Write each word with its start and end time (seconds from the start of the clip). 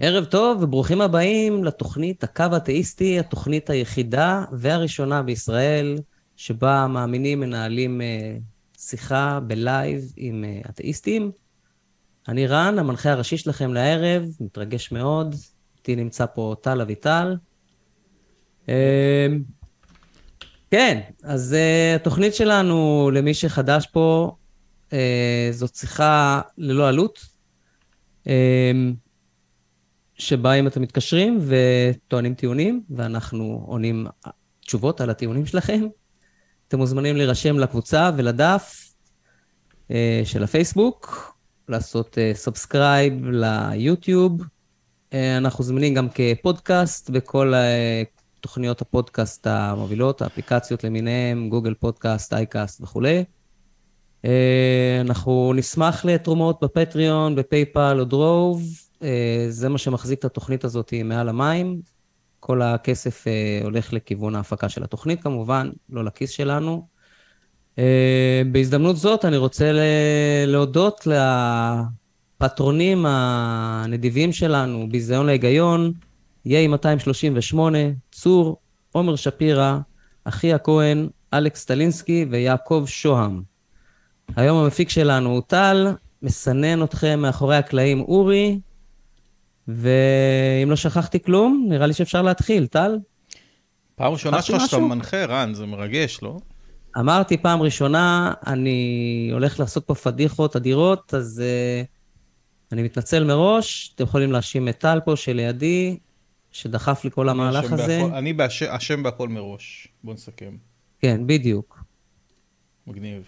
ערב 0.00 0.24
טוב 0.24 0.62
וברוכים 0.62 1.00
הבאים 1.00 1.64
לתוכנית 1.64 2.24
הקו 2.24 2.44
האתאיסטי, 2.52 3.18
התוכנית 3.18 3.70
היחידה 3.70 4.44
והראשונה 4.52 5.22
בישראל 5.22 5.98
שבה 6.36 6.78
המאמינים 6.78 7.40
מנהלים 7.40 8.00
uh, 8.00 8.80
שיחה 8.80 9.40
בלייב 9.40 10.12
עם 10.16 10.44
uh, 10.44 10.68
אתאיסטים. 10.70 11.30
אני 12.28 12.46
רן, 12.46 12.78
המנחה 12.78 13.10
הראשי 13.10 13.36
שלכם 13.36 13.74
לערב, 13.74 14.24
מתרגש 14.40 14.92
מאוד. 14.92 15.34
איתי 15.78 15.96
נמצא 15.96 16.26
פה 16.26 16.54
טל 16.60 16.80
אביטל. 16.80 17.36
Uh, 18.66 18.70
כן, 20.70 21.00
אז 21.22 21.56
התוכנית 21.96 22.34
שלנו, 22.34 23.10
למי 23.14 23.34
שחדש 23.34 23.86
פה, 23.86 24.36
זאת 25.52 25.74
שיחה 25.74 26.40
ללא 26.58 26.88
עלות. 26.88 27.26
שבה 30.18 30.54
אם 30.54 30.66
אתם 30.66 30.82
מתקשרים 30.82 31.40
וטוענים 31.40 32.34
טיעונים, 32.34 32.82
ואנחנו 32.90 33.64
עונים 33.66 34.06
תשובות 34.60 35.00
על 35.00 35.10
הטיעונים 35.10 35.46
שלכם, 35.46 35.86
אתם 36.68 36.78
מוזמנים 36.78 37.16
להירשם 37.16 37.58
לקבוצה 37.58 38.10
ולדף 38.16 38.92
אה, 39.88 39.92
של 40.24 40.42
הפייסבוק, 40.42 41.34
לעשות 41.68 42.18
subscribe 42.32 43.24
אה, 43.24 43.28
ליוטיוב. 43.30 44.42
אה, 44.42 45.14
אנחנו 45.36 45.64
זמינים 45.64 45.94
גם 45.94 46.08
כפודקאסט 46.14 47.10
בכל 47.10 47.54
אה, 47.54 48.20
תוכניות 48.40 48.80
הפודקאסט 48.80 49.46
המובילות, 49.46 50.22
האפליקציות 50.22 50.84
למיניהם, 50.84 51.48
Google 51.48 51.74
Podcast, 51.74 52.32
Acast 52.32 52.80
וכולי. 52.80 53.24
Uh, 54.22 54.28
אנחנו 55.00 55.52
נשמח 55.56 56.04
לתרומות 56.04 56.58
בפטריון, 56.62 57.34
בפייפל 57.34 57.96
או 58.00 58.04
דרוב. 58.04 58.87
אה, 59.02 59.46
זה 59.48 59.68
מה 59.68 59.78
שמחזיק 59.78 60.18
את 60.18 60.24
התוכנית 60.24 60.64
הזאת 60.64 60.92
מעל 61.04 61.28
המים. 61.28 61.80
כל 62.40 62.62
הכסף 62.62 63.26
אה, 63.26 63.60
הולך 63.64 63.92
לכיוון 63.92 64.34
ההפקה 64.34 64.68
של 64.68 64.84
התוכנית 64.84 65.22
כמובן, 65.22 65.70
לא 65.90 66.04
לכיס 66.04 66.30
שלנו. 66.30 66.86
אה, 67.78 68.42
בהזדמנות 68.52 68.96
זאת 68.96 69.24
אני 69.24 69.36
רוצה 69.36 69.72
להודות 70.46 71.06
לפטרונים 72.40 73.06
הנדיבים 73.08 74.32
שלנו, 74.32 74.88
ביזיון 74.90 75.26
להיגיון, 75.26 75.92
יאי 76.44 76.66
238, 76.66 77.78
צור, 78.12 78.56
עומר 78.92 79.16
שפירא, 79.16 79.78
אחי 80.24 80.52
הכהן, 80.52 81.08
אלכס 81.34 81.64
טלינסקי 81.64 82.26
ויעקב 82.30 82.84
שוהם. 82.86 83.42
היום 84.36 84.58
המפיק 84.58 84.88
שלנו 84.88 85.30
הוא 85.30 85.42
טל, 85.46 85.88
מסנן 86.22 86.82
אתכם 86.82 87.20
מאחורי 87.20 87.56
הקלעים 87.56 88.00
אורי, 88.00 88.60
ואם 89.68 90.70
לא 90.70 90.76
שכחתי 90.76 91.22
כלום, 91.22 91.66
נראה 91.68 91.86
לי 91.86 91.92
שאפשר 91.92 92.22
להתחיל. 92.22 92.66
טל? 92.66 92.98
פעם 93.94 94.12
ראשונה 94.12 94.42
שלך 94.42 94.62
שאתה 94.66 94.78
מנחה, 94.78 95.24
רן, 95.24 95.54
זה 95.54 95.66
מרגש, 95.66 96.22
לא? 96.22 96.38
אמרתי 96.98 97.36
פעם 97.36 97.62
ראשונה, 97.62 98.32
אני 98.46 99.30
הולך 99.32 99.60
לעשות 99.60 99.86
פה 99.86 99.94
פדיחות 99.94 100.56
אדירות, 100.56 101.14
אז 101.14 101.42
uh, 101.42 102.72
אני 102.72 102.82
מתנצל 102.82 103.24
מראש. 103.24 103.92
אתם 103.94 104.04
יכולים 104.04 104.32
להאשים 104.32 104.68
את 104.68 104.78
טל 104.78 105.00
פה 105.04 105.16
שלידי, 105.16 105.98
שדחף 106.52 107.04
לי 107.04 107.10
כל 107.10 107.28
המהלך 107.28 107.72
הזה. 107.72 108.00
בהכל, 108.02 108.14
אני 108.14 108.34
אשם 108.68 109.02
בהכל 109.02 109.28
מראש. 109.28 109.88
בוא 110.04 110.14
נסכם. 110.14 110.56
כן, 111.00 111.26
בדיוק. 111.26 111.84
מגניב. 112.86 113.22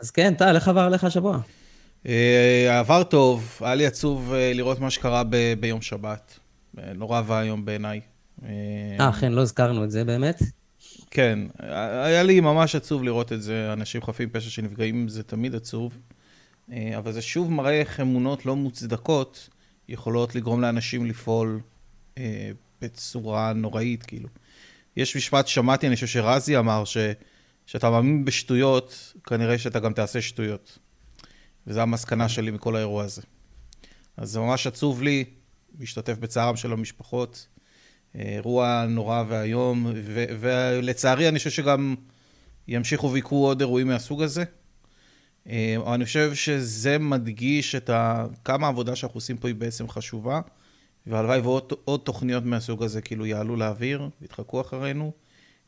אז 0.00 0.10
כן, 0.10 0.34
טל, 0.34 0.54
איך 0.54 0.68
עבר 0.68 0.80
עליך 0.80 1.04
השבוע? 1.04 1.38
אה, 2.06 2.78
עבר 2.78 3.02
טוב, 3.02 3.58
היה 3.60 3.74
לי 3.74 3.86
עצוב 3.86 4.32
אה, 4.32 4.52
לראות 4.54 4.80
מה 4.80 4.90
שקרה 4.90 5.24
ב- 5.24 5.54
ביום 5.60 5.82
שבת. 5.82 6.38
אה, 6.78 6.92
נורא 6.92 7.22
ואיום 7.26 7.64
בעיניי. 7.64 8.00
אה, 8.44 9.08
אכן, 9.08 9.32
לא 9.32 9.40
הזכרנו 9.40 9.84
את 9.84 9.90
זה 9.90 10.04
באמת. 10.04 10.42
כן, 11.10 11.38
היה 11.58 12.22
לי 12.22 12.40
ממש 12.40 12.74
עצוב 12.74 13.04
לראות 13.04 13.32
את 13.32 13.42
זה, 13.42 13.72
אנשים 13.72 14.02
חפים 14.02 14.28
פשע 14.30 14.50
שנפגעים, 14.50 15.08
זה 15.08 15.22
תמיד 15.22 15.54
עצוב. 15.54 15.98
אבל 16.98 17.12
זה 17.12 17.22
שוב 17.22 17.50
מראה 17.50 17.80
איך 17.80 18.00
אמונות 18.00 18.46
לא 18.46 18.56
מוצדקות 18.56 19.48
יכולות 19.88 20.34
לגרום 20.34 20.60
לאנשים 20.60 21.06
לפעול 21.06 21.60
בצורה 22.82 23.52
נוראית, 23.52 24.02
כאילו. 24.02 24.28
יש 24.96 25.16
משפט 25.16 25.46
שמעתי, 25.46 25.86
אני 25.86 25.94
חושב 25.94 26.06
שרזי 26.06 26.58
אמר, 26.58 26.84
שכשאתה 26.84 27.90
מאמין 27.90 28.24
בשטויות, 28.24 29.14
כנראה 29.24 29.58
שאתה 29.58 29.80
גם 29.80 29.92
תעשה 29.92 30.20
שטויות. 30.20 30.78
וזו 31.68 31.80
המסקנה 31.80 32.28
שלי 32.28 32.50
מכל 32.50 32.76
האירוע 32.76 33.04
הזה. 33.04 33.22
אז 34.16 34.30
זה 34.30 34.40
ממש 34.40 34.66
עצוב 34.66 35.02
לי 35.02 35.24
להשתתף 35.78 36.18
בצערם 36.18 36.56
של 36.56 36.72
המשפחות. 36.72 37.46
אירוע 38.14 38.86
נורא 38.88 39.24
ואיום, 39.28 39.92
ולצערי 40.40 41.28
אני 41.28 41.38
חושב 41.38 41.50
שגם 41.50 41.94
ימשיכו 42.68 43.12
ויקרו 43.12 43.46
עוד 43.46 43.60
אירועים 43.60 43.86
מהסוג 43.86 44.22
הזה. 44.22 44.44
אבל 45.46 45.92
אני 45.94 46.04
חושב 46.04 46.34
שזה 46.34 46.98
מדגיש 46.98 47.74
את 47.74 47.90
ה... 47.90 48.26
כמה 48.44 48.66
העבודה 48.66 48.96
שאנחנו 48.96 49.16
עושים 49.16 49.36
פה 49.36 49.48
היא 49.48 49.54
בעצם 49.54 49.88
חשובה, 49.88 50.40
והלוואי 51.06 51.40
ועוד 51.40 52.00
תוכניות 52.04 52.44
מהסוג 52.44 52.82
הזה 52.82 53.02
כאילו 53.02 53.26
יעלו 53.26 53.56
לאוויר, 53.56 54.08
ויתחקו 54.20 54.60
אחרינו, 54.60 55.12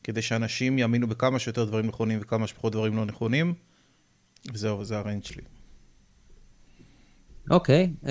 כדי 0.04 0.22
שאנשים 0.22 0.78
יאמינו 0.78 1.06
בכמה 1.06 1.38
שיותר 1.38 1.64
דברים 1.64 1.86
נכונים 1.86 2.18
וכמה 2.22 2.46
שפחות 2.46 2.72
דברים 2.72 2.96
לא 2.96 3.04
נכונים. 3.04 3.54
וזהו, 4.52 4.84
זה 4.84 4.98
הריינג' 4.98 5.24
שלי. 5.24 5.42
אוקיי, 7.50 7.92
okay. 8.02 8.06
uh, 8.06 8.08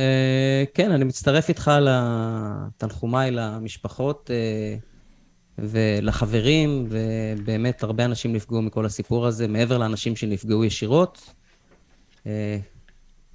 כן, 0.73 0.91
אני 0.91 1.03
מצטרף 1.03 1.49
איתך 1.49 1.71
לתנחומיי 1.81 3.31
למשפחות 3.31 4.29
uh, 4.29 4.81
ולחברים, 5.57 6.87
ובאמת 6.89 7.83
הרבה 7.83 8.05
אנשים 8.05 8.33
נפגעו 8.33 8.61
מכל 8.61 8.85
הסיפור 8.85 9.27
הזה, 9.27 9.47
מעבר 9.47 9.77
לאנשים 9.77 10.15
שנפגעו 10.15 10.65
ישירות. 10.65 11.33
Uh, 12.17 12.27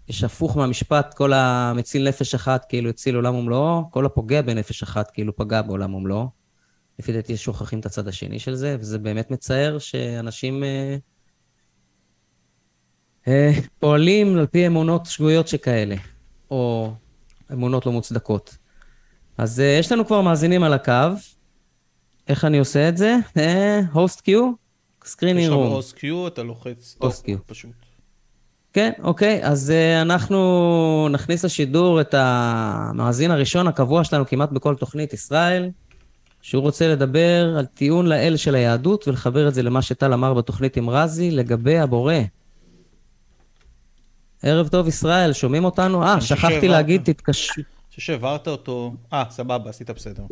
יש 0.09 0.25
הפוך 0.25 0.57
מהמשפט, 0.57 1.15
כל 1.15 1.33
המציל 1.33 2.09
נפש 2.09 2.35
אחת 2.35 2.65
כאילו 2.69 2.91
הציל 2.91 3.15
עולם 3.17 3.35
ומלואו, 3.35 3.91
כל 3.91 4.07
הפוגע 4.07 4.43
בנפש 4.43 4.83
אחת 4.83 5.11
כאילו 5.11 5.37
פגע 5.37 5.63
בעולם 5.63 5.95
ומלואו. 5.95 6.29
לפי 6.99 7.13
דעתי 7.13 7.37
שוכחים 7.37 7.81
את 7.81 7.87
הצד 7.87 8.09
השני 8.09 8.39
של 8.39 8.55
זה, 8.55 8.77
וזה 8.81 8.99
באמת 8.99 9.31
מצער 9.31 9.79
שאנשים... 9.79 10.63
Uh, 10.63 10.67
אה, 10.67 10.97
פועלים 13.79 14.39
על 14.39 14.47
פי 14.47 14.67
אמונות 14.67 15.07
שגויות 15.07 15.49
שכאלה, 15.49 15.97
או 16.51 16.93
אמונות 17.53 17.87
לא 17.87 17.93
מוצדקות. 17.93 18.57
אז 19.39 19.59
uh, 19.59 19.63
יש 19.81 19.93
לנו 19.93 20.07
כבר 20.07 20.21
מאזינים 20.21 20.63
על 20.63 20.73
הקו. 20.73 20.93
איך 22.29 22.45
אני 22.45 22.59
עושה 22.59 22.89
את 22.89 22.97
זה? 22.97 23.17
Host 23.93 24.21
queue? 24.21 24.53
Screening 25.05 25.51
room. 25.51 25.61
יש 25.63 25.67
לנו 25.67 25.77
הוסט 25.77 25.97
קיו, 25.97 26.27
אתה 26.27 26.43
לוחץ 26.43 26.85
stop 26.85 27.23
פשוט. 27.47 27.71
כן, 28.73 28.93
אוקיי, 29.03 29.45
אז 29.45 29.73
אה, 29.73 30.03
אנחנו 30.03 31.09
נכניס 31.13 31.45
לשידור 31.45 32.01
את 32.01 32.15
המאזין 32.19 33.31
הראשון 33.31 33.69
הקבוע 33.69 34.05
שלנו 34.05 34.27
כמעט 34.27 34.51
בכל 34.51 34.75
תוכנית, 34.75 35.13
ישראל, 35.13 35.71
שהוא 36.43 36.63
רוצה 36.63 36.89
לדבר 36.89 37.55
על 37.59 37.67
טיעון 37.67 38.07
לאל 38.07 38.37
של 38.37 38.55
היהדות 38.55 39.09
ולחבר 39.09 39.49
את 39.49 39.55
זה 39.55 39.63
למה 39.63 39.83
שטל 39.83 40.13
אמר 40.13 40.35
בתוכנית 40.35 40.77
עם 40.77 40.91
רזי 40.91 41.31
לגבי 41.31 41.79
הבורא. 41.79 42.15
ערב 44.47 44.69
טוב, 44.69 44.89
ישראל, 44.89 45.33
שומעים 45.33 45.65
אותנו? 45.65 46.03
אה, 46.03 46.21
שכחתי 46.21 46.69
להגיד, 46.69 47.03
תתקשרו. 47.05 47.55
אני 47.57 47.65
חושב 47.89 48.03
שהעברת 48.03 48.49
אותו... 48.49 48.95
אה, 49.13 49.25
סבבה, 49.31 49.71
עשית 49.71 49.91
בסדר. 49.91 50.23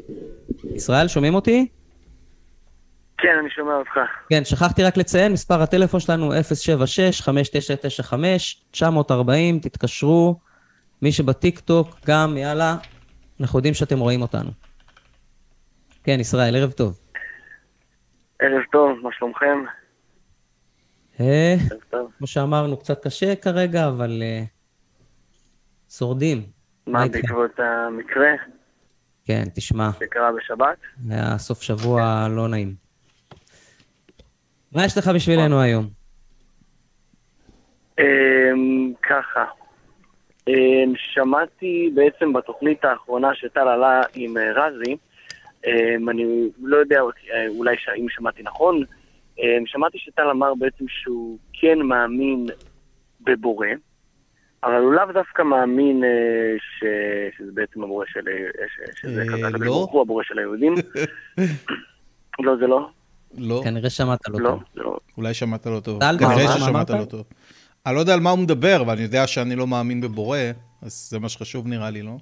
ישראל, 0.75 1.09
שומעים 1.09 1.35
אותי? 1.35 1.69
כן, 3.19 3.37
אני 3.41 3.51
שומע 3.51 3.75
אותך. 3.75 3.91
כן, 4.29 4.45
שכחתי 4.45 4.85
רק 4.85 4.97
לציין, 4.97 5.33
מספר 5.33 5.63
הטלפון 5.63 6.01
שלנו 6.01 6.33
076-5995-940, 8.73 8.81
תתקשרו. 9.63 10.39
מי 11.03 11.13
שבטיקטוק, 11.13 11.97
גם, 12.07 12.37
יאללה, 12.37 12.77
אנחנו 13.41 13.59
יודעים 13.59 13.75
שאתם 13.75 13.99
רואים 13.99 14.23
אותנו. 14.23 14.51
כן, 16.05 16.21
ישראל, 16.21 16.57
ערב 16.57 16.71
טוב. 16.71 16.99
ערב 18.41 18.63
טוב, 18.73 18.99
מה 19.03 19.11
שלומכם? 19.13 19.59
אה, 21.23 21.55
כמו 22.19 22.27
שאמרנו, 22.27 22.77
קצת 22.77 23.07
קשה 23.07 23.37
כרגע, 23.37 23.89
אבל 23.89 24.23
אה, 24.23 24.43
שורדים. 25.91 26.43
מה, 26.87 27.09
בעקבות 27.09 27.51
המקרה? 27.59 28.33
כן, 29.25 29.43
תשמע. 29.55 29.91
שקרה 30.01 30.33
בשבת? 30.33 30.77
היה 31.11 31.39
סוף 31.39 31.63
שבוע 31.63 32.27
לא 32.31 32.49
נעים. 32.49 32.75
מה 34.73 34.85
יש 34.85 34.99
לך 34.99 35.09
בשבילנו 35.15 35.61
היום? 35.61 35.89
אמ, 37.99 38.93
ככה, 39.03 39.45
אמ, 40.49 40.93
שמעתי 40.97 41.91
בעצם 41.95 42.33
בתוכנית 42.33 42.85
האחרונה 42.85 43.35
שטל 43.35 43.69
עלה 43.69 44.03
עם 44.15 44.37
אה, 44.37 44.53
רזי, 44.53 44.97
אמ, 45.67 46.09
אני 46.09 46.49
לא 46.63 46.77
יודע 46.77 47.01
אולי 47.49 47.77
אם 47.97 48.07
שמעתי 48.09 48.43
נכון, 48.43 48.85
שמעתי 49.67 49.99
שטל 49.99 50.31
אמר 50.31 50.53
בעצם 50.59 50.85
שהוא 50.89 51.39
כן 51.53 51.79
מאמין 51.79 52.47
בבורא, 53.21 53.67
אבל 54.65 54.75
הוא 54.83 54.93
לאו 54.93 55.05
דווקא 55.15 55.43
מאמין 55.43 56.05
אה, 56.05 56.09
ש... 56.59 56.85
שזה 57.39 57.51
בעצם 57.55 57.83
הבורא 57.85 58.05
של... 58.09 58.21
אה, 58.29 58.35
ש... 58.69 59.01
שזה 59.01 59.21
אה, 59.23 59.27
כזה, 59.27 59.47
הקדוש 59.49 59.67
לא. 59.67 59.89
הוא 59.93 60.03
הבורא 60.03 60.23
של 60.25 60.39
היהודים. 60.39 60.75
לא, 62.45 62.57
זה 62.61 62.67
לא. 62.67 62.89
לא, 63.39 63.61
כנראה 63.65 63.91
שמעת 63.91 64.29
לא 64.29 64.41
לא, 64.41 64.49
טוב. 64.51 64.63
לא. 64.75 64.99
אולי 65.17 65.35
שמעת 65.35 65.67
לא 65.67 65.81
טוב. 65.81 66.01
טל, 66.01 66.17
כנראה 66.19 66.37
מה- 66.37 66.45
מה 66.45 66.61
ששמעת 66.61 66.91
אמרת? 66.91 67.01
לא 67.01 67.05
טוב. 67.05 67.25
אני 67.87 67.95
לא 67.95 68.01
יודע 68.01 68.15
על 68.15 68.21
מה 68.21 68.31
הוא 68.31 68.39
מדבר, 68.39 68.79
אבל 68.83 68.93
אני 68.93 69.03
יודע 69.03 69.27
שאני 69.27 69.57
לא 69.57 69.67
מאמין 69.67 70.01
בבורא, 70.01 70.39
אז 70.83 71.09
זה 71.11 71.19
מה 71.19 71.29
שחשוב 71.29 71.67
נראה 71.67 71.91
לי, 71.91 72.03
לא? 72.03 72.13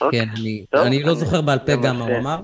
אוקיי. 0.00 0.26
כן, 0.72 0.78
אני- 0.78 1.02
לא 1.02 1.14
זוכר 1.14 1.40
בעל 1.42 1.58
פה 1.58 1.72
גם 1.76 1.98
מה 1.98 2.04
מה 2.06 2.12
הוא 2.12 2.18
אמר. 2.18 2.40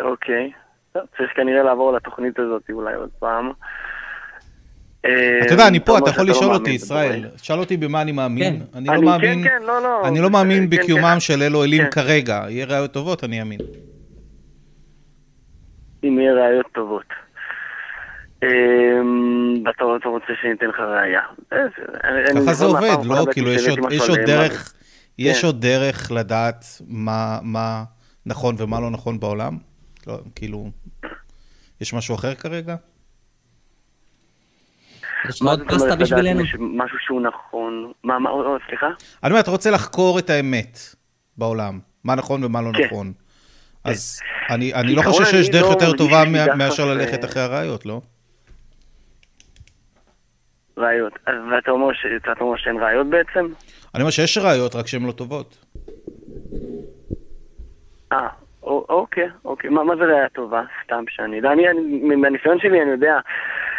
אוקיי. 0.00 0.50
טוב, 0.92 1.02
צריך 1.16 1.30
כנראה 1.36 1.62
לעבור 1.62 1.92
לתוכנית 1.92 2.38
הזאת 2.38 2.62
אולי 2.72 2.94
עוד 2.94 3.10
פעם. 3.18 3.50
אתה 5.00 5.10
יודע, 5.54 5.68
אני 5.68 5.80
פה, 5.80 5.92
אומר 5.92 6.02
אתה 6.02 6.10
יכול 6.10 6.24
לא 6.26 6.30
לשאול 6.30 6.46
מאמין 6.46 6.60
אותי, 6.60 6.70
ישראל. 6.70 7.28
שאל 7.36 7.58
אותי 7.58 7.76
במה 7.76 8.02
אני 8.02 8.12
מאמין. 8.12 8.58
כן. 8.58 8.64
אני 8.78 8.86
לא 8.88 8.92
אני- 8.94 9.04
מאמין... 9.04 9.42
כן, 9.44 9.48
כן, 9.58 9.62
לא, 9.66 9.82
לא. 9.82 10.08
אני 10.08 10.20
לא 10.20 10.30
מאמין 10.30 10.70
כן, 10.70 10.76
כן. 10.76 10.82
בקיומם 10.82 11.16
של 11.18 11.42
אלו 11.42 11.64
אלים. 11.64 11.82
כרגע. 11.90 12.42
יהיה 12.48 12.66
ראיות 12.66 12.92
טובות, 12.92 13.24
אני 13.24 13.40
אאמין. 13.40 13.60
אם 16.04 16.18
יהיה 16.20 16.32
ראיות 16.34 16.66
טובות. 16.74 17.04
ואתה 18.42 19.84
אתה 20.00 20.08
רוצה 20.08 20.26
שניתן 20.42 20.66
לך 20.66 20.80
ראייה. 20.80 21.20
אה, 21.52 21.58
אני- 22.04 22.24
אני 22.30 22.40
ככה 22.42 22.52
זה 22.54 22.64
עובד, 22.64 23.04
לא? 23.04 23.24
כאילו, 23.32 23.52
יש 23.52 23.68
עוד-. 24.08 24.18
דרך, 24.26 24.72
יש. 25.18 25.44
עוד 25.44 25.60
דרך 25.60 26.12
לדעת 26.12 26.64
מה 26.88 27.38
מה 27.42 27.82
נכון 28.26 28.54
ומה 28.58 28.80
לא 28.80 28.90
נכון 28.90 29.20
בעולם? 29.20 29.71
לא, 30.06 30.18
כאילו, 30.34 30.70
יש 31.80 31.94
משהו 31.94 32.14
אחר 32.14 32.34
כרגע? 32.34 32.76
יש 35.28 35.36
לך 35.36 35.42
מה 35.42 35.50
עוד 35.50 35.60
זאת 35.60 35.80
אומרת 35.80 36.00
פסטה 36.00 36.16
לדעת? 36.16 36.36
אם 36.36 36.40
יש 36.40 36.54
משהו 36.60 36.98
שהוא 37.00 37.20
נכון? 37.20 37.92
מה, 38.04 38.18
מה, 38.18 38.30
או, 38.30 38.56
סליחה? 38.68 38.86
אני 39.22 39.30
אומר, 39.30 39.40
אתה 39.40 39.50
רוצה 39.50 39.70
לחקור 39.70 40.18
את 40.18 40.30
האמת 40.30 40.78
בעולם, 41.36 41.80
מה 42.04 42.14
נכון 42.14 42.44
ומה 42.44 42.62
לא 42.62 42.70
כן. 42.74 42.84
נכון. 42.84 43.12
אז 43.84 44.20
אני 44.50 44.74
אני 44.74 44.94
לא 44.94 45.02
חושב 45.02 45.24
שיש 45.24 45.50
דרך 45.50 45.62
לא 45.62 45.68
יותר 45.70 45.96
טובה 45.96 46.22
מאשר 46.58 46.82
אה, 46.82 46.94
ללכת 46.94 47.24
אחרי 47.24 47.42
הראיות, 47.42 47.86
לא? 47.86 48.00
ראיות. 50.76 51.12
אז- 51.26 51.34
ואתה 51.52 51.70
אומר, 51.70 51.92
ש... 51.92 52.06
אתה 52.32 52.44
אומר 52.44 52.56
שאין 52.56 52.76
ראיות 52.76 53.06
בעצם? 53.10 53.52
אני 53.94 54.02
אומר 54.02 54.10
שיש 54.10 54.38
ראיות, 54.38 54.74
רק 54.74 54.86
שהן 54.86 55.06
לא 55.06 55.12
טובות. 55.12 55.64
אה, 58.12 58.28
אוקיי, 58.62 59.28
אוקיי. 59.44 59.70
מה, 59.70 59.96
זה 59.96 60.04
ראייה 60.04 60.28
טובה? 60.28 60.62
סתם 60.84 61.04
שאני 61.08 61.36
יודע. 61.36 61.52
אני, 61.52 61.62
מהניסיון 62.16 62.58
שלי 62.58 62.82
אני 62.82 62.90
יודע, 62.90 63.18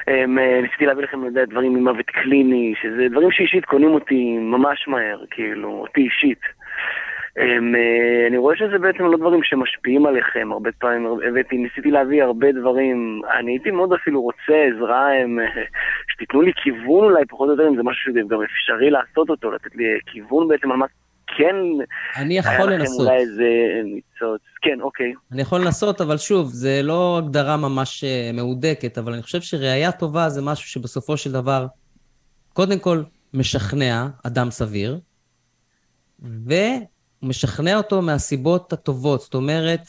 אמ, 0.07 0.39
אה, 0.39 0.61
ניסיתי 0.61 0.85
להביא 0.85 1.03
לכם, 1.03 1.23
יודע, 1.23 1.45
דברים 1.45 1.73
ממוות 1.73 2.05
קליני, 2.05 2.73
שזה 2.81 3.07
דברים 3.11 3.31
שאישית 3.31 3.65
קונים 3.65 3.93
אותי 3.93 4.37
ממש 4.37 4.87
מהר, 4.87 5.23
כאילו, 5.29 5.69
אותי 5.69 6.01
אישית. 6.01 6.41
אמ, 7.37 7.75
אה, 7.75 8.27
אני 8.27 8.37
רואה 8.37 8.55
שזה 8.55 8.79
בעצם 8.79 9.03
לא 9.03 9.17
דברים 9.17 9.43
שמשפיעים 9.43 10.05
עליכם, 10.05 10.51
הרבה 10.51 10.71
פעמים 10.71 11.07
הבאתי, 11.27 11.57
ניסיתי 11.57 11.91
להביא 11.91 12.23
הרבה 12.23 12.51
דברים, 12.51 13.21
אני 13.39 13.51
הייתי 13.51 13.71
מאוד 13.71 13.93
אפילו 13.93 14.21
רוצה 14.21 14.53
עזרה, 14.75 15.13
הם, 15.13 15.39
אה, 15.39 15.63
שתיתנו 16.11 16.41
לי 16.41 16.51
כיוון 16.55 17.03
אולי 17.03 17.25
פחות 17.25 17.47
או 17.47 17.53
יותר, 17.53 17.67
אם 17.67 17.75
זה 17.75 17.83
משהו 17.83 18.13
שגם 18.13 18.43
אפשרי 18.43 18.89
לעשות 18.89 19.29
אותו, 19.29 19.51
לתת 19.51 19.75
לי 19.75 19.99
כיוון 20.05 20.47
בעצם 20.47 20.71
על 20.71 20.77
מה 20.77 20.85
כן 21.37 21.55
אני 22.15 22.33
היה 22.33 22.39
יכול 22.39 22.65
לכם 22.65 22.79
לנסות. 22.79 23.07
אולי 23.07 23.17
איזה 23.17 23.43
ניצוץ. 23.83 24.41
כן, 24.61 24.81
אוקיי. 24.81 25.13
אני 25.31 25.41
יכול 25.41 25.61
לנסות, 25.61 26.01
אבל 26.01 26.17
שוב, 26.17 26.49
זה 26.49 26.81
לא 26.83 27.17
הגדרה 27.17 27.57
ממש 27.57 28.03
אה, 28.03 28.31
מהודקת, 28.33 28.97
אבל 28.97 29.13
אני 29.13 29.21
חושב 29.21 29.41
שראייה 29.41 29.91
טובה 29.91 30.29
זה 30.29 30.41
משהו 30.41 30.67
שבסופו 30.67 31.17
של 31.17 31.31
דבר, 31.31 31.67
קודם 32.53 32.79
כל, 32.79 33.03
משכנע 33.33 34.07
אדם 34.23 34.51
סביר, 34.51 34.99
ומשכנע 37.23 37.77
אותו 37.77 38.01
מהסיבות 38.01 38.73
הטובות. 38.73 39.21
זאת 39.21 39.33
אומרת, 39.33 39.81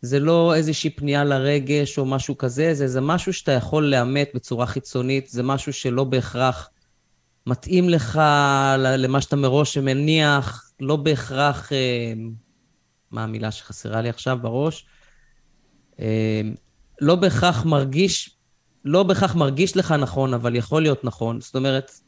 זה 0.00 0.20
לא 0.20 0.54
איזושהי 0.54 0.90
פנייה 0.90 1.24
לרגש 1.24 1.98
או 1.98 2.04
משהו 2.04 2.38
כזה, 2.38 2.74
זה, 2.74 2.88
זה 2.88 3.00
משהו 3.00 3.32
שאתה 3.32 3.52
יכול 3.52 3.84
לאמת 3.84 4.30
בצורה 4.34 4.66
חיצונית, 4.66 5.28
זה 5.28 5.42
משהו 5.42 5.72
שלא 5.72 6.04
בהכרח 6.04 6.70
מתאים 7.46 7.88
לך 7.88 8.20
למה 8.78 9.20
שאתה 9.20 9.36
מראש 9.36 9.78
מניח, 9.78 10.70
לא 10.80 10.96
בהכרח... 10.96 11.72
אה, 11.72 12.12
מה 13.10 13.24
המילה 13.24 13.50
שחסרה 13.50 14.02
לי 14.02 14.08
עכשיו 14.08 14.38
בראש? 14.42 14.86
אה, 16.00 16.40
לא 17.00 17.14
בהכרח 17.14 17.64
מרגיש, 17.64 18.36
לא 18.84 19.02
בהכרח 19.02 19.34
מרגיש 19.34 19.76
לך 19.76 19.92
נכון, 19.92 20.34
אבל 20.34 20.56
יכול 20.56 20.82
להיות 20.82 21.04
נכון. 21.04 21.40
זאת 21.40 21.56
אומרת, 21.56 22.00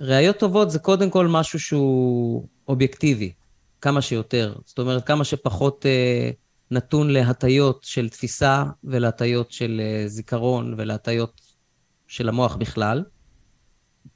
ראיות 0.00 0.38
טובות 0.38 0.70
זה 0.70 0.78
קודם 0.78 1.10
כל 1.10 1.26
משהו 1.26 1.60
שהוא 1.60 2.48
אובייקטיבי, 2.68 3.32
כמה 3.80 4.02
שיותר. 4.02 4.54
זאת 4.64 4.78
אומרת, 4.78 5.06
כמה 5.06 5.24
שפחות 5.24 5.86
אה, 5.86 6.30
נתון 6.70 7.10
להטיות 7.10 7.84
של 7.84 8.08
תפיסה 8.08 8.64
ולהטיות 8.84 9.50
של 9.50 9.80
זיכרון 10.06 10.74
ולהטיות 10.76 11.40
של 12.06 12.28
המוח 12.28 12.56
בכלל. 12.56 13.04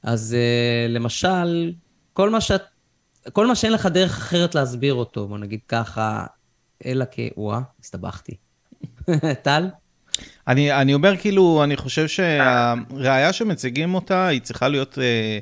אז 0.03 0.35
למשל, 0.89 1.73
כל 2.13 2.29
מה 2.29 2.41
שאת 2.41 2.61
כל 3.33 3.47
מה 3.47 3.55
שאין 3.55 3.73
לך 3.73 3.85
דרך 3.85 4.17
אחרת 4.17 4.55
להסביר 4.55 4.93
אותו, 4.93 5.27
בוא 5.27 5.37
נגיד 5.37 5.59
ככה, 5.67 6.25
אלא 6.85 7.05
כ... 7.11 7.19
וואה, 7.37 7.59
הסתבכתי. 7.79 8.35
טל? 9.43 9.69
אני, 10.47 10.73
אני 10.73 10.93
אומר 10.93 11.17
כאילו, 11.17 11.63
אני 11.63 11.77
חושב 11.77 12.07
שהראייה 12.07 13.33
שמציגים 13.33 13.95
אותה, 13.95 14.27
היא 14.27 14.41
צריכה 14.41 14.67
להיות 14.67 14.97
אה, 14.97 15.39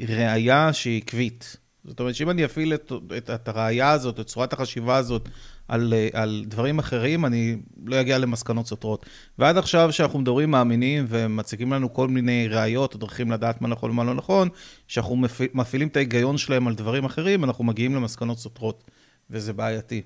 ראייה 0.00 0.72
שהיא 0.72 1.02
עקבית. 1.02 1.56
זאת 1.84 2.00
אומרת 2.00 2.14
שאם 2.14 2.30
אני 2.30 2.44
אפעיל 2.44 2.74
את, 2.74 2.92
את, 3.16 3.30
את 3.30 3.48
הראייה 3.48 3.90
הזאת, 3.90 4.20
את 4.20 4.26
צורת 4.26 4.52
החשיבה 4.52 4.96
הזאת, 4.96 5.28
על, 5.68 5.94
אה, 5.96 6.08
על 6.12 6.44
דברים 6.46 6.78
אחרים, 6.78 7.24
אני 7.24 7.56
לא 7.86 8.00
אגיע 8.00 8.18
למסקנות 8.18 8.66
סותרות. 8.66 9.06
ועד 9.38 9.56
עכשיו, 9.56 9.92
שאנחנו 9.92 10.18
מדברים 10.18 10.50
מאמינים 10.50 11.04
ומציגים 11.08 11.72
לנו 11.72 11.94
כל 11.94 12.08
מיני 12.08 12.48
ראיות 12.48 12.94
או 12.94 12.98
דרכים 12.98 13.30
לדעת 13.30 13.62
מה 13.62 13.68
נכון 13.68 13.90
ומה 13.90 14.04
לא 14.04 14.14
נכון, 14.14 14.48
שאנחנו 14.88 15.16
מפעיל, 15.16 15.48
מפעילים 15.54 15.88
את 15.88 15.96
ההיגיון 15.96 16.38
שלהם 16.38 16.68
על 16.68 16.74
דברים 16.74 17.04
אחרים, 17.04 17.44
אנחנו 17.44 17.64
מגיעים 17.64 17.94
למסקנות 17.94 18.38
סותרות, 18.38 18.90
וזה 19.30 19.52
בעייתי. 19.52 20.02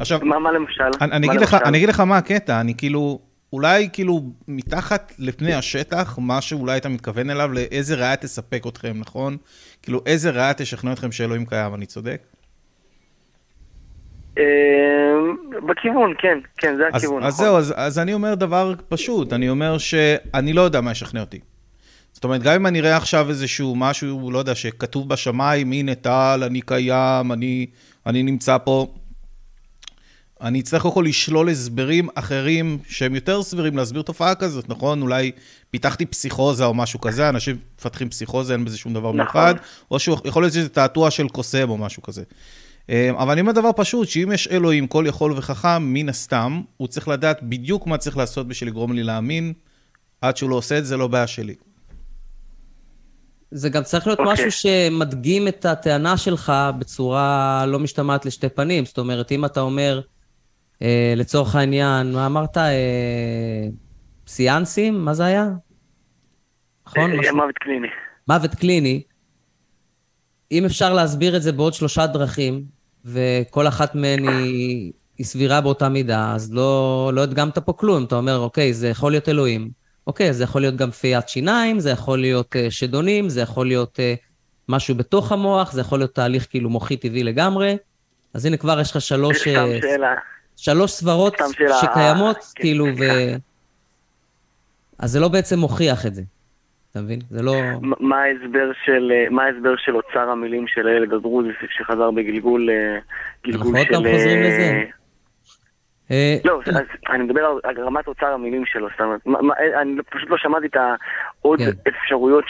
עכשיו, 0.00 0.20
מה, 0.22 0.38
מה 0.38 0.52
למשל? 0.52 0.82
אני, 1.00 1.12
אני, 1.12 1.26
מה 1.26 1.32
אגיד 1.32 1.42
לך, 1.42 1.52
למשל? 1.54 1.64
אני 1.66 1.78
אגיד 1.78 1.88
לך 1.88 2.00
מה 2.00 2.16
הקטע, 2.16 2.60
אני 2.60 2.74
כאילו, 2.74 3.20
אולי 3.52 3.88
כאילו 3.92 4.22
מתחת 4.48 5.12
לפני 5.18 5.54
השטח, 5.54 6.18
מה 6.18 6.40
שאולי 6.40 6.76
אתה 6.76 6.88
מתכוון 6.88 7.30
אליו, 7.30 7.52
לאיזה 7.52 7.94
ראיה 7.94 8.16
תספק 8.16 8.64
אתכם, 8.68 8.92
נכון? 8.98 9.36
כאילו, 9.82 10.00
איזה 10.06 10.30
ראיה 10.30 10.54
תשכנע 10.54 10.92
אתכם 10.92 11.12
שאלוהים 11.12 11.46
קיים, 11.46 11.74
אני 11.74 11.86
צודק? 11.86 12.22
אה, 14.38 14.44
בכיוון, 15.68 16.14
כן, 16.18 16.38
כן, 16.56 16.76
זה 16.76 16.82
אז, 16.92 16.94
הכיוון. 16.94 17.22
אז 17.22 17.34
נכון. 17.34 17.44
זהו, 17.46 17.56
אז, 17.56 17.74
אז 17.76 17.98
אני 17.98 18.14
אומר 18.14 18.34
דבר 18.34 18.74
פשוט, 18.88 19.32
אני 19.32 19.48
אומר 19.48 19.78
שאני 19.78 20.52
לא 20.52 20.60
יודע 20.60 20.80
מה 20.80 20.90
ישכנע 20.90 21.20
אותי. 21.20 21.40
זאת 22.12 22.24
אומרת, 22.24 22.42
גם 22.42 22.54
אם 22.54 22.66
אני 22.66 22.80
אראה 22.80 22.96
עכשיו 22.96 23.28
איזשהו 23.28 23.76
משהו, 23.76 24.30
לא 24.30 24.38
יודע, 24.38 24.54
שכתוב 24.54 25.08
בשמיים, 25.08 25.72
הנה 25.72 25.94
טל, 25.94 26.42
אני 26.46 26.60
קיים, 26.60 27.32
אני, 27.32 27.66
אני 28.06 28.22
נמצא 28.22 28.58
פה, 28.58 28.86
אני 30.40 30.60
אצטרך 30.60 30.82
קודם 30.82 30.94
כל 30.94 31.04
לשלול 31.08 31.48
הסברים 31.48 32.08
אחרים 32.14 32.78
שהם 32.88 33.14
יותר 33.14 33.42
סבירים 33.42 33.76
להסביר 33.76 34.02
תופעה 34.02 34.34
כזאת, 34.34 34.68
נכון? 34.68 35.02
אולי 35.02 35.32
פיתחתי 35.70 36.06
פסיכוזה 36.06 36.64
או 36.64 36.74
משהו 36.74 37.00
כזה, 37.00 37.28
אנשים 37.28 37.56
מפתחים 37.78 38.08
פסיכוזה, 38.08 38.52
אין 38.52 38.64
בזה 38.64 38.78
שום 38.78 38.94
דבר 38.94 39.08
נכון. 39.08 39.16
מיוחד, 39.16 39.54
או 39.90 39.98
שיכול 39.98 40.42
להיות 40.42 40.52
שזה 40.52 40.68
תעתוע 40.68 41.10
של 41.10 41.28
קוסם 41.28 41.70
או 41.70 41.78
משהו 41.78 42.02
כזה. 42.02 42.22
אה, 42.90 43.10
אבל 43.10 43.32
אני 43.32 43.40
אומר 43.40 43.52
דבר 43.52 43.70
פשוט, 43.76 44.08
שאם 44.08 44.32
יש 44.32 44.48
אלוהים 44.48 44.86
כל 44.86 45.04
יכול 45.08 45.32
וחכם, 45.36 45.82
מן 45.82 46.08
הסתם, 46.08 46.60
הוא 46.76 46.88
צריך 46.88 47.08
לדעת 47.08 47.42
בדיוק 47.42 47.86
מה 47.86 47.98
צריך 47.98 48.16
לעשות 48.16 48.48
בשביל 48.48 48.70
לגרום 48.70 48.92
לי 48.92 49.02
להאמין, 49.02 49.52
עד 50.20 50.36
שהוא 50.36 50.50
לא 50.50 50.54
עושה 50.54 50.78
את 50.78 50.86
זה, 50.86 50.96
לא 50.96 51.08
בעיה 51.08 51.26
שלי. 51.26 51.54
זה 53.50 53.68
גם 53.68 53.82
צריך 53.82 54.06
להיות 54.06 54.18
אוקיי. 54.20 54.32
משהו 54.32 54.50
שמדגים 54.50 55.48
את 55.48 55.64
הטענה 55.64 56.16
שלך 56.16 56.52
בצורה 56.78 57.64
לא 57.66 57.78
משתמעת 57.78 58.26
לשתי 58.26 58.48
פנים. 58.48 58.84
זאת 58.84 58.98
אומרת, 58.98 59.32
אם 59.32 59.44
אתה 59.44 59.60
אומר, 59.60 60.00
אה, 60.82 61.14
לצורך 61.16 61.54
העניין, 61.54 62.12
מה 62.12 62.26
אמרת? 62.26 62.56
אה, 62.56 63.66
סיאנסים? 64.26 65.04
מה 65.04 65.14
זה 65.14 65.24
היה? 65.24 65.48
נכון? 66.86 67.10
אה, 67.10 67.16
משהו- 67.16 67.36
מוות 67.36 67.54
קליני. 67.60 67.88
מוות 68.28 68.54
קליני, 68.54 69.02
אם 70.52 70.64
אפשר 70.64 70.92
להסביר 70.94 71.36
את 71.36 71.42
זה 71.42 71.52
בעוד 71.52 71.74
שלושה 71.74 72.06
דרכים, 72.06 72.79
וכל 73.04 73.68
אחת 73.68 73.94
מהן 73.94 74.28
היא, 74.28 74.92
היא 75.18 75.26
סבירה 75.26 75.60
באותה 75.60 75.88
מידה, 75.88 76.32
אז 76.34 76.52
לא, 76.52 77.10
לא 77.14 77.20
הדגמת 77.20 77.58
פה 77.58 77.72
כלום. 77.72 78.04
אתה 78.04 78.16
אומר, 78.16 78.38
אוקיי, 78.38 78.74
זה 78.74 78.88
יכול 78.88 79.12
להיות 79.12 79.28
אלוהים. 79.28 79.70
אוקיי, 80.06 80.32
זה 80.32 80.44
יכול 80.44 80.60
להיות 80.60 80.76
גם 80.76 80.90
פיית 80.90 81.28
שיניים, 81.28 81.80
זה 81.80 81.90
יכול 81.90 82.20
להיות 82.20 82.56
uh, 82.56 82.70
שדונים, 82.70 83.28
זה 83.28 83.40
יכול 83.40 83.66
להיות 83.66 83.98
uh, 83.98 84.20
משהו 84.68 84.94
בתוך 84.94 85.32
המוח, 85.32 85.72
זה 85.72 85.80
יכול 85.80 85.98
להיות 85.98 86.14
תהליך 86.14 86.46
כאילו 86.50 86.70
מוחי 86.70 86.96
טבעי 86.96 87.22
לגמרי. 87.22 87.76
אז 88.34 88.46
הנה, 88.46 88.56
כבר 88.56 88.80
יש 88.80 88.90
לך 88.90 89.00
שלוש, 89.00 89.40
סתם 89.40 89.50
אה, 89.50 89.78
שאלה. 89.80 90.14
שלוש 90.56 90.92
סברות 90.92 91.36
שקיימות, 91.80 92.36
כן, 92.36 92.62
כאילו, 92.62 92.86
ו... 92.98 93.04
אז 94.98 95.10
זה 95.10 95.20
לא 95.20 95.28
בעצם 95.28 95.58
מוכיח 95.58 96.06
את 96.06 96.14
זה. 96.14 96.22
אתה 96.90 97.00
מבין? 97.00 97.18
זה 97.30 97.42
לא... 97.42 97.52
מה 98.00 98.16
ההסבר 98.22 98.70
של, 98.84 99.12
אה, 99.14 99.30
מה 99.30 99.42
ההסבר 99.44 99.74
של 99.76 99.96
אוצר 99.96 100.30
המילים 100.30 100.64
של 100.68 100.86
הילד 100.88 101.12
הדרוזי 101.12 101.48
שחזר 101.78 102.10
בגלגול, 102.10 102.70
אה, 102.70 102.98
גלגול 103.46 103.76
אנחנו 103.76 103.78
עוד 103.78 103.86
של... 103.86 103.92
פעם 103.94 104.12
חוזרים 104.12 104.38
אה, 104.42 104.48
לזה. 104.48 104.82
לא, 106.44 106.60
אז 106.66 106.74
אני 107.10 107.22
מדבר 107.22 107.40
על- 107.40 107.60
על 107.64 107.84
רמת 107.84 108.06
אוצר 108.08 108.26
המילים 108.26 108.62
שלו, 108.66 108.88
זאת 108.90 109.00
אומרת, 109.00 109.20
אני 109.82 110.02
פשוט 110.10 110.30
לא 110.30 110.36
שמעתי 110.38 110.66
את 110.66 110.76
העוד 110.76 111.58
כן. 111.58 111.70
אפשרויות 111.88 112.44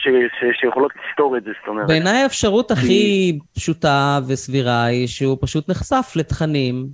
שיכולות 0.61 0.93
לפתור 1.11 1.37
את 1.37 1.45
זה, 1.45 1.51
זאת 1.61 1.69
אומרת. 1.69 1.87
בעיניי 1.87 2.23
האפשרות 2.23 2.71
הכי 2.71 3.39
פשוטה 3.55 4.19
וסבירה 4.29 4.85
היא 4.85 5.07
שהוא 5.07 5.39
פשוט 5.41 5.71
נחשף 5.71 6.13
לתכנים, 6.17 6.87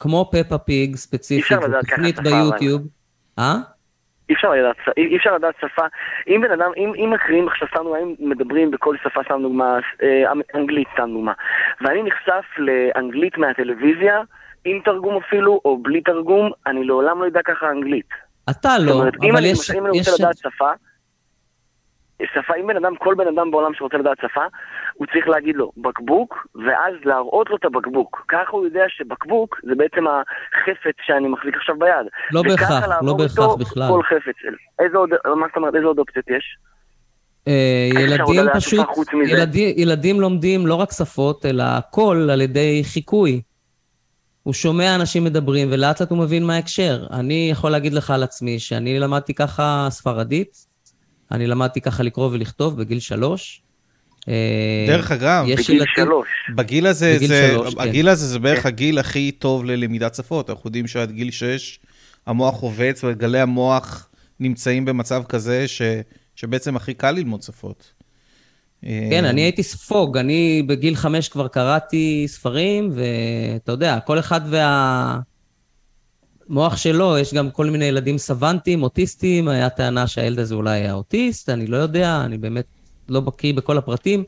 כמו 0.00 0.30
פפה 0.32 0.58
פיג 0.58 0.96
ספציפית, 0.96 1.58
תוכנית 1.90 2.18
ביוטיוב. 2.20 2.82
אה? 3.38 3.54
אי 4.28 4.34
אפשר 4.34 4.50
לדעת, 4.50 4.76
אי 4.96 5.16
אפשר 5.16 5.34
לדעת 5.34 5.54
שפה, 5.60 5.82
אם 6.28 6.40
בן 6.40 6.50
אדם, 6.50 6.70
אם, 6.76 6.92
אם 6.96 7.10
מקריאים 7.14 7.48
עכשיו 7.48 7.68
סתם 7.68 7.82
דוגמה, 7.82 7.98
אם 7.98 8.14
מדברים 8.18 8.70
בכל 8.70 8.96
שפה 9.04 9.20
סתם 9.24 9.42
דוגמה, 9.42 9.78
אה, 10.02 10.32
אנגלית 10.54 10.88
סתם 10.94 11.10
דוגמה, 11.12 11.32
ואני 11.80 12.02
נחשף 12.02 12.44
לאנגלית 12.58 13.38
מהטלוויזיה, 13.38 14.20
עם 14.64 14.80
תרגום 14.84 15.16
אפילו, 15.16 15.60
או 15.64 15.78
בלי 15.82 16.00
תרגום, 16.00 16.50
אני 16.66 16.84
לעולם 16.84 17.20
לא 17.20 17.24
יודע 17.24 17.40
ככה 17.44 17.70
אנגלית. 17.70 18.08
אתה 18.50 18.68
לא, 18.86 18.92
אומרת, 18.92 19.14
אם 19.22 19.30
אבל 19.30 19.38
אני, 19.38 19.48
יש... 19.48 19.70
אם 19.70 19.86
אני 19.86 19.98
יש- 19.98 20.08
רוצה 20.08 20.22
לדעת 20.24 20.36
שפה, 20.38 20.70
שפה, 22.34 22.54
אם 22.60 22.66
בן 22.66 22.76
אדם, 22.76 22.96
כל 22.96 23.14
בן 23.14 23.28
אדם 23.28 23.50
בעולם 23.50 23.74
שרוצה 23.74 23.96
לדעת 23.96 24.18
שפה, 24.22 24.44
הוא 25.02 25.06
צריך 25.12 25.28
להגיד 25.28 25.56
לו 25.56 25.72
בקבוק, 25.76 26.46
ואז 26.54 26.94
להראות 27.04 27.50
לו 27.50 27.56
את 27.56 27.64
הבקבוק. 27.64 28.24
ככה 28.28 28.50
הוא 28.50 28.64
יודע 28.64 28.84
שבקבוק 28.88 29.60
זה 29.62 29.74
בעצם 29.74 30.04
החפץ 30.06 30.96
שאני 31.06 31.28
מחזיק 31.28 31.56
עכשיו 31.56 31.78
ביד. 31.78 32.06
לא 32.32 32.42
בהכרח, 32.42 32.84
לא 33.02 33.14
בהכרח 33.14 33.54
בכלל. 33.54 33.88
כל 33.88 34.02
חפץ. 34.02 34.34
איזה 34.78 34.96
עוד, 34.98 35.10
מה 35.10 35.46
זאת 35.46 35.56
אומרת, 35.56 35.74
איזה 35.74 35.86
עוד 35.86 35.98
אופציות 35.98 36.30
יש? 36.30 36.56
אה, 37.48 37.88
ילדים 38.00 38.44
פשוט? 38.54 38.86
ילדים, 39.28 39.74
ילדים 39.76 40.20
לומדים 40.20 40.66
לא 40.66 40.74
רק 40.74 40.92
שפות, 40.92 41.46
אלא 41.46 41.62
הכל 41.62 42.28
על 42.32 42.40
ידי 42.40 42.82
חיקוי. 42.84 43.42
הוא 44.42 44.54
שומע 44.54 44.94
אנשים 44.94 45.24
מדברים, 45.24 45.68
ולאט 45.70 46.00
לאט 46.00 46.10
הוא 46.10 46.18
מבין 46.18 46.46
מה 46.46 46.54
ההקשר. 46.54 47.06
אני 47.10 47.48
יכול 47.50 47.70
להגיד 47.70 47.92
לך 47.92 48.10
על 48.10 48.22
עצמי 48.22 48.58
שאני 48.58 48.98
למדתי 48.98 49.34
ככה 49.34 49.86
ספרדית, 49.90 50.66
אני 51.32 51.46
למדתי 51.46 51.80
ככה 51.80 52.02
לקרוא 52.02 52.28
ולכתוב 52.32 52.80
בגיל 52.80 53.00
שלוש. 53.00 53.62
אה, 54.28 54.84
דרך 54.88 55.12
אגב, 55.12 55.44
יש 55.48 55.70
בגיל 55.70 55.84
שלוש. 55.94 56.28
בגיל 56.54 56.86
הזה, 56.86 57.14
בגיל 57.16 57.28
זה, 57.28 57.48
שלוש, 57.52 57.74
כן. 57.74 57.80
הגיל 57.80 58.08
הזה 58.08 58.26
זה 58.26 58.38
בערך 58.38 58.66
הגיל 58.66 58.98
הכי 58.98 59.32
טוב 59.32 59.64
ללמידת 59.64 60.14
שפות. 60.14 60.50
אנחנו 60.50 60.68
יודעים 60.68 60.86
שעד 60.86 61.10
גיל 61.10 61.30
6 61.30 61.78
המוח 62.26 62.60
עובץ 62.60 63.04
וגלי 63.04 63.40
המוח 63.40 64.08
נמצאים 64.40 64.84
במצב 64.84 65.22
כזה 65.28 65.68
ש, 65.68 65.82
שבעצם 66.36 66.76
הכי 66.76 66.94
קל 66.94 67.10
ללמוד 67.10 67.42
שפות. 67.42 67.92
כן, 68.82 69.24
אה, 69.24 69.30
אני 69.30 69.40
הייתי 69.40 69.62
ספוג, 69.62 70.18
אני 70.18 70.62
בגיל 70.66 70.94
חמש 70.94 71.28
כבר 71.28 71.48
קראתי 71.48 72.24
ספרים, 72.28 72.90
ואתה 72.94 73.72
יודע, 73.72 73.98
כל 74.00 74.18
אחד 74.18 74.40
והמוח 76.48 76.76
שלו, 76.76 77.18
יש 77.18 77.34
גם 77.34 77.50
כל 77.50 77.66
מיני 77.66 77.84
ילדים 77.84 78.18
סוונטים, 78.18 78.82
אוטיסטים, 78.82 79.48
היה 79.48 79.70
טענה 79.70 80.06
שהילד 80.06 80.38
הזה 80.38 80.54
אולי 80.54 80.80
היה 80.80 80.92
אוטיסט, 80.92 81.48
אני 81.48 81.66
לא 81.66 81.76
יודע, 81.76 82.22
אני 82.24 82.38
באמת 82.38 82.66
לא 83.08 83.20
בקיא 83.20 83.54
בכל 83.54 83.78
הפרטים, 83.78 84.24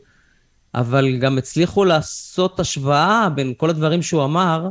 אבל 0.74 1.16
גם 1.16 1.38
הצליחו 1.38 1.84
לעשות 1.84 2.60
השוואה 2.60 3.28
בין 3.34 3.52
כל 3.56 3.70
הדברים 3.70 4.02
שהוא 4.02 4.24
אמר, 4.24 4.68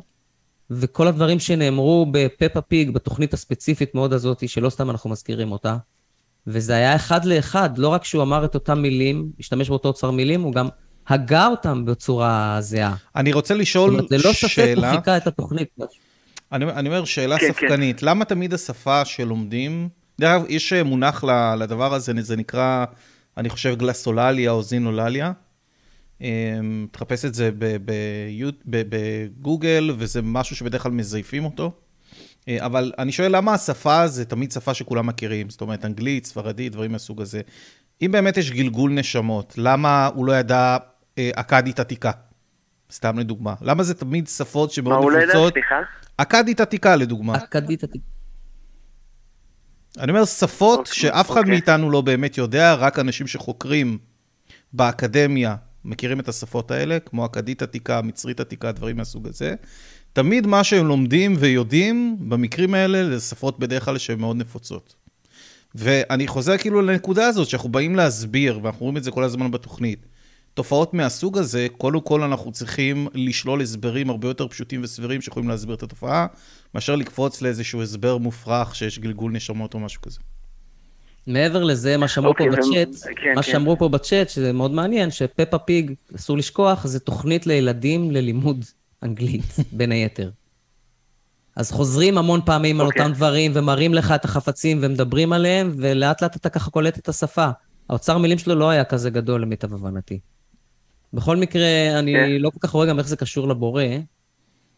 וכל 0.72 1.08
הדברים 1.08 1.40
שנאמרו 1.40 2.08
בפפה 2.12 2.62
פיג, 2.62 2.92
בתוכנית 2.92 3.34
הספציפית 3.34 3.96
מאוד 3.96 4.14
הזאת, 4.14 4.50
שלא 4.50 4.70
סתם 4.70 4.90
אנחנו 4.90 5.10
מזכירים 5.10 5.52
אותה. 5.52 5.78
וזה 6.48 6.76
היה 6.76 6.96
אחד 6.96 7.26
לאחד, 7.26 7.78
לא 7.78 7.88
רק 7.88 8.06
שהוא 8.06 8.24
אמר 8.24 8.46
את 8.46 8.56
אותם 8.56 8.82
מילים, 8.82 9.32
השתמש 9.40 9.70
באותו 9.70 9.88
אוצר 9.88 10.12
מילים, 10.12 10.42
הוא 10.42 10.54
גם 10.54 10.68
הגה 11.08 11.48
אותם 11.48 11.86
בצורה 11.86 12.58
זהה. 12.60 12.96
אני 13.16 13.34
רוצה 13.34 13.54
זאת 13.54 13.62
לשאול 13.62 13.90
אומרת, 13.92 14.12
ללא 14.12 14.34
ספק 14.34 14.42
הוא 14.42 14.50
שאלה, 14.50 14.96
חיכה 14.98 15.18
את 15.18 15.28
התוכנית. 15.28 15.70
אני, 16.52 16.66
אני 16.66 16.90
אומר 16.90 17.06
שאלה 17.06 17.40
כן, 17.40 17.52
ספקנית, 17.52 18.04
למה 18.04 18.26
תמיד 18.26 18.54
השפה 18.54 19.06
שלומדים, 19.06 19.90
דרך 20.20 20.30
אגב, 20.32 20.46
יש 20.50 20.74
מונח 20.74 21.24
ל- 21.24 21.56
לדבר 21.56 21.94
הזה, 21.94 22.14
זה 22.20 22.36
נקרא, 22.36 22.86
אני 23.38 23.50
חושב 23.50 23.76
גלסולליה 23.76 24.52
או 24.52 24.64
זינולליה. 24.64 25.32
אמ, 26.22 26.88
תחפש 26.92 27.26
את 27.26 27.34
זה 27.34 27.50
ב- 27.58 27.78
ביו- 27.78 28.52
ב- 28.66 28.84
בגוגל, 28.90 29.92
וזה 29.98 30.22
משהו 30.22 30.56
שבדרך 30.56 30.84
כלל 30.84 30.92
מזייפים 30.92 31.46
אותו. 31.46 31.72
אה, 32.48 32.66
אבל 32.66 32.92
אני 33.00 33.12
שואל, 33.12 33.36
למה 33.36 33.54
השפה 33.54 34.08
זה 34.08 34.26
תמיד 34.26 34.52
שפה 34.52 34.74
שכולם 34.74 35.08
מכירים? 35.08 35.50
זאת 35.50 35.62
אומרת, 35.62 35.86
אנגלית, 35.86 36.26
ספרדית, 36.26 36.72
דברים 36.72 36.92
מהסוג 36.92 37.22
הזה. 37.22 37.42
אם 38.02 38.12
באמת 38.12 38.38
יש 38.38 38.52
גלגול 38.52 38.92
נשמות, 38.92 39.54
למה 39.58 40.10
הוא 40.16 40.26
לא 40.26 40.34
ידע 40.34 40.78
אה, 41.18 41.30
אכדית 41.36 41.80
עתיקה? 41.80 42.12
סתם 42.92 43.20
לדוגמה. 43.20 43.54
למה 43.62 43.84
זה 43.84 43.94
תמיד 43.94 44.28
שפות 44.28 44.70
מה 44.70 44.74
שמאוד 44.74 45.04
הוא 45.04 45.12
לא 45.12 45.20
נפוצות? 45.24 45.54
סליחה? 45.54 45.76
אכדית 46.18 46.60
עתיקה, 46.60 46.96
לדוגמה. 46.96 47.36
אכדית 47.38 47.84
עתיקה. 47.84 48.06
אני 50.00 50.12
אומר, 50.12 50.26
שפות 50.26 50.80
אוקיי, 50.80 50.94
שאף 50.94 51.32
אחד 51.32 51.38
אוקיי. 51.38 51.52
מאיתנו 51.52 51.92
לא 51.92 52.02
באמת 52.02 52.38
יודע, 52.38 52.74
רק 52.74 53.00
אנשים 53.00 53.28
שחוקרים 53.28 53.98
באקדמיה 54.74 55.56
מכירים 55.86 56.20
את 56.20 56.30
השפות 56.30 56.72
האלה, 56.72 57.00
כמו 57.00 57.26
אכדית 57.26 57.62
עתיקה, 57.62 58.02
מצרית 58.02 58.40
עתיקה, 58.40 58.72
דברים 58.72 58.98
מהסוג 58.98 59.28
הזה. 59.28 59.56
תמיד 60.14 60.48
מה 60.48 60.64
שהם 60.64 60.88
לומדים 60.88 61.36
ויודעים, 61.40 62.18
במקרים 62.20 62.74
האלה, 62.74 63.18
זה 63.20 63.26
שפות 63.26 63.60
בדרך 63.60 63.86
כלל 63.86 63.98
שהן 63.98 64.20
מאוד 64.20 64.38
נפוצות. 64.38 64.96
ואני 65.76 66.28
חוזר 66.28 66.58
כאילו 66.58 66.82
לנקודה 66.82 67.28
הזאת, 67.28 67.50
שאנחנו 67.50 67.70
באים 67.70 67.96
להסביר, 67.96 68.60
ואנחנו 68.64 68.82
רואים 68.82 68.98
את 68.98 69.04
זה 69.04 69.12
כל 69.12 69.24
הזמן 69.24 69.52
בתוכנית. 69.52 70.06
תופעות 70.54 70.94
מהסוג 70.94 71.38
הזה, 71.38 71.68
קודם 71.78 72.02
כל 72.02 72.24
אנחנו 72.24 72.52
צריכים 72.52 73.08
לשלול 73.14 73.62
הסברים 73.62 74.10
הרבה 74.10 74.28
יותר 74.28 74.48
פשוטים 74.48 74.84
וסבירים 74.84 75.22
שיכולים 75.22 75.50
להסביר 75.50 75.76
את 75.76 75.84
התופעה, 75.84 76.28
מאשר 76.76 76.96
לקפוץ 76.96 77.42
לאיזשהו 77.42 77.82
הסבר 77.82 78.18
מופרך 78.18 78.76
שיש 78.76 79.00
גלגול 79.00 79.32
נשמות 79.32 79.74
או 79.74 79.80
משהו 79.80 80.02
כזה. 80.02 80.20
מעבר 81.28 81.64
לזה, 81.64 81.98
מה 81.98 82.08
שאמרו 82.08 82.34
פה 82.38 82.44
אוקיי, 82.44 82.60
ו- 82.60 82.62
בצ'אט, 82.62 83.14
כן, 83.16 83.36
מה 83.36 83.44
כן. 83.44 83.52
שאמרו 83.52 83.78
פה 83.78 83.90
בצ'אט, 83.90 84.30
שזה 84.30 84.54
מאוד 84.54 84.72
מעניין, 84.72 85.12
שפפה 85.12 85.58
פיג, 85.58 85.94
אסור 86.16 86.38
לשכוח, 86.38 86.88
זה 86.88 87.00
תוכנית 87.00 87.48
לילדים 87.48 88.12
ללימוד 88.12 88.66
אנגלית, 89.04 89.56
בין 89.78 89.92
היתר. 89.92 90.32
אז 91.56 91.72
חוזרים 91.72 92.18
המון 92.18 92.40
פעמים 92.46 92.82
על 92.82 92.88
אוקיי. 92.88 93.02
אותם 93.02 93.14
דברים, 93.14 93.52
ומראים 93.56 93.94
לך 93.94 94.12
את 94.12 94.26
החפצים 94.26 94.80
ומדברים 94.82 95.34
עליהם, 95.34 95.72
ולאט 95.78 96.22
לאט 96.22 96.36
אתה 96.36 96.50
ככה 96.50 96.72
קולט 96.72 96.98
את 96.98 97.10
השפה. 97.10 97.50
האוצר 97.90 98.18
מילים 98.18 98.38
שלו 98.38 98.56
לא 98.56 98.70
היה 98.70 98.84
כזה 98.84 99.10
גדול 99.10 99.42
למיטב 99.42 99.74
הבנתי. 99.74 100.20
בכל 101.14 101.38
מקרה, 101.38 102.00
אני 102.00 102.14
כן. 102.14 102.30
לא 102.40 102.50
כל 102.50 102.60
כך 102.60 102.70
רואה 102.70 102.86
גם 102.86 103.00
איך 103.00 103.08
זה 103.08 103.16
קשור 103.16 103.48
לבורא, 103.48 103.84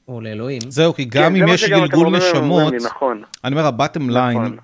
או 0.07 0.21
לאלוהים. 0.21 0.61
זהו, 0.67 0.93
כי 0.93 1.05
גם 1.05 1.35
כן, 1.35 1.43
אם 1.43 1.47
יש 1.47 1.69
גלגול 1.69 2.17
נשמות, 2.17 2.71
לי, 2.71 2.77
נכון. 2.85 3.23
אני 3.43 3.55
אומר, 3.55 3.65
הבטם 3.65 4.09
ליין, 4.09 4.37
נכון. 4.37 4.57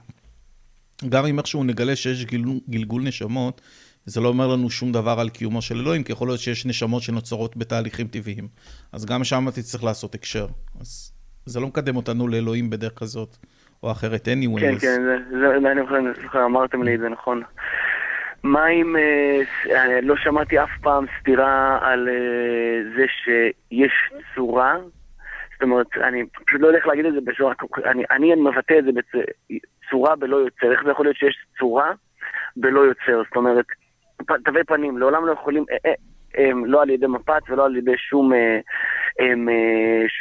גם 1.10 1.26
אם 1.26 1.38
איכשהו 1.38 1.64
נגלה 1.64 1.96
שיש 1.96 2.26
גלגול, 2.26 2.60
גלגול 2.70 3.02
נשמות, 3.04 3.62
זה 4.06 4.22
לא 4.22 4.28
אומר 4.28 4.48
לנו 4.48 4.70
שום 4.70 4.92
דבר 4.92 5.20
על 5.20 5.30
קיומו 5.30 5.62
של 5.62 5.78
אלוהים, 5.78 6.04
כי 6.04 6.12
יכול 6.12 6.28
להיות 6.28 6.40
שיש 6.40 6.66
נשמות 6.66 7.02
שנוצרות 7.02 7.58
בתהליכים 7.58 8.08
טבעיים. 8.08 8.48
אז 8.92 9.06
גם 9.06 9.24
שם 9.24 9.46
תצטרך 9.52 9.84
לעשות 9.84 10.16
הקשר. 10.16 10.48
אז 10.80 11.12
זה 11.46 11.60
לא 11.60 11.68
מקדם 11.68 11.96
אותנו 11.96 12.28
לאלוהים 12.28 12.70
בדרך 12.70 12.94
כזאת 12.96 13.38
או 13.84 13.92
אחרת 13.92 14.28
anyway. 14.28 14.60
כן. 14.60 14.80
כן, 14.80 15.02
זה, 15.04 15.18
זה, 15.32 15.60
זה 15.62 15.72
אני 15.72 15.82
זוכר, 16.22 16.46
אמרתם 16.46 16.84
לי 16.84 16.96
את 16.96 17.00
זה, 17.00 17.10
נכון. 17.10 17.42
מה 18.44 18.68
אם, 18.68 18.96
אה, 18.96 19.42
אה, 19.76 20.02
לא 20.02 20.16
שמעתי 20.16 20.64
אף 20.64 20.70
פעם 20.82 21.06
סתירה 21.20 21.80
על 21.82 22.10
אה, 22.10 22.92
זה 22.96 23.06
שיש 23.24 23.92
צורה, 24.36 24.76
זאת 25.62 25.70
אומרת, 25.70 25.88
אני 25.98 26.24
פשוט 26.46 26.62
לא 26.62 26.76
איך 26.76 26.88
להגיד 26.88 27.06
את 27.06 27.14
זה 27.14 27.20
בצורה, 27.22 27.54
אני, 27.86 28.04
אני 28.12 28.36
מבטא 28.36 28.74
את 28.80 28.84
זה 28.84 28.92
בצורה 28.92 30.16
בלא 30.16 30.38
יוצר, 30.38 30.72
איך 30.72 30.84
זה 30.84 30.92
יכול 30.92 31.06
להיות 31.06 31.18
שיש 31.18 31.46
צורה 31.60 31.92
בלא 32.56 32.80
יוצר, 32.80 33.22
זאת 33.28 33.36
אומרת, 33.36 33.66
תווי 34.46 34.64
פנים, 34.64 34.98
לעולם 34.98 35.26
לא 35.26 35.32
יכולים, 35.32 35.66
אה, 35.72 35.78
אה, 35.86 36.50
הם, 36.50 36.66
לא 36.66 36.82
על 36.82 36.90
ידי 36.90 37.08
מפת 37.08 37.42
ולא 37.50 37.66
על 37.66 37.78
ידי 37.78 37.98
שום, 37.98 38.34
אה, 38.34 38.60
אה, 39.20 39.34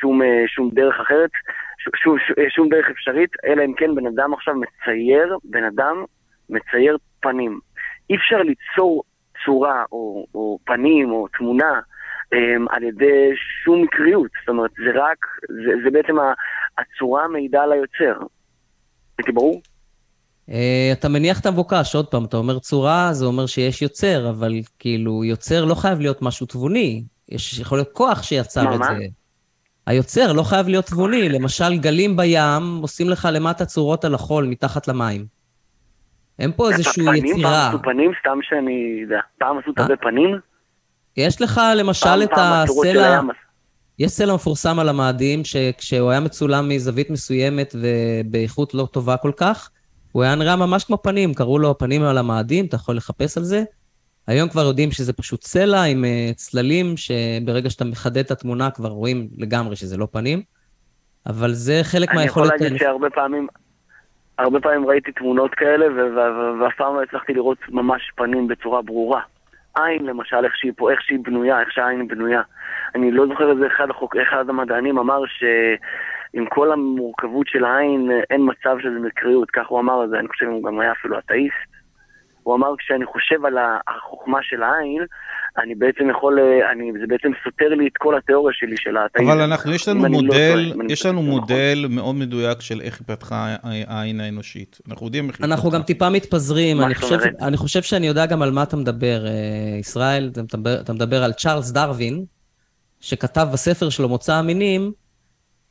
שום, 0.01 0.23
אה, 0.23 0.45
שום 0.47 0.71
דרך 0.71 1.01
אחרת, 1.01 1.31
ש- 1.79 2.03
שום, 2.03 2.19
ש- 2.19 2.55
שום 2.55 2.69
דרך 2.69 2.91
אפשרית, 2.91 3.31
אלא 3.45 3.65
אם 3.65 3.75
כן 3.75 3.95
בן 3.95 4.07
אדם 4.07 4.35
עכשיו 4.35 4.55
מצייר, 4.55 5.39
בן 5.45 5.65
אדם 5.65 6.05
מצייר 6.51 6.97
פנים. 7.21 7.59
אי 8.11 8.17
אפשר 8.17 8.43
ליצור 8.43 9.03
צורה 9.45 9.85
או, 9.93 10.27
או 10.35 10.59
פנים 10.65 11.13
או 11.13 11.29
תמונה 11.29 11.81
על 12.71 12.83
ידי 12.83 13.31
שום 13.65 13.83
מקריות, 13.83 14.31
זאת 14.41 14.49
אומרת, 14.49 14.71
זה 14.71 15.01
רק, 15.01 15.19
זה, 15.49 15.73
זה 15.85 15.91
בעצם 15.91 16.15
הצורה 16.79 17.29
מעידה 17.29 17.63
על 17.63 17.73
היוצר. 17.73 18.27
הייתי 19.19 19.33
ברור? 19.33 19.63
אה, 20.51 20.91
אתה 20.93 21.09
מניח 21.09 21.41
את 21.41 21.47
המבוקש, 21.47 21.95
עוד 21.95 22.07
פעם, 22.07 22.25
אתה 22.25 22.37
אומר 22.37 22.59
צורה, 22.59 23.13
זה 23.13 23.25
אומר 23.25 23.47
שיש 23.47 23.83
יוצר, 23.83 24.31
אבל 24.31 24.53
כאילו, 24.79 25.25
יוצר 25.25 25.65
לא 25.65 25.75
חייב 25.75 26.01
להיות 26.01 26.23
משהו 26.23 26.47
תבוני. 26.47 27.03
יש, 27.29 27.59
יכול 27.59 27.79
להיות 27.79 27.93
כוח 27.93 28.23
שיצר 28.23 28.65
מה, 28.65 28.75
את 28.75 28.81
מה? 28.81 28.87
זה. 28.87 29.05
היוצר 29.87 30.33
לא 30.33 30.43
חייב 30.43 30.69
להיות 30.69 30.85
תבוני. 30.85 31.29
למשל, 31.29 31.79
גלים 31.79 32.17
בים 32.17 32.79
עושים 32.83 33.09
לך 33.09 33.29
למטה 33.33 33.65
צורות 33.65 34.05
על 34.05 34.15
החול, 34.15 34.47
מתחת 34.47 34.89
למים. 34.89 35.25
אין 36.39 36.53
פה 36.53 36.71
איזושהי 36.71 37.05
פנים, 37.05 37.25
יצירה. 37.25 37.51
פעם 37.51 37.69
עשו 37.69 37.83
פנים, 37.83 38.13
סתם 38.21 38.39
שאני 38.43 38.99
יודע. 39.03 39.21
פעם 39.39 39.59
עשו 39.59 39.71
אה? 39.79 39.83
הרבה 39.83 39.97
פנים. 39.97 40.39
יש 41.17 41.43
לך 41.43 41.61
למשל 41.77 42.05
פעם, 42.07 42.23
את 42.23 42.31
פעם 42.31 42.53
הסלע. 42.53 43.21
יש 43.99 44.11
סלע 44.11 44.35
מפורסם 44.35 44.79
על 44.79 44.89
המאדים, 44.89 45.45
שכשהוא 45.45 46.11
היה 46.11 46.21
מצולם 46.21 46.69
מזווית 46.69 47.11
מסוימת 47.11 47.75
ובאיכות 47.81 48.75
לא 48.75 48.89
טובה 48.93 49.17
כל 49.17 49.33
כך, 49.37 49.71
הוא 50.13 50.23
היה 50.23 50.35
נראה 50.35 50.57
ממש 50.57 50.85
כמו 50.85 51.03
פנים, 51.03 51.35
קראו 51.35 51.59
לו 51.59 51.79
פנים 51.79 52.03
על 52.03 52.19
המאדים, 52.19 52.67
אתה 52.67 52.77
יכול 52.77 52.97
לחפש 52.97 53.39
על 53.39 53.45
זה. 53.45 53.65
היום 54.27 54.49
כבר 54.49 54.61
יודעים 54.61 54.91
שזה 54.91 55.13
פשוט 55.13 55.43
סלע 55.43 55.83
עם 55.83 56.05
אה, 56.05 56.31
צללים, 56.37 56.95
שברגע 56.97 57.71
שאתה 57.71 57.85
מחדד 57.85 58.19
את 58.19 58.31
התמונה 58.31 58.71
כבר 58.71 58.89
רואים 58.89 59.29
לגמרי 59.39 59.77
שזה 59.77 59.97
לא 59.97 60.09
פנים, 60.13 60.43
אבל 61.27 61.53
זה 61.53 61.81
חלק 61.83 62.09
אני 62.09 62.25
יכול 62.25 62.43
מהיכולת... 62.43 62.61
להגיד 62.61 62.79
שהרבה 62.79 63.11
פעמים, 63.11 63.47
הרבה 64.39 64.61
פעמים 64.61 64.87
ראיתי 64.87 65.13
תמונות 65.13 65.55
כאלה, 65.55 65.87
ואף 66.61 66.73
פעם 66.77 66.95
לא 66.95 67.03
הצלחתי 67.03 67.35
לראות 67.35 67.59
ממש 67.69 68.03
פנים 68.17 68.49
בצורה 68.49 68.83
ברורה. 68.83 69.21
עין 69.77 70.07
למשל, 70.07 70.45
איך 70.45 70.57
שהיא 70.57 70.73
פה, 70.77 70.91
איך 70.91 71.03
שהיא 71.03 71.19
בנויה, 71.23 71.61
איך 71.61 71.73
שהעין 71.73 72.09
בנויה. 72.09 72.43
אני 72.95 73.11
לא 73.11 73.27
זוכר 73.27 73.51
איזה 73.51 73.67
אחד, 73.67 73.91
החוק, 73.91 74.17
אחד 74.17 74.49
המדענים 74.49 74.99
אמר 74.99 75.23
שעם 75.27 76.47
כל 76.47 76.73
המורכבות 76.73 77.47
של 77.49 77.65
העין, 77.65 78.11
אין 78.31 78.41
מצב 78.51 78.77
שזה 78.81 78.99
מקריות, 78.99 79.51
כך 79.51 79.67
הוא 79.67 79.81
אמר 79.81 80.05
את 80.05 80.11
זה, 80.11 80.19
אני 80.19 80.29
חושב 80.29 80.47
שהוא 80.47 80.65
גם 80.65 80.81
היה 80.81 80.93
אפילו 80.93 81.19
אתאיסט. 81.19 81.80
הוא 82.43 82.55
אמר, 82.55 82.69
כשאני 82.79 83.07
חושב 83.07 83.45
על 83.45 83.55
החוכמה 83.89 84.39
של 84.43 84.63
העין, 84.63 85.05
אני 85.59 85.75
בעצם 85.75 86.11
יכול, 86.11 86.39
אה, 86.39 86.73
אני, 86.73 86.93
זה 87.01 87.07
בעצם 87.09 87.31
סותר 87.45 87.69
לי 87.69 87.87
את 87.87 87.97
כל 87.99 88.17
התיאוריה 88.17 88.55
שלי 88.55 88.77
של 88.77 88.97
האתאיזם. 88.97 89.31
אבל 89.31 89.41
אנחנו, 89.41 89.73
יש 89.73 89.89
לנו 89.89 90.03
לא 90.03 90.09
מודל, 90.09 90.73
אני 90.81 90.93
יש 90.93 91.07
לנו 91.07 91.23
שזה 91.23 91.31
מודל 91.31 91.87
מאוד 91.91 92.15
מדויק 92.15 92.61
של 92.61 92.81
איך 92.81 93.01
התפתחה 93.01 93.57
העין 93.63 94.21
האנושית. 94.21 94.79
אנחנו 94.89 95.07
יודעים 95.07 95.29
איך 95.29 95.41
היא 95.41 95.45
אנחנו 95.45 95.69
התפתחה. 95.69 95.79
גם 95.79 95.83
טיפה 95.83 96.11
מתפזרים, 96.11 96.81
אני 96.81 96.95
חושב? 96.95 97.19
אני 97.41 97.57
חושב 97.57 97.83
שאני 97.83 98.07
יודע 98.07 98.27
גם 98.27 98.43
על 98.43 98.51
מה 98.51 98.63
אתה 98.63 98.77
מדבר, 98.77 99.27
אה, 99.27 99.79
ישראל, 99.79 100.31
אתה 100.33 100.43
מדבר, 100.43 100.81
אתה 100.81 100.93
מדבר 100.93 101.25
על 101.25 101.33
צ'ארלס 101.33 101.71
דרווין, 101.71 102.25
שכתב 103.01 103.49
בספר 103.53 103.91
שלו 103.91 104.09
מוצא 104.09 104.35
המינים, 104.35 104.93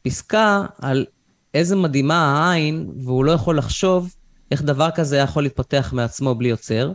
פסקה 0.01 0.61
על 0.81 1.05
איזה 1.53 1.75
מדהימה 1.75 2.49
העין, 2.49 2.89
והוא 3.03 3.25
לא 3.25 3.31
יכול 3.31 3.57
לחשוב 3.57 4.15
איך 4.51 4.61
דבר 4.61 4.89
כזה 4.95 5.17
יכול 5.17 5.43
להתפתח 5.43 5.89
מעצמו 5.95 6.35
בלי 6.35 6.49
יוצר. 6.49 6.91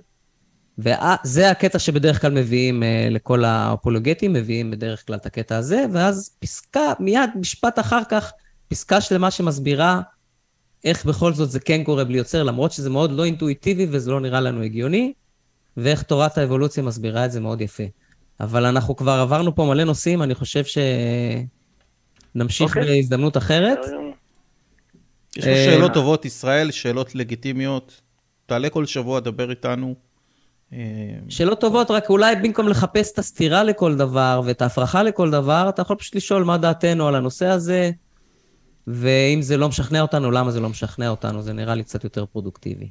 וזה 0.79 1.51
הקטע 1.51 1.79
שבדרך 1.79 2.21
כלל 2.21 2.33
מביאים 2.33 2.83
אה, 2.83 3.09
לכל 3.11 3.45
האפולוגטים, 3.45 4.33
מביאים 4.33 4.71
בדרך 4.71 5.07
כלל 5.07 5.17
את 5.17 5.27
הקטע 5.27 5.57
הזה, 5.57 5.85
ואז 5.93 6.37
פסקה, 6.39 6.93
מיד, 7.01 7.31
משפט 7.35 7.79
אחר 7.79 8.03
כך, 8.09 8.33
פסקה 8.69 9.01
שלמה 9.01 9.31
שמסבירה 9.31 10.01
איך 10.85 11.05
בכל 11.05 11.33
זאת 11.33 11.51
זה 11.51 11.61
כן 11.61 11.85
קורה 11.85 12.05
בלי 12.05 12.19
יוצר, 12.19 12.43
למרות 12.43 12.73
שזה 12.73 12.91
מאוד 12.91 13.13
לא 13.13 13.25
אינטואיטיבי 13.25 13.87
וזה 13.91 14.11
לא 14.11 14.21
נראה 14.21 14.41
לנו 14.41 14.63
הגיוני, 14.63 15.13
ואיך 15.77 16.03
תורת 16.03 16.39
האבולוציה 16.39 16.83
מסבירה 16.83 17.25
את 17.25 17.33
זה 17.33 17.41
מאוד 17.41 17.61
יפה. 17.61 17.83
אבל 18.41 18.67
אנחנו 18.67 18.97
כבר 18.97 19.13
עברנו 19.13 19.55
פה 19.55 19.65
מלא 19.65 19.85
נושאים, 19.85 20.23
אני 20.23 20.35
חושב 20.35 20.63
שנמשיך 22.35 22.77
אוקיי. 22.77 22.85
בהזדמנות 22.85 23.37
אחרת. 23.37 23.79
יש 25.37 25.47
אה, 25.47 25.65
שאלות 25.65 25.95
טובות, 25.95 26.25
ישראל, 26.25 26.71
שאלות 26.71 27.15
לגיטימיות. 27.15 28.01
תעלה 28.47 28.71
כל 28.71 28.87
שבוע, 28.87 29.21
דבר 29.21 29.51
איתנו. 29.51 29.95
אה, 30.73 30.79
שאלות 31.29 31.61
טובות, 31.61 31.91
רק 31.91 32.11
אולי 32.11 32.37
במקום 32.37 32.69
לחפש 32.69 33.13
את 33.13 33.19
הסתירה 33.19 33.65
לכל 33.65 33.97
דבר 33.97 34.41
ואת 34.45 34.63
ההפרחה 34.63 35.03
לכל 35.03 35.31
דבר, 35.31 35.67
אתה 35.69 35.83
יכול 35.83 35.97
פשוט 35.97 36.15
לשאול 36.15 36.45
מה 36.45 36.59
דעתנו 36.59 37.09
על 37.09 37.15
הנושא 37.15 37.47
הזה, 37.47 37.91
ואם 38.87 39.39
זה 39.43 39.57
לא 39.57 39.69
משכנע 39.69 40.01
אותנו, 40.01 40.31
למה 40.31 40.51
זה 40.51 40.61
לא 40.61 40.69
משכנע 40.69 41.09
אותנו, 41.09 41.43
זה 41.43 41.53
נראה 41.53 41.75
לי 41.75 41.85
קצת 41.85 42.05
יותר 42.05 42.27
פרודוקטיבי. 42.27 42.91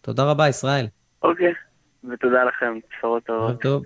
תודה 0.00 0.24
רבה, 0.24 0.48
ישראל. 0.48 0.86
אוקיי, 1.22 1.52
ותודה 2.12 2.44
לכם, 2.44 2.78
בשורות 2.90 3.24
טובות. 3.26 3.62
טוב. 3.62 3.82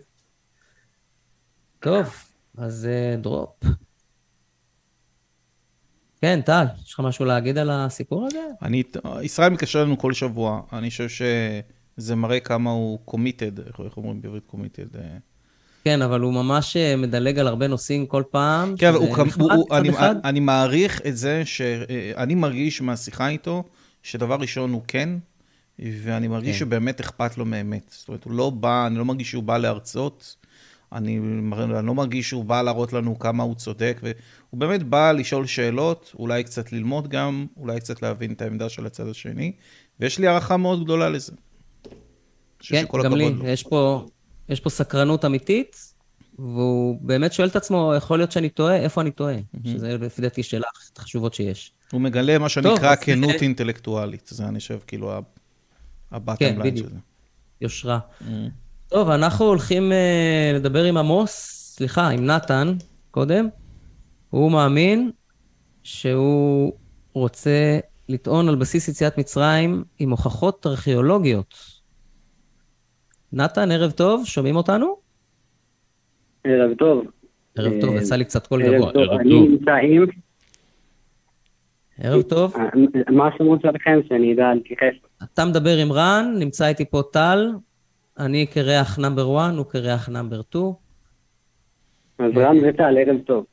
טוב, 1.81 2.07
אז 2.59 2.89
אה, 2.91 3.17
דרופ. 3.17 3.51
כן, 6.21 6.41
טל, 6.41 6.65
יש 6.87 6.93
לך 6.93 7.01
משהו 7.01 7.25
להגיד 7.25 7.59
על 7.59 7.71
הסיפור 7.71 8.27
הזה? 8.27 8.39
אני, 8.63 8.83
ישראל 9.23 9.49
מתקשר 9.49 9.85
לנו 9.85 9.99
כל 9.99 10.13
שבוע, 10.13 10.61
אני 10.73 10.91
חושב 10.91 11.09
שזה 11.09 12.17
מראה 12.17 12.41
כמה 12.41 12.71
הוא 12.71 12.99
committed, 13.11 13.81
איך, 13.85 13.97
אומרים 13.97 14.23
בעברית 14.23 14.43
committed? 14.53 14.99
אה, 14.99 15.17
כן, 15.85 16.03
אבל 16.03 16.21
הוא 16.21 16.33
ממש 16.33 16.77
אה, 16.77 16.97
מדלג 16.97 17.39
על 17.39 17.47
הרבה 17.47 17.67
נושאים 17.67 18.07
כל 18.07 18.23
פעם. 18.31 18.77
כן, 18.77 18.95
הוא, 18.95 19.17
הוא, 19.39 19.53
הוא, 19.53 19.77
אני. 19.77 19.91
אני 20.25 20.41
מעריך 20.41 21.01
את 21.07 21.17
זה 21.17 21.43
שאני 21.45 22.35
מרגיש 22.35 22.81
מהשיחה 22.81 23.29
איתו, 23.29 23.65
שדבר 24.03 24.37
ראשון 24.37 24.73
הוא 24.73 24.83
כן, 24.89 25.09
ואני 25.79 26.29
מרגיש 26.29 26.53
כן. 26.57 26.59
שבאמת 26.59 27.01
אכפת 27.01 27.39
לו 27.39 27.45
מאמת. 27.45 27.85
זאת 27.89 28.09
אומרת, 28.09 28.25
הוא 28.25 28.33
לא 28.33 28.51
בא, 28.51 28.87
אני 28.87 28.99
לא 28.99 29.05
מרגיש 29.05 29.31
שהוא 29.31 29.43
בא 29.43 29.59
להרצות, 29.59 30.37
אני, 30.93 31.19
אני 31.53 31.87
לא 31.87 31.95
מרגיש 31.95 32.29
שהוא 32.29 32.45
בא 32.45 32.63
להראות 32.63 32.93
לנו 32.93 33.19
כמה 33.19 33.43
הוא 33.43 33.55
צודק, 33.55 34.01
והוא 34.03 34.61
באמת 34.61 34.83
בא 34.83 35.13
לשאול 35.13 35.47
שאלות, 35.47 36.13
אולי 36.19 36.45
קצת 36.45 36.73
ללמוד 36.73 37.09
גם, 37.09 37.47
אולי 37.57 37.81
קצת 37.81 38.03
להבין 38.03 38.33
את 38.33 38.43
העמדה 38.43 38.69
של 38.69 38.87
הצד 38.87 39.09
השני, 39.09 39.53
ויש 40.01 40.19
לי 40.19 40.27
הערכה 40.27 40.57
מאוד 40.57 40.85
גדולה 40.85 41.09
לזה. 41.09 41.33
כן, 42.59 42.85
גם 43.05 43.15
לי, 43.15 43.33
לו. 43.33 43.47
יש 43.47 43.63
פה, 43.63 44.07
יש 44.49 44.61
פה 44.61 44.71
סקרנות 44.71 45.25
אמיתית, 45.25 45.95
והוא 46.39 46.99
באמת 47.01 47.33
שואל 47.33 47.49
את 47.49 47.57
עצמו, 47.57 47.93
יכול 47.97 48.19
להיות 48.19 48.33
שאני 48.33 48.49
טועה, 48.49 48.77
איפה 48.77 49.01
אני 49.01 49.11
טועה? 49.11 49.35
שזה 49.65 49.99
לפי 49.99 50.23
דעתי 50.23 50.43
שאלה 50.43 50.67
אחת 50.77 50.99
החשובות 50.99 51.35
שיש. 51.35 51.73
הוא 51.93 52.01
מגלה 52.01 52.39
מה 52.39 52.49
שנקרא 52.49 52.97
כנות 52.97 53.43
אינטלקטואלית, 53.43 54.27
זה 54.27 54.49
אני 54.49 54.59
חושב 54.59 54.79
כאילו 54.87 55.09
כן, 55.09 56.17
הבטם 56.17 56.45
ליין 56.45 56.59
בדיוק. 56.59 56.87
של 56.87 56.93
זה. 56.93 56.99
יושרה. 57.61 57.99
טוב, 58.91 59.11
אנחנו 59.11 59.45
הולכים 59.45 59.93
uh, 59.93 60.57
לדבר 60.57 60.85
עם 60.85 60.97
עמוס, 60.97 61.33
סליחה, 61.77 62.09
עם 62.09 62.27
נתן, 62.27 62.73
קודם. 63.11 63.49
הוא 64.31 64.53
מאמין 64.53 65.11
שהוא 65.83 66.73
רוצה 67.13 67.79
לטעון 68.09 68.49
על 68.49 68.57
בסיס 68.57 68.89
יציאת 68.89 69.19
מצרים 69.19 69.85
עם 69.99 70.11
הוכחות 70.11 70.67
ארכיאולוגיות. 70.67 71.55
נתן, 73.33 73.71
ערב 73.71 73.91
טוב, 73.91 74.25
שומעים 74.27 74.57
אותנו? 74.57 74.97
ערב 76.45 76.75
טוב. 76.79 77.05
ערב 77.59 77.73
טוב, 77.81 77.91
אה, 77.95 78.01
יצא 78.01 78.17
לי 78.17 78.25
קצת 78.25 78.47
קול 78.47 78.63
ערב 78.63 78.75
גבוה. 78.75 78.93
טוב. 78.93 79.03
ערב 79.03 79.21
אני 79.21 79.31
טוב. 79.31 79.49
נמצא 79.49 79.73
עם... 79.73 80.07
ערב 81.99 82.23
טוב. 82.23 82.57
אה, 82.57 83.13
מה 83.13 83.29
השמות 83.29 83.61
שלכם, 83.63 84.01
שאני 84.09 84.35
אדע 84.35 84.55
להתייחס? 84.55 84.95
אתה 85.23 85.45
מדבר 85.45 85.77
עם 85.77 85.93
רן, 85.93 86.35
נמצא 86.39 86.67
איתי 86.67 86.85
פה 86.91 87.03
טל, 87.13 87.51
אני 88.19 88.47
קרח 88.47 88.99
נאמבר 88.99 89.39
1, 89.39 89.55
הוא 89.57 89.67
קרח 89.67 90.09
נאמבר 90.09 90.43
2. 90.43 90.65
אז 92.19 92.33
רן 92.37 92.57
וטל, 92.63 92.99
ערב 92.99 93.19
טוב. 93.27 93.45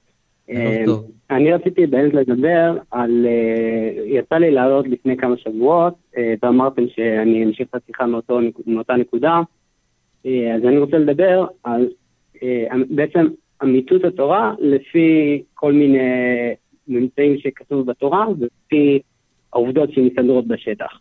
אה, 0.49 0.83
טוב. 0.85 1.11
אני 1.29 1.53
רציתי 1.53 1.87
באמת 1.87 2.13
לדבר 2.13 2.77
על... 2.91 3.25
אה, 3.25 4.03
יצא 4.05 4.35
לי 4.35 4.51
לעלות 4.51 4.87
לפני 4.87 5.17
כמה 5.17 5.37
שבועות, 5.37 5.93
אה, 6.17 6.33
ואמרתם 6.43 6.83
שאני 6.95 7.43
אמשיך 7.43 7.67
את 7.69 7.81
השיחה 7.83 8.05
מאותה 8.65 8.95
נקודה. 8.95 9.41
אז 10.25 10.65
אני 10.65 10.77
רוצה 10.77 10.97
לדבר 10.97 11.45
על 11.63 11.87
בעצם 12.89 13.27
אמיתות 13.63 14.03
התורה 14.03 14.53
לפי 14.59 15.43
כל 15.53 15.73
מיני 15.73 15.99
ממצאים 16.87 17.37
שכתוב 17.37 17.85
בתורה, 17.85 18.25
ולפי 18.39 18.99
העובדות 19.53 19.93
שמסתדרות 19.93 20.47
בשטח. 20.47 20.99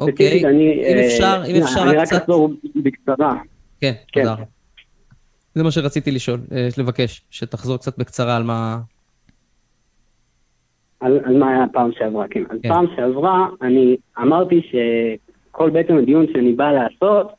אוקיי, 0.00 0.46
אני, 0.46 0.72
אם 0.72 0.96
אה, 0.96 1.06
אפשר, 1.06 1.42
אם 1.48 1.62
אפשר 1.62 1.82
אני 1.82 1.96
רק. 1.96 2.12
אחזור 2.12 2.52
בקצרה. 2.76 3.34
כן, 3.80 3.92
כן. 4.12 4.20
תודה 4.20 4.32
רבה. 4.32 4.44
זה 5.54 5.62
מה 5.62 5.70
שרציתי 5.70 6.10
לשאול, 6.10 6.40
אה, 6.52 6.68
לבקש, 6.78 7.22
שתחזור 7.30 7.76
קצת 7.76 7.98
בקצרה 7.98 8.36
על 8.36 8.42
מה... 8.42 8.78
על, 11.00 11.20
על 11.24 11.38
מה 11.38 11.50
היה 11.50 11.64
הפעם 11.64 11.90
שעברה, 11.98 12.28
כן. 12.30 12.42
אז 12.50 12.58
כן. 12.62 12.68
פעם 12.68 12.86
שעברה 12.96 13.48
אני 13.62 13.96
אמרתי 14.18 14.60
שכל 14.70 15.70
בעצם 15.70 15.96
הדיון 15.96 16.26
שאני 16.32 16.52
בא 16.52 16.72
לעשות, 16.72 17.32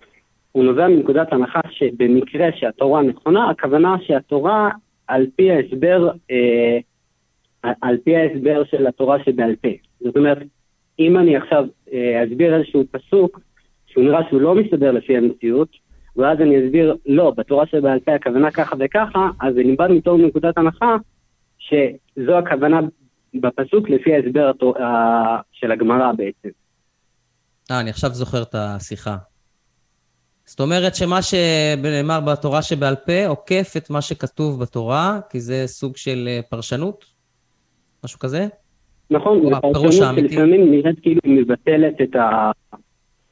הוא 0.52 0.64
נובע 0.64 0.88
מנקודת 0.88 1.34
הנחה 1.34 1.60
שבמקרה 1.70 2.48
שהתורה 2.56 3.02
נכונה, 3.02 3.50
הכוונה 3.50 3.96
שהתורה 4.02 4.70
על 5.08 5.26
פי 5.36 5.52
ההסבר, 5.52 6.12
אה, 6.32 6.78
על 7.82 7.98
פי 8.04 8.16
ההסבר 8.16 8.64
של 8.64 8.88
התורה 8.88 9.24
שבעל 9.24 9.56
פה. 9.62 9.70
זאת 10.00 10.18
אומרת, 10.18 10.38
אם 11.00 11.18
אני 11.18 11.38
עכשיו 11.38 11.66
אה, 11.94 12.24
אסביר 12.24 12.56
איזשהו 12.56 12.84
פסוק 12.92 13.40
שהוא 13.88 14.04
נראה 14.04 14.20
שהוא 14.30 14.42
לא 14.42 14.56
מסתדר 14.56 14.92
לפי 14.92 15.18
המציאות, 15.18 15.70
ואז 16.16 16.42
אני 16.42 16.66
אסביר, 16.66 16.96
לא, 17.06 17.34
בתורה 17.38 17.66
שבעל 17.68 18.00
פה 18.00 18.16
הכוונה 18.16 18.52
ככה 18.52 18.76
וככה, 18.80 19.30
אז 19.42 19.58
אני 19.58 19.76
בא 19.76 19.88
מתור 19.90 20.18
נקודת 20.18 20.58
הנחה 20.58 20.96
שזו 21.58 22.38
הכוונה 22.38 22.80
בפסוק 23.34 23.90
לפי 23.90 24.14
ההסבר 24.14 24.52
של 25.52 25.72
הגמרא 25.72 26.12
בעצם. 26.12 26.50
אה, 27.72 27.80
אני 27.80 27.90
עכשיו 27.90 28.10
זוכר 28.10 28.42
את 28.42 28.56
השיחה. 28.56 29.18
זאת 30.46 30.60
אומרת 30.60 30.96
שמה 30.96 31.22
שנאמר 31.22 32.20
בתורה 32.20 32.62
שבעל 32.62 32.96
פה 32.96 33.26
עוקף 33.28 33.74
את 33.78 33.90
מה 33.90 34.02
שכתוב 34.02 34.62
בתורה, 34.62 35.20
כי 35.30 35.40
זה 35.40 35.64
סוג 35.68 35.98
של 35.98 36.28
אה, 36.28 36.40
פרשנות? 36.50 37.06
משהו 38.04 38.20
כזה? 38.20 38.48
נכון, 39.12 39.42
זו 39.44 39.50
פרשנות. 39.62 40.16
שלפעמים 40.16 40.72
נראית 40.72 41.00
כאילו 41.02 41.22
היא 41.24 41.42
מבטלת 41.42 42.02
את, 42.04 42.16
ה... 42.16 42.52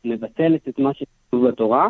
מבטלת 0.05 0.67
את 0.69 0.79
מה 0.79 0.91
שכתוב 0.93 1.47
בתורה, 1.47 1.89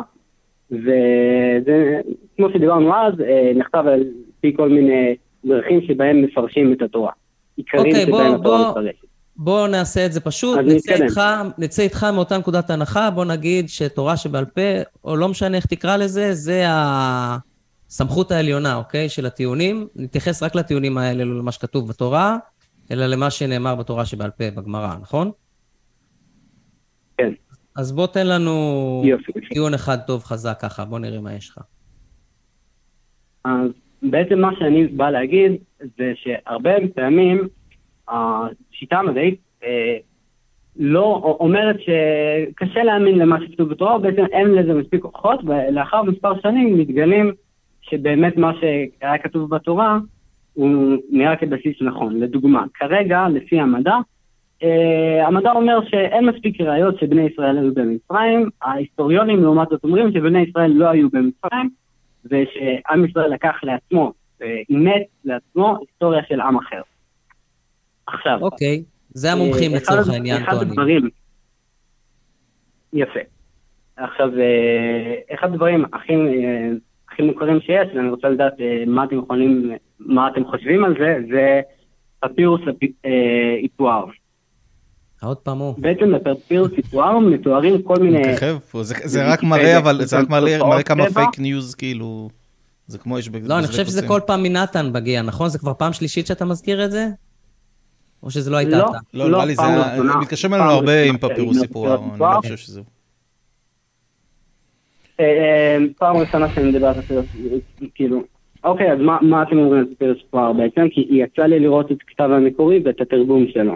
וזה, 0.70 2.00
כמו 2.36 2.48
שדיברנו 2.54 2.94
אז, 2.94 3.20
אה, 3.20 3.52
נכתב 3.56 3.84
על 3.86 4.04
פי 4.40 4.52
כל 4.56 4.68
מיני 4.68 5.14
דרכים 5.44 5.80
שבהם 5.88 6.22
מפרשים 6.22 6.72
את 6.72 6.82
התורה. 6.82 7.12
עיקרים 7.56 7.86
אוקיי, 7.86 8.02
שבהם 8.02 8.10
בוא- 8.30 8.34
התורה 8.34 8.58
בוא- 8.62 8.70
מפרשת. 8.70 8.98
בוא 9.36 9.68
נעשה 9.68 10.06
את 10.06 10.12
זה 10.12 10.20
פשוט, 10.20 10.58
נצא. 10.58 10.94
איתך, 10.94 11.20
נצא 11.58 11.82
איתך 11.82 12.06
מאותה 12.14 12.38
נקודת 12.38 12.70
הנחה, 12.70 13.10
בוא 13.10 13.24
נגיד 13.24 13.68
שתורה 13.68 14.16
שבעל 14.16 14.44
פה, 14.44 14.60
או 15.04 15.16
לא 15.16 15.28
משנה 15.28 15.56
איך 15.56 15.66
תקרא 15.66 15.96
לזה, 15.96 16.34
זה 16.34 16.64
הסמכות 17.88 18.30
העליונה, 18.32 18.76
אוקיי? 18.76 19.08
של 19.08 19.26
הטיעונים. 19.26 19.86
נתייחס 19.96 20.42
רק 20.42 20.54
לטיעונים 20.54 20.98
האלה, 20.98 21.24
למה 21.24 21.52
שכתוב 21.52 21.88
בתורה, 21.88 22.36
אלא 22.90 23.06
למה 23.06 23.30
שנאמר 23.30 23.74
בתורה 23.74 24.04
שבעל 24.04 24.30
פה, 24.30 24.50
בגמרא, 24.50 24.96
נכון? 25.00 25.30
כן. 27.18 27.32
אז 27.76 27.92
בוא 27.92 28.06
תן 28.06 28.26
לנו 28.26 28.52
יופי. 29.04 29.32
טיעון 29.48 29.74
אחד 29.74 29.96
טוב 30.06 30.22
חזק 30.24 30.58
ככה, 30.62 30.84
בוא 30.84 30.98
נראה 30.98 31.20
מה 31.20 31.34
יש 31.34 31.50
לך. 31.50 31.58
אז 33.44 33.70
בעצם 34.02 34.38
מה 34.38 34.50
שאני 34.58 34.86
בא 34.86 35.10
להגיד 35.10 35.52
זה 35.98 36.12
שהרבה 36.14 36.70
פעמים 36.94 37.48
השיטה 38.08 38.98
המדעית 38.98 39.40
אה, 39.64 39.96
לא 40.76 41.36
אומרת 41.40 41.76
שקשה 41.80 42.82
להאמין 42.82 43.18
למה 43.18 43.36
שכתוב 43.46 43.68
בתורה, 43.68 43.98
בעצם 43.98 44.24
אין 44.32 44.50
לזה 44.50 44.74
מספיק 44.74 45.04
הוכחות, 45.04 45.40
ולאחר 45.44 46.02
מספר 46.02 46.40
שנים 46.40 46.78
מתגלים 46.78 47.32
שבאמת 47.82 48.36
מה 48.36 48.52
שהיה 48.60 49.18
כתוב 49.18 49.54
בתורה 49.54 49.98
הוא 50.54 50.96
נראה 51.10 51.36
כבסיס 51.36 51.76
נכון. 51.80 52.20
לדוגמה, 52.20 52.64
כרגע, 52.74 53.26
לפי 53.32 53.60
המדע, 53.60 53.94
אה, 54.62 55.26
המדע 55.26 55.52
אומר 55.52 55.78
שאין 55.90 56.26
מספיק 56.26 56.60
ראיות 56.60 56.98
שבני 57.00 57.22
ישראל 57.22 57.58
היו 57.58 57.74
במצרים, 57.74 58.48
ההיסטוריונים 58.62 59.42
לעומת 59.42 59.68
זאת 59.70 59.84
אומרים 59.84 60.12
שבני 60.12 60.40
ישראל 60.40 60.70
לא 60.70 60.88
היו 60.88 61.08
במצרים, 61.10 61.70
ושעם 62.24 63.04
ישראל 63.04 63.32
לקח 63.32 63.54
לעצמו, 63.62 64.12
אה, 64.42 64.60
אימץ 64.70 65.02
לעצמו 65.24 65.76
היסטוריה 65.80 66.22
של 66.28 66.40
עם 66.40 66.56
אחר. 66.56 66.82
עכשיו, 68.06 68.38
אוקיי, 68.42 68.82
זה 69.10 69.32
המומחים 69.32 69.72
אה, 69.72 69.76
לצורך 69.76 70.00
אחד- 70.00 70.12
העניין 70.12 70.42
אחד 70.42 70.52
טוענים. 70.52 70.70
הדברים... 70.70 71.08
יפה. 72.92 73.20
עכשיו, 73.96 74.38
אה, 74.40 75.34
אחד 75.34 75.52
הדברים 75.52 75.84
הכי, 75.92 76.12
הכי 77.14 77.22
מוכרים 77.22 77.60
שיש, 77.60 77.88
ואני 77.96 78.08
רוצה 78.10 78.28
לדעת 78.28 78.52
אה, 78.60 78.84
מה 78.86 79.04
אתם 79.04 79.18
יכולים, 79.18 79.72
מה 79.98 80.28
אתם 80.28 80.44
חושבים 80.44 80.84
על 80.84 80.94
זה, 80.98 81.16
זה 81.32 81.60
פפירוס 82.20 82.60
אה, 83.04 83.10
איפואר. 83.62 84.04
עוד 85.22 85.36
פעם 85.36 85.58
הוא. 85.58 85.74
בעצם 85.78 86.12
בפפירוס 86.24 86.70
איפואר 86.76 87.18
מתוארים 87.18 87.82
כל 87.82 87.96
מיני... 88.00 88.32
מככב 88.32 88.56
פה, 88.70 88.82
זה- 88.82 88.94
זה 89.04 89.32
רק 89.32 89.42
מראה, 89.42 89.78
אבל 89.78 90.04
זה 90.04 90.18
רק 90.18 90.28
מראה 90.30 90.82
כמה. 90.82 91.04
פייק 91.14 91.38
ניוז, 91.38 91.74
כאילו, 91.74 92.28
זה 92.86 92.98
כמו 92.98 93.18
יש 93.18 93.28
בגלל... 93.28 93.48
לא, 93.48 93.58
אני 93.58 93.66
חושב 93.66 93.84
שזה 93.84 94.06
כל 94.08 94.20
פעם 94.26 94.42
מנתן 94.42 94.90
מגיע, 94.94 95.22
נכון? 95.22 95.48
זה 95.48 95.58
כבר 95.58 95.72
פעם 95.74 95.92
שלישית 95.92 96.26
שאתה 96.26 96.44
מזכיר 96.44 96.84
את 96.84 96.90
זה? 96.90 97.06
או 98.22 98.30
שזה 98.30 98.50
לא 98.50 98.56
הייתה 98.56 98.78
לא. 98.78 98.86
אתה? 98.90 98.98
לא, 99.14 99.24
לא, 99.24 99.30
נראה 99.30 99.44
לי 99.44 99.54
זה 99.54 99.62
פעם 99.62 99.72
היה... 99.72 99.92
ראשונה. 99.92 100.16
מתקשרים 100.16 100.54
אלינו 100.54 100.70
הרבה 100.70 101.02
עם 101.02 101.18
פפירוס 101.18 101.56
מדבר 101.62 101.94
אני. 101.94 102.18
לא 102.20 102.38
חושב 102.42 102.56
שזה... 102.56 102.80
אה, 105.20 105.24
אה, 105.24 105.78
פעם 105.98 106.16
ראשונה 106.16 106.54
שאני 106.54 106.68
מדבר 106.70 106.86
על 106.86 107.02
פפירוס, 107.02 107.26
כאילו... 107.94 108.22
אוקיי, 108.64 108.92
אז 108.92 108.98
מה, 108.98 109.18
מה 109.22 109.42
אתם 109.42 109.58
אומרים 109.58 109.80
על 109.80 109.94
פפירוס 109.94 110.18
איפואר 110.24 110.52
בעצם? 110.52 110.86
כי 110.90 111.08
יצא 111.10 111.42
לי 111.42 111.60
לראות 111.60 111.92
את 111.92 111.96
הכתב 112.08 112.28
המקורי 112.30 112.80
ואת 112.84 113.00
התרגום 113.00 113.46
שלו. 113.52 113.74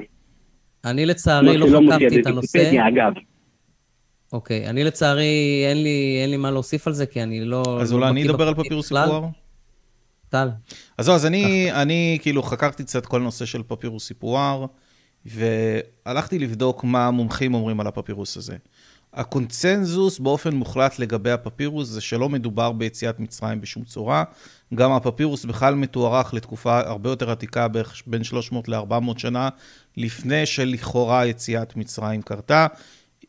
אני 0.84 1.06
לצערי 1.06 1.58
לא 1.58 1.66
חקרתי 1.66 2.20
את 2.20 2.26
הנושא. 2.26 2.70
אוקיי, 4.32 4.66
אני 4.66 4.84
לצערי, 4.84 5.64
אין 5.68 5.82
לי, 5.82 6.18
אין 6.22 6.30
לי 6.30 6.36
מה 6.36 6.50
להוסיף 6.50 6.86
על 6.86 6.92
זה, 6.92 7.06
כי 7.06 7.22
אני 7.22 7.44
לא... 7.44 7.62
אז 7.80 7.92
לא 7.92 7.96
אולי 7.96 8.10
אני 8.10 8.30
אדבר 8.30 8.48
על 8.48 8.54
פפירוס. 8.54 8.88
סיפור? 8.88 9.30
טל. 10.28 10.48
אז 10.98 11.04
זהו, 11.04 11.14
אז 11.14 11.26
אני, 11.26 11.72
אני 11.72 12.18
כאילו 12.22 12.42
חקרתי 12.42 12.84
קצת 12.84 13.06
כל 13.06 13.20
נושא 13.20 13.44
של 13.44 13.62
פפירוס 13.66 14.06
סיפואר, 14.06 14.66
והלכתי 15.26 16.38
לבדוק 16.38 16.84
מה 16.84 17.06
המומחים 17.06 17.54
אומרים 17.54 17.80
על 17.80 17.86
הפפירוס 17.86 18.36
הזה. 18.36 18.56
הקונצנזוס 19.14 20.18
באופן 20.18 20.54
מוחלט 20.54 20.98
לגבי 20.98 21.30
הפפירוס 21.30 21.88
זה 21.88 22.00
שלא 22.00 22.28
מדובר 22.28 22.72
ביציאת 22.72 23.20
מצרים 23.20 23.60
בשום 23.60 23.84
צורה. 23.84 24.24
גם 24.74 24.92
הפפירוס 24.92 25.44
בכלל 25.44 25.74
מתוארך 25.74 26.34
לתקופה 26.34 26.78
הרבה 26.78 27.10
יותר 27.10 27.30
עתיקה, 27.30 27.68
בערך 27.68 28.02
בין 28.06 28.24
300 28.24 28.68
ל-400 28.68 29.18
שנה, 29.18 29.48
לפני 29.96 30.46
שלכאורה 30.46 31.26
יציאת 31.26 31.76
מצרים 31.76 32.22
קרתה. 32.22 32.66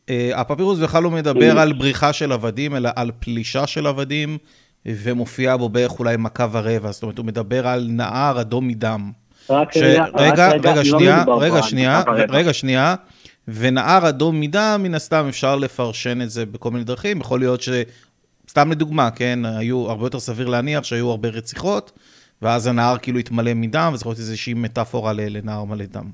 אה, 0.08 0.30
הפפירוס 0.34 0.78
בכלל 0.78 1.02
לא 1.02 1.10
מדבר 1.10 1.58
על 1.58 1.72
בריחה 1.72 2.12
של 2.12 2.32
עבדים, 2.32 2.76
אלא 2.76 2.90
על 2.96 3.10
פלישה 3.20 3.66
של 3.66 3.86
עבדים, 3.86 4.38
ומופיע 4.86 5.56
בו 5.56 5.68
בערך 5.68 5.98
אולי 5.98 6.16
מכה 6.16 6.46
ורבע, 6.52 6.90
זאת 6.90 7.02
אומרת, 7.02 7.18
הוא 7.18 7.26
מדבר 7.26 7.66
על 7.66 7.86
נהר 7.90 8.40
אדום 8.40 8.68
מדם. 8.68 9.12
רק 9.50 9.72
ש... 9.72 9.76
רגע, 9.76 10.04
רגע, 10.14 10.48
רגע, 10.48 10.74
לא 10.74 10.84
שנייה, 10.84 11.24
רגע, 11.40 11.62
שנייה, 11.62 12.00
דקה 12.00 12.10
ורבע. 12.10 12.36
רגע, 12.36 12.52
שנייה. 12.52 12.94
ונהר 13.54 14.08
אדום 14.08 14.40
מדם, 14.40 14.80
מן 14.82 14.94
הסתם 14.94 15.26
אפשר 15.28 15.56
לפרשן 15.56 16.22
את 16.22 16.30
זה 16.30 16.46
בכל 16.46 16.70
מיני 16.70 16.84
דרכים. 16.84 17.20
יכול 17.20 17.40
להיות 17.40 17.60
ש... 17.60 17.68
סתם 18.50 18.70
לדוגמה, 18.70 19.10
כן, 19.10 19.44
היו 19.44 19.90
הרבה 19.90 20.06
יותר 20.06 20.20
סביר 20.20 20.48
להניח 20.48 20.84
שהיו 20.84 21.10
הרבה 21.10 21.28
רציחות, 21.28 21.92
ואז 22.42 22.66
הנהר 22.66 22.98
כאילו 22.98 23.18
התמלא 23.18 23.54
מדם, 23.54 23.90
וזה 23.94 24.02
יכול 24.02 24.10
להיות 24.10 24.18
איזושהי 24.18 24.54
מטאפורה 24.54 25.12
לנהר 25.12 25.64
מלא 25.64 25.84
דם. 25.84 26.10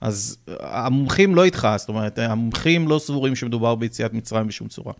אז 0.00 0.38
המומחים 0.60 1.34
לא 1.34 1.44
איתך, 1.44 1.68
זאת 1.76 1.88
אומרת, 1.88 2.18
המומחים 2.18 2.88
לא 2.88 2.98
סבורים 2.98 3.36
שמדובר 3.36 3.74
ביציאת 3.74 4.12
מצרים 4.12 4.46
בשום 4.46 4.68
צורה. 4.68 4.92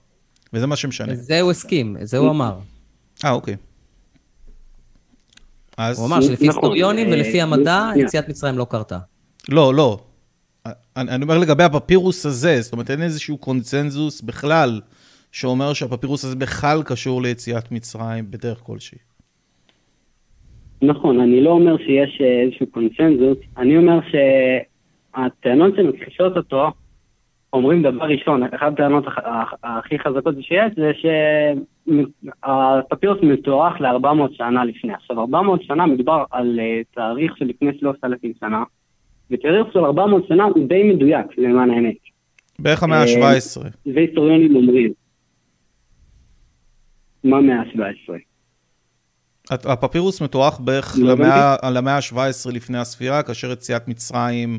וזה 0.52 0.66
מה 0.66 0.76
שמשנה. 0.76 1.14
זה 1.14 1.40
הוא 1.40 1.50
הסכים, 1.50 1.96
זה 2.02 2.18
הוא 2.18 2.30
אמר. 2.30 2.58
אה, 3.24 3.30
אוקיי. 3.30 3.56
אז... 5.76 5.98
הוא 5.98 6.06
אמר 6.06 6.20
שלפי 6.20 6.48
נכון, 6.48 6.62
היסטוריונים 6.64 7.06
אה, 7.06 7.12
ולפי 7.12 7.42
המדע, 7.42 7.88
שנייה. 7.92 8.06
יציאת 8.06 8.28
מצרים 8.28 8.58
לא 8.58 8.66
קרתה. 8.70 8.98
לא, 9.48 9.74
לא. 9.74 10.05
אני, 10.96 11.10
אני 11.10 11.22
אומר 11.22 11.38
לגבי 11.38 11.62
הפפירוס 11.62 12.26
הזה, 12.26 12.60
זאת 12.60 12.72
אומרת, 12.72 12.90
אין 12.90 13.02
איזשהו 13.02 13.38
קונצנזוס 13.38 14.22
בכלל 14.22 14.80
שאומר 15.32 15.72
שהפפירוס 15.72 16.24
הזה 16.24 16.36
בכלל 16.36 16.82
קשור 16.82 17.22
ליציאת 17.22 17.72
מצרים 17.72 18.30
בדרך 18.30 18.58
כלשהי. 18.58 18.98
נכון, 20.82 21.20
אני 21.20 21.40
לא 21.40 21.50
אומר 21.50 21.76
שיש 21.78 22.20
אה, 22.20 22.42
איזשהו 22.42 22.66
קונצנזוס, 22.66 23.38
אני 23.56 23.76
אומר 23.76 23.98
שהטענות 24.10 25.74
שמכחישות 25.76 26.36
אותו 26.36 26.70
אומרים 27.52 27.82
דבר 27.82 28.04
ראשון, 28.04 28.42
אחת 28.42 28.72
הטענות 28.72 29.04
הכי 29.62 29.98
חזקות 29.98 30.34
שיש 30.40 30.72
זה 30.76 30.92
שהפפירוס 31.86 33.18
מתוארך 33.22 33.80
ל-400 33.80 34.32
שנה 34.32 34.64
לפני. 34.64 34.94
עכשיו, 34.94 35.20
400 35.20 35.62
שנה 35.62 35.86
מדובר 35.86 36.24
על 36.30 36.60
אה, 36.60 36.80
תאריך 36.94 37.36
של 37.36 37.44
לפני 37.44 37.78
3,000 37.78 38.32
שנה, 38.40 38.64
ותאריך 39.30 39.72
של 39.72 39.78
400 39.78 40.26
שנה 40.28 40.44
הוא 40.44 40.68
די 40.68 40.82
מדויק, 40.82 41.26
למען 41.38 41.70
האמת. 41.70 41.96
בערך 42.58 42.82
המאה 42.82 43.02
ה-17. 43.02 43.60
והיסטוריונים 43.94 44.56
אומרים. 44.56 44.92
מה 47.24 47.40
מאה 47.40 47.60
ה-17? 47.60 48.12
הפפירוס 49.50 50.22
מתוארך 50.22 50.60
בערך 50.60 50.96
לא 50.98 51.12
למאה 51.12 51.56
למאה 51.70 51.96
ה-17 51.96 52.16
לפני 52.52 52.78
הספירה, 52.78 53.22
כאשר 53.22 53.52
יציאת 53.52 53.88
מצרים, 53.88 54.58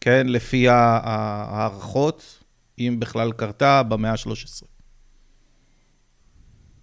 כן, 0.00 0.26
לפי 0.28 0.68
ההערכות, 0.68 2.44
אם 2.78 2.96
בכלל 2.98 3.32
קרתה, 3.32 3.82
במאה 3.82 4.10
ה-13. 4.10 4.66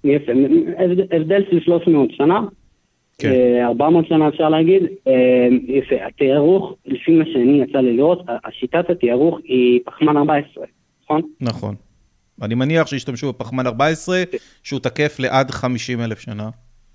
יפה, 0.03 0.31
הבד- 0.77 1.13
הבדל 1.15 1.41
של 1.51 1.59
300 1.59 2.09
שנה, 2.11 2.39
כן. 3.21 3.31
אה, 3.31 3.67
400 3.67 4.07
שנה 4.07 4.27
אפשר 4.27 4.49
להגיד, 4.49 4.83
אה, 5.07 5.13
יפה, 5.67 5.95
התיארוך, 6.07 6.73
לפי 6.85 7.11
מה 7.11 7.23
שאני 7.33 7.61
יצא 7.61 7.77
לי 7.77 7.97
לראות, 7.97 8.25
השיטת 8.45 8.89
התיארוך 8.89 9.39
היא 9.43 9.79
פחמן 9.85 10.17
14, 10.17 10.65
נכון? 11.03 11.21
נכון. 11.41 11.75
אני 12.41 12.55
מניח 12.55 12.87
שהשתמשו 12.87 13.29
בפחמן 13.29 13.67
14, 13.67 14.23
שהוא 14.63 14.79
תקף 14.79 15.19
לעד 15.19 15.51
50 15.51 16.01
אלף 16.01 16.19
שנה, 16.19 16.49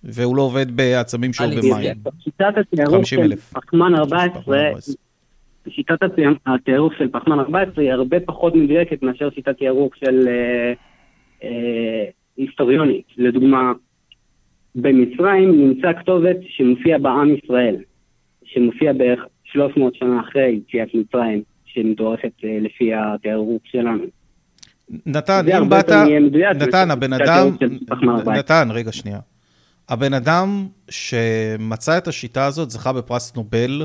והוא 0.05 0.37
לא 0.37 0.43
עובד 0.43 0.77
בעצמים 0.77 1.33
שהוא 1.33 1.47
במים. 1.47 1.95
שיטת 2.21 2.45
התיארוך 2.61 2.95
50 2.97 3.19
של. 3.31 3.37
פחמן 3.37 3.95
14, 3.95 4.59
שיטת 5.69 6.03
התיאר- 6.03 6.35
התיארוך 6.47 6.93
של 6.99 7.09
פחמן 7.13 7.39
14 7.39 7.85
היא 7.85 7.93
הרבה 7.93 8.21
פחות 8.21 8.55
מדויקת 8.55 9.03
מאשר 9.03 9.29
שיטת 9.35 9.59
תיארוך 9.59 9.97
של 9.97 10.29
אה, 11.45 12.05
היסטוריונית. 12.37 13.05
לדוגמה, 13.17 13.73
במצרים 14.77 15.69
נמצא 15.69 15.93
כתובת 16.01 16.37
שמופיע 16.49 16.99
בעם 16.99 17.35
ישראל, 17.35 17.77
שמופיע 18.45 18.93
בערך 18.93 19.21
300 19.45 19.95
שנה 19.95 20.21
אחרי 20.21 20.61
יציאת 20.61 20.89
מצרים, 20.95 21.43
שמתוארכת 21.65 22.33
אה, 22.45 22.59
לפי 22.61 22.91
התיארוך 22.95 23.63
שלנו. 23.65 24.05
נתן, 25.07 25.45
אם 25.49 25.69
באת, 25.69 25.91
נתן, 26.57 26.91
הבן 26.91 27.13
אדם, 27.13 27.23
התיארוך 27.23 27.55
של 27.61 27.79
פחמן 27.87 28.09
14. 28.09 28.35
נתן, 28.35 28.69
רגע 28.71 28.93
שנייה. 28.93 29.19
הבן 29.89 30.15
אדם 30.15 30.67
שמצא 30.91 31.99
את 31.99 32.09
השיטה 32.09 32.47
הזאת 32.47 32.71
זכה 32.71 32.93
בפרס 32.93 33.37
נובל. 33.37 33.85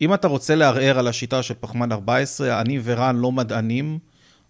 אם 0.00 0.14
אתה 0.14 0.28
רוצה 0.28 0.54
לערער 0.54 0.98
על 0.98 1.08
השיטה 1.08 1.42
של 1.42 1.54
פחמן 1.60 1.92
14, 1.92 2.60
אני 2.60 2.80
ורן 2.84 3.16
לא 3.16 3.32
מדענים, 3.32 3.98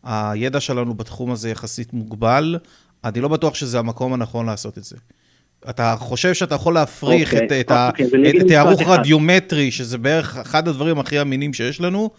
הידע 0.05 0.61
שלנו 0.61 0.95
בתחום 0.95 1.31
הזה 1.31 1.51
יחסית 1.51 1.93
מוגבל. 1.93 2.59
אני 3.05 3.21
לא 3.21 3.29
בטוח 3.29 3.55
שזה 3.55 3.79
המקום 3.79 4.13
הנכון 4.13 4.47
לעשות 4.47 4.79
את 4.79 4.85
זה. 4.85 4.97
אתה 5.71 5.95
חושב 5.99 6.35
שאתה 6.35 6.55
יכול 6.55 6.75
להפריך 6.75 7.35
אוקיי, 7.35 7.47
את, 7.47 7.53
את, 7.53 7.73
אוקיי, 7.73 8.07
אז 8.07 8.15
אני 8.15 8.31
אגיד 8.31 8.41
את 8.41 8.47
משפט 8.47 8.57
הערוך 8.57 8.83
אחד. 8.83 8.99
רדיומטרי, 8.99 9.71
שזה 9.71 9.99
בערך 9.99 10.37
אחד 10.37 10.69
הדברים 10.69 10.99
הכי 10.99 11.21
אמינים 11.21 11.53
שיש 11.53 11.81
לנו, 11.81 12.11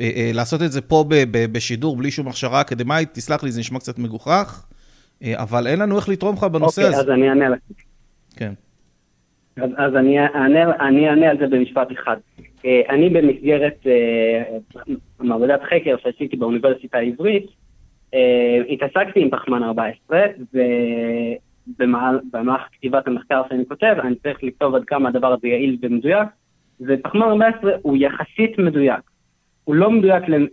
אה, 0.00 0.10
אה, 0.16 0.30
לעשות 0.34 0.62
את 0.62 0.72
זה 0.72 0.80
פה 0.80 1.04
ב- 1.08 1.24
ב- 1.30 1.52
בשידור 1.52 1.96
בלי 1.96 2.10
שום 2.10 2.28
הכשרה 2.28 2.60
אקדמית, 2.60 3.08
תסלח 3.12 3.42
לי, 3.42 3.50
זה 3.50 3.60
נשמע 3.60 3.78
קצת 3.78 3.98
מגוחך, 3.98 4.66
אה, 5.22 5.42
אבל 5.42 5.66
אין 5.66 5.78
לנו 5.80 5.96
איך 5.96 6.08
לתרום 6.08 6.34
לך 6.34 6.44
בנושא 6.44 6.82
אוקיי, 6.82 6.94
הזה. 6.94 7.02
אז 7.02 7.10
אני 7.10 7.28
אענה 7.28 7.48
לך. 7.48 7.58
כן. 8.36 8.52
אז, 9.56 9.70
אז 9.76 9.94
אני, 9.96 10.20
אענה, 10.20 10.88
אני 10.88 11.08
אענה 11.08 11.30
על 11.30 11.38
זה 11.38 11.46
במשפט 11.46 11.88
אחד. 11.92 12.16
אני 12.90 13.08
במסגרת 13.08 13.86
מעבודת 15.20 15.60
חקר 15.62 15.96
שעשיתי 16.02 16.36
באוניברסיטה 16.36 16.98
העברית, 16.98 17.46
התעסקתי 18.68 19.20
עם 19.20 19.30
פחמן 19.30 19.62
14, 19.62 20.20
ובמהלך 21.68 22.62
כתיבת 22.72 23.06
המחקר 23.06 23.42
שאני 23.48 23.64
כותב, 23.68 23.94
אני 24.02 24.14
צריך 24.14 24.38
לכתוב 24.42 24.74
עד 24.74 24.84
כמה 24.84 25.08
הדבר 25.08 25.32
הזה 25.32 25.48
יעיל 25.48 25.76
ומדויק, 25.82 26.28
ופחמן 26.80 27.22
14 27.22 27.72
הוא 27.82 27.96
יחסית 27.96 28.58
מדויק. 28.58 29.00
הוא 29.64 29.74
לא 29.74 29.90
מדויק 29.90 30.28
ל... 30.28 30.46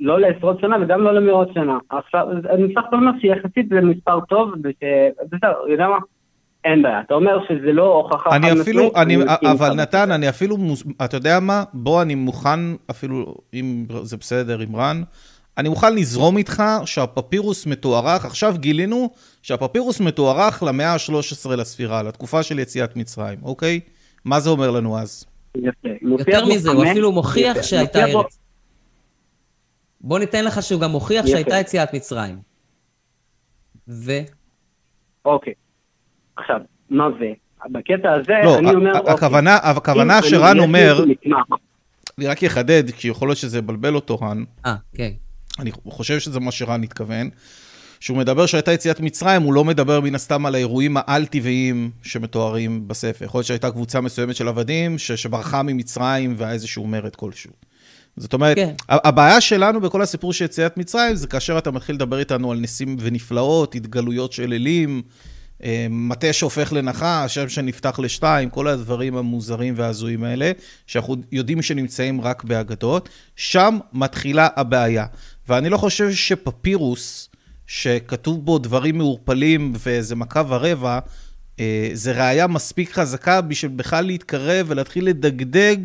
לא 0.00 0.20
לעשרות 0.20 0.60
שנה 0.60 0.76
וגם 0.82 1.00
לא 1.00 1.14
למאות 1.14 1.48
שנה. 1.54 1.78
עכשיו, 1.88 2.26
אני 2.50 2.66
בסך 2.66 2.84
הכל 2.86 2.96
אומר 2.96 3.12
שיחסית 3.20 3.68
זה 3.68 3.80
מספר 3.80 4.20
טוב, 4.20 4.50
ובסדר, 4.52 5.52
יודע 5.68 5.88
מה? 5.88 5.98
אין 6.64 6.82
בעיה. 6.82 7.00
אתה 7.00 7.14
אומר 7.14 7.38
שזה 7.48 7.72
לא 7.72 7.94
הוכחה 7.94 8.36
אני 8.36 8.60
אפילו, 8.60 8.90
אני, 8.96 9.16
אבל. 9.52 9.74
נתן, 9.74 10.10
אני 10.10 10.28
אפילו, 10.28 10.56
אתה 11.04 11.16
יודע 11.16 11.40
מה? 11.40 11.64
בוא, 11.74 12.02
אני 12.02 12.14
מוכן, 12.14 12.60
אפילו, 12.90 13.34
אם 13.54 13.86
זה 14.02 14.16
בסדר, 14.16 14.60
עם 14.60 14.76
רן, 14.76 15.02
אני 15.58 15.68
מוכן 15.68 15.94
לזרום 15.94 16.36
איתך 16.36 16.62
שהפפירוס 16.84 17.66
מתוארך, 17.66 18.24
עכשיו 18.24 18.54
גילינו 18.58 19.10
שהפפירוס 19.46 20.00
מתוארך 20.00 20.62
למאה 20.62 20.92
ה-13 20.92 21.56
לספירה, 21.56 22.02
לתקופה 22.02 22.42
של 22.42 22.58
יציאת 22.58 22.96
מצרים, 22.96 23.38
אוקיי? 23.42 23.80
מה 24.24 24.40
זה 24.40 24.50
אומר 24.50 24.70
לנו 24.70 24.98
אז? 24.98 25.24
יותר 26.02 26.44
בו 26.44 26.54
מזה, 26.54 26.70
הוא 26.70 26.84
אפילו 26.84 27.12
מוכיח 27.12 27.56
יפה. 27.56 27.62
שהייתה 27.62 28.04
ארץ. 28.04 28.38
בוא 30.00 30.18
ניתן 30.18 30.44
לך 30.44 30.62
שהוא 30.62 30.80
גם 30.80 30.90
מוכיח 30.90 31.24
יפה. 31.24 31.30
שהייתה 31.30 31.56
יציאת 31.56 31.94
מצרים. 31.94 32.38
ו... 33.88 34.12
אוקיי. 35.24 35.52
עכשיו, 36.36 36.60
מה 36.90 37.04
זה? 37.20 37.32
בקטע 37.70 38.12
הזה, 38.12 38.32
לא, 38.44 38.58
אני 38.58 38.70
אומר, 38.74 38.98
אוקיי, 38.98 39.14
הכוונה, 39.14 39.56
הכוונה 39.56 40.22
שרן 40.22 40.58
אומר, 40.58 41.04
אני 42.18 42.26
רק 42.26 42.44
אחדד, 42.44 42.90
כי 42.90 43.08
יכול 43.08 43.28
להיות 43.28 43.38
שזה 43.38 43.58
יבלבל 43.58 43.94
אותו, 43.94 44.16
רן, 44.16 44.44
אה, 44.66 44.74
כן. 44.94 45.10
אני 45.58 45.70
חושב 45.72 46.18
שזה 46.18 46.40
מה 46.40 46.52
שרן 46.52 46.82
התכוון. 46.82 47.30
כשהוא 48.00 48.18
מדבר 48.18 48.46
שהייתה 48.46 48.72
יציאת 48.72 49.00
מצרים, 49.00 49.42
הוא 49.42 49.54
לא 49.54 49.64
מדבר 49.64 50.00
מן 50.00 50.14
הסתם 50.14 50.46
על 50.46 50.54
האירועים 50.54 50.96
העל-טבעיים 50.96 51.90
שמתוארים 52.02 52.88
בספר. 52.88 53.24
יכול 53.24 53.38
להיות 53.38 53.46
שהייתה 53.46 53.70
קבוצה 53.70 54.00
מסוימת 54.00 54.36
של 54.36 54.48
עבדים 54.48 54.98
ש- 54.98 55.12
שברחה 55.12 55.62
ממצרים 55.62 56.34
והיה 56.36 56.52
איזשהו 56.52 56.86
מרד 56.86 57.16
כלשהו. 57.16 57.52
זאת 58.16 58.32
אומרת, 58.32 58.56
כן. 58.56 58.74
הבעיה 58.88 59.40
שלנו 59.40 59.80
בכל 59.80 60.02
הסיפור 60.02 60.32
של 60.32 60.44
יציאת 60.44 60.76
מצרים 60.76 61.14
זה 61.14 61.26
כאשר 61.26 61.58
אתה 61.58 61.70
מתחיל 61.70 61.94
לדבר 61.94 62.18
איתנו 62.18 62.52
על 62.52 62.58
ניסים 62.58 62.96
ונפלאות, 63.00 63.74
התגלויות 63.74 64.32
של 64.32 64.52
אלים, 64.52 65.02
אה, 65.64 65.86
מטה 65.90 66.32
שהופך 66.32 66.72
לנחש, 66.72 67.02
השם 67.38 67.48
שנפתח 67.48 67.98
לשתיים, 67.98 68.50
כל 68.50 68.68
הדברים 68.68 69.16
המוזרים 69.16 69.74
וההזויים 69.76 70.24
האלה, 70.24 70.52
שאנחנו 70.86 71.16
יודעים 71.32 71.62
שנמצאים 71.62 72.20
רק 72.20 72.44
באגדות, 72.44 73.08
שם 73.36 73.78
מתחילה 73.92 74.48
הבעיה. 74.56 75.06
ואני 75.48 75.68
לא 75.68 75.76
חושב 75.76 76.12
שפפירוס, 76.12 77.28
שכתוב 77.66 78.44
בו 78.44 78.58
דברים 78.58 78.98
מעורפלים 78.98 79.72
ואיזה 79.78 80.16
מכה 80.16 80.42
ורבע, 80.48 80.98
אה, 81.60 81.88
זה 81.92 82.12
ראייה 82.12 82.46
מספיק 82.46 82.92
חזקה 82.92 83.40
בשביל 83.40 83.72
בכלל 83.76 84.04
להתקרב 84.06 84.66
ולהתחיל 84.68 85.06
לדגדג 85.06 85.76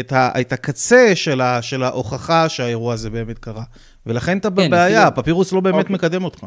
את, 0.00 0.12
ה, 0.12 0.40
את 0.40 0.52
הקצה 0.52 1.10
של, 1.14 1.40
ה, 1.40 1.62
של 1.62 1.82
ההוכחה 1.82 2.48
שהאירוע 2.48 2.94
הזה 2.94 3.10
באמת 3.10 3.38
קרה. 3.38 3.62
ולכן 4.06 4.38
אתה 4.38 4.48
כן, 4.50 4.54
בבעיה, 4.56 4.86
אפילו- 4.86 5.02
הפפירוס 5.08 5.52
לא 5.52 5.60
באמת 5.60 5.78
אוקיי. 5.84 5.94
מקדם 5.94 6.24
אותך. 6.24 6.46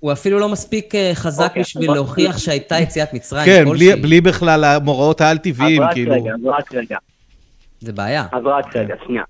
הוא 0.00 0.12
אפילו 0.12 0.38
לא 0.38 0.48
מספיק 0.48 0.94
אה, 0.94 1.10
חזק 1.14 1.44
אוקיי, 1.48 1.62
בשביל 1.62 1.84
אבל- 1.90 1.94
להוכיח 1.94 2.38
שהייתה 2.38 2.78
יציאת 2.78 3.14
מצרים 3.14 3.44
כן, 3.46 3.64
כלשהי. 3.68 3.92
בלי, 3.92 4.02
בלי 4.02 4.20
בכלל 4.20 4.64
המאורעות 4.64 5.20
העל-טבעיים, 5.20 5.82
אז 5.82 5.88
רק 5.88 5.94
כאילו. 5.94 6.12
רגע, 6.14 6.30
אז 6.34 6.46
רק 6.58 6.74
רגע. 6.74 6.96
זה 7.80 7.92
בעיה. 7.92 8.26
אז 8.32 8.42
רק 8.44 8.76
רגע, 8.76 8.94
שנייה. 9.06 9.22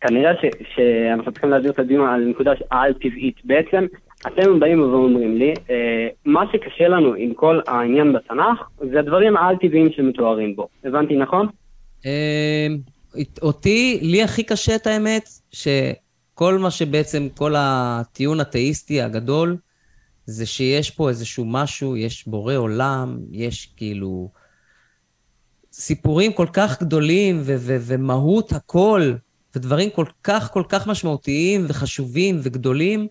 כנראה 0.00 0.32
ש- 0.34 0.74
שאנחנו 0.74 1.32
צריכים 1.32 1.50
להעביר 1.50 1.70
את 1.70 1.78
הדיון 1.78 2.08
על 2.08 2.24
נקודה 2.24 2.52
על-טבעית. 2.70 3.36
בעצם, 3.44 3.86
אתם 4.26 4.60
באים 4.60 4.82
ואומרים 4.82 5.36
לי, 5.36 5.54
אה, 5.70 6.08
מה 6.24 6.44
שקשה 6.52 6.88
לנו 6.88 7.14
עם 7.14 7.34
כל 7.34 7.60
העניין 7.66 8.12
בתנ"ך, 8.12 8.68
זה 8.92 8.98
הדברים 8.98 9.36
העל-טבעיים 9.36 9.92
שמתוארים 9.92 10.56
בו. 10.56 10.68
הבנתי 10.84 11.16
נכון? 11.16 11.46
אה, 12.06 12.66
אותי, 13.42 13.98
לי 14.02 14.22
הכי 14.22 14.42
קשה 14.42 14.76
את 14.76 14.86
האמת, 14.86 15.28
שכל 15.52 16.58
מה 16.58 16.70
שבעצם, 16.70 17.28
כל 17.36 17.54
הטיעון 17.56 18.40
התאיסטי 18.40 19.02
הגדול, 19.02 19.56
זה 20.26 20.46
שיש 20.46 20.90
פה 20.90 21.08
איזשהו 21.08 21.44
משהו, 21.44 21.96
יש 21.96 22.28
בורא 22.28 22.54
עולם, 22.54 23.18
יש 23.30 23.72
כאילו 23.76 24.30
סיפורים 25.72 26.32
כל 26.32 26.46
כך 26.52 26.82
גדולים 26.82 27.40
ומהות 27.86 28.52
הכל, 28.52 29.12
ודברים 29.56 29.90
כל 29.90 30.06
כך 30.24 30.50
כל 30.50 30.62
כך 30.68 30.86
משמעותיים 30.86 31.66
וחשובים 31.68 32.40
וגדולים, 32.42 33.06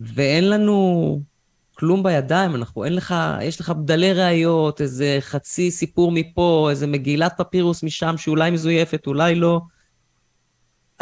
ואין 0.00 0.50
לנו 0.50 1.20
כלום 1.74 2.02
בידיים, 2.02 2.54
אנחנו, 2.54 2.84
אין 2.84 2.94
לך, 2.94 3.14
יש 3.42 3.60
לך 3.60 3.70
בדלי 3.70 4.12
ראיות, 4.12 4.80
איזה 4.80 5.16
חצי 5.20 5.70
סיפור 5.70 6.12
מפה, 6.12 6.68
איזה 6.70 6.86
מגילת 6.86 7.34
פפירוס 7.38 7.82
משם 7.82 8.14
שאולי 8.16 8.50
מזויפת, 8.50 9.06
אולי 9.06 9.34
לא. 9.34 9.60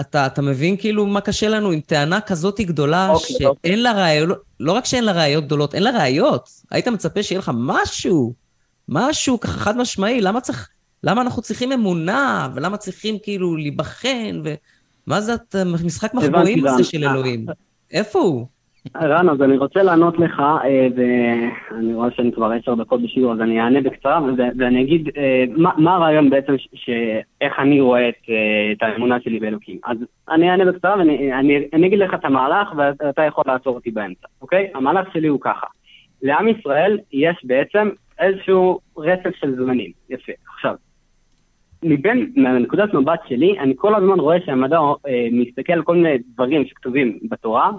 אתה, 0.01 0.27
אתה 0.27 0.43
מבין 0.43 0.77
כאילו 0.77 1.07
מה 1.07 1.21
קשה 1.21 1.49
לנו 1.49 1.71
עם 1.71 1.81
טענה 1.81 2.21
כזאת 2.21 2.61
גדולה, 2.61 3.09
אוקיי, 3.11 3.37
שאין 3.37 3.49
אוקיי. 3.49 3.77
לה 3.77 3.93
ראיות, 3.93 4.39
לא 4.61 4.73
רק 4.73 4.85
שאין 4.85 5.05
לה 5.05 5.13
ראיות 5.13 5.45
גדולות, 5.45 5.75
אין 5.75 5.83
לה 5.83 5.91
ראיות. 5.91 6.49
היית 6.71 6.89
מצפה 6.89 7.23
שיהיה 7.23 7.39
לך 7.39 7.51
משהו, 7.55 8.35
משהו 8.89 9.41
ככה 9.41 9.59
חד 9.59 9.77
משמעי, 9.77 10.21
למה 10.21 10.41
צריך, 10.41 10.69
למה 11.05 11.23
אנחנו 11.23 11.43
צריכים 11.43 11.73
אמונה, 11.73 12.49
ולמה 12.55 12.77
צריכים 12.77 13.15
כאילו 13.23 13.57
להיבחן, 13.57 14.41
ומה 14.45 15.21
זה 15.21 15.35
את- 15.35 15.55
משחק 15.85 16.15
מחבואים. 16.15 16.67
הזה 16.67 16.85
של 16.85 17.05
אלוהים? 17.05 17.47
איפה 17.93 18.19
הוא? 18.19 18.47
רן, 18.97 19.29
אז 19.29 19.43
אני 19.43 19.57
רוצה 19.57 19.83
לענות 19.83 20.19
לך, 20.19 20.41
אה, 20.41 20.87
ואני 20.97 21.95
רואה 21.95 22.09
שאני 22.11 22.33
כבר 22.33 22.51
עשר 22.53 22.75
דקות 22.75 23.03
בשידור, 23.03 23.33
אז 23.33 23.41
אני 23.41 23.61
אענה 23.61 23.81
בקצרה, 23.81 24.21
ואני 24.59 24.83
אגיד 24.83 25.09
אה, 25.17 25.45
מה 25.77 25.95
הרעיון 25.97 26.31
בעצם, 26.31 26.53
איך 27.41 27.53
אני 27.59 27.81
רואה 27.81 28.09
את, 28.09 28.15
אה, 28.29 28.35
את 28.73 28.83
האמונה 28.83 29.17
שלי 29.21 29.41
באלוקים. 29.41 29.79
אז 29.85 29.97
אני 30.31 30.51
אענה 30.51 30.65
בקצרה, 30.65 30.97
ואני 30.99 31.33
אני- 31.35 31.69
אני 31.73 31.87
אגיד 31.87 31.99
לך 31.99 32.15
את 32.15 32.25
המהלך, 32.25 32.69
ואתה 32.77 33.23
יכול 33.23 33.45
לעצור 33.47 33.75
אותי 33.75 33.91
באמצע, 33.91 34.27
אוקיי? 34.43 34.71
המהלך 34.75 35.09
שלי 35.13 35.29
הוא 35.29 35.41
ככה. 35.41 35.67
לעם 36.23 36.49
ישראל 36.49 36.99
יש 37.13 37.37
בעצם 37.45 37.89
איזשהו 38.19 38.79
רצף 38.99 39.31
של 39.41 39.57
זמנים. 39.57 39.91
יפה. 40.11 40.33
עכשיו, 40.55 40.75
מבין, 41.83 42.33
מהנקודת 42.37 42.95
מבט 42.95 43.21
שלי, 43.29 43.59
אני 43.59 43.73
כל 43.77 43.95
הזמן 43.95 44.21
רואה 44.21 44.37
שהמדע 44.47 44.77
אה, 44.79 44.93
מסתכל 45.33 45.73
על 45.73 45.83
כל 45.83 45.95
מיני 45.97 46.15
דברים 46.35 46.65
שכתובים 46.67 47.19
בתורה, 47.31 47.71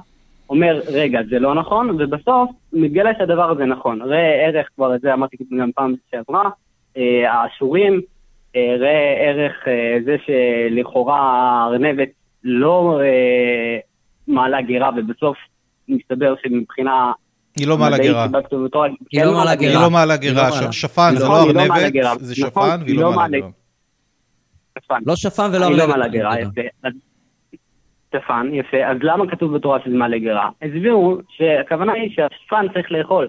אומר, 0.50 0.82
רגע, 0.94 1.20
זה 1.30 1.40
לא 1.40 1.56
נכון, 1.56 1.90
ובסוף 1.90 2.50
מתגלה 2.74 3.10
שהדבר 3.18 3.52
הזה 3.52 3.66
נכון. 3.66 4.02
ראה 4.02 4.46
ערך, 4.48 4.68
כבר 4.76 4.96
את 4.96 5.02
זה 5.02 5.14
אמרתי 5.14 5.38
גם 5.60 5.70
פעם 5.76 5.96
שעברה, 6.12 6.50
אה, 6.98 7.34
האשורים, 7.34 8.02
אה, 8.56 8.76
ראה 8.80 9.14
ערך 9.30 9.54
אה, 9.68 9.98
זה 10.06 10.16
שלכאורה 10.26 11.20
הארנבת 11.22 12.10
לא 12.44 13.00
אה, 13.04 13.78
מעלה 14.28 14.62
גירה, 14.62 14.90
ובסוף 14.98 15.38
מסתבר 15.90 16.34
שמבחינה... 16.44 17.12
היא 17.60 17.68
לא 17.68 17.78
מעלה 17.78 17.98
גירה. 17.98 18.28
היא 19.12 19.24
לא 19.26 19.32
מעלה 19.32 19.56
גירה. 19.56 19.72
היא 19.72 20.30
גירה. 20.32 20.50
לא 20.50 20.56
מעלה. 20.56 20.72
ש- 20.72 20.82
שפן 20.82 21.12
זה 21.16 21.24
לא 21.24 21.30
לא 21.30 21.44
ארנבת, 21.62 21.92
גירה. 21.92 22.14
זה 22.20 22.36
שפן 22.36 22.78
והיא 22.82 22.96
היא 22.96 23.02
לא 23.02 23.12
מעלה- 23.16 23.38
גירה. 23.38 23.50
שפן. 24.86 25.00
לא 25.06 25.16
שפן 25.16 25.50
ולא 25.54 25.70
לא 25.72 25.84
יפה. 25.84 26.62
אז- 26.84 26.94
שפן, 28.16 28.50
יפה. 28.54 28.78
אז 28.92 28.98
למה 29.02 29.32
כתוב 29.32 29.56
בתורה 29.56 29.80
שזה 29.86 29.96
מעלה 29.96 30.18
גירה? 30.18 30.50
הסבירו 30.62 31.18
שהכוונה 31.38 31.94
היא 31.94 32.10
שהשפן 32.16 32.66
צריך 32.74 32.92
לאכול 32.92 33.28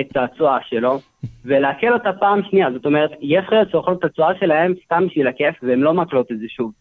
את 0.00 0.16
הצואה 0.16 0.58
שלו 0.68 1.00
ולעכל 1.44 1.92
אותה 1.92 2.10
פעם 2.20 2.40
שנייה. 2.50 2.68
זאת 2.72 2.86
אומרת, 2.86 3.10
יש 3.20 3.44
חיות 3.48 3.70
שאוכלות 3.70 3.98
את 3.98 4.04
הצואה 4.04 4.28
שלהם 4.40 4.74
סתם 4.84 5.06
בשביל 5.06 5.28
הכיף 5.28 5.54
והן 5.62 5.80
לא 5.80 5.94
מעכלות 5.94 6.32
את 6.32 6.38
זה 6.38 6.44
שוב. 6.48 6.72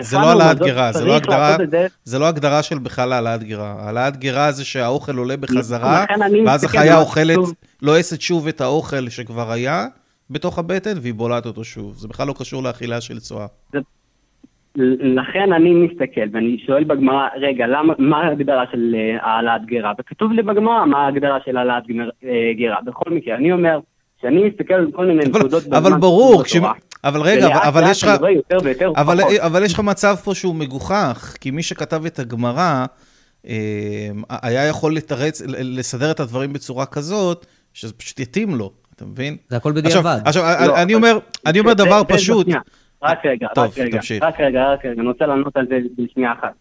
זה 0.00 0.16
לא 0.18 0.26
העלאת 0.26 0.62
גירה, 0.62 0.92
זה 0.92 1.04
לא 1.04 1.16
הגדרה, 1.16 1.56
זה. 1.70 1.86
זה 2.04 2.18
לא 2.18 2.24
הגדרה 2.28 2.62
של 2.62 2.78
בכלל 2.78 3.12
העלאת 3.12 3.42
גירה. 3.42 3.74
העלאת 3.78 4.16
גירה 4.16 4.52
זה 4.52 4.64
שהאוכל 4.64 5.16
עולה 5.16 5.36
בחזרה, 5.36 6.04
ואז 6.46 6.64
החיה 6.64 6.98
אוכלת. 7.00 7.38
לועסת 7.82 8.20
שוב 8.20 8.48
את 8.48 8.60
האוכל 8.60 9.08
שכבר 9.08 9.52
היה 9.52 9.86
בתוך 10.30 10.58
הבטן, 10.58 10.94
והיא 11.00 11.14
בולעת 11.14 11.46
אותו 11.46 11.64
שוב. 11.64 11.94
זה 11.96 12.08
בכלל 12.08 12.28
לא 12.28 12.34
קשור 12.38 12.62
לאכילה 12.62 13.00
של 13.00 13.18
צואה. 13.18 13.46
לכן 14.76 15.52
אני 15.52 15.74
מסתכל 15.74 16.20
ואני 16.32 16.58
שואל 16.66 16.84
בגמרא, 16.84 17.28
רגע, 17.40 17.66
למה, 17.66 17.94
מה 17.98 18.16
ההגדרה 18.16 18.64
של 18.72 18.94
אה, 18.94 19.26
העלאת 19.26 19.66
גרה? 19.66 19.92
וכתוב 19.98 20.32
לי 20.32 20.42
בגמרא 20.42 20.84
מה 20.84 20.98
ההגדרה 20.98 21.38
של 21.44 21.56
העלאת 21.56 21.82
אה, 22.24 22.52
גרה. 22.58 22.76
בכל 22.84 23.10
מקרה, 23.10 23.36
אני 23.36 23.52
אומר 23.52 23.80
שאני 24.22 24.48
מסתכל 24.48 24.74
על 24.74 24.90
כל 24.92 25.06
מיני 25.06 25.24
נקודות 25.24 25.62
בזמן. 25.62 25.76
אבל 25.76 25.92
ברור, 26.00 26.44
כש... 26.44 26.56
אבל 27.04 27.20
רגע, 27.20 27.46
אבל, 27.46 27.56
אבל 27.68 27.82
יש 27.90 28.02
לך... 28.04 28.10
אבל, 28.96 29.18
אבל 29.38 29.64
יש 29.64 29.72
לך 29.72 29.80
מצב 29.80 30.14
פה 30.24 30.34
שהוא 30.34 30.54
מגוחך, 30.54 31.36
כי 31.40 31.50
מי 31.50 31.62
שכתב 31.62 32.04
את 32.06 32.18
הגמרא, 32.18 32.84
אה, 33.46 34.08
היה 34.42 34.68
יכול 34.68 34.96
לתרץ, 34.96 35.42
לסדר 35.48 36.10
את 36.10 36.20
הדברים 36.20 36.52
בצורה 36.52 36.86
כזאת, 36.86 37.46
שזה 37.72 37.92
פשוט 37.92 38.20
יתאים 38.20 38.54
לו, 38.54 38.72
אתה 39.04 39.12
מבין? 39.12 39.36
זה 39.48 39.56
הכל 39.56 39.72
בדיעבד. 39.72 40.18
עכשיו, 40.24 40.42
עכשיו 40.44 40.68
לא, 40.68 40.82
אני 40.82 40.94
אומר, 40.94 41.18
אני 41.46 41.60
אומר 41.60 41.74
דבר 41.74 42.02
פשוט. 42.08 42.46
רק 43.02 43.26
רגע, 43.26 43.48
טוב, 43.54 43.64
רק 43.64 43.78
רגע, 43.78 43.96
תמשיך. 43.96 44.22
רק 44.22 44.40
רגע, 44.40 44.72
רק 44.72 44.84
רגע, 44.84 45.00
אני 45.00 45.08
רוצה 45.08 45.26
לענות 45.26 45.56
על 45.56 45.66
זה 45.66 45.78
בשנייה 45.98 46.32
אחת. 46.32 46.54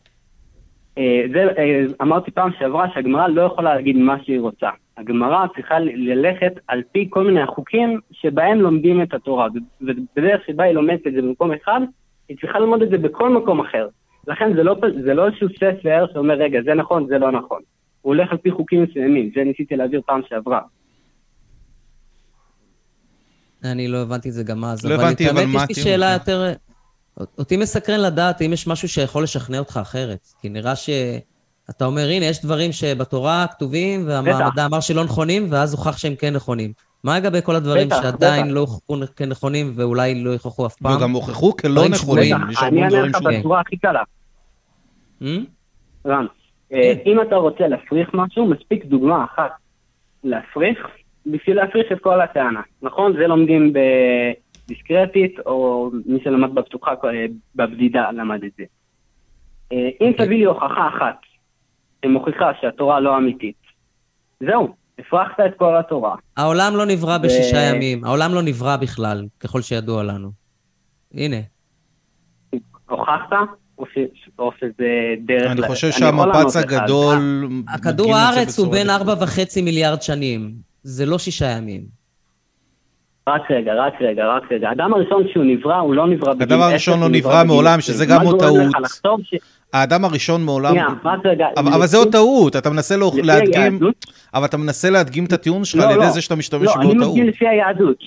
אה, 0.98 1.24
זה, 1.34 1.44
אה, 1.58 1.86
אמרתי 2.02 2.32
פעם 2.32 2.52
שעברה 2.60 2.88
שהגמרא 2.94 3.28
לא 3.28 3.42
יכולה 3.42 3.76
להגיד 3.76 3.98
מה 3.98 4.16
שהיא 4.24 4.40
רוצה. 4.40 4.70
הגמרא 4.98 5.46
צריכה 5.56 5.80
ללכת 5.80 6.54
על 6.68 6.82
פי 6.92 7.08
כל 7.10 7.24
מיני 7.24 7.42
החוקים 7.42 8.00
שבהם 8.12 8.62
לומדים 8.62 9.02
את 9.02 9.14
התורה. 9.14 9.48
ובדרך 9.82 10.42
שבה 10.48 10.64
היא 10.64 10.74
לומדת 10.74 11.08
את 11.08 11.14
זה 11.14 11.22
במקום 11.22 11.52
אחד, 11.54 11.82
היא 12.30 12.38
צריכה 12.42 12.60
ללמוד 12.60 12.82
את 12.82 12.90
זה 12.90 12.98
בכל 12.98 13.30
מקום 13.30 13.60
אחר. 13.60 13.88
לכן 14.28 14.54
זה 14.56 14.64
לא, 14.64 14.76
זה 15.04 15.14
לא 15.14 15.28
איזשהו 15.28 15.48
ספר 15.50 16.06
שאומר, 16.14 16.34
רגע, 16.34 16.60
זה 16.66 16.74
נכון, 16.74 17.08
זה 17.08 17.18
לא 17.18 17.32
נכון. 17.32 17.62
הוא 18.02 18.16
הולך 18.16 18.32
על 18.32 18.38
פי 18.38 18.52
חוקים 18.52 18.84
מסוימים, 18.84 19.32
זה 19.36 19.44
ניסיתי 19.44 19.76
להעביר 19.76 20.02
פעם 20.06 20.22
שעברה. 20.30 20.62
אני 23.66 23.88
לא 23.88 23.98
הבנתי 23.98 24.30
את 24.30 24.34
זה 24.34 24.44
גם 24.44 24.66
אז. 24.66 24.86
לא 24.86 24.94
הבנתי, 24.94 25.30
אבל 25.30 25.46
מה... 25.46 25.64
יש 25.70 25.78
לי 25.78 25.84
שאלה 25.84 26.14
יותר... 26.14 26.54
אותי 27.38 27.58
מסקרן 27.58 28.00
לדעת 28.00 28.42
אם 28.42 28.54
יש 28.54 28.68
משהו 28.68 28.90
שיכול 28.90 29.24
לשכנע 29.24 29.60
אותך 29.60 29.80
אחרת. 29.82 30.28
כי 30.42 30.50
נראה 30.50 30.76
שאתה 30.76 31.86
אומר, 31.86 32.10
הנה, 32.10 32.26
יש 32.26 32.42
דברים 32.42 32.72
שבתורה 32.72 33.46
כתובים, 33.52 34.08
והמדע 34.08 34.66
אמר 34.66 34.80
שלא 34.80 35.04
נכונים, 35.04 35.48
ואז 35.52 35.74
הוכח 35.74 35.98
שהם 35.98 36.16
כן 36.16 36.34
נכונים. 36.34 36.74
מה 37.04 37.20
לגבי 37.20 37.42
כל 37.44 37.56
הדברים 37.56 37.88
בטח, 37.88 38.02
שעדיין 38.02 38.46
בטח. 38.46 38.54
לא 38.54 38.60
הוכחו 38.60 38.96
כנכונים 39.16 39.72
ואולי 39.76 40.24
לא 40.24 40.30
יוכחו 40.30 40.66
אף 40.66 40.76
פעם? 40.76 40.98
וגם 40.98 41.12
הוכחו 41.12 41.58
כלא 41.58 41.88
נכונים, 41.90 42.24
יש 42.24 42.32
המון 42.34 42.48
דברים 42.50 42.54
ש... 42.54 42.64
אני 42.64 42.84
אענה 42.84 43.08
לך 43.08 43.22
בצורה 43.40 43.60
הכי 43.60 43.78
קלה. 43.78 44.02
Hmm? 45.22 45.26
רן, 46.06 46.26
אה, 46.74 46.94
אם 47.06 47.22
אתה 47.22 47.36
רוצה 47.36 47.68
להפריך 47.68 48.10
משהו, 48.14 48.46
מספיק 48.46 48.86
דוגמה 48.86 49.26
אחת 49.26 49.52
להפריך, 50.24 50.78
בשביל 51.26 51.58
להפריך 51.58 51.92
את 51.92 52.00
כל 52.00 52.22
הטענה. 52.22 52.62
נכון? 52.82 53.14
זה 53.14 53.28
לומדים 53.28 53.74
בדיסקרטית, 53.74 55.40
או 55.46 55.90
מי 56.06 56.20
שלמד 56.24 56.56
בפתוחה, 56.56 56.94
בבדידה 57.56 58.12
למד 58.12 58.44
את 58.44 58.52
זה. 58.58 58.64
אה, 59.72 59.90
אם 60.02 60.12
אוקיי. 60.12 60.26
תביא 60.26 60.38
לי 60.38 60.44
הוכחה 60.44 60.88
אחת 60.88 61.18
שמוכיחה 62.06 62.52
שהתורה 62.62 63.00
לא 63.00 63.18
אמיתית, 63.18 63.56
זהו, 64.40 64.76
הפרחת 65.00 65.40
את 65.46 65.58
כל 65.58 65.78
התורה. 65.78 66.16
העולם 66.38 66.76
לא 66.76 66.86
נברא 66.86 67.18
בשישה 67.18 67.58
ימים, 67.58 68.04
העולם 68.04 68.34
לא 68.34 68.42
נברא 68.42 68.78
בכלל, 68.78 69.26
ככל 69.40 69.62
שידוע 69.62 70.04
לנו. 70.04 70.32
הנה. 71.14 71.38
הוכחת? 72.90 73.30
או 74.40 74.52
שזה 74.60 75.14
דרך... 75.26 75.52
אני 75.52 75.62
חושב 75.68 75.92
שהמפץ 75.92 76.56
הגדול... 76.56 77.18
הכדור 77.68 78.16
הארץ 78.16 78.60
הוא 78.60 78.72
בין 78.72 78.90
ארבע 78.90 79.14
וחצי 79.22 79.62
מיליארד 79.62 80.02
שנים. 80.02 80.52
זה 80.84 81.06
לא 81.06 81.20
שישה 81.20 81.46
ימים. 81.46 82.04
רק 83.30 83.52
רגע, 83.52 83.74
רק 83.74 83.94
רגע, 84.02 84.24
רק 84.26 84.44
רגע. 84.52 84.70
האדם 84.70 84.94
הראשון 84.94 85.24
שהוא 85.34 85.44
נברא, 85.44 85.80
הוא 85.80 85.96
לא 85.96 86.08
נברא 86.08 86.34
בגיל 86.34 86.46
10. 86.46 86.54
האדם 86.54 86.62
הראשון 86.72 87.00
לא 87.00 87.10
נברא 87.10 87.44
מעולם, 87.44 87.82
שזה 87.82 88.06
גם 88.06 88.22
עוד 88.22 88.40
טעות. 88.40 89.22
האדם 89.74 90.06
הראשון 90.06 90.46
מעולם... 90.46 90.76
אבל 91.56 91.86
זה 91.86 91.98
עוד 91.98 92.12
טעות, 92.12 92.56
אתה 92.56 92.70
מנסה 92.70 92.96
להדגים... 93.24 93.80
אבל 94.34 94.46
אתה 94.46 94.58
מנסה 94.58 94.90
להדגים 94.90 95.26
את 95.26 95.34
הטיעון 95.34 95.66
שלך 95.66 95.82
לא, 95.82 95.86
על 95.86 95.92
ידי 95.92 96.06
לא. 96.06 96.10
זה 96.10 96.22
שאתה 96.22 96.36
משתמש 96.36 96.68
בעוד 96.68 96.82
טעות. 96.82 96.96
לא, 96.96 97.04
אני 97.04 97.10
מדגים 97.12 97.28
לפי 97.28 97.48
היהדות. 97.48 97.98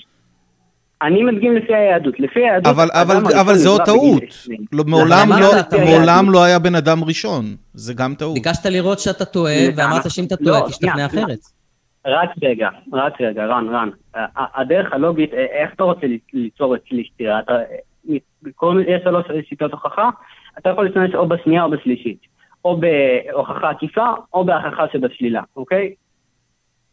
אני 1.01 1.23
מדגים 1.23 1.55
לפי 1.55 1.75
היהדות. 1.75 2.19
לפי 2.19 2.39
היהדות... 2.39 2.77
אבל 3.39 3.55
זה 3.55 3.69
עוד 3.69 3.81
טעות. 3.85 4.23
לא, 4.71 4.83
מעולם 4.83 6.29
לא 6.31 6.43
היה 6.43 6.59
בן 6.59 6.75
אדם 6.75 7.03
ראשון. 7.03 7.55
זה 7.73 7.93
גם 7.93 8.15
טעות. 8.15 8.33
ביקשת 8.33 8.65
לראות 8.65 8.99
שאתה 8.99 9.25
טועה, 9.25 9.57
ואמרת 9.75 10.11
שאם 10.11 10.25
אתה 10.25 10.35
טועה, 10.35 10.69
תשתכנע 10.69 11.05
אחרת. 11.05 11.56
רק 12.05 12.29
רגע, 12.43 12.69
רק 12.93 13.21
רגע, 13.21 13.45
רן, 13.45 13.67
רן. 13.69 13.89
הדרך 14.35 14.93
הלוגית, 14.93 15.33
איך 15.33 15.73
אתה 15.73 15.83
רוצה 15.83 16.07
ליצור 16.33 16.75
אצלי 16.75 17.09
סתירה? 17.13 17.39
יש 18.87 19.03
שלוש 19.03 19.25
שיטות 19.49 19.71
הוכחה, 19.71 20.09
אתה 20.57 20.69
יכול 20.69 20.85
להשתמש 20.85 21.15
או 21.15 21.27
בשנייה 21.27 21.63
או 21.63 21.69
בשלישית. 21.69 22.37
או 22.65 22.79
בהוכחה 22.79 23.69
עקיפה, 23.69 24.07
או 24.33 24.45
בהכחה 24.45 24.85
שבשלילה, 24.93 25.41
אוקיי? 25.55 25.93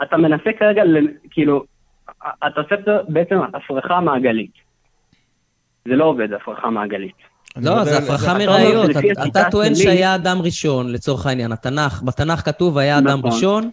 אתה 0.02 0.16
מנסה 0.16 0.50
כרגע, 0.58 0.82
כאילו, 1.30 1.64
אתה 2.18 2.60
עושה 2.60 2.74
בעצם 3.08 3.38
הפרחה 3.54 4.00
מעגלית. 4.00 4.52
זה 5.88 5.96
לא 5.96 6.04
עובד, 6.04 6.32
הפרחה 6.32 6.70
מעגלית. 6.70 7.14
לא, 7.56 7.84
זה 7.84 7.98
הפרחה 7.98 8.38
מראיות. 8.38 8.90
אתה 9.26 9.50
טוען 9.50 9.74
שהיה 9.74 10.14
אדם 10.14 10.36
ראשון, 10.42 10.92
לצורך 10.92 11.26
העניין, 11.26 11.52
התנ"ך, 11.52 12.02
בתנ"ך 12.02 12.40
כתוב 12.40 12.78
היה 12.78 12.98
אדם 12.98 13.18
נכון. 13.18 13.30
ראשון, 13.30 13.70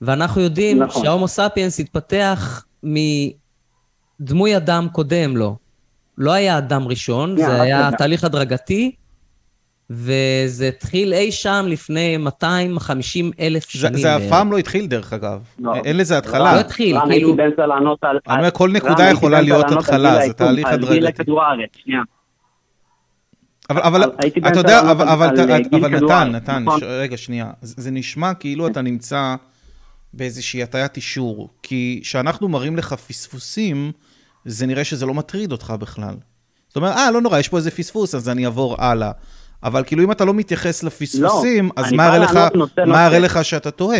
ואנחנו 0.00 0.40
יודעים 0.40 0.82
נכון. 0.82 1.04
שההומו 1.04 1.28
ספיאנס 1.28 1.80
התפתח 1.80 2.64
מדמוי 2.82 4.56
אדם 4.56 4.88
קודם 4.92 5.36
לו. 5.36 5.56
לא 6.18 6.32
היה 6.32 6.58
אדם 6.58 6.88
ראשון, 6.88 7.36
זה 7.36 7.62
היה 7.62 7.90
תהליך 7.98 8.24
הדרגתי, 8.24 8.92
וזה 9.90 10.68
התחיל 10.68 11.12
אי 11.12 11.32
שם 11.32 11.66
לפני 11.68 12.16
250 12.16 13.30
אלף 13.40 13.68
שנים. 13.68 13.96
זה 13.96 14.16
אף 14.16 14.22
פעם 14.28 14.52
לא 14.52 14.58
התחיל, 14.58 14.86
דרך 14.86 15.12
אגב. 15.12 15.42
לא. 15.58 15.74
אין 15.74 15.96
לזה 15.96 16.18
התחלה. 16.18 16.54
לא 16.54 16.60
התחיל, 16.60 16.96
כאילו... 17.00 17.12
הייתי 17.12 17.32
באמצע 17.32 17.66
לענות 17.66 17.98
על... 18.04 18.18
אני 18.28 18.38
אומר, 18.38 18.50
כל 18.50 18.70
נקודה 18.70 19.10
יכולה 19.10 19.40
להיות 19.40 19.72
התחלה, 19.72 20.26
זה 20.26 20.32
תהליך 20.32 20.66
הדרגתי. 20.66 21.22
אבל, 23.70 23.80
אבל, 23.82 24.02
אתה 24.48 24.60
יודע, 24.60 24.80
אבל, 24.80 25.08
אבל 25.08 25.30
נתן, 25.30 26.30
נתן, 26.30 26.62
נכון. 26.64 26.80
רגע, 26.82 27.16
שנייה. 27.16 27.50
זה 27.62 27.90
נשמע 27.90 28.34
כאילו 28.34 28.66
אתה 28.66 28.82
נמצא 28.82 29.34
באיזושהי 30.16 30.62
הטיית 30.62 30.96
אישור, 30.96 31.48
כי 31.62 32.00
כשאנחנו 32.02 32.48
מראים 32.48 32.76
לך 32.76 32.92
פספוסים, 32.92 33.92
זה 34.44 34.66
נראה 34.66 34.84
שזה 34.84 35.06
לא 35.06 35.14
מטריד 35.14 35.52
אותך 35.52 35.74
בכלל. 35.80 36.14
זאת 36.68 36.76
אומרת, 36.76 36.96
אה, 36.96 37.10
לא 37.10 37.20
נורא, 37.20 37.38
יש 37.38 37.48
פה 37.48 37.56
איזה 37.56 37.70
פספוס, 37.70 38.14
אז 38.14 38.28
אני 38.28 38.44
אעבור 38.44 38.76
הלאה. 38.78 39.10
אבל 39.62 39.82
כאילו, 39.86 40.04
אם 40.04 40.12
אתה 40.12 40.24
לא 40.24 40.34
מתייחס 40.34 40.84
לפספוסים, 40.84 41.64
לא, 41.64 41.70
אז 41.76 41.92
מה 41.92 42.06
יראה 42.06 42.18
לך, 42.18 42.38
מה 42.86 43.18
לך 43.18 43.44
שאתה 43.44 43.70
טועה? 43.70 43.98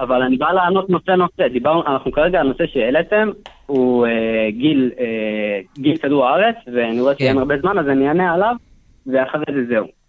אבל 0.00 0.22
אני 0.22 0.36
בא 0.36 0.52
לענות 0.52 0.90
נושא 0.90 1.10
נושא. 1.10 1.48
דיברנו, 1.52 1.82
אנחנו 1.86 2.12
כרגע, 2.12 2.40
הנושא 2.40 2.64
שהעליתם 2.66 3.30
הוא 3.66 4.06
אה, 4.06 4.50
גיל, 4.50 4.90
אה, 4.98 5.60
גיל 5.78 5.96
כדור 5.96 6.26
הארץ, 6.26 6.56
ואני 6.74 7.00
רואה 7.00 7.14
שאין 7.18 7.32
כן. 7.32 7.38
הרבה 7.38 7.54
זמן, 7.60 7.78
אז 7.78 7.86
אני 7.88 8.08
אענה 8.08 8.34
עליו, 8.34 8.54
ואחרי 9.06 9.54
זה 9.54 9.60
זהו. 9.68 10.03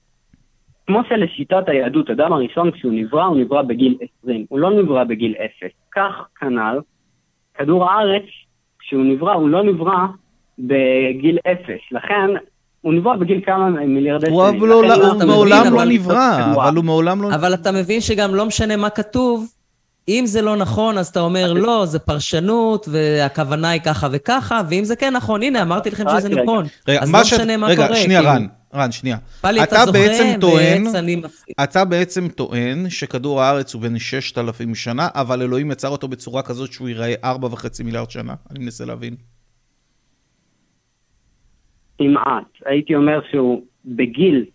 כמו 0.87 1.01
שלשיטת 1.09 1.63
היהדות, 1.69 2.09
אדם 2.09 2.33
הראשון 2.33 2.71
כשהוא 2.71 2.91
נברא, 2.93 3.25
הוא 3.25 3.37
נברא 3.37 3.61
בגיל 3.61 3.97
20, 4.21 4.45
הוא 4.49 4.59
לא 4.59 4.71
נברא 4.71 5.03
בגיל 5.03 5.33
0. 5.37 5.71
כך 5.95 6.27
כנ"ל, 6.39 6.79
כדור 7.57 7.89
הארץ, 7.89 8.23
כשהוא 8.79 9.05
נברא, 9.05 9.33
הוא 9.33 9.49
לא 9.49 9.63
נברא 9.63 9.97
בגיל 10.59 11.37
0. 11.47 11.75
לכן, 11.91 12.29
הוא 12.81 12.93
נברא 12.93 13.15
בגיל 13.15 13.41
כמה 13.45 13.69
מיליארדי 13.69 14.25
שנים. 14.25 14.39
הוא 14.39 15.27
מעולם 15.27 15.73
לא 15.73 15.85
נברא, 15.85 16.53
אבל 16.55 16.75
הוא 16.75 16.85
מעולם 16.85 17.21
לא... 17.21 17.29
אבל 17.35 17.53
אתה 17.53 17.71
מבין 17.71 18.01
שגם 18.01 18.35
לא 18.35 18.45
משנה 18.45 18.75
מה 18.75 18.89
כתוב, 18.89 19.54
אם 20.07 20.23
זה 20.25 20.41
לא 20.41 20.55
נכון, 20.55 20.97
אז 20.97 21.07
אתה 21.07 21.19
אומר, 21.19 21.53
לא, 21.53 21.85
זה 21.85 21.99
פרשנות, 21.99 22.87
והכוונה 22.91 23.69
היא 23.69 23.81
ככה 23.81 24.07
וככה, 24.11 24.61
ואם 24.69 24.83
זה 24.83 24.95
כן 24.95 25.13
נכון, 25.13 25.43
הנה, 25.43 25.61
אמרתי 25.61 25.89
לכם 25.89 26.03
שזה 26.17 26.29
נכון. 26.29 26.65
אז 27.01 27.13
לא 27.13 27.21
משנה 27.21 27.57
מה 27.57 27.75
קורה. 27.75 27.87
רגע, 27.87 27.95
שנייה, 27.95 28.19
כאילו. 28.19 28.33
רן, 28.33 28.47
רן, 28.73 28.91
שנייה. 28.91 29.17
אתה 29.63 29.91
בעצם 29.93 30.25
טוען, 30.41 30.83
אתה 31.63 31.85
בעצם 31.85 32.27
טוען 32.27 32.89
שכדור 32.89 33.41
הארץ 33.41 33.73
הוא 33.73 33.81
בן 33.81 33.99
6,000 33.99 34.75
שנה, 34.75 35.07
אבל 35.15 35.41
אלוהים 35.41 35.71
יצר 35.71 35.89
אותו 35.89 36.07
בצורה 36.07 36.41
כזאת 36.41 36.73
שהוא 36.73 36.89
ייראה 36.89 37.13
4.5 37.23 37.83
מיליארד 37.83 38.11
שנה. 38.11 38.33
אני 38.51 38.59
מנסה 38.59 38.85
להבין. 38.85 39.15
כמעט. 41.97 42.43
הייתי 42.65 42.95
אומר 42.95 43.19
שהוא 43.31 43.61
בגיל 43.85 44.45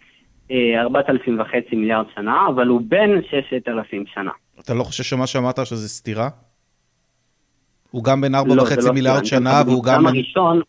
4,000 0.50 1.40
וחצי 1.40 1.76
מיליארד 1.76 2.06
שנה, 2.14 2.46
אבל 2.54 2.66
הוא 2.66 2.80
בן 2.88 3.10
6,000 3.30 4.04
שנה. 4.14 4.30
אתה 4.60 4.74
לא 4.74 4.84
חושב 4.84 5.04
שמה 5.04 5.26
שאמרת 5.26 5.66
שזה 5.66 5.88
סתירה? 5.88 6.28
הוא 7.90 8.04
גם 8.04 8.20
בן 8.20 8.34
4.5 8.34 8.40
לא, 8.48 8.64
לא 8.86 8.92
מיליארד 8.92 9.24
שנה, 9.24 9.62
והוא 9.66 9.84
גם... 9.84 10.06
הראשון... 10.06 10.60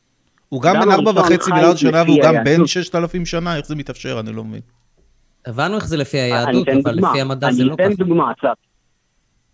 הוא 0.49 0.61
גם 0.61 0.73
בן 0.73 0.91
4.5 0.91 1.53
מיליארד 1.53 1.77
שנה, 1.77 2.03
והוא 2.03 2.19
גם 2.23 2.35
בן 2.45 2.67
6,000 2.67 3.25
שנה, 3.25 3.57
איך 3.57 3.65
זה 3.65 3.75
מתאפשר? 3.75 4.19
אני 4.19 4.31
לא 4.31 4.43
מבין. 4.43 4.61
הבנו 5.45 5.75
איך 5.75 5.87
זה 5.87 5.97
לפי 5.97 6.17
היהדות, 6.17 6.67
אבל 6.83 6.93
לפי 6.93 7.21
המדע 7.21 7.51
זה 7.51 7.63
לא 7.63 7.75
ככה. 7.75 7.85
אני 7.85 7.93
אתן 7.93 8.03
דוגמה, 8.03 8.31
אסף. 8.31 8.57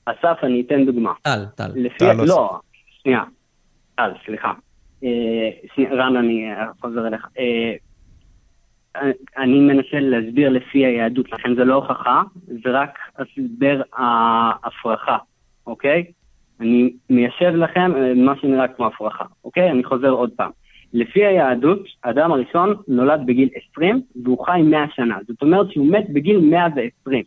אסף, 0.05 0.43
אני 0.43 0.63
אתן 0.67 0.85
דוגמה. 0.85 1.13
טל, 1.21 1.45
טל. 1.55 1.71
טל, 1.97 2.13
לא, 2.13 2.25
לא 2.25 2.59
שנייה. 3.03 3.23
טל, 3.95 4.11
סליחה. 4.25 4.53
אה, 5.03 5.09
רן, 5.91 6.15
אני 6.17 6.45
חוזר 6.81 7.07
אליך. 7.07 7.27
אני 9.37 9.59
מנסה 9.59 9.99
להסביר 9.99 10.49
לפי 10.49 10.85
היהדות, 10.85 11.31
לכן 11.31 11.55
זה 11.55 11.63
לא 11.63 11.73
הוכחה, 11.73 12.23
זה 12.47 12.69
רק 12.69 12.99
הסבר 13.17 13.81
ההפרחה, 13.93 15.17
אוקיי? 15.67 16.03
אני 16.59 16.93
מיישב 17.09 17.55
לכם 17.55 17.91
אה, 17.95 18.13
מה 18.13 18.33
שנראה 18.41 18.67
כמו 18.67 18.87
הפרחה, 18.87 19.25
אוקיי? 19.45 19.71
אני 19.71 19.83
חוזר 19.83 20.09
עוד 20.09 20.29
פעם. 20.35 20.51
לפי 20.93 21.25
היהדות, 21.25 21.79
האדם 22.03 22.31
הראשון 22.31 22.75
נולד 22.87 23.21
בגיל 23.25 23.49
20 23.73 24.01
והוא 24.23 24.45
חי 24.45 24.61
100 24.61 24.85
שנה. 24.95 25.17
זאת 25.27 25.41
אומרת 25.41 25.71
שהוא 25.71 25.91
מת 25.91 26.09
בגיל 26.09 26.39
120. 26.39 27.23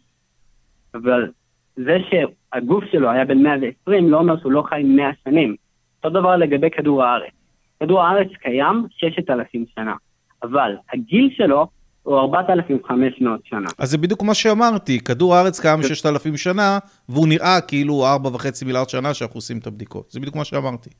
אבל 0.95 1.29
זה 1.77 1.99
שהגוף 2.11 2.85
שלו 2.85 3.11
היה 3.11 3.25
בן 3.25 3.39
120 3.43 4.11
לא 4.11 4.19
אומר 4.19 4.41
שהוא 4.41 4.53
לא 4.53 4.63
חי 4.63 4.83
100 4.85 5.11
שנים. 5.25 5.57
אותו 5.97 6.21
דבר 6.21 6.37
לגבי 6.37 6.71
כדור 6.71 7.05
הארץ. 7.05 7.33
כדור 7.81 8.03
הארץ 8.03 8.29
קיים 8.41 8.87
6,000 8.91 9.65
שנה, 9.75 9.95
אבל 10.43 10.77
הגיל 10.93 11.31
שלו 11.37 11.67
הוא 12.03 12.19
4,500 12.19 13.41
שנה. 13.45 13.69
אז 13.79 13.91
זה 13.91 13.99
בדיוק 13.99 14.23
מה 14.23 14.35
שאמרתי, 14.35 15.01
כדור 15.01 15.35
הארץ 15.35 15.61
קיים 15.61 15.83
6,000 15.83 16.37
שנה, 16.37 16.79
והוא 17.09 17.29
נראה 17.29 17.61
כאילו 17.61 18.05
4.5 18.25 18.67
מיליארד 18.67 18.89
שנה 18.89 19.15
שאנחנו 19.15 19.39
עושים 19.39 19.59
את 19.59 19.67
הבדיקות. 19.67 20.11
זה 20.11 20.21
בדיוק 20.21 20.37
מה 20.37 20.45
שאמרתי. 20.45 20.91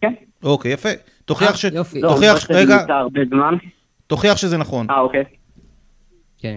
כן. 0.00 0.14
אוקיי, 0.42 0.72
יפה. 0.72 0.88
תוכיח 1.24 1.50
אה, 1.50 1.56
ש... 1.56 1.64
יופי. 1.64 2.00
לא, 2.00 2.08
תוכיח, 2.08 2.48
זה 2.48 2.54
רגע, 2.54 2.76
הרבה 2.88 3.20
זמן. 3.30 3.54
תוכיח 4.06 4.36
שזה 4.36 4.58
נכון. 4.58 4.86
אה, 4.90 5.00
אוקיי. 5.00 5.24
כן. 6.38 6.56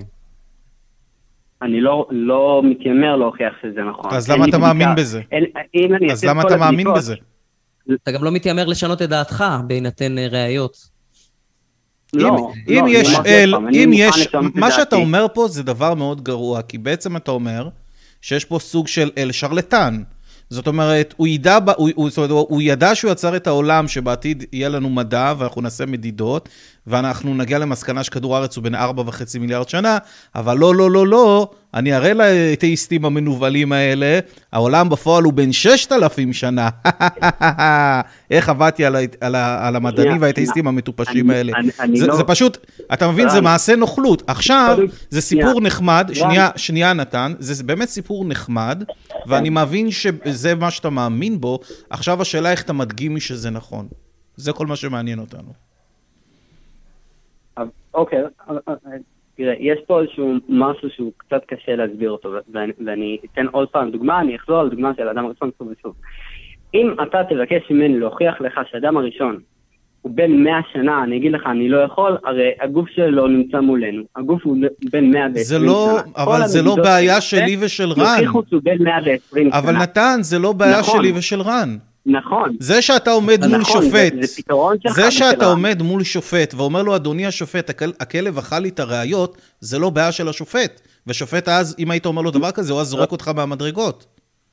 אני 1.61 1.81
לא, 1.81 2.07
לא 2.11 2.61
מתיימר 2.63 3.15
להוכיח 3.15 3.53
שזה 3.61 3.81
נכון. 3.81 4.13
אז 4.13 4.31
למה 4.31 4.45
אתה. 4.49 4.57
מאמין 4.57 4.87
בזה? 4.97 5.21
אין, 5.31 5.43
אם 5.75 5.95
אני 5.95 6.05
אז 6.05 6.11
אעשה 6.11 6.27
למה 6.27 6.41
את 6.41 6.47
כל 6.47 6.53
אתה 6.53 6.59
מאמין 6.59 6.87
בזה? 6.95 7.15
אתה 7.93 8.11
גם 8.11 8.23
לא 8.23 8.31
מתיימר 8.31 8.65
לשנות 8.65 9.01
את 9.01 9.09
דעתך 9.09 9.45
בהינתן 9.67 10.17
אה, 10.17 10.27
ראיות. 10.27 10.97
לא, 12.13 12.51
אם, 12.69 12.85
לא, 12.85 12.89
יש 12.89 13.15
אל, 13.25 13.55
אני 13.55 13.83
אם 13.83 13.91
יש, 13.93 14.27
מה 14.55 14.71
שאתה 14.71 14.83
דעתי. 14.83 14.95
אומר 14.95 15.27
פה 15.33 15.47
זה 15.47 15.63
דבר 15.63 15.93
מאוד 15.93 16.23
גרוע, 16.23 16.61
כי 16.61 16.77
בעצם 16.77 17.17
אתה 17.17 17.31
אומר 17.31 17.69
שיש 18.21 18.45
פה 18.45 18.59
סוג 18.59 18.87
של 18.87 19.11
אל 19.17 19.31
שרלטן. 19.31 20.03
זאת 20.49 20.67
אומרת, 20.67 21.13
הוא 21.17 21.27
ידע, 21.27 21.57
הוא, 21.77 21.89
הוא, 21.95 22.09
זאת 22.09 22.17
אומרת, 22.17 22.29
הוא 22.49 22.61
ידע 22.61 22.95
שהוא 22.95 23.11
יצר 23.11 23.35
את 23.35 23.47
העולם 23.47 23.87
שבעתיד 23.87 24.43
יהיה 24.53 24.69
לנו 24.69 24.89
מדע 24.89 25.33
ואנחנו 25.37 25.61
נעשה 25.61 25.85
מדידות, 25.85 26.49
ואנחנו 26.87 27.35
נגיע 27.35 27.59
למסקנה 27.59 28.03
שכדור 28.03 28.35
הארץ 28.35 28.55
הוא 28.55 28.63
בין 28.63 28.75
4.5 28.75 28.79
מיליארד 29.39 29.69
שנה, 29.69 29.97
אבל 30.35 30.57
לא, 30.57 30.75
לא, 30.75 30.91
לא, 30.91 31.07
לא, 31.07 31.49
אני 31.73 31.95
אראה 31.95 32.13
לאתאיסטים 32.13 33.05
המנוולים 33.05 33.71
האלה, 33.71 34.19
העולם 34.53 34.89
בפועל 34.89 35.23
הוא 35.23 35.33
בין 35.33 35.51
6,000 35.51 36.33
שנה. 36.33 36.69
איך 38.31 38.49
עבדתי 38.49 38.85
על, 38.85 38.95
ה- 38.95 38.99
על, 39.21 39.35
ה- 39.35 39.67
על 39.67 39.75
המדענים 39.75 40.21
והאתאיסטים 40.21 40.67
המטופשים 40.67 41.29
אני- 41.31 41.37
האלה. 41.37 41.53
אני- 41.57 41.69
אני 41.79 41.99
זה, 41.99 42.07
לא- 42.07 42.15
זה 42.15 42.23
פשוט, 42.23 42.57
אתה 42.93 43.07
מבין, 43.11 43.29
זה. 43.29 43.41
מעשה 43.41 43.75
נוכלות. 43.75 44.23
עכשיו, 44.27 44.77
זה 45.09 45.21
סיפור. 45.21 45.61
נחמד, 45.61 46.05
רן. 46.09 46.15
שנייה, 46.15 46.49
שנייה 46.55 46.93
נתן, 46.93 47.33
זה 47.39 47.63
באמת 47.63 47.89
סיפור 47.89 48.25
נחמד, 48.25 48.83
ואני 49.27 49.49
מבין 49.49 49.91
שזה 49.91 50.55
מה 50.55 50.71
שאתה 50.71 50.89
מאמין 50.89 51.41
בו, 51.41 51.59
עכשיו 51.89 52.21
השאלה 52.21 52.51
איך 52.51 52.63
אתה 52.63 52.73
מדגים 52.73 53.13
לי 53.13 53.19
שזה 53.19 53.49
נכון. 53.49 53.87
זה 54.35 54.53
כל 54.53 54.67
מה 54.67 54.75
שמעניין 54.75 55.19
אותנו. 55.19 55.53
אוקיי, 57.93 58.23
תראה, 59.35 59.53
יש 59.59 59.79
פה 59.87 60.01
איזשהו 60.01 60.33
משהו 60.49 60.89
שהוא 60.89 61.11
קצת 61.17 61.41
קשה 61.47 61.75
להסביר 61.75 62.11
אותו, 62.11 62.33
ואני, 62.53 62.73
ואני 62.85 63.17
אתן 63.25 63.45
עוד 63.51 63.69
פעם 63.69 63.91
דוגמה, 63.91 64.19
אני 64.19 64.35
אחזור 64.35 64.59
על 64.59 64.69
דוגמה 64.69 64.91
של 64.97 65.07
האדם 65.07 65.25
הראשון 65.25 65.49
שוב 65.57 65.67
ושוב. 65.67 65.95
אם 66.73 66.95
אתה 67.03 67.17
תבקש 67.29 67.71
ממני 67.71 67.99
להוכיח 67.99 68.41
לך 68.41 68.59
שהאדם 68.71 68.97
הראשון 68.97 69.39
הוא 70.07 70.15
בן 70.15 70.31
100 70.43 70.53
שנה, 70.73 71.03
אני 71.03 71.17
אגיד 71.17 71.31
לך, 71.31 71.41
אני 71.51 71.69
לא 71.69 71.77
יכול, 71.77 72.17
הרי 72.25 72.49
הגוף 72.61 72.89
שלו 72.95 73.27
נמצא 73.27 73.59
מולנו. 73.59 74.03
הגוף 74.15 74.41
הוא 74.43 74.57
בן 74.91 75.05
120 75.11 75.43
זה 75.45 75.59
לא, 75.59 75.99
שנה. 76.03 76.23
אבל 76.23 76.47
זה 76.47 76.61
לא 76.61 76.75
בעיה 76.75 77.21
שלי 77.21 77.57
ושל 77.59 77.91
רן. 77.91 78.13
יוכיחו 78.13 78.41
שהוא 78.49 78.61
בן 78.63 78.83
120 78.83 79.49
אבל 79.53 79.73
שנה. 79.73 79.79
נתן, 79.83 80.17
זה 80.21 80.39
לא 80.39 80.51
בעיה 80.53 80.79
נכון. 80.79 80.99
שלי 80.99 81.11
ושל 81.15 81.41
רן. 81.41 81.77
נכון. 82.05 82.55
זה 82.59 82.81
שאתה 82.81 83.11
עומד 83.11 83.45
מול 83.47 83.57
נכון, 83.57 83.81
שופט, 83.83 84.13
זה, 84.21 84.27
זה. 84.85 84.91
זה 84.93 85.11
שאתה 85.11 85.37
ושל 85.37 85.45
עומד 85.45 85.81
מול 85.81 86.03
שופט 86.03 86.53
ואומר 86.57 86.83
לו, 86.83 86.95
אדוני 86.95 87.25
השופט, 87.25 87.69
הכל- 87.69 87.91
הכלב 87.99 88.37
אכל 88.37 88.59
לי 88.59 88.69
את 88.69 88.79
הראיות, 88.79 89.37
זה 89.59 89.79
לא 89.79 89.89
בעיה 89.89 90.11
של 90.11 90.29
השופט. 90.29 90.81
ושופט 91.07 91.49
אז, 91.49 91.75
אם 91.79 91.91
היית 91.91 92.05
אומר 92.05 92.21
לו 92.21 92.31
דבר 92.31 92.51
כזה, 92.51 92.73
הוא 92.73 92.81
אז 92.81 92.87
זורק 92.87 93.11
אותך 93.11 93.31
מהמדרגות. 93.35 94.05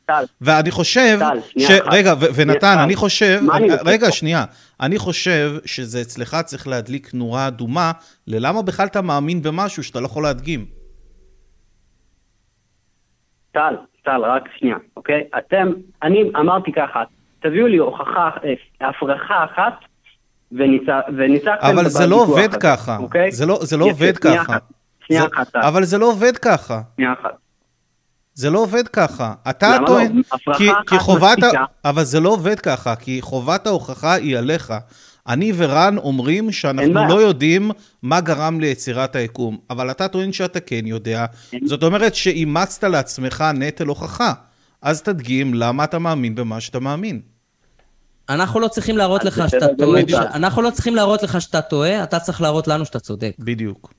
טל, 0.06 0.24
ואני 0.40 0.70
חושב, 0.70 1.16
טל, 1.18 1.38
שנייה 1.48 1.68
ש... 1.68 1.72
אחת. 1.72 1.92
רגע, 1.92 2.14
ו- 2.20 2.24
ונתן, 2.34 2.76
אני 2.78 2.96
חושב, 2.96 3.40
אני 3.54 3.68
רגע? 3.84 4.10
שנייה, 4.12 4.44
אני 4.80 4.98
חושב 4.98 5.52
שזה 5.64 6.00
אצלך 6.00 6.36
צריך 6.44 6.68
להדליק 6.68 7.10
נורה 7.14 7.46
אדומה, 7.48 7.92
ללמה 8.26 8.62
בכלל 8.62 8.86
אתה 8.86 9.02
מאמין 9.02 9.42
במשהו 9.42 9.82
שאתה 9.82 10.00
לא 10.00 10.06
יכול 10.06 10.22
להדגים. 10.22 10.66
טל, 13.52 13.74
טל, 14.04 14.20
רק 14.24 14.42
שנייה, 14.58 14.76
אוקיי? 14.96 15.20
אתם, 15.38 15.68
אני 16.02 16.30
אמרתי 16.40 16.72
ככה, 16.72 17.02
תביאו 17.42 17.66
לי 17.66 17.76
הוכחה, 17.76 18.30
אה, 18.44 18.88
הפרחה 18.88 19.44
אחת, 19.44 19.72
וניצח- 20.52 21.08
וניצחתם 21.18 21.66
אבל 21.72 21.88
זה 21.88 22.06
לא 22.06 22.16
בוויכוח 22.16 22.44
עובד 22.44 22.62
ככה, 22.62 22.96
אוקיי? 22.96 23.32
זה 23.32 23.46
לא- 23.46 23.58
זה 23.62 23.76
לא 23.76 23.84
יפה, 23.84 23.92
עובד 24.04 24.14
שנייה 24.22 24.44
ככה. 24.44 24.52
אחת, 24.52 24.62
שנייה 25.06 25.22
זה- 25.22 25.28
אחת, 25.34 25.56
אבל 25.56 25.84
זה 25.84 25.98
לא 25.98 26.06
עובד 26.06 26.36
ככה. 26.36 26.80
שנייה 26.96 27.12
אחת. 27.12 27.36
זה 28.34 28.50
לא 28.50 28.58
עובד 28.58 28.88
ככה. 28.88 29.34
אתה 29.50 29.76
למה 29.76 29.86
טוען... 29.86 30.16
לא? 30.16 30.22
הפרחה 30.32 30.58
כי, 30.58 30.70
אחת 30.70 30.88
כי 30.88 30.98
חובת... 30.98 31.42
ה... 31.42 31.48
אבל 31.84 32.04
זה 32.04 32.20
לא 32.20 32.28
עובד 32.28 32.60
ככה, 32.60 32.96
כי 32.96 33.22
חובת 33.22 33.66
ההוכחה 33.66 34.14
היא 34.14 34.38
עליך. 34.38 34.74
אני 35.28 35.52
ורן 35.56 35.96
אומרים 35.98 36.52
שאנחנו. 36.52 37.08
לא 37.08 37.20
יודעים 37.20 37.70
מה 38.02 38.20
גרם 38.20 38.60
ליצירת 38.60 39.16
היקום, 39.16 39.58
אבל 39.70 39.90
אתה 39.90 40.08
טוען 40.08 40.32
שאתה 40.32 40.60
כן 40.60 40.86
יודע. 40.86 41.26
אין. 41.52 41.66
זאת 41.66 41.82
אומרת 41.82 42.14
שאימצת 42.14 42.84
לעצמך 42.84 43.44
נטל 43.54 43.86
הוכחה. 43.86 44.32
אז 44.82 45.02
תדגים 45.02 45.54
למה 45.54 45.84
אתה 45.84 45.98
מאמין 45.98 46.34
במה 46.34 46.60
שאתה 46.60 46.80
מאמין. 46.80 47.20
אנחנו 48.28 48.60
לא 48.60 48.68
צריכים 48.68 48.96
להראות 48.96 49.24
לך 49.24 49.42
שאתה 49.48 49.66
גמור, 49.78 50.02
טועה. 50.02 50.34
אנחנו 50.34 50.62
לא 50.62 50.70
צריכים 50.70 50.94
להראות 50.94 51.22
לך 51.22 51.40
שאתה 51.40 51.62
טועה, 51.62 52.02
אתה 52.02 52.20
צריך 52.20 52.40
להראות 52.40 52.68
לנו 52.68 52.84
שאתה 52.84 53.00
צודק. 53.00 53.32
בדיוק. 53.38 53.94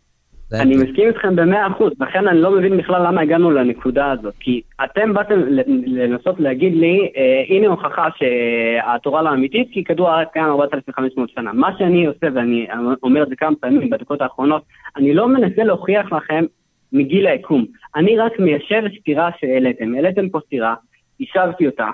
אני. 0.54 0.76
מסכים 0.76 1.08
איתכם 1.08 1.36
במאה 1.36 1.68
אחוז, 1.68 1.92
לכן 2.00 2.28
אני 2.28 2.42
לא 2.42 2.52
מבין 2.52 2.78
בכלל 2.78 3.08
למה 3.08 3.22
הגענו 3.22 3.52
לנקודה 3.52 4.12
הזאת. 4.12 4.34
כי 4.40 4.62
אתם 4.84 5.14
באתם 5.14 5.40
לנסות 5.86 6.40
להגיד 6.40 6.74
לי, 6.76 7.12
אה, 7.18 7.44
הנה 7.50 7.68
הוכחה 7.68 8.08
שהתורה 8.18 9.22
לא 9.22 9.30
אמיתית, 9.30 9.68
כי 9.72 9.84
כדור 9.84 10.10
הארץ 10.10 10.28
קיים 10.34 10.46
4,500 10.46 11.30
שנה. 11.30 11.54
מה 11.54 11.70
שאני 11.78 12.06
עושה, 12.06 12.28
ואני 12.34 12.68
אומר 13.04 13.24
את 13.24 13.30
זה 13.30 13.36
כמה 13.36 13.56
פעמים 13.56 13.90
בדקות 13.90 14.22
האחרונות, 14.22 14.64
אני 14.98 15.14
לא 15.14 15.28
מנסה 15.28 15.64
להוכיח 15.64 16.12
לכם 16.12 16.46
מגיל 16.94 17.28
היקום. 17.28 17.66
אני 17.96 18.18
רק 18.18 18.40
מיישב 18.40 18.84
סתירה 19.00 19.30
שהעליתם. 19.40 19.96
העליתם 19.96 20.30
פה 20.30 20.40
סתירה, 20.46 20.76
השבתי 21.22 21.68
אותה. 21.68 21.88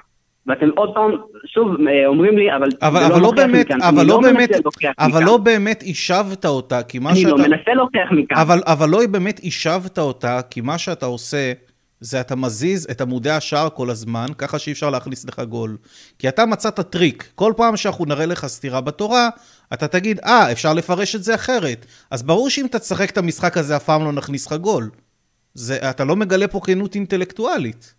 ואתם 0.47 0.69
עוד 0.75 0.93
פעם, 0.93 1.11
שוב, 1.45 1.67
אה, 1.87 2.07
אומרים 2.07 2.37
לי, 2.37 2.55
אבל 2.55 2.67
אבל, 2.81 2.99
זה 2.99 3.07
אבל 3.07 3.21
לא 3.21 3.27
מוכיח 3.29 3.45
באמת, 3.45 3.65
מכאן." 3.65 3.81
אבל 3.81 3.99
אני 3.99 4.07
לא 4.07 4.21
מנסה 4.21 4.33
באמת, 4.33 4.49
אבל. 4.99 5.23
לא 5.23 5.37
באמת 5.37 5.83
השבת 5.89 6.45
אותה, 6.45 6.83
כי 6.83 6.99
מה 6.99 7.09
אני 7.11 7.19
שאתה... 7.19 7.29
לא 7.29 7.37
מנסה 7.37 7.73
להוכיח 7.75 8.11
מכאן. 8.11 8.37
אבל, 8.37 8.61
אבל 8.65 8.89
לא 8.89 8.99
באמת 9.11 9.41
השבת 9.43 9.99
אותה, 9.99 10.39
כי 10.49 10.61
מה 10.61 10.77
שאתה 10.77 11.05
עושה, 11.05 11.53
זה 11.99 12.21
אתה 12.21 12.35
מזיז 12.35 12.87
את 12.91 13.01
עמודי 13.01 13.29
השער 13.29 13.69
כל 13.69 13.89
הזמן, 13.89 14.25
ככה 14.37 14.59
שאי 14.59 14.71
אפשר 14.71 14.89
להכניס 14.89 15.25
לך 15.25 15.39
גול. 15.39 15.77
כי 16.19 16.29
אתה 16.29 16.45
מצאת 16.45 16.79
טריק. 16.79 17.31
כל 17.35 17.53
פעם 17.57 17.77
שאנחנו 17.77 18.05
נראה 18.05 18.25
לך 18.25 18.45
סתירה 18.45 18.81
בתורה, 18.81 19.29
אתה 19.73 19.87
תגיד, 19.87 20.19
אה, 20.19 20.51
אפשר 20.51 20.73
לפרש 20.73 21.15
את 21.15 21.23
זה 21.23 21.35
אחרת. 21.35 21.85
אז 22.11 22.23
ברור 22.23 22.49
שאם 22.49 22.65
אתה 22.65 22.79
תשחק 22.79 23.09
את 23.09 23.17
המשחק 23.17 23.57
הזה, 23.57 23.75
אף 23.75 23.83
פעם 23.83 24.03
לא 24.03 24.11
נכניס 24.11 24.47
לך 24.47 24.53
גול. 24.53 24.89
זה, 25.53 25.89
אתה 25.89 26.03
לא 26.03 26.15
מגלה 26.15 26.47
פה 26.47 26.59
כנות 26.63 26.95
אינטלקטואלית. 26.95 27.93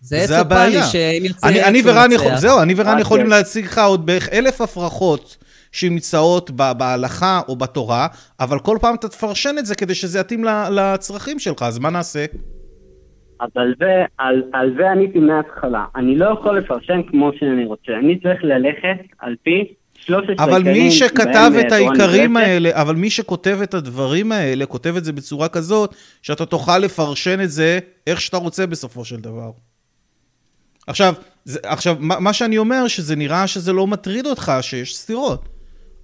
זה 0.00 0.26
זה 0.26 0.38
הבעיה. 0.38 0.82
שאם 0.82 1.24
ירצה... 1.24 1.48
אני, 1.48 1.64
אני 1.64 1.82
ורן. 1.84 2.12
יכול, 2.12 2.36
זהו, 2.36 2.62
אני 2.62 2.74
ורן 2.76 2.98
יכולים. 2.98 3.26
להציג 3.26 3.64
לך 3.64 3.78
עוד 3.78 4.06
בערך 4.06 4.28
אלף 4.32 4.60
הפרכות 4.60 5.36
שנמצאות 5.72 6.50
ב- 6.56 6.72
בהלכה 6.78 7.40
או 7.48 7.56
בתורה, 7.56 8.06
אבל 8.40 8.58
כל 8.58 8.78
פעם 8.80 8.94
אתה 8.94 9.08
תפרשן 9.08 9.54
את 9.58 9.66
זה 9.66 9.74
כדי 9.74 9.94
שזה 9.94 10.20
יתאים 10.20 10.44
ל- 10.44 10.68
לצרכים 10.70 11.38
שלך, 11.38 11.62
אז 11.62 11.78
מה 11.78 11.90
נעשה? 11.90 12.24
אז 13.40 13.48
על 13.54 13.74
זה, 13.78 14.04
על, 14.18 14.42
על 14.52 14.74
זה 14.78 14.90
עניתי 14.90 15.18
מההתחלה. 15.18 15.84
אני 15.96 16.16
לא 16.16 16.26
יכול 16.40 16.58
לפרשן 16.58 17.00
כמו 17.10 17.30
שאני 17.38 17.64
רוצה. 17.64 17.92
אני 18.04 18.20
צריך 18.20 18.38
ללכת 18.44 19.14
על 19.18 19.34
פי 19.42 19.74
13 19.94 20.46
אבל 20.46 20.62
מי 20.62 20.90
שכתב 20.90 21.52
את 21.60 21.72
אה, 21.72 21.76
העיקרים. 21.76 22.36
האלה, 22.36 22.70
אבל 22.72 22.94
מי 22.94 23.10
שכותב 23.10 23.58
את 23.62 23.74
הדברים 23.74 24.32
האלה, 24.32 24.66
כותב 24.66 24.96
את 24.96 25.04
זה 25.04 25.12
בצורה 25.12 25.48
כזאת, 25.48 25.94
שאתה 26.22 26.46
תוכל 26.46 26.78
לפרשן 26.78 27.40
את 27.40 27.50
זה 27.50 27.78
איך 28.06 28.20
שאתה 28.20 28.36
רוצה 28.36 28.66
בסופו 28.66 29.04
של 29.04 29.16
דבר. 29.16 29.50
עכשיו, 30.86 31.14
זה, 31.44 31.58
עכשיו, 31.62 31.96
מה, 31.98 32.20
מה 32.20 32.32
שאני 32.32 32.58
אומר, 32.58 32.88
שזה 32.88 33.16
נראה 33.16 33.46
שזה 33.46 33.72
לא 33.72 33.86
מטריד 33.86 34.26
אותך 34.26 34.52
שיש 34.60 34.96
סתירות. 34.96 35.48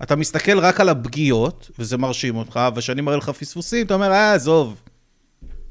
אתה 0.02 0.16
מסתכל 0.16 0.58
רק 0.58 0.80
על 0.80 0.88
הפגיעות, 0.88 1.70
וזה 1.78 1.98
מרשים 1.98 2.36
אותך, 2.36 2.60
וכשאני 2.74 3.00
מראה 3.00 3.16
לך 3.16 3.30
פספוסים, 3.30 3.86
אתה 3.86 3.94
אומר, 3.94 4.12
אה, 4.12 4.34
עזוב, 4.34 4.82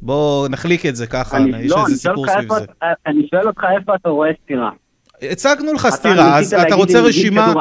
בוא 0.01 0.47
נחליק 0.47 0.85
את 0.85 0.95
זה 0.95 1.07
ככה, 1.07 1.37
אני, 1.37 1.57
יש 1.57 1.71
לא, 1.71 1.85
איזה 1.85 1.97
סיפור 1.97 2.27
סביב 2.27 2.53
זה. 2.53 2.65
אני 3.07 3.27
שואל 3.31 3.47
אותך 3.47 3.63
איפה 3.79 3.95
אתה 3.95 4.09
רואה 4.09 4.29
סתירה. 4.43 4.69
הצגנו 5.21 5.73
לך 5.73 5.85
אתה 5.85 5.95
סתירה, 5.95 6.39
אז 6.39 6.53
אתה 6.53 6.75
רוצה 6.75 6.99
רשימה? 6.99 7.53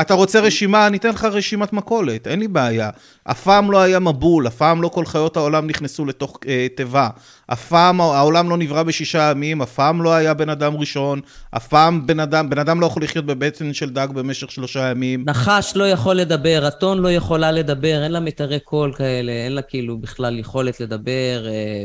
אתה 0.00 0.14
רוצה 0.14 0.40
רשימה, 0.40 0.86
אני 0.86 0.96
אתן 0.96 1.08
לך 1.08 1.24
רשימת 1.24 1.72
מכולת, 1.72 2.26
אין 2.26 2.40
לי 2.40 2.48
בעיה. 2.48 2.90
אף 3.24 3.42
פעם 3.42 3.70
לא 3.70 3.78
היה 3.78 3.98
מבול, 3.98 4.46
אף 4.46 4.56
פעם 4.56 4.82
לא 4.82 4.88
כל 4.88 5.06
חיות 5.06 5.36
העולם 5.36 5.66
נכנסו 5.66 6.04
לתוך 6.04 6.38
אה, 6.48 6.66
תיבה. 6.76 7.08
אף 7.46 7.68
פעם 7.68 8.00
העולם 8.00 8.50
לא 8.50 8.56
נברא 8.56 8.82
בשישה 8.82 9.30
ימים, 9.30 9.62
אף 9.62 9.74
פעם 9.74 10.02
לא 10.02 10.14
היה 10.14 10.34
בן 10.34 10.48
אדם 10.48 10.76
ראשון, 10.76 11.20
אף 11.56 11.68
פעם 11.68 12.06
בן 12.06 12.20
אדם, 12.20 12.50
בן 12.50 12.58
אדם 12.58 12.80
לא 12.80 12.86
יכול 12.86 13.02
לחיות 13.02 13.26
בבטן 13.26 13.72
של 13.72 13.90
דג 13.90 14.08
במשך 14.14 14.50
שלושה 14.50 14.90
ימים. 14.90 15.24
נחש 15.26 15.72
לא 15.76 15.88
יכול 15.88 16.16
לדבר, 16.16 16.68
אתון 16.68 16.98
לא 16.98 17.12
יכולה 17.12 17.52
לדבר, 17.52 18.02
אין 18.02 18.12
לה 18.12 18.20
מיתרי 18.20 18.60
קול 18.60 18.92
כאלה, 18.92 19.32
אין 19.32 19.52
לה 19.52 19.62
כאילו 19.62 19.98
בכלל 19.98 20.38
יכולת 20.38 20.80
לדבר. 20.80 21.46
אה, 21.46 21.84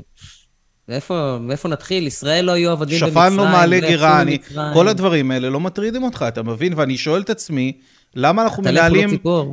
מאיפה, 0.89 1.37
מאיפה 1.41 1.69
נתחיל? 1.69 2.07
ישראל 2.07 2.45
לא 2.45 2.51
היו 2.51 2.71
עבדים 2.71 2.99
במצרים. 3.01 3.11
שפן 3.13 3.33
לא 3.33 3.43
מעלה 3.43 3.65
לא 3.65 3.75
יצאו 3.75 3.89
גירה, 3.89 4.21
אני, 4.21 4.31
ממצרים. 4.31 4.73
כל 4.73 4.87
הדברים 4.87 5.31
האלה 5.31 5.49
לא 5.49 5.59
מטרידים 5.59 6.03
אותך, 6.03 6.25
אתה 6.27 6.43
מבין? 6.43 6.73
ואני 6.75 6.97
שואל 6.97 7.21
את 7.21 7.29
עצמי, 7.29 7.71
למה 8.15 8.43
אנחנו 8.43 8.63
אתה 8.63 8.71
מנהלים. 8.71 9.09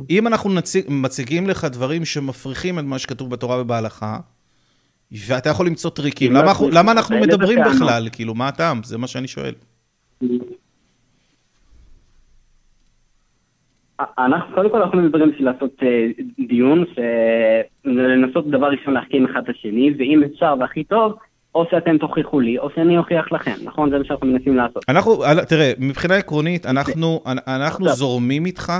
אם 0.09 0.27
אנחנו 0.27 0.49
נציג, 0.49 0.85
מציגים 0.87 1.47
לך 1.49 1.65
דברים 1.71 2.05
שמפריכים 2.05 2.79
את 2.79 2.83
מה 2.83 2.99
שכתוב 2.99 3.29
בתורה 3.29 3.61
ובהלכה, 3.61 4.19
ואתה 5.11 5.49
יכול 5.49 5.67
למצוא 5.67 5.89
טריקים, 5.89 6.33
לא 6.33 6.39
למה 6.39 6.53
למה 6.71 6.91
אנחנו 6.91 7.17
מדברים. 7.17 7.59
בכלל? 7.75 8.09
כאילו, 8.11 8.35
מה 8.35 8.47
הטעם? 8.47 8.83
זה 8.83 8.97
מה 8.97 9.07
שאני 9.07 9.27
שואל. 9.27 9.53
אנחנו 13.99 14.55
קודם 14.55 14.69
כל 14.69 14.81
אנחנו 14.81 15.01
מדברים 15.01 15.31
בשביל 15.31 15.45
לעשות 15.51 15.71
אה, 15.83 16.07
דיון, 16.47 16.85
לנסות 17.85 18.51
דבר 18.51 18.67
ראשון 18.67 18.93
להחכים 18.93 19.25
אחד 19.25 19.41
את 19.43 19.49
השני, 19.49 19.93
ואם 19.97 20.23
אפשר 20.23 20.55
והכי 20.59 20.83
טוב, 20.83 21.13
או 21.55 21.65
שאתם 21.71 21.97
תוכיחו 21.97 22.39
לי, 22.39 22.59
או 22.59 22.69
שאני 22.75 22.97
אוכיח 22.97 23.31
לכם, 23.31 23.55
נכון? 23.63 23.89
זה 23.89 23.97
מה 23.97 24.05
שאנחנו 24.05 24.27
מנסים 24.27 24.55
לעשות. 24.55 24.85
אנחנו, 24.89 25.23
תראה, 25.47 25.71
מבחינה 25.79 26.15
עקרונית, 26.15 26.65
אנחנו, 26.65 27.21
אנחנו. 27.47 27.89
זורמים 27.89 28.45
איתך, 28.45 28.73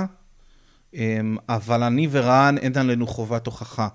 אמ, 0.94 1.36
אבל 1.48 1.82
אני 1.82 2.08
ורן, 2.10 2.54
אין 2.62 2.72
עלינו 2.80 3.06
חובת 3.06 3.46
הוכחה. 3.46 3.88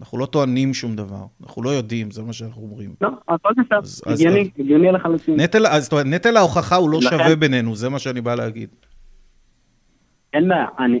אנחנו 0.00 0.18
לא 0.18 0.26
טוענים 0.26 0.74
שום 0.74 0.96
דבר, 0.96 1.24
אנחנו 1.42 1.62
לא 1.62 1.70
יודעים, 1.70 2.10
זה 2.10 2.22
מה 2.22 2.32
שאנחנו 2.32 2.62
אומרים. 2.62 2.90
לא, 3.00 3.08
הכל 3.28 3.48
בסדר, 3.56 4.12
הגיוני, 4.12 4.50
הגיוני 4.58 4.92
לחלוטין. 4.92 5.40
נטל, 6.06 6.36
ההוכחה 6.36 6.76
הוא 6.76 6.90
לא 6.90 7.00
שווה 7.00 7.36
בינינו, 7.36 7.76
זה 7.76 7.88
מה 7.88 7.98
שאני 7.98 8.20
בא 8.20 8.34
להגיד. 8.34 8.68
אין 10.36 10.48
בעיה, 10.48 10.66
אני, 10.78 11.00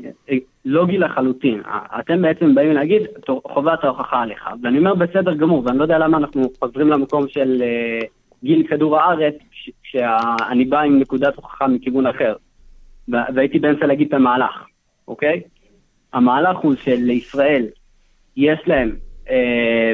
לוגי 0.64 0.98
לחלוטין. 0.98 1.62
אתם 2.00 2.22
בעצם 2.22 2.54
באים 2.54 2.72
להגיד, 2.72 3.02
"תור- 3.26 3.42
חובת 3.52 3.84
ההוכחה 3.84 4.22
עליך. 4.22 4.48
ואני 4.62 4.78
אומר 4.78 4.94
בסדר 4.94 5.34
גמור, 5.34 5.62
ואני 5.66 5.78
לא 5.78 5.82
יודע 5.82 5.98
למה 5.98 6.18
אנחנו 6.18 6.42
חוזרים 6.60 6.88
למקום 6.88 7.28
של 7.28 7.62
אה, 7.62 8.00
גיל 8.44 8.66
כדור 8.68 8.98
הארץ, 9.00 9.34
כש- 9.50 9.70
כשאני 9.82 10.64
בא 10.64 10.80
עם 10.80 10.98
נקודת 10.98 11.36
הוכחה 11.36 11.66
מכיוון 11.68 12.06
אחר. 12.06 12.34
והייתי 13.08 13.58
באמצע 13.58 13.86
להגיד 13.86 14.06
את 14.08 14.14
המהלך, 14.14 14.64
אוקיי? 15.08 15.40
המהלך 16.12 16.56
הוא 16.58 16.74
שלישראל 16.74 17.66
יש 18.36 18.58
להם 18.66 18.96
אה, 19.30 19.92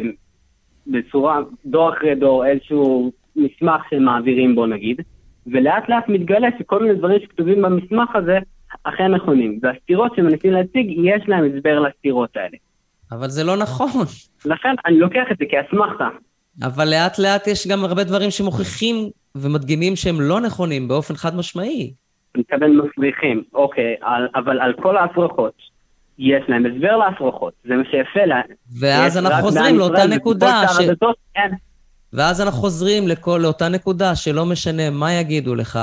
בצורה, 0.86 1.40
דור 1.66 1.92
אחרי 1.92 2.14
דור, 2.14 2.46
איזשהו 2.46 3.12
מסמך 3.36 3.82
שהם 3.90 4.02
מעבירים 4.02 4.54
בו 4.54 4.66
נגיד, 4.66 5.00
ולאט 5.46 5.88
לאט 5.88 6.08
מתגלה 6.08 6.48
שכל 6.58 6.82
מיני 6.82 6.94
דברים 6.94 7.20
שכתובים 7.20 7.62
במסמך 7.62 8.16
הזה 8.16 8.38
אכן 8.84 9.14
נכונים. 9.14 9.60
והסתירות 9.62 10.12
שמנסים 10.16 10.52
להציג, 10.52 10.86
יש 11.04 11.22
להם 11.28 11.44
הסבר 11.44 11.80
לסתירות 11.80 12.36
האלה. 12.36 12.56
אבל 13.12 13.28
זה 13.28 13.44
לא 13.44 13.56
נכון. 13.56 14.06
לכן 14.44 14.74
אני 14.86 14.98
לוקח 14.98 15.24
את 15.32 15.36
זה 15.38 15.44
כאסמכתה. 15.50 16.08
אבל 16.62 16.88
לאט 16.88 17.18
לאט 17.18 17.46
יש 17.46 17.66
גם 17.66 17.84
הרבה 17.84 18.04
דברים 18.04 18.30
שמוכיחים 18.30 19.10
ומדגימים 19.34 19.96
שהם 19.96 20.20
לא 20.20 20.40
נכונים 20.40 20.88
באופן 20.88 21.14
חד 21.14 21.36
משמעי. 21.36 21.92
אני 22.34 22.42
מתכוון 22.42 22.76
מפריחים, 22.76 23.42
אוקיי, 23.54 23.94
על, 24.00 24.28
אבל 24.34 24.60
על 24.60 24.72
כל 24.82 24.96
ההפרחות, 24.96 25.54
יש 26.18 26.44
להם 26.48 26.66
הסבר 26.66 26.96
להפרחות, 26.96 27.52
זה 27.64 27.74
מה 27.74 27.82
שיפה 27.84 28.24
להם. 28.26 28.46
ואז 28.80 29.18
אנחנו 29.18 29.42
חוזרים 29.42 29.78
לאותה 29.78 30.06
נקודה, 30.06 30.62
ש... 30.68 30.78
אין. 31.36 31.52
ואז 32.12 32.40
אנחנו 32.40 32.60
חוזרים 32.60 33.08
לכל, 33.08 33.40
לאותה 33.42 33.68
נקודה 33.68 34.16
שלא 34.16 34.46
משנה 34.46 34.90
מה 34.90 35.12
יגידו 35.12 35.54
לך, 35.54 35.78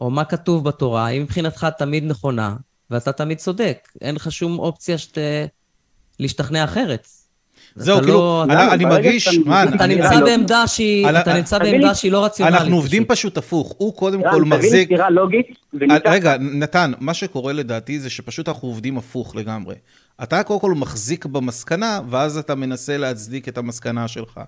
או 0.00 0.10
מה 0.10 0.24
כתוב 0.24 0.64
בתורה, 0.64 1.06
היא 1.06 1.20
מבחינתך 1.20 1.66
תמיד 1.78 2.04
נכונה, 2.04 2.56
ואתה 2.90 3.12
תמיד 3.12 3.38
צודק. 3.38 3.88
אין 4.00 4.14
לך 4.14 4.32
שום 4.32 4.58
אופציה 4.58 4.98
שת... 4.98 5.18
להשתכנע 6.20 6.64
אחרת. 6.64 7.08
זהו, 7.76 7.96
אתה 7.96 8.04
כאילו, 8.04 8.18
לא- 8.18 8.44
אני- 8.44 8.84
ברגע 8.84 8.88
מרגיש, 8.88 9.28
רן, 9.46 9.68
אתה 9.74 9.84
אני- 9.84 9.94
נמצא 9.94 10.20
בעמדה 11.58 11.94
שהיא, 11.94 12.12
לא 12.12 12.24
רציונלית. 12.24 12.60
אנחנו 12.60 12.76
עובדים 12.76 13.04
פשוט. 13.04 13.38
הפוך. 13.38 13.74
הוא 13.78 13.94
קודם 13.96 14.22
כל 14.22 14.28
תביא 14.30 14.40
לי 14.42 14.48
מחזיק... 14.48 14.84
סתירה 14.86 15.10
לוגית, 15.10 15.46
וניתן... 15.74 16.10
רגע, 16.10 16.36
נתן, 16.38 16.92
מה 17.00 17.14
שקורה 17.14 17.52
לדעתי 17.52 18.00
זה 18.00 18.10
שפשוט 18.10 18.48
אנחנו 18.48 18.68
עובדים 18.68 18.98
הפוך 18.98 19.36
לגמרי. 19.36 19.74
אתה 20.22 20.42
קודם 20.42 20.60
כל 20.60 20.74
מחזיק 20.74 21.26
במסקנה, 21.26 22.00
ואז 22.10 22.38
אתה 22.38 22.54
מנסה 22.54 22.96
להצדיק 22.96 23.48
את 23.48 23.58
המסקנה 23.58 24.08
שלך. 24.08 24.40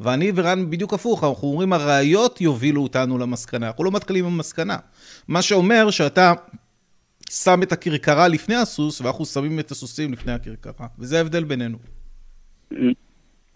ואני 0.00 0.32
ורן 0.34 0.70
בדיוק 0.70 0.94
הפוך, 0.94 1.24
אנחנו 1.24 1.48
אומרים 1.48 1.72
הראיות 1.72 2.40
יובילו 2.40 2.82
אותנו 2.82 3.18
למסקנה, 3.18 3.66
אנחנו 3.66 3.84
לא 3.84 3.90
מתחילים 3.90 4.24
עם 4.26 4.32
המסקנה. 4.32 4.76
מה 5.28 5.42
שאומר 5.42 5.90
שאתה 5.90 6.32
שם 7.30 7.62
את 7.62 7.72
הכרכרה 7.72 8.28
לפני 8.28 8.54
הסוס, 8.54 9.00
ואנחנו 9.00 9.26
שמים 9.26 9.58
את 9.60 9.70
הסוסים 9.70 10.12
לפני 10.12 10.32
הכרכרה. 10.32 10.86
וזה 10.98 11.18
ההבדל 11.18 11.44
בינינו. 11.44 11.78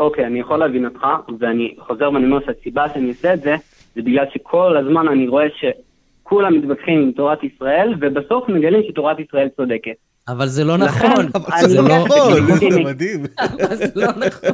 אוקיי, 0.01 0.27
אני 0.27 0.41
יכול 0.41 0.59
להבין 0.59 0.85
אותך, 0.85 1.07
ואני 1.41 1.75
חוזר 1.79 2.11
ואני 2.15 2.27
אומר 2.27 2.39
שהסיבה 2.47 2.87
שאני 2.95 3.09
עושה 3.09 3.35
את 3.35 3.41
זה, 3.41 3.57
זה 3.95 4.03
בגלל 4.03 4.25
שכל 4.35 4.77
הזמן 4.77 5.09
אני 5.09 5.29
רואה 5.29 5.47
שכולם 5.59 6.59
מתווכחים 6.59 7.03
עם 7.03 7.13
תורת 7.13 7.39
ישראל, 7.45 7.95
ובסוף 8.01 8.49
מגלים 8.49 8.83
שתורת 8.89 9.21
ישראל 9.21 9.49
צודקת. 9.57 9.93
אבל 10.29 10.47
זה 10.47 10.65
לא 10.65 10.77
נכון. 10.77 11.27
אבל 11.35 11.69
זה 11.69 11.83
לא 11.83 11.89
נכון, 11.89 12.33
כלגיטימי. 12.33 12.73
זה 12.73 12.81
מדהים. 12.81 13.23
אבל 13.65 13.77
זה 13.77 13.87
לא 13.97 14.07
נכון. 14.27 14.51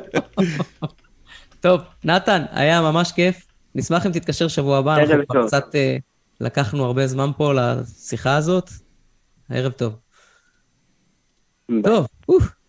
טוב, 1.61 1.81
נתן, 2.05 2.43
היה 2.53 2.83
ממש 2.83 3.13
כיף. 3.13 3.47
נשמח 3.75 4.07
אם 4.07 4.13
תתקשר 4.13 4.49
שבוע 4.49 4.79
הבא, 4.79 4.97
אנחנו 4.97 5.27
כבר. 5.29 5.47
קצת 5.47 5.75
אה, 5.75 5.97
לקחנו 6.41 6.85
הרבה 6.85 7.07
זמן 7.07 7.31
פה 7.37 7.53
לשיחה 7.55 8.37
הזאת. 8.37 8.71
ערב 9.51 9.73
טוב. 9.73 9.97
טוב, 11.83 12.07
אוף. 12.29 12.64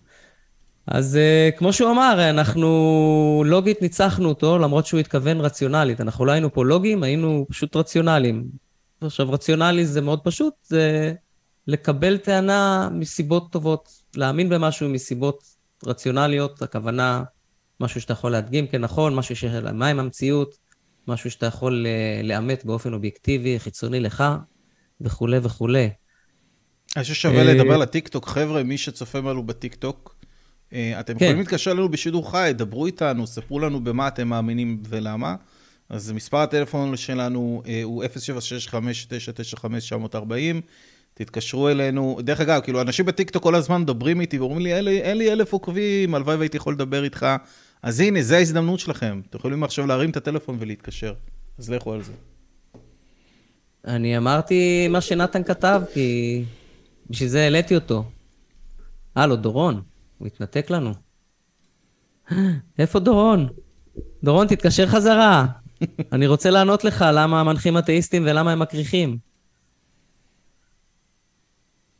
אז 0.88 1.18
uh, 1.18 1.58
כמו 1.58 1.74
שהוא 1.74 1.92
אמר, 1.92 2.30
אנחנו 2.30 3.44
לוגית 3.46 3.82
ניצחנו 3.82 4.30
אותו, 4.30 4.58
למרות 4.58 4.86
שהוא 4.86 5.00
התכוון 5.00 5.40
רציונלית. 5.42 6.02
אנחנו 6.02 6.26
לא 6.26 6.32
היינו 6.32 6.54
פה 6.54 6.66
לוגיים, 6.66 7.04
היינו 7.04 7.46
פשוט 7.50 7.76
רציונליים. 7.76 8.46
עכשיו, 9.02 9.32
רציונלי 9.32 9.86
זה 9.86 10.02
מאוד 10.02 10.20
פשוט, 10.24 10.54
זה 10.64 11.14
לקבל 11.68 12.18
טענה 12.18 12.90
מסיבות 12.92 13.52
טובות, 13.52 13.90
להאמין 14.16 14.50
במשהו 14.50 14.90
מסיבות 14.90 15.44
רציונליות, 15.86 16.62
הכוונה, 16.62 17.24
משהו 17.80 18.02
שאתה 18.02 18.14
יכול 18.14 18.32
להדגים 18.32 18.68
כנכון, 18.68 19.16
משהו 19.16 19.36
שיש 19.36 19.54
לה 19.54 19.72
מים 19.72 20.00
המציאות, 20.00 20.58
משהו 21.08 21.32
שאתה 21.32 21.46
יכול 21.46 21.86
אה, 21.88 22.22
לאמת 22.24 22.66
באופן 22.66 22.94
אובייקטיבי, 22.94 23.60
חיצוני 23.60 24.00
לך, 24.00 24.24
וכולי 25.02 25.38
וכולי. 25.42 25.90
אני 26.96 27.04
חושב 27.04 27.14
ששווה 27.14 27.38
אה, 27.38 27.54
לדבר 27.54 27.78
לטיקטוק. 27.78 28.28
חבר'ה, 28.28 28.64
מי 28.64 28.78
שצופה 28.78 29.22
בנו 29.22 29.44
בטיקטוק, 29.44 30.15
אה, 30.15 30.15
אתם 30.74 31.14
כן. 31.18 31.26
יכולים 31.26 31.40
להתקשר 31.40 31.72
אלינו 31.72 31.90
בשידור 31.90 32.32
חי, 32.32 32.52
דברו 32.56 32.86
איתנו, 32.86 33.28
ספרו 33.28 33.60
לנו 33.60 33.84
במה 33.84 34.08
אתם 34.08 34.28
מאמינים 34.28 34.82
ולמה. 34.90 35.36
אז 35.90 36.12
מספר 36.12 36.38
הטלפון 36.38 36.98
שלנו 36.98 37.62
אה, 37.68 37.84
הוא 37.84 38.04
076-5995-940. 40.14 40.16
תתקשרו 41.14 41.70
אלינו. 41.70 42.20
דרך 42.24 42.40
אגב, 42.40 42.62
כאילו, 42.62 42.82
אנשים 42.82 43.06
בטיקטוק 43.06 43.44
כל 43.44 43.56
הזמן 43.56 43.82
מדברים 43.82 44.22
איתי 44.22 44.40
ואומרים 44.40 44.62
לי, 44.62 44.76
אין 44.76 44.86
לי, 44.86 45.02
אין 45.02 45.18
לי 45.18 45.32
אלף 45.32 45.54
עוקבים, 45.54 46.16
הלוואי 46.16 46.36
והייתי 46.36 46.58
יכול 46.58 46.74
לדבר 46.74 47.04
איתך. 47.04 47.28
אז 47.84 48.00
הנה, 48.00 48.22
זו 48.22 48.36
ההזדמנות 48.36 48.80
שלכם. 48.80 49.22
אתם 49.30 49.38
יכולים 49.38 49.64
עכשיו 49.64 49.88
להרים 49.88 50.10
את 50.10 50.18
הטלפון 50.18 50.58
ולהתקשר. 50.60 51.14
אז 51.60 51.70
לכו 51.70 51.94
על 51.94 52.04
זה. 52.04 52.12
אני 53.88 54.18
אמרתי 54.18 54.88
מה 54.88 55.02
שנתן 55.02 55.44
כתב, 55.44 55.82
כי 55.94 56.44
בשביל 57.10 57.30
זה 57.30 57.44
העליתי 57.44 57.76
אותו. 57.76 58.04
הלו, 59.16 59.36
דורון, 59.36 59.82
הוא 60.18 60.28
התנתק 60.28 60.70
לנו. 60.70 60.92
איפה 62.80 63.00
דורון? 63.00 63.48
דורון, 64.24 64.48
תתקשר 64.48 64.88
חזרה. 64.88 65.46
אני 66.12 66.28
רוצה 66.28 66.50
לענות 66.50 66.84
לך 66.84 67.06
למה 67.14 67.40
המנחים 67.40 67.78
אתאיסטים 67.78 68.24
ולמה 68.26 68.52
הם 68.52 68.60
מקריחים. 68.60 69.18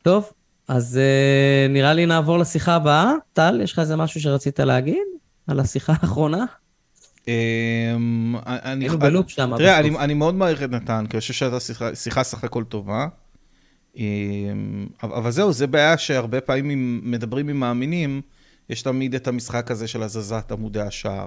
טוב, 0.02 0.30
אז 0.68 0.98
uh, 0.98 1.72
נראה 1.72 1.92
לי 1.94 2.06
נעבור 2.06 2.38
לשיחה 2.38 2.74
הבאה. 2.74 3.12
טל, 3.32 3.60
יש 3.62 3.72
לך 3.72 3.78
איזה 3.78 3.96
משהו 3.96 4.20
שרצית 4.20 4.60
להגיד 4.60 5.02
על 5.46 5.60
השיחה 5.60 5.92
האחרונה? 6.02 6.44
אמ, 7.28 8.34
אני- 8.46 8.88
בלופ 8.88 9.30
שם. 9.30 9.56
תראה. 9.56 9.78
אני, 9.78 10.14
מאוד 10.14 10.34
מעריך 10.34 10.62
את 10.62 10.70
נתן, 10.70 11.04
כי 11.10 11.16
אני 11.16 11.20
חושב 11.20 11.34
שהייתה 11.34 11.56
שיחה 11.94 12.22
סך 12.22 12.44
הכל 12.44 12.64
טובה. 12.64 13.06
אמ, 13.96 14.86
אבל 15.02 15.30
זהו, 15.30 15.52
זה 15.52 15.66
בעיה 15.66 15.98
שהרבה 15.98 16.40
פעמים 16.40 17.00
מדברים 17.04 17.48
עם 17.48 17.60
מאמינים, 17.60 18.20
יש 18.70 18.82
תמיד 18.82 19.14
את 19.14 19.28
המשחק 19.28 19.70
הזה 19.70 19.88
של 19.88 20.02
הזזת 20.02 20.52
עמודי 20.52 20.80
השער. 20.80 21.26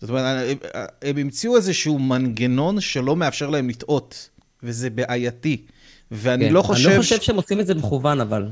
זאת 0.00 0.10
אומרת, 0.10 0.48
הם, 0.50 0.56
הם 1.02 1.18
המציאו 1.18 1.56
איזשהו 1.56 1.98
מנגנון 1.98 2.80
שלא 2.80 3.16
מאפשר 3.16 3.50
להם 3.50 3.68
לטעות 3.68 4.30
וזה 4.62 4.90
בעייתי. 4.90 5.62
ואני 6.10 6.48
כן. 6.48 6.52
לא 6.52 6.62
חושב... 6.62 6.88
אני 6.88 6.96
לא 6.96 7.02
חושב 7.02 7.20
שהם 7.20 7.36
עושים 7.36 7.60
את 7.60 7.66
זה 7.66 7.74
מכוון, 7.74 8.20
אבל. 8.20 8.50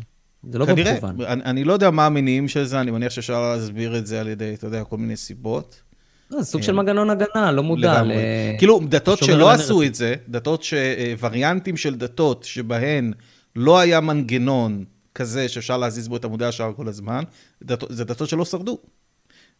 זה 0.50 0.58
לא 0.58 0.66
כנראה, 0.66 0.92
במכוון. 0.92 1.20
אני, 1.20 1.44
אני 1.44 1.64
לא 1.64 1.72
יודע 1.72 1.90
מה 1.90 2.06
המניעים 2.06 2.48
של 2.48 2.64
זה, 2.64 2.80
אני 2.80 2.90
מניח 2.90 3.12
שאפשר 3.12 3.40
להסביר 3.40 3.98
את 3.98 4.06
זה 4.06 4.20
על 4.20 4.28
ידי, 4.28 4.54
אתה 4.54 4.66
יודע, 4.66 4.84
כל 4.84 4.96
מיני 4.96 5.16
סיבות. 5.16 5.82
לא, 6.30 6.42
זה 6.42 6.50
סוג 6.50 6.62
של 6.62 6.72
מנגנון 6.72 7.10
הגנה, 7.10 7.52
לא 7.52 7.62
מודע. 7.62 8.02
ל- 8.02 8.12
כאילו, 8.58 8.80
דתות 8.88 9.18
שלא 9.24 9.50
עשו. 9.50 9.82
את 9.82 9.94
זה, 9.94 10.14
דתות 10.28 10.62
ש... 10.62 10.74
אה, 10.74 11.14
וריאנטים 11.20 11.76
של 11.76 11.94
דתות 11.94 12.44
שבהן 12.44 13.12
לא 13.56 13.78
היה 13.78 14.00
מנגנון 14.00 14.84
כזה 15.14 15.48
שאפשר 15.48 15.78
להזיז 15.78 16.08
בו 16.08 16.16
את 16.16 16.24
עמודי 16.24 16.44
השער 16.44 16.72
כל 16.76 16.88
הזמן, 16.88 17.22
דתות, 17.62 17.88
זה 17.92 18.04
דתות 18.04 18.28
שלא 18.28 18.44
שרדו. 18.44 18.78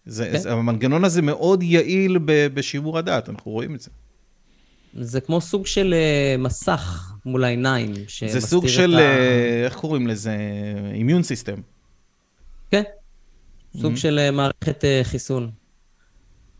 זה, 0.06 0.28
כן. 0.32 0.38
זה, 0.38 0.52
המנגנון 0.52 1.04
הזה 1.04 1.22
מאוד 1.22 1.62
יעיל 1.62 2.18
ב, 2.24 2.46
בשימור 2.54 2.98
הדת, 2.98 3.28
אנחנו 3.28 3.50
רואים 3.50 3.74
את 3.74 3.80
זה. 3.80 3.90
זה 5.00 5.20
כמו 5.20 5.40
סוג 5.40 5.66
של 5.66 5.94
אה, 5.94 6.36
מסך 6.38 7.12
מול 7.26 7.44
העיניים, 7.44 7.92
זה 8.26 8.40
סוג 8.40 8.66
של, 8.68 8.94
ה- 8.94 8.98
אה, 9.00 9.62
איך 9.64 9.74
קוראים 9.74 10.06
לזה? 10.06 10.36
אימיון 10.94 11.22
סיסטם. 11.22 11.56
כן, 12.70 12.82
סוג 13.80 13.92
Mhm. 13.94 13.96
של 13.96 14.30
מערכת 14.32 14.84
חיסון. 15.02 15.50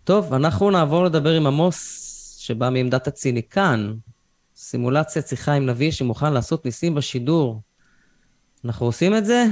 טוב, 0.04 0.34
אנחנו 0.34 0.70
נעבור 0.70 1.04
לדבר 1.04 1.30
עם 1.30 1.46
עמוס, 1.46 2.00
שבא 2.38 2.70
מעמדת 2.70 3.06
הציניקן. 3.06 3.94
סימולציית 4.56 5.26
שיחה 5.26 5.52
עם 5.52 5.66
נביא 5.66 5.90
שמוכן 5.90 6.32
לעשות 6.32 6.64
ניסים 6.64 6.94
בשידור. 6.94 7.60
אנחנו 8.64 8.86
עושים 8.86 9.16
את 9.16 9.24
זה? 9.24 9.44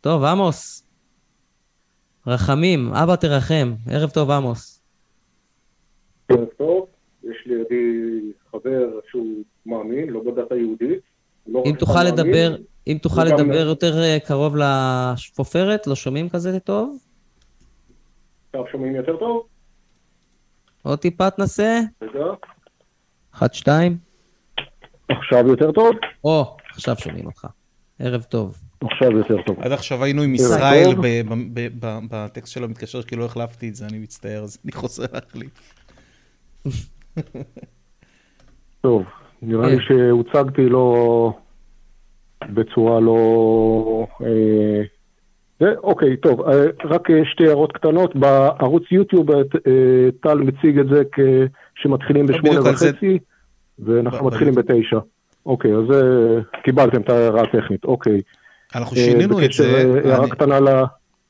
טוב, 0.00 0.24
עמוס. 0.24 0.86
רחמים, 2.26 2.94
אבא 2.94 3.16
תרחם. 3.16 3.74
ערב 3.90 4.10
טוב, 4.10 4.30
עמוס. 4.30 4.82
ערב 6.28 6.48
טוב, 6.58 6.86
יש 7.24 7.36
לידי 7.46 8.20
חבר 8.50 9.00
שהוא 9.10 9.42
מאמין, 9.66 10.08
לא 10.08 10.20
בדת 10.20 10.52
היהודית. 10.52 11.00
לא 11.46 11.62
אם 11.66 11.74
תוכל 11.78 11.94
מאמין, 11.94 12.12
לדבר, 12.12 12.56
אם 12.86 12.98
תוכל 13.02 13.24
לדבר 13.24 13.66
יותר 13.66 14.02
אה, 14.02 14.18
קרוב 14.20 14.56
לשפופרת, 14.56 15.86
לא 15.86 15.94
שומעים 15.94 16.28
כזה 16.28 16.60
טוב? 16.60 16.98
עכשיו 18.54 18.72
שומעים 18.72 18.94
יותר 18.94 19.16
טוב? 19.16 19.46
עוד 20.82 20.98
טיפה 20.98 21.30
תנסה. 21.30 21.80
רגע. 22.02 22.24
אחת, 23.34 23.54
שתיים. 23.54 23.96
עכשיו 25.08 25.48
יותר 25.48 25.72
טוב? 25.72 25.90
או, 26.24 26.56
עכשיו 26.70 26.96
שומעים 26.98 27.26
אותך. 27.26 27.46
ערב 27.98 28.22
טוב. 28.22 28.62
עכשיו 28.84 29.10
יותר 29.10 29.42
טוב. 29.42 29.60
עד 29.60 29.72
עכשיו 29.72 30.04
היינו 30.04 30.22
עם 30.22 30.34
ישראל 30.34 30.94
טוב. 30.94 31.06
ב- 31.06 31.22
ב- 31.28 31.60
ב- 31.60 31.86
ב- 31.86 31.98
בטקסט 32.10 32.52
של 32.52 32.64
המתקשר, 32.64 33.02
כי 33.02 33.16
לא 33.16 33.24
החלפתי 33.24 33.68
את 33.68 33.74
זה, 33.74 33.86
אני 33.86 33.98
מצטער, 33.98 34.42
אז 34.42 34.58
אני 34.64 34.72
חוזר 34.72 35.04
להחליף. 35.12 35.74
טוב, 38.80 39.02
נראה 39.42 39.68
לי 39.68 39.76
כן. 39.76 39.82
שהוצגתי 39.88 40.62
לו 40.62 41.32
בצורה 42.54 43.00
לא... 43.00 44.06
אוקיי, 45.82 46.16
טוב, 46.16 46.40
אה, 46.40 46.64
רק 46.84 47.10
אה, 47.10 47.24
שתי 47.24 47.46
הערות 47.46 47.72
קטנות. 47.72 48.16
בערוץ 48.16 48.82
יוטיוב 48.90 49.30
אה, 49.30 49.42
טל 50.20 50.38
מציג 50.38 50.78
את 50.78 50.86
זה 50.88 51.02
כשמתחילים 51.74 52.26
בשמונה 52.26 52.60
וחצי, 52.60 53.18
ואנחנו 53.78 54.26
מתחילים 54.26 54.54
בתשע. 54.54 54.98
אוקיי, 55.46 55.74
אז 55.74 55.84
קיבלתם 56.64 57.00
את 57.00 57.08
ההערה 57.08 57.42
הטכנית, 57.42 57.84
אוקיי. 57.84 58.20
אנחנו 58.74 58.96
שינינו 58.96 59.44
את 59.44 59.52
זה, 59.52 60.00
הערה 60.04 60.28
קטנה 60.28 60.60
ל... 60.60 60.68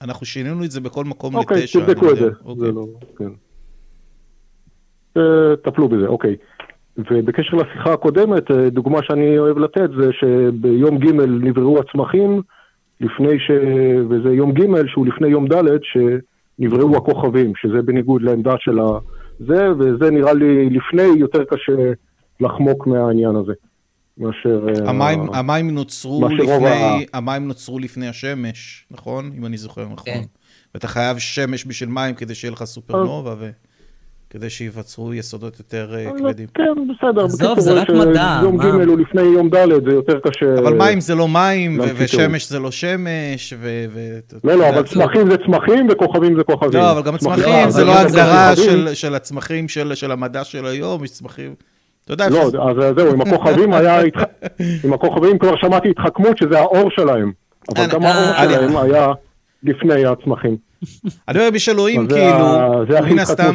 אנחנו 0.02 0.26
שינינו 0.26 0.64
את 0.64 0.70
זה 0.70 0.80
בכל 0.80 1.04
מקום 1.04 1.36
אוקיי, 1.36 1.56
לתשע. 1.56 1.78
אני 1.78 1.86
תבדקו 1.86 2.10
את. 2.10 2.16
זה. 2.16 2.28
אוקיי. 2.44 2.66
זה 2.66 2.72
לא, 2.72 2.86
כן. 3.18 3.30
טפלו 5.64 5.88
בזה, 5.88 6.06
אוקיי. 6.06 6.36
ובקשר 6.96 7.56
לשיחה 7.56 7.92
הקודמת, 7.92 8.50
דוגמה 8.50 8.98
שאני 9.02 9.38
אוהב 9.38 9.58
לתת 9.58 9.90
זה 9.98 10.10
שביום 10.12 10.98
ג' 10.98 11.10
נבראו 11.20 11.80
הצמחים, 11.80 12.42
לפני 13.03 13.38
ש... 13.38 13.50
וזה 14.11 14.28
יום 14.28 14.53
ג' 14.53 14.86
שהוא 14.86 15.07
לפני 15.07 15.28
יום 15.28 15.46
ד' 15.46 15.62
שנבראו 15.82 16.96
הכוכבים, 16.96 17.53
שזה 17.57 17.82
בניגוד 17.82 18.22
לעמדה 18.22 18.55
של 18.59 18.78
ה... 18.78 18.98
זה, 19.38 19.72
וזה 19.78 20.11
נראה 20.11 20.32
לי 20.32 20.70
לפני 20.70 21.03
יותר 21.18 21.44
קשה 21.44 21.92
לחמוק 22.40 22.86
מהעניין 22.86 23.36
הזה, 23.36 23.53
מאשר... 24.18 24.66
אה, 24.68 24.90
המים, 24.90 25.34
המים 25.34 25.70
נוצרו 25.70 26.20
מה 26.20 26.28
שרוב 26.36 26.64
לפני, 26.64 27.07
המים 27.12 27.48
נוצרו 27.48 27.78
לפני 27.78 28.09
השמש, 28.09 28.86
נכון? 28.90 29.32
אם 29.38 29.46
אני 29.46 29.57
זוכר 29.57 29.84
נכון. 29.84 30.05
כן. 30.05 30.22
ואתה 30.74 30.88
חייב 30.88 31.18
שמש 31.18 31.66
בשביל 31.66 31.88
מים 31.88 32.14
כדי 32.14 32.34
שיהיה 32.34 32.53
לך 32.53 32.64
סופרנובה, 32.64 33.34
וכדי 34.34 34.50
שייווצרו 34.50 35.14
יסודות 35.14 35.58
יותר 35.58 35.94
אה, 35.94 36.10
כבדים. 36.18 36.46
כן, 36.54 36.62
בסדר. 36.88 37.24
עזוב, 37.24 37.60
זה 37.60 37.72
רק 37.72 37.86
ש- 37.88 37.90
מדע, 37.90 38.40
יום? 38.42 38.56
ג' 38.58 38.64
הוא 38.64 38.98
לפני 39.00 39.22
יום 39.22 39.48
ד' 39.48 39.56
זה 39.84 39.92
יותר 39.92 40.20
קשה. 40.20 40.58
אבל 40.58 40.72
מים 40.74 41.00
זה 41.00 41.14
לא 41.14 41.28
מים, 41.28 41.80
ושמש 41.96 42.48
זה 42.48 42.58
לא 42.58 42.70
שמש, 42.70 43.54
ו... 43.60 43.84
לא, 44.44 44.54
לא, 44.54 44.68
אבל 44.68 44.82
צמחים 44.82 45.30
זה 45.30 45.36
צמחים 45.46 45.86
וכוכבים 45.90 46.36
זה 46.36 46.44
כוכבים. 46.44 46.80
לא, 46.80 46.90
אבל 46.92 47.02
גם 47.02 47.16
צמחים- 47.16 47.42
צמחים 47.44 47.70
זה 47.70 47.84
לא 47.84 47.98
הגדרה. 47.98 48.56
של- 48.56 48.94
של 48.94 49.14
הצמחים 49.14 49.68
של 49.68 49.94
של 49.94 50.12
המדע 50.12 50.44
של 50.44 50.66
היום, 50.66 51.04
יש 51.04 51.10
צמחים... 51.10 51.54
אתה 52.04 52.12
יודע, 52.12 52.28
לא, 52.28 52.42
אז 52.46 52.96
זהו, 52.96 53.10
עם 53.12 53.20
הכוכבים 53.20 53.72
היה, 53.74 54.00
עם 54.84 54.92
הכוכבים 54.92 55.38
כבר 55.38 55.56
שמעתי 55.56 55.88
התחכמות 55.90 56.38
שזה 56.38 56.58
האור 56.58 56.90
שלהם. 56.90 57.32
אבל 57.74 57.82
אני- 57.84 57.92
גם 57.92 58.02
האור 58.02 58.34
שלהם 58.48 58.76
היה 58.76 59.08
לפני 59.62 60.04
הצמחים. 60.04 60.56
אני 61.28 61.38
אומר, 61.38 61.56
יש 61.56 61.68
אלוהים, 61.68 62.06
כאילו, 62.08 63.04
מן 63.10 63.18
הסתם. 63.18 63.54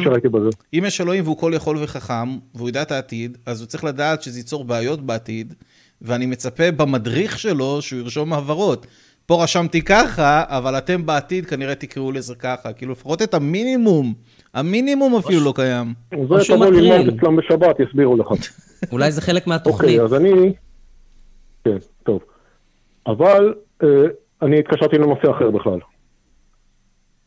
אם 0.74 0.84
יש 0.86 1.00
אלוהים 1.00 1.24
והוא 1.24 1.36
כל 1.36 1.52
יכול 1.54 1.78
וחכם, 1.82 2.38
והוא 2.54 2.68
יודע 2.68 2.82
את 2.82 2.92
העתיד, 2.92 3.38
אז 3.46 3.60
הוא 3.60 3.66
צריך 3.66 3.84
לדעת 3.84 4.22
שזה 4.22 4.38
ייצור 4.38 4.64
בעיות 4.64 5.00
בעתיד, 5.00 5.54
ואני 6.02 6.26
מצפה 6.26 6.70
במדריך 6.70 7.38
שלו 7.38 7.82
שהוא 7.82 8.00
ירשום 8.00 8.32
הבהרות. 8.32 8.86
פה 9.26 9.42
רשמתי 9.42 9.82
ככה, 9.82 10.44
אבל 10.46 10.78
אתם 10.78 11.06
בעתיד 11.06 11.46
כנראה 11.46 11.74
תקראו 11.74 12.12
לזה 12.12 12.34
ככה. 12.34 12.72
כאילו, 12.72 12.92
לפחות 12.92 13.22
את 13.22 13.34
המינימום, 13.34 14.14
המינימום 14.54 15.16
אפילו 15.16 15.40
לא 15.44 15.52
קיים. 15.56 15.94
זה 16.10 16.54
תבוא. 16.54 16.66
ללמוד 16.66 17.14
אצלם 17.14 17.36
בשבת, 17.36 17.80
יסבירו 17.80 18.16
לך. 18.16 18.26
אולי 18.92 19.12
זה 19.12 19.20
חלק 19.20 19.46
מהתוכנית. 19.46 20.00
אוקיי, 20.00 20.04
אז 20.04 20.14
אני... 20.14 20.52
כן, 21.64 21.76
טוב. 22.02 22.20
אבל 23.06 23.54
אה, 23.82 23.88
אני 24.42 24.58
התקשרתי 24.58 24.98
לנושא 24.98 25.30
אחר 25.30 25.50
בכלל. 25.50 25.78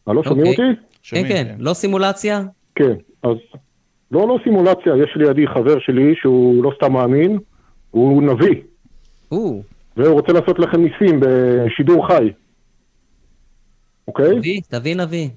הלו, 0.07 0.23
שומעים 0.23 0.47
אוקיי. 0.47 0.65
אותי? 0.65 0.79
כן, 0.79 0.85
שומעים, 1.01 1.27
כן, 1.27 1.55
לא 1.59 1.73
סימולציה? 1.73 2.41
כן, 2.75 2.93
אז 3.23 3.37
לא, 4.11 4.27
לא 4.27 4.37
סימולציה, 4.43 4.93
יש 5.03 5.09
לידי 5.15 5.47
חבר 5.47 5.79
שלי 5.79 6.13
שהוא 6.15 6.63
לא 6.63 6.71
סתם 6.75 6.93
מאמין, 6.93 7.39
הוא 7.91 8.23
נביא, 8.23 8.61
והוא 9.97 10.13
רוצה 10.13 10.33
לעשות 10.33 10.59
לכם 10.59 10.81
ניסים 10.83 11.19
בשידור 11.19 12.07
חי. 12.07 12.31
אוקיי? 14.07 14.39
תביא, 14.39 14.61
תביא 14.69 14.95
נביא. 14.95 15.29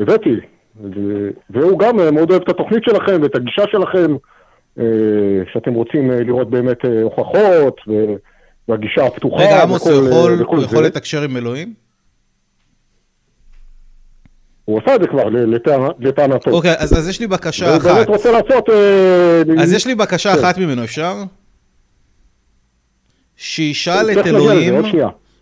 הבאתי. 0.00 0.36
והוא 1.50 1.78
גם 1.78 2.00
אה, 2.00 2.10
מאוד 2.10 2.30
אוהב 2.30 2.42
את 2.42 2.48
התוכנית 2.48 2.84
שלכם 2.84 3.22
ואת 3.22 3.34
הגישה 3.34 3.62
שלכם, 3.70 4.16
אה, 4.78 4.84
שאתם 5.52 5.74
רוצים 5.74 6.10
אה, 6.10 6.20
לראות 6.20 6.50
באמת 6.50 6.84
אה, 6.84 7.02
הוכחות, 7.02 7.80
והגישה 8.68 9.06
הפתוחה. 9.06 9.36
רגע, 9.36 9.62
עמוס, 9.62 9.86
הוא 9.86 10.28
אה. 10.58 10.62
יכול 10.64 10.84
לתקשר 10.84 11.22
עם 11.22 11.36
אלוהים? 11.36 11.74
הוא 14.64 14.80
עשה 14.82 14.94
את 14.94 15.00
זה 15.00 15.06
כבר, 15.06 15.24
לטענתו. 15.98 16.50
אוקיי, 16.50 16.74
אז 16.78 16.98
אז 16.98 17.08
יש 17.08 17.20
לי 17.20 17.26
בקשה 17.26 17.76
אחת. 17.76 17.84
באמת 17.84 18.08
רוצה 18.08 18.32
לעשות... 18.32 18.68
אה, 18.68 19.42
אז 19.62 19.72
יש 19.72 19.86
לי 19.86 19.94
בקשה 19.94 20.34
כן. 20.34 20.38
אחת 20.38 20.58
ממנו, 20.58 20.84
אפשר? 20.84 21.14
שישאל 23.36 24.04
צריך 24.04 24.18
את 24.18 24.26
אלוהים. 24.26 24.74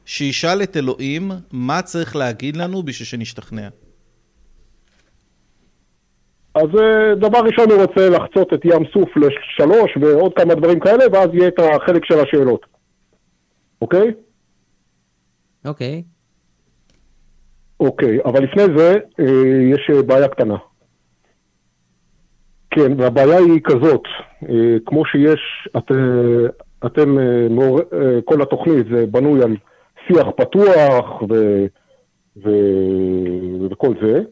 שישאל 0.04 0.62
את 0.62 0.76
אלוהים 0.76 1.30
מה 1.52 1.82
צריך 1.82 2.16
להגיד 2.16 2.56
לנו 2.56 2.82
בשביל 2.82 3.06
שנשתכנע. 3.06 3.68
אז 6.54 6.68
אה, 6.80 7.14
דבר 7.14 7.38
ראשון 7.38 7.70
הוא 7.70 7.82
רוצה 7.82 8.08
לחצות 8.08 8.54
את 8.54 8.64
ים 8.64 8.84
סוף 8.92 9.08
לשלוש 9.16 9.96
ועוד 10.00 10.32
כמה 10.36 10.54
דברים 10.54 10.80
כאלה, 10.80 11.04
ואז 11.12 11.28
יהיה 11.32 11.48
את 11.48 11.58
החלק 11.58 12.04
של 12.04 12.20
השאלות. 12.20 12.66
אוקיי? 13.82 14.10
אוקיי. 15.64 16.02
אוקיי, 17.80 18.18
אבל 18.24 18.42
לפני 18.42 18.62
זה 18.76 18.98
אה, 19.20 19.72
יש 19.74 19.90
אה, 19.94 20.02
בעיה 20.02 20.28
קטנה. 20.28 20.56
כן, 22.70 23.00
והבעיה 23.00 23.38
היא 23.38 23.60
כזאת, 23.64 24.02
אה, 24.48 24.76
כמו 24.86 25.04
שיש, 25.04 25.68
את, 25.76 25.90
אתם, 26.86 27.16
כל 28.24 28.42
התוכנית 28.42 28.86
זה 28.92 29.06
בנוי 29.06 29.42
על 29.42 29.56
שיח 30.06 30.26
פתוח 30.36 31.22
ו, 31.30 31.66
ו, 32.44 32.50
וכל 33.70 33.94
זה, 34.02 34.22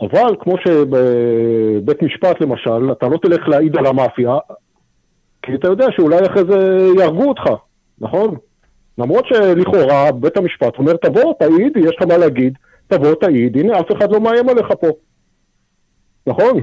אבל 0.00 0.36
כמו 0.40 0.54
שבבית 0.58 2.02
משפט 2.02 2.40
למשל, 2.40 2.92
אתה 2.92 3.08
לא 3.08 3.18
תלך 3.22 3.48
להעיד 3.48 3.76
על 3.76 3.86
המאפיה, 3.86 4.38
כי 5.42 5.54
אתה 5.54 5.68
יודע 5.68 5.86
שאולי 5.96 6.26
אחרי 6.26 6.42
זה 6.50 6.88
יהרגו 6.98 7.28
אותך, 7.28 7.42
נכון? 8.00 8.36
למרות 8.98 9.26
שלכאורה 9.26 10.12
בית 10.12 10.36
המשפט 10.36 10.78
אומר, 10.78 10.96
תבוא, 10.96 11.34
תעיד, 11.38 11.76
יש 11.76 11.96
לך 11.96 12.08
מה 12.08 12.16
להגיד, 12.16 12.58
תבוא, 12.88 13.14
תעיד, 13.14 13.56
הנה, 13.56 13.80
אף 13.80 13.86
אחד 13.96 14.12
לא 14.12 14.20
מאיים 14.20 14.48
עליך 14.48 14.66
פה. 14.80 14.88
נכון? 16.26 16.60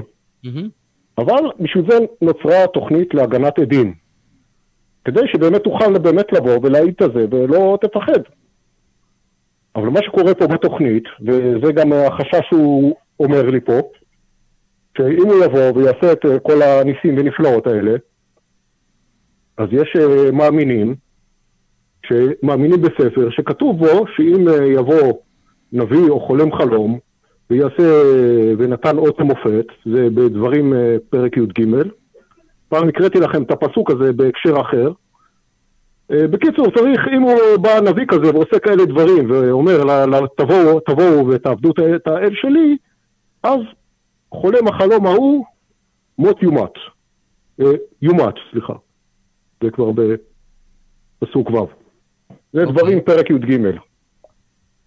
אבל 1.18 1.42
בשביל 1.60 1.84
זה 1.90 1.98
נוצרה 2.22 2.66
תוכנית 2.66 3.14
להגנת 3.14 3.58
עדים. 3.58 3.94
כדי 5.04 5.20
שבאמת 5.26 5.62
תוכל 5.62 5.98
באמת 5.98 6.32
לבוא 6.32 6.58
ולהעיד 6.62 6.94
את 7.02 7.12
זה 7.14 7.26
ולא 7.30 7.78
תפחד. 7.80 8.20
אבל 9.76 9.88
מה 9.88 10.00
שקורה 10.02 10.34
פה 10.34 10.46
בתוכנית, 10.46 11.04
וזה 11.20 11.72
גם 11.72 11.92
החשש 11.92 12.40
שהוא 12.48 12.96
אומר 13.20 13.50
לי 13.50 13.60
פה, 13.60 13.80
שאם 14.98 15.26
הוא 15.26 15.44
יבוא 15.44 15.72
ויעשה 15.74 16.12
את 16.12 16.24
כל 16.42 16.62
הניסים 16.62 17.18
ונפלאות 17.18 17.66
האלה, 17.66 17.92
אז 19.56 19.68
יש 19.72 19.96
אה, 19.96 20.30
מאמינים, 20.32 20.94
שמאמינים 22.10 22.82
בספר, 22.82 23.30
שכתוב 23.30 23.78
בו 23.78 24.04
שאם 24.16 24.48
אה, 24.48 24.66
יבוא 24.66 25.12
נביא 25.72 26.08
או 26.08 26.20
חולם 26.20 26.52
חלום, 26.52 26.98
ויעשה, 27.50 28.02
ונתן 28.58 28.98
אות 28.98 29.20
המופת, 29.20 29.66
זה 29.84 30.08
בדברים 30.14 30.74
אה, 30.74 30.96
פרק 31.10 31.36
י"ג. 31.36 31.66
פעם 32.68 32.88
הקראתי 32.88 33.20
לכם 33.20 33.42
את 33.42 33.50
הפסוק 33.50 33.90
הזה 33.90 34.12
בהקשר 34.12 34.60
אחר. 34.60 34.92
בקיצור, 36.12 36.70
צריך, 36.70 37.00
אם 37.16 37.22
הוא 37.22 37.56
בא 37.62 37.80
נביא 37.90 38.06
כזה 38.08 38.34
ועושה 38.34 38.58
כאלה 38.58 38.84
דברים, 38.84 39.30
ואומר, 39.30 39.82
תבואו, 40.36 40.80
תבואו 40.80 41.28
ותעבדו 41.28 41.70
את 41.96 42.06
האל 42.06 42.30
שלי, 42.34 42.76
אז 43.42 43.60
חולם 44.34 44.68
החלום 44.68 45.06
ההוא, 45.06 45.44
מות 46.18 46.42
יומת. 46.42 46.72
יומת, 48.02 48.34
סליחה. 48.52 48.74
זה 49.62 49.70
כבר 49.70 49.90
בפסוק 51.20 51.50
ו'. 51.50 51.79
זה 52.52 52.62
okay. 52.62 52.66
אוקיי. 52.66 52.74
דברים 52.74 53.00
פרק 53.00 53.30
י"ג. 53.30 53.78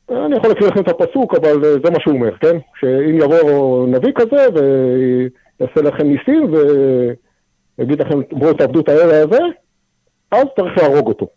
אני 0.10 0.36
יכול 0.36 0.50
להקריא 0.50 0.70
לכם 0.70 0.82
את 0.82 0.88
הפסוק, 0.88 1.36
אבל 1.36 1.62
זה 1.62 1.90
מה 1.92 2.00
שהוא 2.00 2.16
אומר, 2.16 2.38
כן? 2.38 2.58
שאם 2.80 3.18
יבוא 3.18 3.88
נביא 3.88 4.12
כזה 4.16 4.46
ויעשה 4.54 5.82
לכם 5.82 6.08
ניסים 6.08 6.54
ויגיד 7.78 8.02
לכם, 8.02 8.20
בואו 8.32 8.54
תעבדו 8.54 8.80
את 8.80 8.90
הערב 8.90 9.34
הזה, 9.34 9.44
אז 10.32 10.46
צריך 10.56 10.78
להרוג 10.78 11.08
אותו. 11.08 11.28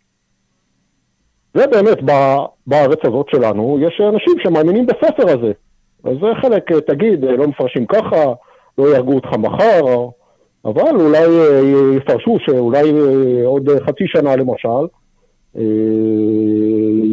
ובאמת, 1.55 1.97
בארץ 2.67 2.99
הזאת 3.03 3.25
שלנו, 3.29 3.79
יש 3.81 4.01
אנשים 4.01 4.33
שמאמינים 4.43 4.85
בספר 4.85 5.29
הזה. 5.29 5.51
אז 6.03 6.13
זה 6.21 6.27
חלק, 6.41 6.71
תגיד, 6.71 7.23
לא 7.23 7.47
מפרשים 7.47 7.85
ככה, 7.85 8.33
לא 8.77 8.87
יהרגו 8.87 9.13
אותך 9.13 9.29
מחר, 9.37 10.07
אבל 10.65 10.95
אולי 10.95 11.25
אה, 11.25 11.61
יפרשו 11.97 12.37
שאולי 12.45 12.91
אה, 12.91 13.45
עוד 13.45 13.69
חצי 13.85 14.03
שנה 14.07 14.35
למשל, 14.35 14.67
אה, 14.67 14.85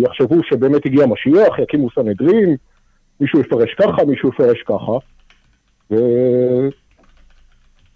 יחשבו 0.03 0.36
שבאמת 0.45 0.86
הגיע 0.86 1.07
משיח, 1.07 1.59
יקימו 1.59 1.88
סנהדרין, 1.95 2.57
מישהו 3.20 3.40
יפרש 3.40 3.74
ככה, 3.74 4.05
מישהו 4.05 4.28
יפרש 4.28 4.62
ככה, 4.62 4.92
ו... 5.90 5.95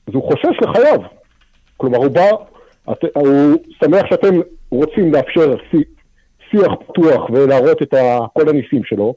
אז 0.07 0.15
הוא 0.15 0.23
חושש 0.23 0.57
לחייו. 0.63 1.01
כלומר, 1.77 1.99
הוא 1.99 2.09
בא, 2.09 2.31
הוא 3.15 3.57
שמח 3.85 4.07
שאתם 4.11 4.41
רוצים 4.71 5.13
לאפשר 5.13 5.57
שיח 6.51 6.73
פתוח 6.89 7.31
ולהראות 7.31 7.83
את 7.83 7.95
כל 8.33 8.49
הניסים 8.49 8.85
שלו, 8.85 9.15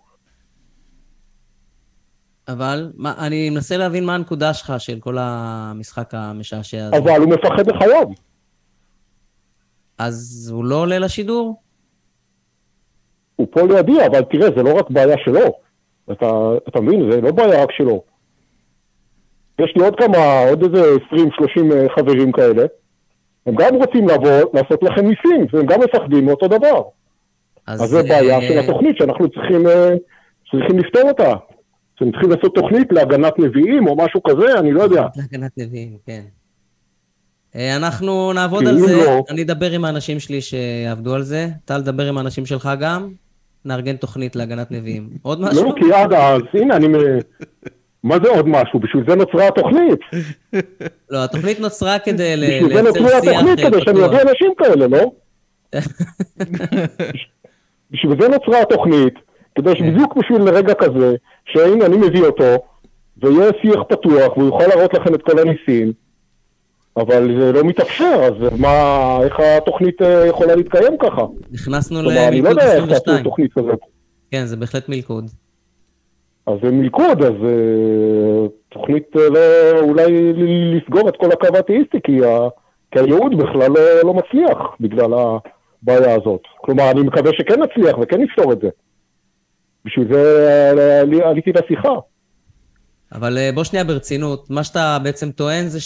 אבל 2.47 2.91
מה, 2.95 3.13
אני 3.17 3.49
מנסה 3.49 3.77
להבין 3.77 4.05
מה 4.05 4.15
הנקודה 4.15 4.53
שלך 4.53 4.73
של 4.77 4.99
כל 4.99 5.17
המשחק 5.19 6.13
המשעשע 6.13 6.77
הזה. 6.77 6.97
אבל 6.97 7.21
הוא 7.21 7.29
מפחד 7.29 7.67
לחייו. 7.67 8.07
אז 10.05 10.49
הוא 10.53 10.65
לא 10.65 10.75
עולה 10.75 10.99
לשידור? 10.99 11.61
הוא 13.35 13.47
פה 13.51 13.61
לידי, 13.61 14.05
אבל 14.05 14.21
תראה, 14.21 14.47
זה 14.57 14.63
לא 14.63 14.73
רק 14.73 14.89
בעיה 14.89 15.15
שלו. 15.25 15.53
אתה, 16.11 16.31
אתה 16.67 16.81
מבין? 16.81 17.11
זה 17.11 17.21
לא 17.21 17.31
בעיה 17.31 17.63
רק 17.63 17.71
שלו. 17.71 18.03
יש 19.59 19.73
לי 19.75 19.83
עוד 19.83 19.95
כמה, 19.95 20.49
עוד 20.49 20.63
איזה 20.63 20.95
20-30 21.13 21.73
אה, 21.73 21.85
חברים 21.95 22.31
כאלה. 22.31 22.65
הם 23.45 23.55
גם 23.55 23.75
רוצים 23.75 24.07
לבוא, 24.07 24.49
לעשות 24.53 24.83
לכם 24.83 25.07
ניסים, 25.07 25.45
והם 25.53 25.65
גם 25.65 25.79
מפחדים 25.79 26.25
מאותו 26.25 26.47
דבר. 26.47 26.81
אז, 27.67 27.83
אז 27.83 27.89
זה 27.89 28.03
בעיה 28.03 28.35
אה, 28.35 28.47
של 28.47 28.59
התוכנית 28.59 28.97
שאנחנו 28.97 29.29
צריכים, 29.29 29.67
אה, 29.67 29.89
צריכים 30.51 30.79
לפתור 30.79 31.09
אותה. 31.09 31.33
שהם 31.99 32.11
צריכים 32.11 32.29
לעשות 32.29 32.55
תוכנית 32.55 32.91
להגנת 32.91 33.39
נביאים 33.39 33.87
או 33.87 33.95
משהו 33.95 34.23
כזה, 34.23 34.59
אני 34.59 34.71
לא 34.71 34.81
יודע. 34.81 35.07
להגנת 35.15 35.57
נביאים, 35.57 35.97
כן. 36.05 36.21
אה, 37.55 37.75
אנחנו 37.75 38.33
נעבוד 38.33 38.67
על 38.67 38.79
זה, 38.79 38.95
לא... 38.95 39.23
אני 39.29 39.41
אדבר 39.41 39.71
עם 39.71 39.85
האנשים 39.85 40.19
שלי 40.19 40.41
שיעבדו 40.41 41.15
על 41.15 41.21
זה. 41.21 41.47
טל, 41.65 41.81
דבר 41.81 42.07
עם 42.07 42.17
האנשים 42.17 42.45
שלך 42.45 42.69
גם, 42.79 43.09
נארגן 43.65 43.95
תוכנית 43.95 44.35
להגנת 44.35 44.71
נביאים. 44.71 45.09
עוד 45.21 45.41
משהו? 45.41 45.63
לא, 45.63 45.73
כי 45.79 45.93
עד 45.93 46.13
אז, 46.13 46.41
הנה, 46.53 46.75
אני... 46.75 46.87
מה 48.03 48.15
זה 48.23 48.29
עוד 48.29 48.47
משהו? 48.47 48.79
בשביל 48.79 49.03
זה 49.07 49.15
נוצרה 49.15 49.47
התוכנית. 49.47 49.99
לא, 51.09 51.23
התוכנית 51.23 51.59
נוצרה 51.59 51.99
כדי 51.99 52.37
לייצר 52.37 52.67
שיח 52.67 52.71
בשביל 52.71 52.75
זה 52.75 52.81
נוצרה 52.81 53.17
התוכנית, 53.17 53.59
כדי 53.59 53.81
שאני 53.81 54.05
אביא 54.05 54.21
אנשים 54.21 54.53
כאלה, 54.57 54.87
לא? 54.87 55.11
בשביל 57.91 58.21
זה 58.21 58.27
נוצרה 58.27 58.61
התוכנית, 58.61 59.13
כדי 59.55 59.75
שבדיוק 59.75 60.17
בשביל 60.17 60.41
רגע 60.41 60.73
כזה, 60.73 61.15
שהנה 61.45 61.85
אני 61.85 61.97
מביא 61.97 62.23
אותו, 62.23 62.55
ויהיה 63.17 63.51
שיח 63.61 63.79
פתוח, 63.89 64.37
והוא 64.37 64.45
יוכל 64.45 64.67
להראות 64.67 64.93
לכם 64.93 65.15
את 65.15 65.21
כל 65.21 65.39
הניסים, 65.39 65.93
אבל 66.97 67.39
זה 67.39 67.51
לא 67.51 67.63
מתאפשר, 67.63 68.21
אז 68.23 68.59
מה, 68.59 69.17
איך 69.23 69.39
התוכנית 69.39 70.01
אה, 70.01 70.27
יכולה 70.27 70.55
להתקיים 70.55 70.97
ככה? 70.99 71.21
נכנסנו 71.51 72.01
למלכוד 72.01 72.17
22. 72.17 72.33
אני 72.33 72.41
לא 72.41 72.49
יודע 72.49 72.73
איך 72.73 72.85
תעשו 73.03 73.23
תוכנית 73.23 73.53
כזאת. 73.53 73.79
כן, 74.31 74.45
זה 74.45 74.57
בהחלט 74.57 74.89
מלכוד. 74.89 75.29
אז 76.47 76.53
זה 76.63 76.71
מלכוד, 76.71 77.21
אז 77.23 77.33
uh, 77.33 78.49
תוכנית 78.69 79.15
uh, 79.15 79.19
לא, 79.19 79.39
אולי 79.79 80.33
לסגור 80.33 81.09
את 81.09 81.15
כל 81.17 81.31
הקו 81.31 81.47
האתאיסטי, 81.55 81.97
כי, 82.03 82.25
ה, 82.25 82.39
כי 82.91 82.99
הייעוד 82.99 83.37
בכלל 83.37 83.71
לא, 83.71 83.81
לא 84.03 84.13
מצליח 84.13 84.57
בגלל 84.79 85.13
הבעיה 85.13 86.15
הזאת. 86.15 86.41
כלומר, 86.57 86.91
אני 86.91 87.01
מקווה 87.01 87.31
שכן 87.33 87.59
נצליח 87.61 87.97
וכן 88.01 88.21
נפתור 88.21 88.53
את 88.53 88.61
זה. 88.61 88.69
בשביל 89.85 90.13
זה 90.13 90.71
עליתי 91.23 91.51
לשיחה. 91.51 91.93
אבל 93.11 93.37
אה, 93.37 93.49
בוא 93.55 93.63
שנייה 93.63 93.85
ברצינות, 93.85 94.49
מה 94.49 94.63
שאתה 94.63 94.97
בעצם 95.03 95.31
טוען 95.31 95.67
זה 95.67 95.79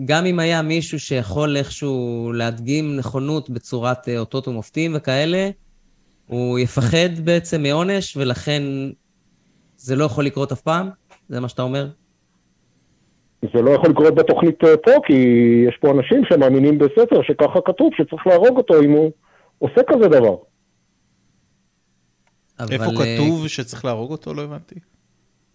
שגם 0.00 0.26
אם 0.26 0.38
היה 0.38 0.62
מישהו 0.62 1.00
שיכול 1.00 1.56
איכשהו 1.56 2.32
להדגים 2.34 2.96
נכונות 2.96 3.50
בצורת 3.50 4.08
אה, 4.08 4.18
אותות 4.18 4.48
ומופתים 4.48 4.92
וכאלה, 4.94 5.50
הוא 6.26 6.58
יפחד 6.58 7.18
בעצם 7.24 7.62
מעונש, 7.62 8.16
ולכן 8.16 8.62
זה 9.76 9.96
לא 9.96 10.04
יכול 10.04 10.24
לקרות 10.24 10.52
אף 10.52 10.60
פעם? 10.60 10.90
זה 11.28 11.40
מה 11.40 11.48
שאתה 11.48 11.62
אומר? 11.62 11.88
זה 13.42 13.62
לא 13.62 13.70
יכול 13.70 13.90
לקרות 13.90 14.14
בתוכנית 14.14 14.64
אה, 14.64 14.76
פה, 14.76 14.90
כי 15.06 15.14
יש 15.68 15.76
פה 15.80 15.90
אנשים 15.90 16.22
שמאמינים 16.28 16.78
בספר 16.78 17.22
שככה 17.22 17.60
כתוב, 17.64 17.90
שצריך 17.96 18.26
להרוג 18.26 18.56
אותו 18.56 18.82
אם 18.82 18.90
הוא 18.90 19.10
עושה 19.58 19.80
כזה 19.88 20.08
דבר. 20.08 20.36
אבל... 22.60 22.72
איפה 22.72 22.84
אה, 22.84 23.16
כתוב 23.16 23.48
שצריך 23.48 23.84
להרוג 23.84 24.10
אותו? 24.10 24.34
לא 24.34 24.42
הבנתי. 24.42 24.74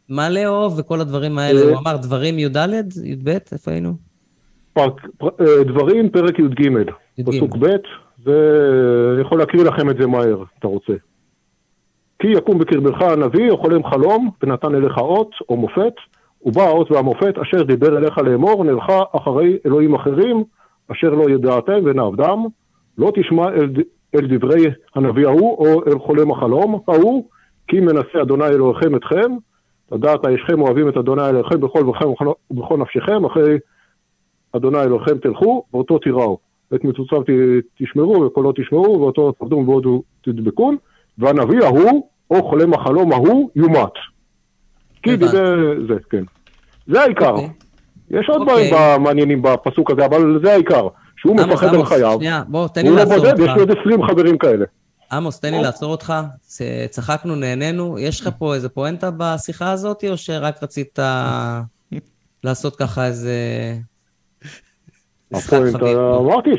מה 0.10 0.30
לאהוב 0.30 0.80
וכל 0.80 1.02
הדברים 1.02 1.38
האלה? 1.38 1.62
הוא 1.62 1.78
אמר 1.78 1.98
דברים 1.98 2.40
י"ד, 2.40 2.58
י"ב, 3.04 3.30
איפה 3.30 3.72
היינו? 3.72 4.07
אה, 4.82 5.64
דברים, 5.64 6.10
פרק 6.10 6.40
י"ג, 6.40 6.70
פסוק 7.26 7.58
ב', 7.60 7.68
ואני 8.24 9.22
יכול 9.22 9.40
להקריא 9.40 9.64
לכם 9.64 9.90
את 9.90 9.98
זה 9.98 10.08
מהר, 10.08 10.44
אתה 10.60 10.68
רוצה. 10.68 10.94
כי 12.20 12.28
יקום 12.28 12.58
בקרבך 12.58 13.02
הנביא 13.02 13.52
או 13.52 13.58
חולם 13.58 13.84
חלום, 13.84 14.30
ונתן 14.44 14.76
אליך 14.76 14.98
אות 14.98 15.32
או 15.50 15.58
מופת, 15.58 15.94
ובא 16.46 16.62
האות 16.62 16.92
והמופת 16.92 17.38
אשר 17.38 17.64
דיבר 17.64 17.98
אליך 17.98 18.18
לאמור, 18.18 18.64
נלכה 18.64 19.04
אחרי 19.16 19.58
אלוהים 19.66 19.96
אחרים, 19.96 20.44
אשר 20.92 21.10
לא 21.10 21.30
ידעתם 21.30 21.80
ונעבדם, 21.86 22.46
לא 22.98 23.12
תשמע 23.16 23.48
אל, 23.50 23.70
אל 24.16 24.38
דברי 24.38 24.66
הנביא 24.96 25.28
ההוא, 25.28 25.58
או 25.58 25.82
אל 25.88 26.00
חולם 26.00 26.32
החלום 26.32 26.80
ההוא, 26.88 27.24
כי 27.68 27.80
מנסה 27.80 28.22
אדוני 28.22 28.46
אלוהיכם 28.46 28.96
אתכם, 28.96 29.32
לדעת 29.92 30.26
הישכם 30.26 30.62
אוהבים 30.62 30.90
את 30.90 30.98
אדוני 30.98 31.30
אלוהיכם 31.30 31.62
בכל 31.62 31.84
בכם 31.84 32.06
ובכל 32.52 32.78
נפשכם, 32.78 33.26
אחרי 33.26 33.58
אדוני 34.56 34.80
אלוהיכם 34.80 35.18
תלכו, 35.18 35.64
ואותו 35.74 36.00
תיראו. 36.00 36.38
את 36.76 36.84
מצוציו 36.84 37.22
תשמרו 37.80 38.22
וקולו 38.22 38.52
תשמעו, 38.52 39.02
ואותו 39.02 39.32
תעבדו 39.32 39.56
ובעודו 39.56 40.04
תדבקון, 40.22 40.78
והנביא 41.18 41.64
ההוא, 41.64 42.10
או 42.32 42.50
חולם 42.50 42.74
החלום 42.74 43.12
ההוא, 43.12 43.50
יומת. 43.56 43.92
כי 45.04 45.16
דיבר, 45.16 45.30
זה, 45.88 45.94
כן. 46.10 46.24
זה 46.88 47.02
העיקר. 47.02 47.36
Okay. 47.36 47.40
אוקיי. 47.40 47.50
יש 48.10 48.30
עוד 48.30 48.42
דברים 48.42 48.74
okay. 48.74 48.98
מעניינים 49.00 49.42
בפסוק 49.42 49.92
הזה, 49.92 50.06
אבל 50.06 50.40
זה 50.44 50.54
העיקר. 50.54 50.88
שהוא 51.18 51.36
מפחד 51.36 51.76
על 51.76 51.86
חייו. 51.86 52.16
שנייה, 52.20 52.44
בוא, 52.48 52.68
תן 52.68 52.86
לי 52.86 52.92
לעצור 52.92 53.16
אותך. 53.16 53.24
הוא 53.24 53.28
לא 53.28 53.36
בודד, 53.36 53.50
יש 53.50 53.56
לי 53.56 53.60
עוד 53.60 53.72
20 53.82 54.04
חברים 54.04 54.38
כאלה. 54.38 54.66
עמוס, 55.12 55.40
תן 55.40 55.54
לי 55.54 55.62
לעצור 55.62 55.92
אותך. 55.92 56.14
צחקנו, 56.90 57.36
נהנינו. 57.36 58.00
יש 58.00 58.22
לך 58.22 58.30
פה 58.38 58.56
איזה 58.56 58.70
פואנטה 58.70 59.10
בשיחה 59.18 59.72
הזאת, 59.72 60.04
או 60.10 60.18
שרק 60.18 60.64
רצית 60.64 61.00
לעשות 62.44 62.76
ככה 62.76 63.06
איזה... 63.06 63.34
הפואנטה, 65.34 65.78
אמרתי 66.20 66.50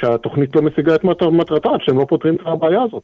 שהתוכנית 0.00 0.56
לא 0.56 0.62
משיגה 0.62 0.94
את 0.94 1.00
מטרתה, 1.04 1.68
עד 1.68 1.80
שהם 1.82 1.98
לא 1.98 2.06
פותרים 2.08 2.34
את 2.34 2.40
הבעיה 2.44 2.82
הזאת. 2.82 3.02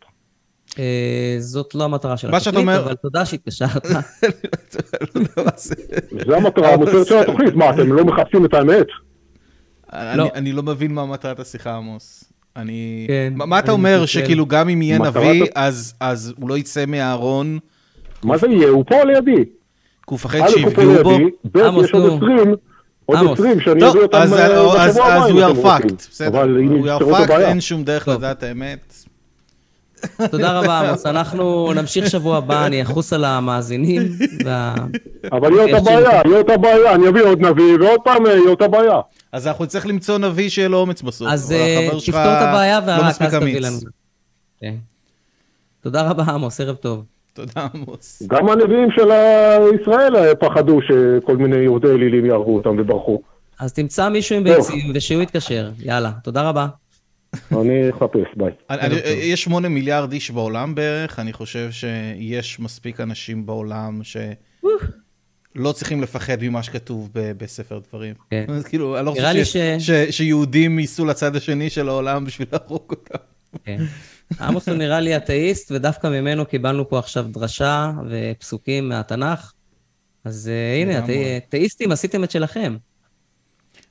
אה, 0.79 1.37
זאת 1.39 1.75
לא 1.75 1.85
המטרה 1.85 2.16
של 2.16 2.29
התוכנית, 2.35 2.69
אבל 2.69 2.95
תודה 2.95 3.25
שהתקשרת. 3.27 3.87
לא 5.37 5.45
זה. 5.57 5.75
המטרה 6.37 6.75
המוצרת 6.75 7.07
של 7.07 7.16
התוכנית. 7.19 7.55
מה, 7.55 7.71
אתם 7.71 7.93
לא 7.93 8.05
מחפשים 8.05 8.45
את 8.45 8.55
האמת? 8.55 8.87
אני- 9.93 10.19
לא. 10.19 10.29
אני 10.35 10.53
לא 10.53 10.62
מבין 10.62 10.95
מה 10.95 11.07
מטרת 11.07 11.41
השיחה, 11.41 11.75
עמוס. 11.77 12.25
אני... 12.57 13.05
כן, 13.09 13.33
מה- 13.37 13.59
אתה 13.59 13.73
אומר. 13.73 14.07
שכאילו 14.07 14.47
גם 14.47 14.69
אם 14.69 14.83
יהיה 14.83 14.99
נביא, 14.99 15.45
אז- 15.55 15.95
אז 16.01 16.35
הוא 16.41 16.49
לא 16.49 16.59
יצא 16.59 16.85
מהארון, 16.87 17.59
מה 18.25 18.39
זה 18.39 18.47
יהיה? 18.49 18.69
הוא 18.69 18.85
פה 18.89 19.05
לידי. 19.05 19.45
כי 19.45 19.51
הוא 20.07 20.14
מפחד 20.14 20.39
א', 20.39 20.43
הוא 20.43 20.51
פה 20.51 20.59
שיפגעו 20.71 20.95
בו? 21.53 21.61
עמוס, 21.64 21.95
נו. 21.95 22.19
20, 23.11 23.17
עוד 23.17 23.27
עמוס. 23.27 23.39
20 23.41 23.61
שאני 23.61 23.91
אביא 23.91 24.01
אותם 24.01 24.17
אז 24.19 24.33
אה, 24.33 24.47
אז- 24.47 24.51
בשבוע 24.51 25.15
הבא 25.15 25.25
אז 25.25 25.31
we 25.31 25.51
אתם 25.51 25.61
are 25.61 25.65
fucked, 25.65 26.09
בסדר. 26.11 26.43
we 26.43 27.01
are 27.01 27.29
fucked. 27.29 27.33
אין 27.41 27.61
שום 27.61 27.85
דרך 27.85 28.05
טוב. 28.05 28.15
לדעת 28.15 28.43
האמת. 28.43 28.95
תודה 30.31 30.61
רבה, 30.61 30.81
עמוס. 30.89 31.07
אנחנו 31.07 31.73
נמשיך 31.77 32.11
שבוע 32.11 32.37
הבא, 32.37 32.67
אני 32.67 32.83
אחוס 32.83 33.13
על 33.13 33.25
המאזינים. 33.25 34.03
וה- 34.45 34.75
אבל 35.33 35.53
יהיה 35.53 35.65
אותה 35.77 35.85
בעיה, 35.85 36.01
יהיה 36.27 36.39
אותה 36.39 36.57
בעיה, 36.57 36.95
אני 36.95 37.09
אביא 37.09 37.23
עוד 37.23 37.41
נביא, 37.41 37.65
ועוד 37.81 38.01
פעם 38.05 38.27
אה, 38.27 38.31
יהיה 38.33 38.51
אותה 38.51 38.69
בעיה. 38.69 39.01
אז 39.33 39.47
אנחנו 39.47 39.65
נצטרך 39.65 39.87
למצוא 39.87 40.19
נביא 40.19 40.49
שיהיה 40.49 40.69
לו 40.69 40.79
אומץ 40.79 41.03
בסוף. 41.03 41.29
אז 41.31 41.53
אה, 41.53 41.89
תפתור 41.99 42.21
את 42.21 42.43
הבעיה, 42.43 42.81
לא 42.81 42.85
ורק 42.93 43.05
אז 43.05 43.19
תביא. 43.35 43.61
לנו. 43.61 43.77
כן. 44.61 44.75
תודה 45.83 46.03
רבה, 46.03 46.23
עמוס, 46.25 46.61
ערב 46.61 46.77
טוב. 46.77 47.05
תודה, 47.39 47.66
עמוס. 47.74 48.22
גם 48.26 48.49
הנביאים 48.49 48.89
של 48.97 49.09
ישראל 49.80 50.16
אה, 50.16 50.34
פחדו 50.34 50.78
שכל 50.82 51.36
מיני 51.36 51.57
יהודי 51.57 51.89
אלילים 51.89 52.24
יהרגו 52.26 52.57
אותם 52.57 52.76
וברחו. 52.78 53.22
אז 53.61 53.72
תמצא 53.72 54.09
מישהו 54.09 54.36
עם. 54.36 54.45
ביצים 54.45 54.91
ושהוא 54.95 55.22
יתקשר. 55.22 55.70
יאללה, 55.78 56.11
תודה 56.24 56.49
רבה. 56.49 56.66
אני 57.53 57.91
אחפש, 57.91 58.34
ביי. 58.36 58.51
אני- 58.70 58.95
יש 59.07 59.43
שמונה 59.43 59.68
מיליארד 59.68 60.12
איש 60.12 60.30
בעולם 60.30 60.74
בערך, 60.74 61.18
אני 61.18 61.32
חושב 61.32 61.68
שיש 61.70 62.61
מספיק 62.61 63.01
אנשים 63.01 63.47
בעולם 63.47 64.01
שלא 64.05 65.72
צריכים 65.72 66.03
לפחד 66.03 66.36
ממה 66.43 66.62
שכתוב 66.62 67.11
ב- 67.14 67.32
בספר 67.45 67.80
דברים. 67.89 68.14
כן. 68.30 68.45
אז 68.49 68.64
כאילו, 68.64 68.99
אני 68.99 69.07
לא 69.07 69.11
חושב 69.11 69.45
ש- 69.45 69.57
ש- 69.78 69.91
שיהודים 70.16 70.78
ייסעו 70.78 71.07
לצד 71.07 71.36
השני 71.36 71.70
של 71.70 71.89
העולם 71.89 72.24
בשביל 72.24 72.49
להרוג 72.53 72.82
אותם. 72.91 73.18
כן. 73.64 73.78
עמוס 74.41 74.68
הוא 74.68 74.76
נראה 74.76 75.01
לי 75.01 75.16
אתאיסט, 75.16 75.70
ודווקא 75.70 76.07
ממנו 76.07 76.47
קיבלנו 76.47 76.89
פה 76.89 76.99
עכשיו 76.99 77.26
דרשה 77.33 77.93
ופסוקים 78.09 78.89
מהתנ"ך. 78.89 79.53
אז 80.24 80.49
אה, 80.49 80.83
הנה, 80.83 81.05
אתאיסטים, 81.37 81.93
עשיתם 81.93 82.24
את 82.24 82.31
שלכם. 82.31 82.76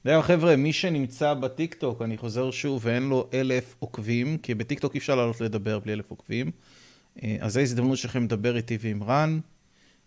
זהו, 0.03 0.21
חבר'ה, 0.21 0.55
מי 0.55 0.73
שנמצא 0.73 1.33
בטיקטוק, 1.33 2.01
אני 2.01 2.17
חוזר 2.17 2.51
שוב, 2.51 2.81
ואין 2.85 3.03
לו 3.03 3.29
אלף 3.33 3.75
עוקבים, 3.79 4.38
כי 4.38 4.55
בטיקטוק 4.55 4.93
אי 4.93 4.99
אפשר 4.99 5.15
לעלות 5.15 5.41
לדבר 5.41 5.79
בלי 5.79 5.93
אלף 5.93 6.11
עוקבים, 6.11 6.51
אה, 7.23 7.38
אז 7.39 7.53
זו 7.53 7.59
ההזדמנות 7.59 7.97
שלכם 7.97 8.23
לדבר 8.23 8.57
איתי 8.57 8.77
ועם 8.81 9.03
רן. 9.03 9.39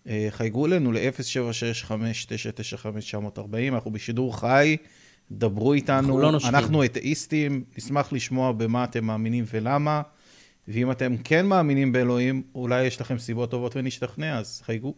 אה, 0.09 0.26
חייגו 0.31 0.66
אלינו 0.66 0.93
ל-076-5995-940, 0.93 3.41
אנחנו 3.68 3.91
בשידור 3.91 4.41
חי, 4.41 4.76
דברו 5.33 5.72
איתנו. 5.72 5.99
אנחנו 5.99 6.18
לא 6.18 6.33
נושבים. 6.33 6.55
אנחנו 6.55 6.85
אתאיסטים, 6.85 7.64
נשמח 7.78 8.12
לשמוע 8.12 8.53
במה 8.53 8.85
אתם 8.85 9.05
מאמינים 9.05 9.45
ולמה, 9.53 10.03
ואם 10.69 10.91
אתם 10.91 11.17
כן 11.25 11.47
מאמינים 11.47 11.93
באלוהים, 11.93 12.43
אולי 12.55 12.85
יש 12.85 13.01
לכם 13.01 13.19
סיבות 13.19 13.51
טובות 13.51 13.77
ונשתכנע, 13.77 14.39
אז 14.39 14.63
חייגו. 14.65 14.95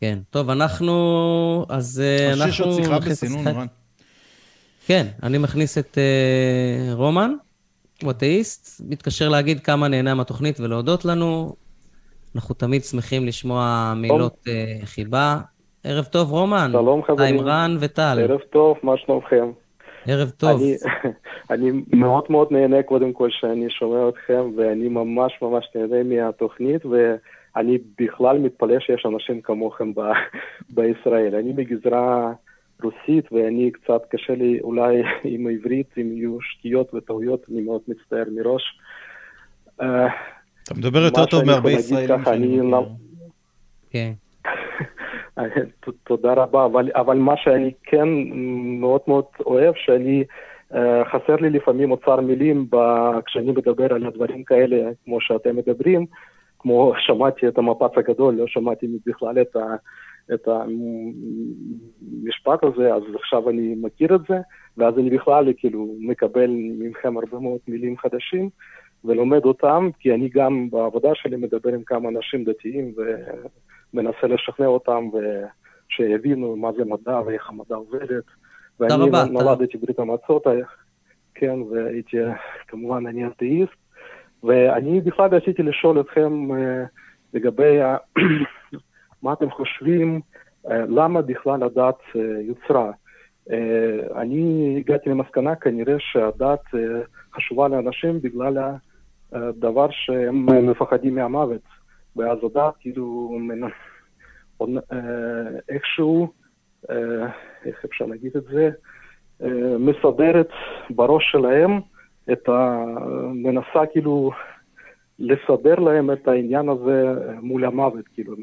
כן. 0.00 0.18
טוב, 0.30 0.50
אנחנו... 0.50 1.66
אז 1.68 2.02
אה, 2.04 2.24
אני 2.24 2.32
אנחנו... 2.32 2.50
חושב 2.50 2.64
שעוד 2.64 2.82
שיחה 2.82 2.98
בסינון. 2.98 3.46
רן. 3.46 3.66
כן, 4.86 5.06
אני 5.22 5.38
מכניס 5.38 5.78
את 5.78 5.98
אה, 5.98 6.94
רומן, 6.94 7.32
הוא 8.02 8.10
אתאיסט, 8.10 8.80
מתקשר 8.88 9.28
להגיד 9.28 9.60
כמה 9.60 9.88
נהנה 9.88 10.14
מהתוכנית 10.14 10.60
ולהודות 10.60 11.04
לנו. 11.04 11.56
אנחנו 12.36 12.54
תמיד 12.54 12.84
שמחים 12.84 13.26
לשמוע 13.26 13.92
מילות 13.96 14.44
אה, 14.48 14.76
חיבה. 14.84 15.38
ערב 15.84 16.04
טוב, 16.04 16.30
רומן. 16.30 16.68
שלום, 16.72 17.02
חברים. 17.02 17.38
עם 17.38 17.46
רן 17.46 17.76
וטל. 17.80 18.18
ערב 18.22 18.40
טוב, 18.40 18.76
מה 18.82 18.92
שלומכם? 18.96 19.50
ערב 20.06 20.30
טוב. 20.30 20.60
אני, 20.60 20.76
אני 21.50 21.82
מאוד 21.92 22.24
מאוד 22.30 22.48
נהנה 22.50 22.82
קודם 22.82 23.12
כל 23.12 23.28
שאני 23.30 23.70
שומע 23.70 24.08
אתכם, 24.08 24.50
ואני 24.56 24.88
ממש 24.88 25.32
ממש 25.42 25.64
נהנה 25.74 26.02
מהתוכנית, 26.02 26.82
ואני 26.86 27.78
בכלל 28.00 28.38
מתפלא 28.38 28.80
שיש 28.80 29.06
אנשים 29.06 29.40
כמוכם 29.40 29.94
ב, 29.94 30.00
בישראל. 30.74 31.34
אני 31.34 31.52
מגזרה 31.56 32.32
רוסית, 32.82 33.32
ואני 33.32 33.70
קצת 33.70 34.02
קשה 34.10 34.34
לי 34.34 34.60
אולי 34.60 35.02
עם 35.24 35.46
עברית, 35.46 35.86
אם 36.00 36.16
יהיו 36.16 36.40
שטויות 36.40 36.94
וטעויות, 36.94 37.46
אני 37.52 37.60
מאוד 37.60 37.80
מצטער 37.88 38.24
מראש. 38.34 38.62
אה, 39.80 40.06
אתה 40.62 40.74
מדבר 40.74 40.98
יותר 41.02 41.20
מה 41.20 41.26
טוב 41.26 41.40
שאני 41.40 41.50
מהרבה 41.52 41.70
יכול 41.70 41.80
להגיד 41.96 42.04
ישראלים 42.04 42.22
ככה, 42.24 42.34
אני. 42.34 42.70
לא- 42.70 42.86
כן. 43.90 44.12
תודה 46.06 46.32
רבה, 46.32 46.64
אבל, 46.64 46.90
אבל 46.94 47.16
מה 47.16 47.36
שאני 47.36 47.72
כן 47.82 48.08
מאוד 48.80 49.00
מאוד 49.06 49.24
אוהב, 49.46 49.74
שאני, 49.76 50.24
אה, 50.74 51.04
חסר 51.04 51.36
לי 51.36 51.50
לפעמים 51.50 51.90
אוצר 51.90 52.20
מילים 52.20 52.66
ב, 52.70 52.76
כשאני 53.26 53.52
מדבר 53.52 53.94
על 53.94 54.06
הדברים 54.06 54.44
כאלה, 54.44 54.90
כמו 55.04 55.20
שאתם 55.20 55.56
מדברים, 55.56 56.06
כמו 56.58 56.92
שמעתי 56.98 57.48
את 57.48 57.58
המפץ 57.58 57.90
הגדול, 57.96 58.34
לא 58.34 58.46
שמעתי 58.46 58.86
בכלל 59.06 59.40
את, 59.40 59.56
ה, 59.56 59.76
את 60.34 60.48
המשפט 60.48 62.64
הזה, 62.64 62.94
אז 62.94 63.02
עכשיו 63.14 63.50
אני 63.50 63.74
מכיר 63.82 64.14
את 64.14 64.20
זה, 64.28 64.38
ואז 64.76 64.98
אני 64.98 65.10
בכלל 65.10 65.52
כאילו 65.56 65.94
מקבל 66.00 66.50
מכם 66.78 67.16
הרבה 67.16 67.38
מאוד 67.38 67.58
מילים 67.68 67.98
חדשים. 67.98 68.50
ולומד 69.04 69.44
אותם, 69.44 69.88
כי 69.98 70.14
אני 70.14 70.28
גם 70.28 70.70
בעבודה 70.70 71.08
שלי 71.14 71.36
מדבר 71.36 71.74
עם 71.74 71.82
כמה 71.86 72.08
אנשים 72.08 72.44
דתיים 72.44 72.92
ומנסה 73.96 74.26
לשכנע 74.26 74.66
אותם 74.66 75.08
ושיבינו 75.12 76.56
מה 76.56 76.72
זה 76.72 76.84
מדע 76.84 77.20
ואיך 77.26 77.50
המדע 77.50 77.74
עובדת. 77.74 78.24
ואני 78.80 78.94
רבה, 78.94 79.24
נולדתי 79.24 79.78
ברית 79.78 79.98
המועצות, 79.98 80.46
כן, 81.34 81.62
והייתי, 81.62 82.16
כמובן, 82.68 83.06
אני 83.06 83.26
אתאיסט, 83.26 83.72
ואני 84.44 85.00
בכלל 85.00 85.34
רציתי 85.34 85.62
לשאול 85.62 86.00
אתכם 86.00 86.56
אה, 86.56 86.84
לגבי 87.34 87.78
מה 89.22 89.32
אתם 89.32 89.50
חושבים, 89.50 90.20
אה, 90.70 90.84
למה 90.88 91.22
בכלל 91.22 91.62
הדת 91.62 92.00
אה, 92.16 92.20
יוצרה. 92.40 92.90
אה, 93.50 94.20
אני 94.20 94.74
הגעתי 94.78 95.10
למסקנה 95.10 95.56
כנראה 95.56 95.94
שהדת 95.98 96.62
אה, 96.74 97.00
חשובה 97.34 97.68
לאנשים 97.68 98.20
בגלל 98.20 98.58
הדבר 99.32 99.86
שהם 99.90 100.68
מפחדים 100.70 101.14
מהמוות. 101.14 101.60
הדת 102.24 102.74
כאילו 102.80 103.38
אה, 104.60 104.98
איכשהו, 105.68 106.32
אה, 106.90 107.26
איך 107.64 107.84
אפשר 107.84 108.06
להגיד 108.06 108.36
את 108.36 108.44
זה, 108.44 108.70
אה, 109.42 109.78
מסדרת 109.78 110.48
בראש 110.90 111.32
שלהם 111.32 111.80
את 112.32 112.48
ה... 112.48 112.84
מנסה 113.34 113.86
כאילו 113.92 114.30
לסדר 115.18 115.74
להם 115.74 116.10
את 116.10 116.28
העניין 116.28 116.68
הזה 116.68 117.04
מול 117.42 117.64
המוות, 117.64 118.08
כאילו, 118.14 118.34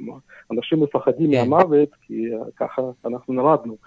אנשים 0.52 0.84
מפחדים 0.84 1.32
כן. 1.32 1.50
מהמוות 1.50 1.90
כי 2.02 2.30
ככה 2.56 2.82
אנחנו 3.06 3.34
נולדנו. 3.34 3.78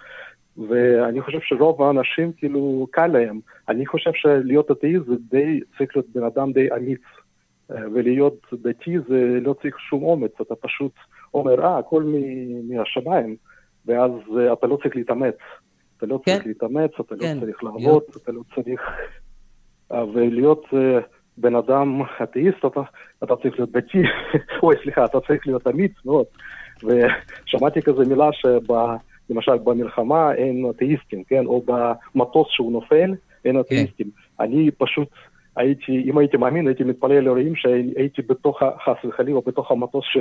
ואני 0.68 1.20
חושב 1.20 1.38
שרוב 1.42 1.82
האנשים 1.82 2.32
כאילו 2.32 2.86
קל 2.90 3.06
להם. 3.06 3.40
אני 3.68 3.86
חושב 3.86 4.10
שלהיות 4.14 4.70
אתאיסט 4.70 5.06
זה 5.06 5.14
די, 5.30 5.60
צריך 5.78 5.96
להיות 5.96 6.08
בן 6.14 6.24
אדם 6.24 6.52
די 6.52 6.68
אמיץ. 6.76 7.00
אה, 7.70 7.76
ולהיות 7.94 8.46
דתי 8.52 8.98
זה 9.08 9.38
לא 9.42 9.54
צריך 9.62 9.80
שום 9.80 10.02
אומץ, 10.02 10.32
אתה 10.40 10.54
פשוט 10.54 10.92
אומר, 11.34 11.64
אה, 11.64 11.78
הכל 11.78 12.14
מהשמיים, 12.68 13.36
ואז 13.86 14.10
אה, 14.38 14.52
אתה 14.52 14.66
לא 14.66 14.78
צריך 14.82 14.96
להתאמץ. 14.96 15.34
אתה 15.96 16.06
לא 16.06 16.20
צריך 16.24 16.42
כן. 16.42 16.48
להתאמץ, 16.48 16.90
אתה 17.00 17.14
כן. 17.20 17.36
לא 17.36 17.40
צריך 17.40 17.64
לעבוד, 17.64 18.02
אתה 18.22 18.32
לא 18.32 18.40
צריך... 18.54 18.80
אה, 19.92 20.06
ולהיות 20.06 20.64
בן 21.38 21.54
אדם 21.54 22.00
אתאיסט, 22.22 22.64
אתה, 22.66 22.80
אתה 23.24 23.36
צריך 23.36 23.54
להיות 23.58 23.72
דתי, 23.72 24.02
אוי, 24.62 24.74
סליחה, 24.82 25.04
אתה 25.04 25.20
צריך 25.20 25.46
להיות 25.46 25.66
אמיץ 25.66 25.92
מאוד. 26.04 26.26
ושמעתי 26.82 27.82
כזה 27.82 28.04
מילה 28.08 28.28
שב... 28.32 28.72
למשל 29.30 29.58
במלחמה 29.64 30.34
אין 30.34 30.66
אתאיסטים, 30.70 31.24
כן? 31.24 31.46
או 31.46 31.64
במטוס 31.66 32.46
שהוא 32.50 32.72
נופל, 32.72 33.14
אין 33.44 33.60
אתאיסטים. 33.60 34.10
אני 34.40 34.70
פשוט 34.70 35.08
הייתי, 35.56 36.02
אם 36.06 36.18
הייתי 36.18 36.36
מאמין, 36.36 36.66
הייתי 36.66 36.84
מתפלל 36.84 37.14
לאלוהים 37.14 37.56
שהייתי 37.56 38.22
בתוך, 38.22 38.62
חס 38.84 39.04
וחלילה, 39.08 39.40
בתוך 39.46 39.70
המטוס 39.70 40.04
ש, 40.12 40.18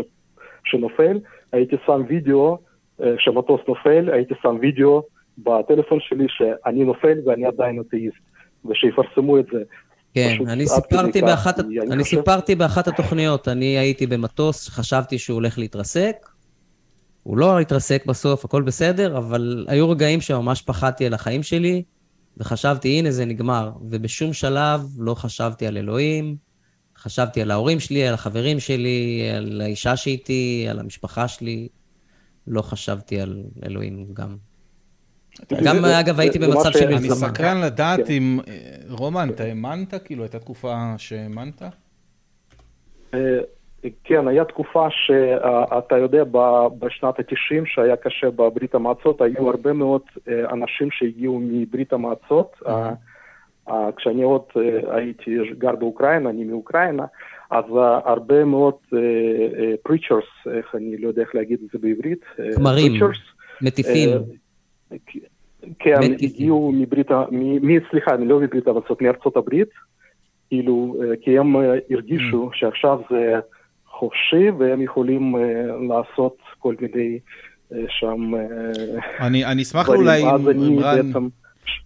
שנופל, 0.65 1.19
הייתי 1.51 1.75
שם 1.85 2.01
וידאו, 2.07 2.57
אה, 3.03 3.17
כשמטוס 3.17 3.61
נופל, 3.67 4.09
הייתי 4.13 4.33
שם 4.41 4.57
וידאו 4.61 5.03
בטלפון 5.37 5.99
שלי 6.01 6.25
שאני 6.29 6.83
נופל 6.83 7.17
ואני 7.25 7.45
עדיין 7.45 7.81
אתאיסט, 7.87 8.17
ושיפרסמו 8.65 9.39
את 9.39 9.45
זה. 9.51 9.63
כן, 10.13 10.35
אני 10.47 10.65
סיפרתי 10.67 11.21
באחת, 11.21 11.59
אני 11.59 11.79
אני 11.79 12.03
חושב- 12.03 12.17
סיפרתי 12.17 12.55
באחת 12.55 12.87
התוכניות, 12.87 13.47
אני 13.47 13.77
הייתי 13.77 14.07
במטוס, 14.07 14.69
חשבתי 14.69 15.17
שהוא 15.17 15.35
הולך 15.35 15.59
להתרסק. 15.59 16.15
הוא 17.23 17.37
לא 17.37 17.59
התרסק 17.59 18.05
בסוף, 18.05 18.45
הכל 18.45 18.61
בסדר, 18.61 19.17
אבל 19.17 19.65
היו 19.67 19.89
רגעים 19.89 20.21
שממש 20.21 20.61
פחדתי 20.61 21.05
על 21.05 21.13
החיים 21.13 21.43
שלי, 21.43 21.83
וחשבתי, 22.37 22.89
הנה 22.99 23.11
זה 23.11 23.25
נגמר. 23.25 23.71
ובשום 23.89 24.33
שלב 24.33 24.87
לא 24.97 25.13
חשבתי 25.15 25.67
על 25.67 25.77
אלוהים, 25.77 26.35
חשבתי 26.97 27.41
על 27.41 27.51
ההורים 27.51 27.79
שלי, 27.79 28.07
על 28.07 28.13
החברים 28.13 28.59
שלי, 28.59 29.29
על 29.37 29.61
האישה 29.61 29.95
שאיתי, 29.97 30.67
על 30.69 30.79
המשפחה 30.79 31.27
שלי. 31.27 31.67
לא 32.47 32.61
חשבתי 32.61 33.19
על 33.21 33.43
אלוהים 33.65 34.05
גם. 34.13 34.37
גם, 35.63 35.81
זה- 35.81 35.99
אגב, 35.99 36.15
זה- 36.15 36.21
הייתי 36.21 36.39
זה 36.39 36.47
במצב 36.47 36.71
של 36.71 36.85
אני 36.87 36.95
מלחמה. 36.95 37.15
סקרן 37.29 37.61
לדעת 37.61 37.99
כן. 38.07 38.13
אם... 38.13 38.39
אה, 38.47 38.53
רומן, 38.89 39.29
אתה 39.29 39.43
האמנת? 39.43 39.93
כאילו, 40.05 40.23
הייתה 40.23 40.39
תקופה 40.39 40.93
שהאמנת? 40.97 41.61
כן, 44.03 44.27
היה 44.27 44.45
תקופה 44.45 44.87
שאתה 44.89 45.97
יודע, 45.97 46.23
בשנת 46.79 47.19
ה-90 47.19 47.65
שהיה 47.65 47.95
קשה 47.95 48.31
בברית 48.31 48.75
המועצות, 48.75 49.21
היו 49.21 49.49
הרבה 49.49 49.73
מאוד 49.73 50.01
אה, 50.27 50.49
אנשים 50.51 50.91
שהגיעו 50.91 51.39
מברית 51.43 51.93
המועצות. 51.93 52.55
אה, 52.67 52.93
אה, 53.69 53.89
כשאני 53.97 54.23
עוד 54.23 54.41
הייתי 54.89 55.37
גר 55.57 55.75
באוקראינה, 55.75 56.29
אני 56.29 56.43
מאוקראינה, 56.43 57.05
אז 57.49 57.65
הרבה 58.05 58.45
מאוד 58.45 58.73
preachers, 59.87 60.51
איך 60.57 60.75
אני 60.75 60.97
לא 60.97 61.07
יודע 61.07 61.21
איך 61.21 61.35
להגיד 61.35 61.59
את 61.65 61.69
זה 61.73 61.79
בעברית, 61.79 62.21
כמרים. 62.55 63.01
מטיפים. 63.61 64.09
כן. 65.79 65.99
הגיעו 66.21 66.71
מברית, 66.71 67.07
סליחה, 67.89 68.15
לא 68.15 68.39
מברית 68.39 68.67
המועצות, 68.67 69.01
מארצות 69.01 69.37
הברית, 69.37 69.69
כאילו, 70.49 70.95
כי 71.21 71.39
הם 71.39 71.55
הרגישו 71.89 72.49
שעכשיו 72.53 72.99
זה 73.09 73.39
חופשי 73.99 74.49
והם 74.59 74.81
יכולים 74.81 75.35
אה, 75.35 75.41
לעשות 75.87 76.37
כל 76.59 76.75
מיני 76.81 77.19
אה, 77.73 77.77
שם 77.89 78.35
אה, 78.35 79.27
אני 79.27 79.45
אני 79.45 79.61
אשמח. 79.61 79.89
אולי, 79.89 80.23
אם 80.23 80.79
רן, 80.79 81.11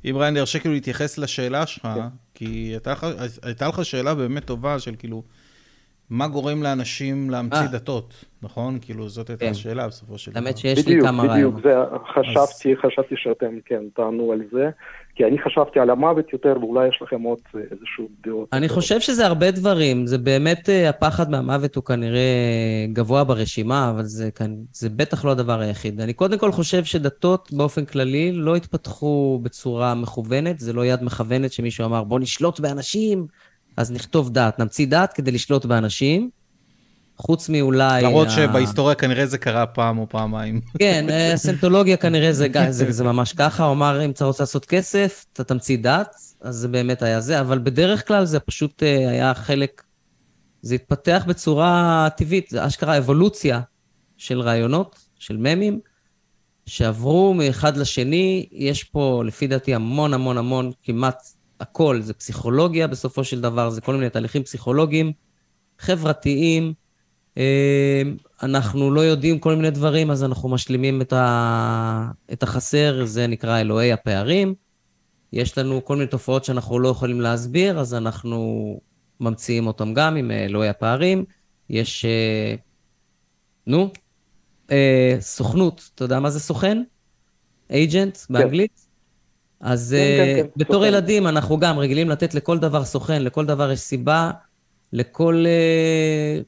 אם 0.06 0.18
רן 0.18 0.38
ירשה 0.38 0.60
כאילו 0.60 0.74
להתייחס 0.74 1.18
לשאלה 1.18 1.66
שלך, 1.66 1.88
כן. 1.96 2.02
כי 2.36 2.74
הייתה 3.44 3.68
לך 3.68 3.86
שאלה 3.86 4.16
באמת 4.16 4.46
טובה 4.46 4.80
של 4.80 4.96
כאילו, 5.00 5.24
מה 6.10 6.28
גורם 6.28 6.64
לאנשים 6.64 7.30
להמציא 7.30 7.60
אה. 7.60 7.68
דתות, 7.68 8.26
נכון? 8.42 8.78
כאילו, 8.82 9.10
זאת 9.10 9.30
הייתה 9.30 9.46
כן. 9.46 9.52
השאלה 9.52 9.88
בסופו 9.88 10.18
של 10.18 10.32
דבר. 10.32 10.40
האמת 10.40 10.58
שיש 10.58 10.78
לי 10.78 10.84
בדיוק, 10.84 11.06
כמה 11.06 11.24
בדיוק, 11.24 11.66
רעיונות. 11.66 11.94
זה, 11.94 11.98
חשבתי, 12.14 12.76
חשבתי 12.76 13.16
שאתם 13.18 13.60
כן 13.66 13.84
תענו 13.96 14.32
על 14.32 14.42
זה, 14.52 14.70
כי 15.16 15.26
אני 15.26 15.38
חשבתי 15.42 15.80
על 15.80 15.90
המוות 15.90 16.34
יותר, 16.34 16.54
ואולי 16.60 16.88
יש 16.88 17.00
לכם 17.02 17.22
עוד 17.22 17.40
אה, 17.56 17.62
איזשהו 17.72 18.08
דעות. 18.24 18.50
אני. 18.54 18.70
חושב 18.70 19.00
שזה 19.00 19.26
הרבה 19.26 19.52
דברים. 19.52 20.08
זה 20.08 20.18
באמת, 20.18 20.70
אה, 20.70 20.90
הפחד 20.90 21.32
מהמוות 21.32 21.76
הוא 21.76 21.84
כנראה 21.84 22.30
גבוה 22.94 23.24
ברשימה, 23.24 23.90
אבל 23.90 24.04
זה, 24.04 24.32
כאן, 24.32 24.56
זה 24.74 24.90
בטח 24.90 25.26
לא 25.26 25.32
הדבר 25.32 25.60
היחיד. 25.60 26.02
אני 26.02 26.14
קודם 26.14 26.38
כל 26.38 26.52
חושב 26.52 26.84
שדתות 26.84 27.50
באופן 27.54 27.86
כללי 27.86 28.32
לא 28.32 28.56
התפתחו 28.56 29.40
בצורה 29.44 29.96
מכוונת, 29.96 30.60
זה 30.60 30.74
לא 30.74 30.86
יד 30.86 31.04
מכוונת 31.04 31.54
שמישהו 31.54 31.86
אמר, 31.86 32.04
בוא 32.04 32.20
נשלוט 32.20 32.60
באנשים, 32.60 33.28
אז 33.78 33.92
נכתוב 33.92 34.30
דת, 34.34 34.60
נמציא 34.60 34.88
דת 34.88 35.14
כדי 35.14 35.32
לשלוט 35.32 35.66
באנשים. 35.66 36.30
חוץ 37.18 37.50
מאולי... 37.50 38.02
למרות 38.04 38.28
ה- 38.28 38.32
שבהיסטוריה 38.32 38.96
כנראה 38.96 39.26
זה 39.26 39.38
קרה 39.38 39.66
פעם 39.66 39.98
או 39.98 40.10
פעמיים. 40.10 40.62
כן, 40.80 41.06
אה, 41.10 41.34
סנטולוגיה 41.36 41.98
כנראה 41.98 42.34
זה, 42.34 42.48
זה, 42.70 42.92
זה 42.92 43.04
ממש 43.04 43.34
ככה, 43.34 43.64
הוא 43.64 43.72
אמר, 43.72 44.06
אם 44.06 44.12
אתה 44.12 44.26
רוצה 44.26 44.44
לעשות 44.44 44.66
כסף, 44.66 45.26
אתה 45.34 45.44
תמציא 45.44 45.78
דת, 45.78 46.16
אז 46.42 46.56
זה 46.56 46.68
באמת 46.68 47.02
היה 47.02 47.22
זה, 47.22 47.40
אבל 47.40 47.60
בדרך 47.60 48.08
כלל 48.08 48.26
זה 48.26 48.40
פשוט 48.40 48.84
אה, 48.84 49.10
היה 49.10 49.34
חלק, 49.34 49.84
זה 50.62 50.76
התפתח 50.76 51.24
בצורה 51.28 52.08
טבעית, 52.18 52.50
זה 52.50 52.68
אשכרה 52.68 52.98
אבולוציה 52.98 53.62
של 54.18 54.42
רעיונות, 54.42 55.00
של 55.20 55.38
ממים, 55.38 55.80
שעברו 56.66 57.34
מאחד 57.34 57.78
לשני, 57.78 58.48
יש 58.52 58.84
פה, 58.84 59.24
לפי 59.26 59.48
דעתי, 59.48 59.76
המון 59.76 60.14
המון 60.14 60.38
המון, 60.38 60.72
כמעט 60.84 61.24
הכל, 61.60 62.02
זה 62.02 62.14
פסיכולוגיה 62.14 62.88
בסופו 62.88 63.24
של 63.24 63.42
דבר, 63.42 63.70
זה 63.70 63.82
כל 63.82 63.96
מיני 63.96 64.10
תהליכים 64.10 64.44
פסיכולוגיים, 64.44 65.12
חברתיים, 65.80 66.74
אה, 67.38 68.02
אנחנו 68.44 68.92
לא 68.92 69.02
יודעים 69.02 69.40
כל 69.40 69.56
מיני 69.56 69.72
דברים, 69.72 70.12
אז 70.12 70.24
אנחנו 70.24 70.50
משלימים 70.50 71.02
את, 71.02 71.14
ה... 71.14 72.12
את 72.34 72.44
החסר, 72.44 73.06
זה 73.06 73.28
נקרא 73.28 73.60
אלוהי 73.60 73.92
הפערים. 73.92 74.56
יש 75.34 75.58
לנו 75.58 75.86
כל 75.86 75.96
מיני 75.96 76.08
תופעות 76.08 76.46
שאנחנו 76.46 76.80
לא 76.80 76.90
יכולים 76.90 77.22
להסביר, 77.22 77.80
אז 77.80 77.94
אנחנו 77.94 78.80
ממציאים 79.20 79.68
אותם 79.68 79.94
גם 79.94 80.16
עם 80.16 80.32
אה, 80.32 80.46
אלוהי 80.46 80.70
הפערים. 80.70 81.26
יש, 81.70 82.06
אה, 82.06 82.56
נו, 83.68 83.92
סוכנות, 85.20 85.90
אתה 85.96 86.04
יודע 86.04 86.20
מה 86.20 86.30
זה 86.30 86.40
סוכן? 86.40 86.84
אייג'נט 87.70 88.18
באנגלית? 88.30 88.89
אז 89.62 89.96
כן, 89.98 90.22
אה, 90.22 90.36
כן, 90.36 90.44
כן, 90.44 90.50
בתור 90.58 90.76
סוכן. 90.76 90.88
ילדים 90.88 91.28
אנחנו 91.28 91.58
גם 91.60 91.80
רגילים 91.80 92.10
לתת 92.10 92.34
לכל 92.34 92.58
דבר 92.60 92.86
סוכן, 92.86 93.24
לכל 93.24 93.46
דבר 93.46 93.72
יש 93.72 93.80
סיבה, 93.80 94.32
לכל... 94.94 95.44
אה, 95.48 96.42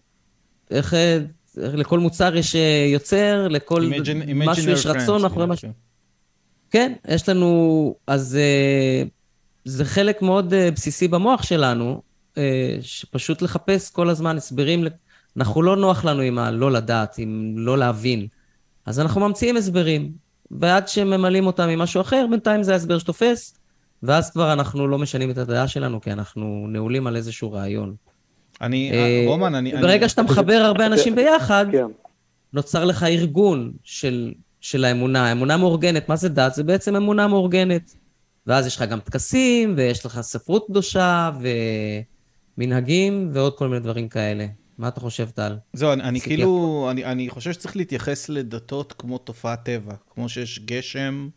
איך... 0.77 0.93
אה, 0.93 1.17
לכל 1.57 1.99
מוצר 1.99 2.35
יש 2.35 2.55
יוצר, 2.93 3.47
לכל 3.47 3.89
Imagine- 3.91 4.33
משהו 4.33 4.71
יש 4.71 4.85
רצון, 4.85 5.21
מאחורי 5.21 5.45
משהו. 5.45 5.69
כן, 6.69 6.93
יש 7.07 7.29
לנו... 7.29 7.95
אז 8.07 8.35
אה, 8.41 9.03
זה 9.65 9.85
חלק 9.85 10.21
מאוד 10.21 10.53
אה, 10.53 10.71
בסיסי 10.71 11.07
במוח 11.07 11.43
שלנו, 11.43 12.01
אה, 12.37 12.77
שפשוט 12.81 13.41
לחפש 13.41 13.89
כל 13.91 14.09
הזמן 14.09 14.37
הסברים. 14.37 14.83
אנחנו 15.37 15.61
לא 15.61 15.75
נוח 15.77 16.05
לנו 16.05 16.21
עם 16.21 16.37
הלא 16.37 16.71
לדעת, 16.71 17.15
עם 17.17 17.53
לא 17.57 17.77
להבין. 17.77 18.27
אז 18.85 18.99
אנחנו 18.99 19.21
ממציאים 19.21 19.57
הסברים, 19.57 20.11
ועד 20.59 20.87
שממלאים 20.87 21.47
אותם 21.47 21.69
עם 21.69 21.79
משהו 21.79 22.01
אחר, 22.01 22.25
בינתיים 22.29 22.63
זה 22.63 22.73
ההסבר 22.73 22.99
שתופס, 22.99 23.57
ואז 24.03 24.31
כבר 24.31 24.53
אנחנו 24.53 24.87
לא 24.87 24.97
משנים 24.97 25.31
את 25.31 25.37
הדעה 25.37 25.67
שלנו, 25.67 26.01
כי 26.01 26.11
אנחנו 26.11 26.65
נעולים 26.69 27.07
על 27.07 27.15
איזשהו 27.15 27.51
רעיון. 27.51 27.95
אני, 28.61 28.91
אה, 28.93 29.23
רומן, 29.27 29.55
אני... 29.55 29.71
ברגע 29.71 30.09
שאתה 30.09 30.23
מחבר 30.23 30.53
הרבה 30.67 30.85
אנשים 30.85 31.15
ביחד, 31.15 31.65
כן, 31.71 31.85
נוצר 32.53 32.85
לך 32.85 33.03
ארגון 33.03 33.71
של, 33.83 34.33
של 34.61 34.85
האמונה. 34.85 35.31
אמונה 35.31 35.57
מאורגנת, 35.57 36.09
מה 36.09 36.15
זה 36.15 36.29
דת? 36.29 36.53
זה 36.53 36.63
בעצם 36.63 36.95
אמונה 36.95 37.27
מאורגנת. 37.27 37.95
ואז 38.47 38.67
יש 38.67 38.75
לך 38.75 38.81
גם 38.81 38.99
טקסים, 38.99 39.73
ויש 39.77 40.05
לך 40.05 40.21
ספרות 40.21 40.67
קדושה, 40.67 41.31
ומנהגים, 42.57 43.29
ועוד 43.33 43.57
כל 43.57 43.67
מיני 43.67 43.79
דברים 43.79 44.09
כאלה. 44.09 44.45
מה 44.81 44.87
אתה 44.87 44.99
חושב, 44.99 45.29
טל? 45.29 45.57
זהו, 45.73 45.93
אני, 45.93 46.03
אני 46.03 46.21
כאילו, 46.21 46.87
אני, 46.91 47.05
אני 47.05 47.29
חושב 47.29 47.51
שצריך 47.51 47.77
להתייחס 47.77 48.29
לדתות 48.29 48.93
כמו 48.97 49.17
תופעת 49.17 49.63
טבע. 49.63 49.93
כמו 50.09 50.29
שיש 50.29 50.59
גשם 50.59 51.29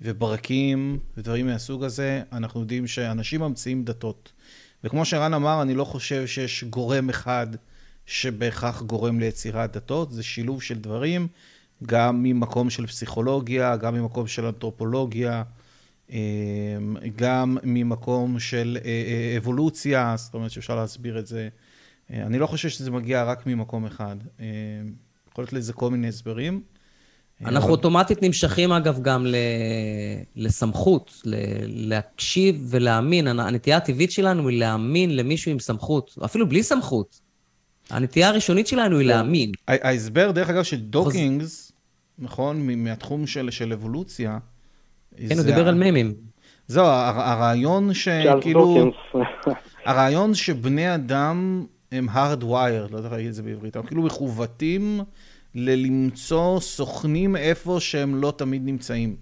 וברקים 0.00 0.98
ודברים 1.16 1.46
מהסוג 1.46 1.84
הזה, 1.84 2.22
אנחנו 2.32 2.60
יודעים 2.60 2.86
שאנשים 2.86 3.40
ממציאים 3.40 3.84
דתות. 3.84 4.32
וכמו 4.84 5.04
שרן 5.04 5.34
אמר, 5.34 5.62
אני 5.62 5.74
לא 5.74 5.84
חושב 5.84 6.26
שיש 6.26 6.64
גורם 6.64 7.10
אחד 7.10 7.46
שבהכרח 8.06 8.82
גורם 8.82 9.20
ליצירת 9.20 9.76
דתות, 9.76 10.12
זה 10.12 10.22
שילוב 10.22 10.62
של 10.62 10.78
דברים, 10.78 11.28
גם 11.86 12.22
ממקום 12.22 12.70
של 12.70 12.86
פסיכולוגיה, 12.86 13.76
גם 13.76 13.94
ממקום 13.94 14.26
של 14.26 14.44
אנתרופולוגיה, 14.44 15.42
אה, 16.12 16.18
גם 17.16 17.58
ממקום 17.62 18.38
של 18.38 18.78
אה, 18.84 18.90
אה, 18.90 19.36
אבולוציה, 19.38 20.14
זאת 20.16 20.34
אומרת 20.34 20.50
שאפשר 20.50 20.76
להסביר 20.76 21.18
את 21.18 21.26
זה. 21.26 21.48
אה, 22.12 22.22
אני 22.26 22.38
לא 22.38 22.46
חושב 22.46 22.68
שזה 22.68 22.90
מגיע 22.90 23.24
רק 23.24 23.46
ממקום 23.46 23.86
אחד. 23.86 24.16
אה, 24.40 24.46
יכול 25.32 25.42
להיות 25.42 25.52
לזה 25.52 25.72
כל 25.72 25.90
מיני 25.90 26.08
הסברים. 26.08 26.60
אה, 27.42 27.48
אנחנו 27.48 27.64
אבל- 27.68 27.70
אוטומטית 27.72 28.22
נמשכים, 28.22 28.72
אגב, 28.72 29.02
גם 29.02 29.26
ל... 29.26 29.34
לסמכות, 30.36 31.22
ל... 31.24 31.34
להקשיב 31.66 32.66
ולהאמין. 32.70 33.26
הנ- 33.26 33.40
הנטייה 33.40 33.76
הטבעית 33.76 34.10
שלנו 34.12 34.48
היא 34.48 34.58
להאמין 34.60 35.16
למישהו 35.16 35.52
עם 35.52 35.58
סמכות, 35.58 36.18
אפילו 36.24 36.48
בלי 36.48 36.62
סמכות. 36.62 37.20
הנטייה 37.90 38.28
הראשונית 38.28 38.66
שלנו 38.66 38.98
היא 38.98 39.08
להאמין. 39.08 39.52
ה- 39.68 39.88
ההסבר, 39.88 40.30
דרך 40.30 40.50
אגב, 40.50 40.62
של 40.62 40.80
דוקינס, 40.80 41.72
נכון, 42.18 42.66
מהתחום 42.76 43.26
של, 43.26 43.50
של 43.50 43.72
אבולוציה. 43.72 44.38
כן, 45.16 45.24
הוא 45.26 45.34
זה 45.34 45.42
דיבר 45.42 45.68
על 45.68 45.74
ממים. 45.74 46.14
זהו, 46.68 46.84
הר- 46.86 47.20
הרעיון 47.20 47.94
שכאילו. 47.94 48.90
הרעיון 49.84 50.34
שבני 50.34 50.94
אדם 50.94 51.66
הם 51.92 52.08
hard 52.08 52.42
wire, 52.42 52.90
לא 52.92 52.96
יודע 52.96 53.08
להגיד 53.08 53.26
את 53.26 53.34
זה 53.34 53.42
בעברית, 53.42 53.76
הם 53.76 53.82
כאילו 53.86 54.02
מכוותים 54.02 55.00
ללמצוא 55.54 56.60
סוכנים 56.60 57.36
איפה 57.36 57.76
שהם 57.80 58.14
לא 58.14 58.32
תמיד 58.36 58.62
נמצאים. 58.64 59.16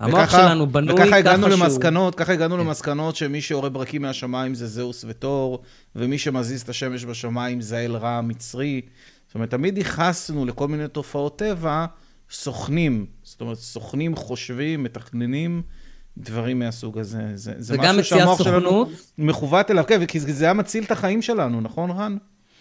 המוח 0.00 0.18
וככה- 0.22 0.38
שלנו 0.38 0.66
בנוי 0.66 0.94
וככה 0.94 1.06
ככה 1.06 1.16
הגענו 1.16 1.50
שהוא... 1.50 1.64
למסקנות, 1.64 2.14
ככה 2.14 2.32
הגענו 2.32 2.56
למסקנות 2.56 3.16
שמי 3.16 3.40
שיורה 3.40 3.68
ברקים 3.68 4.02
מהשמיים 4.02 4.54
זה 4.54 4.66
זהוס 4.66 5.04
ותור, 5.08 5.62
ומי 5.96 6.18
שמזיז 6.18 6.62
את 6.62 6.68
השמש 6.68 7.04
בשמיים 7.04 7.60
זה 7.60 7.76
האל 7.78 7.96
רע 7.96 8.10
המצרי. 8.10 8.80
זאת 9.26 9.34
אומרת, 9.34 9.50
תמיד 9.50 9.78
ייחסנו 9.78 10.44
לכל 10.46 10.68
מיני 10.68 10.88
תופעות 10.88 11.38
טבע 11.38 11.86
סוכנים. 12.30 13.06
זאת 13.22 13.40
אומרת, 13.40 13.56
סוכנים 13.56 14.16
חושבים, 14.16 14.82
מתכננים, 14.82 15.62
דברים 16.18 16.58
מהסוג 16.58 16.98
הזה. 16.98 17.22
זה, 17.34 17.52
זה 17.58 17.74
זה 17.74 17.78
משהו 17.78 17.92
מציאת 17.92 18.04
שהמוח 18.04 18.42
שלנו 18.42 18.60
סוכנות, 18.60 18.88
מכוות 19.18 19.70
אליו, 19.70 19.84
כן, 19.86 20.06
כי 20.06 20.20
זה 20.20 20.44
היה 20.44 20.54
מציל 20.54 20.84
את 20.84 20.90
החיים 20.90 21.22
שלנו, 21.22 21.60
נכון, 21.60 21.90
רן? 21.90 22.16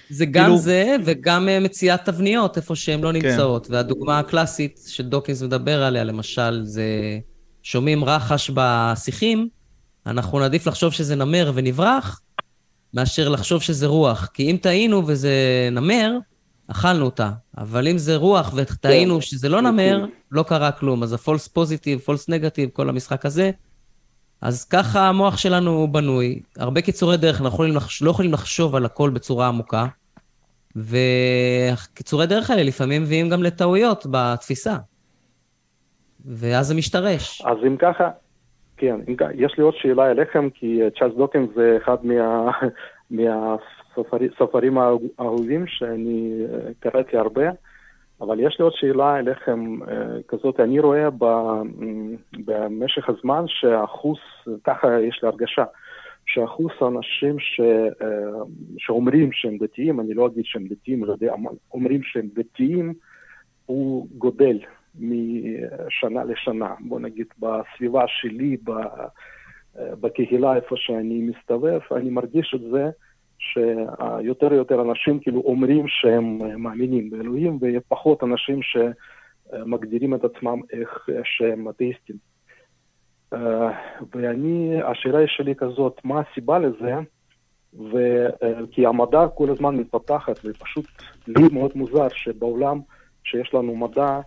זה 0.09 0.25
גם 0.25 0.43
כאילו- 0.43 0.57
זה, 0.57 0.95
וגם 1.05 1.49
אה, 1.49 1.59
מציאת 1.59 2.05
תבניות 2.05 2.57
איפה 2.57 2.75
שהן 2.75 3.01
לא 3.01 3.11
כן. 3.11 3.27
נמצאות. 3.27 3.67
והדוגמה 3.69 4.19
הקלאסית 4.19 4.79
שדוקינס 4.87 5.41
מדבר 5.41 5.83
עליה, 5.83 6.03
למשל, 6.03 6.61
זה 6.63 6.85
שומעים 7.63 8.03
רחש 8.03 8.51
בשיחים, 8.53 9.47
אנחנו 10.05 10.39
נעדיף 10.39 10.67
לחשוב 10.67 10.93
שזה 10.93 11.15
נמר 11.15 11.51
ונברח, 11.55 12.21
מאשר 12.93 13.29
לחשוב 13.29 13.61
שזה 13.61 13.87
רוח. 13.87 14.29
כי 14.33 14.51
אם 14.51 14.57
טעינו 14.61 15.03
וזה 15.07 15.33
נמר, 15.71 16.11
אכלנו 16.67 17.05
אותה. 17.05 17.31
אבל 17.57 17.87
אם 17.87 17.97
זה 17.97 18.15
רוח 18.15 18.53
וטעינו 18.55 19.21
שזה 19.21 19.49
לא 19.49 19.61
נמר, 19.61 20.05
לא 20.31 20.43
קרה 20.43 20.71
כלום. 20.71 21.03
אז 21.03 21.13
ה-false 21.13 21.57
positive, 21.57 22.09
false 22.09 22.29
negative, 22.29 22.71
כל 22.73 22.89
המשחק 22.89 23.25
הזה. 23.25 23.51
אז 24.41 24.65
ככה 24.65 25.07
המוח 25.07 25.37
שלנו 25.37 25.87
בנוי. 25.91 26.39
הרבה 26.57 26.81
קיצורי 26.81 27.17
דרך, 27.17 27.41
אנחנו 27.41 27.55
יכולים 27.55 27.75
לחש... 27.75 28.01
לא 28.01 28.09
יכולים 28.09 28.33
לחשוב 28.33 28.75
על 28.75 28.85
הכל 28.85 29.09
בצורה 29.09 29.47
עמוקה. 29.47 29.85
וקיצורי 30.75 32.27
דרך 32.27 32.49
האלה 32.49 32.63
לפעמים 32.63 33.01
מביאים 33.01 33.29
גם 33.29 33.43
לטעויות 33.43 34.05
בתפיסה. 34.11 34.75
ואז 36.25 36.67
זה 36.67 36.75
משתרש. 36.75 37.41
אז 37.41 37.57
אם 37.67 37.77
ככה, 37.77 38.09
כן, 38.77 38.95
אם 39.07 39.15
ככה, 39.15 39.29
יש 39.33 39.53
לי 39.57 39.63
עוד 39.63 39.73
שאלה 39.77 40.11
אליכם, 40.11 40.49
כי 40.49 40.79
צ'ארלס 40.99 41.15
דוקן 41.17 41.45
זה 41.55 41.77
אחד 41.83 41.97
מה, 42.05 42.51
מהספרים 43.97 44.77
האהובים 45.17 45.67
שאני 45.67 46.45
אה, 46.53 46.71
קראתי 46.79 47.17
הרבה, 47.17 47.49
אבל 48.21 48.39
יש 48.39 48.55
לי 48.59 48.63
עוד 48.63 48.73
שאלה 48.75 49.19
אליכם 49.19 49.81
אה, 49.83 50.21
כזאת, 50.27 50.59
אני 50.59 50.79
רואה 50.79 51.09
במשך 52.45 53.09
הזמן 53.09 53.43
שאחוז, 53.47 54.17
ככה 54.63 55.01
יש 55.01 55.19
לי 55.23 55.29
הרגשה, 55.29 55.63
שאחוז 56.25 56.71
האנשים 56.81 57.39
ש, 57.39 57.59
אה, 58.01 58.43
שאומרים 58.77 59.31
שהם 59.31 59.57
דתיים, 59.57 59.99
אני 59.99 60.13
לא 60.13 60.27
אגיד 60.27 60.45
שהם 60.45 60.67
דתיים, 60.67 61.05
לא 61.05 61.15
אומרים 61.73 62.03
שהם 62.03 62.27
דתיים, 62.33 62.93
הוא 63.65 64.07
גודל 64.17 64.59
משנה 64.99 66.23
לשנה. 66.23 66.73
בוא 66.79 66.99
נגיד 66.99 67.27
בסביבה 67.39 68.03
שלי, 68.07 68.57
בקהילה 69.75 70.55
איפה 70.55 70.75
שאני 70.77 71.21
מסתובב, 71.21 71.79
אני 71.91 72.09
מרגיש 72.09 72.53
את 72.55 72.61
זה 72.71 72.89
שיותר 73.53 74.47
ויותר 74.51 74.81
אנשים 74.81 75.19
כאילו 75.19 75.41
אומרים 75.45 75.85
שהם 75.87 76.39
מאמינים 76.61 77.09
באלוהים, 77.09 77.59
ופחות 77.61 78.23
אנשים 78.23 78.59
שמגדירים 78.61 80.15
את 80.15 80.23
עצמם 80.23 80.61
איך 80.73 81.09
שהם 81.23 81.69
אתאיסטים. 81.69 82.15
אה, 83.33 83.69
ואני, 84.15 84.81
השאלה 84.83 85.27
שלי 85.27 85.55
כזאת, 85.55 86.01
מה 86.03 86.21
הסיבה 86.21 86.59
לזה? 86.59 86.93
ו... 87.73 87.97
אה, 88.43 88.89
המדע 88.89 89.27
כל 89.27 89.49
הזמן 89.49 89.75
מתפתחת, 89.75 90.39
ופשוט 90.45 90.85
לי 91.27 91.43
מאוד 91.51 91.71
מוזר 91.75 92.07
שבעולם 92.09 92.79
שיש 93.23 93.53
לנו 93.53 93.75
מדע 93.75 94.19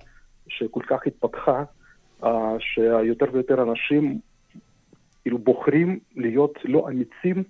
שכל 0.49 0.81
כך 0.89 1.07
התפתחה, 1.07 1.63
אה, 2.25 2.57
שיותר 2.59 3.27
ויותר 3.33 3.63
אנשים 3.63 4.19
כאילו 5.23 5.39
בוחרים 5.39 5.99
להיות 6.17 6.59
לא 6.65 6.89
אמיצים, 6.89 7.45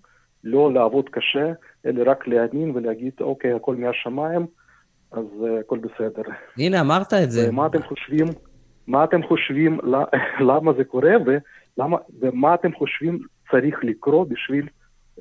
לא 0.49 0.73
לעבוד 0.73 1.09
קשה, 1.09 1.53
אלא 1.87 2.11
רק 2.11 2.29
להאמין 2.29 2.71
ולהגיד, 2.75 3.13
אוקיי, 3.21 3.53
הכל 3.53 3.77
מהשמיים, 3.77 4.47
אז 5.13 5.25
הכל 5.61 5.79
בסדר. 5.79 6.23
הנה, 6.59 6.81
אמרת 6.81 7.13
את 7.15 7.31
זה. 7.31 7.49
ומה 7.49 7.67
אתם 7.67 7.83
חושבים? 7.83 8.27
מה 8.87 9.05
אתם 9.05 9.23
חושבים, 9.23 9.79
למה 10.49 10.73
זה 10.73 10.85
קורה 10.85 11.13
ולמה, 11.27 11.97
ומה 12.21 12.55
אתם 12.55 12.73
חושבים 12.73 13.19
צריך 13.51 13.77
לקרות 13.83 14.29
בשביל 14.29 14.69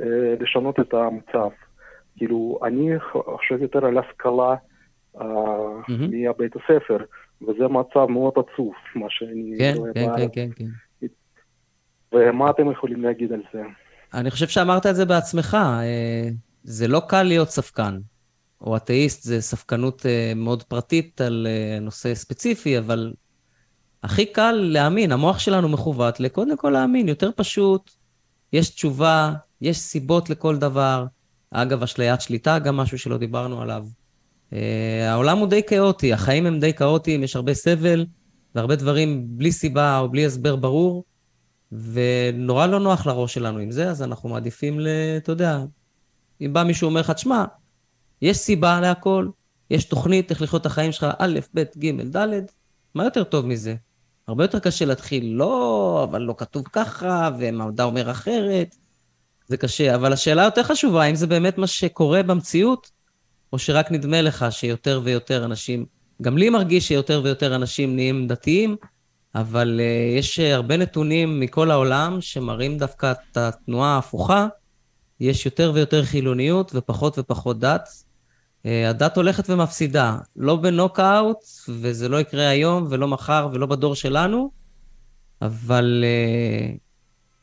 אה, 0.01 0.35
לשנות 0.39 0.79
את 0.79 0.93
המצב. 0.93 1.49
כאילו, 2.17 2.59
אני 2.63 2.99
חושב 2.99 3.61
יותר 3.61 3.85
על 3.85 3.97
השכלה 3.97 4.55
אה, 5.21 5.25
mm-hmm. 5.81 6.11
מבית 6.11 6.55
הספר, 6.55 6.97
וזה 7.41 7.67
מצב 7.67 8.05
מאוד 8.09 8.33
עצוב, 8.35 8.73
מה 8.95 9.05
שאני 9.09 9.55
כן, 9.59 9.73
רואה 9.75 9.93
כן. 9.93 10.07
כן, 10.17 10.27
כן, 10.33 10.49
כן. 10.55 11.07
ומה 12.13 12.49
אתם 12.49 12.71
יכולים 12.71 13.01
להגיד 13.01 13.33
על 13.33 13.41
זה? 13.53 13.61
אני 14.17 14.31
חושב 14.31 14.47
שאמרת 14.47 14.85
את 14.85 14.95
זה 14.95 15.05
בעצמך. 15.05 15.57
אה, 15.61 16.29
זה 16.63 16.87
לא 16.87 17.01
קל 17.07 17.23
להיות 17.23 17.49
ספקן. 17.49 17.99
או 18.61 18.77
אתאיסט 18.77 19.23
זה 19.23 19.41
ספקנות 19.41 20.05
אה, 20.05 20.33
מאוד 20.35 20.63
פרטית 20.63 21.21
על 21.21 21.47
אה, 21.49 21.79
נושא 21.79 22.15
ספציפי, 22.15 22.77
אבל 22.77 23.13
הכי 24.03 24.25
קל 24.25 24.51
להאמין, 24.51 25.11
המוח 25.11 25.39
שלנו 25.39 25.69
מכוות 25.69 26.19
לקודם 26.19 26.57
כל 26.57 26.69
להאמין, 26.69 27.07
יותר 27.07 27.29
פשוט, 27.35 27.91
יש 28.53 28.69
תשובה, 28.69 29.33
יש 29.61 29.77
סיבות 29.77 30.29
לכל 30.29 30.57
דבר. 30.57 31.05
אגב, 31.51 31.83
אשליית 31.83 32.21
שליטה, 32.21 32.59
גם 32.59 32.77
משהו 32.77 32.99
שלא 32.99 33.17
דיברנו 33.17 33.61
עליו. 33.61 33.85
העולם 35.09 35.37
הוא 35.37 35.47
די 35.47 35.63
כאוטי, 35.63 36.13
החיים 36.13 36.45
הם 36.45 36.59
די 36.59 36.73
כאוטיים, 36.73 37.23
יש 37.23 37.35
הרבה 37.35 37.53
סבל 37.53 38.05
והרבה 38.55 38.75
דברים 38.75 39.25
בלי 39.27 39.51
סיבה 39.51 39.99
או 39.99 40.09
בלי 40.09 40.25
הסבר 40.25 40.55
ברור, 40.55 41.03
ונורא 41.71 42.65
לא 42.65 42.79
נוח 42.79 43.07
לראש 43.07 43.33
שלנו 43.33 43.59
עם 43.59 43.71
זה, 43.71 43.89
אז 43.89 44.03
אנחנו 44.03 44.29
מעדיפים 44.29 44.79
ל... 44.79 44.87
אתה 45.17 45.31
יודע, 45.31 45.59
אם 46.41 46.53
בא 46.53 46.63
מישהו 46.63 46.85
אומר 46.87 47.01
לך, 47.01 47.11
תשמע, 47.11 47.45
יש 48.21 48.37
סיבה 48.37 48.81
להכל, 48.81 49.27
יש 49.69 49.85
תוכנית 49.85 50.31
איך 50.31 50.41
לחיות 50.41 50.61
את 50.61 50.65
החיים 50.65 50.91
שלך, 50.91 51.07
א', 51.19 51.39
ב', 51.53 51.63
ג', 51.77 52.17
ד', 52.17 52.27
מה 52.95 53.03
יותר 53.03 53.23
טוב 53.23 53.45
מזה? 53.45 53.75
הרבה 54.27 54.43
יותר 54.43 54.59
קשה 54.59 54.85
להתחיל, 54.85 55.25
לא, 55.25 56.07
אבל 56.09 56.21
לא 56.21 56.35
כתוב 56.37 56.63
ככה, 56.73 57.29
ומדע 57.39 57.83
אומר 57.83 58.11
אחרת. 58.11 58.75
זה 59.47 59.57
קשה, 59.57 59.95
אבל 59.95 60.13
השאלה 60.13 60.43
יותר 60.43 60.63
חשובה, 60.63 61.03
האם 61.03 61.15
זה 61.15 61.27
באמת 61.27 61.57
מה 61.57 61.67
שקורה 61.67 62.23
במציאות, 62.23 62.91
או 63.53 63.59
שרק 63.59 63.91
נדמה 63.91 64.21
לך 64.21 64.45
שיותר 64.49 65.01
ויותר 65.03 65.45
אנשים, 65.45 65.85
גם 66.21 66.37
לי 66.37 66.49
מרגיש 66.49 66.87
שיותר 66.87 67.21
ויותר 67.23 67.55
אנשים 67.55 67.95
נהיים 67.95 68.27
דתיים, 68.27 68.75
אבל 69.39 69.79
uh, 69.79 70.17
יש 70.17 70.39
הרבה 70.39 70.77
נתונים 70.77 71.39
מכל 71.39 71.71
העולם 71.71 72.21
שמראים 72.21 72.77
דווקא 72.77 73.11
את 73.11 73.37
התנועה 73.37 73.95
ההפוכה, 73.95 74.47
יש 75.19 75.45
יותר 75.45 75.71
ויותר 75.75 76.03
חילוניות 76.03 76.71
ופחות 76.75 77.19
ופחות 77.19 77.59
דת, 77.59 77.89
אה, 78.65 78.89
הדת 78.89 79.17
הולכת 79.17 79.49
ומפסידה, 79.49 80.17
לא 80.35 80.55
בנוקאוט, 80.55 81.37
וזה 81.69 82.09
לא 82.09 82.19
יקרה 82.19 82.49
היום 82.49 82.87
ולא 82.89 83.07
מחר 83.07 83.49
ולא 83.53 83.65
בדור 83.65 83.95
שלנו, 83.95 84.51
אבל 85.41 86.03
uh, 86.03 86.77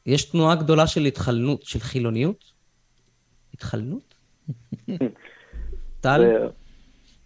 יש 0.07 0.25
תנועה 0.25 0.55
גדולה 0.55 0.87
של 0.87 1.05
התחלנות, 1.05 1.63
של 1.63 1.79
חילוניות. 1.79 2.45
התחלנות? 3.55 4.15
טל? 6.01 6.23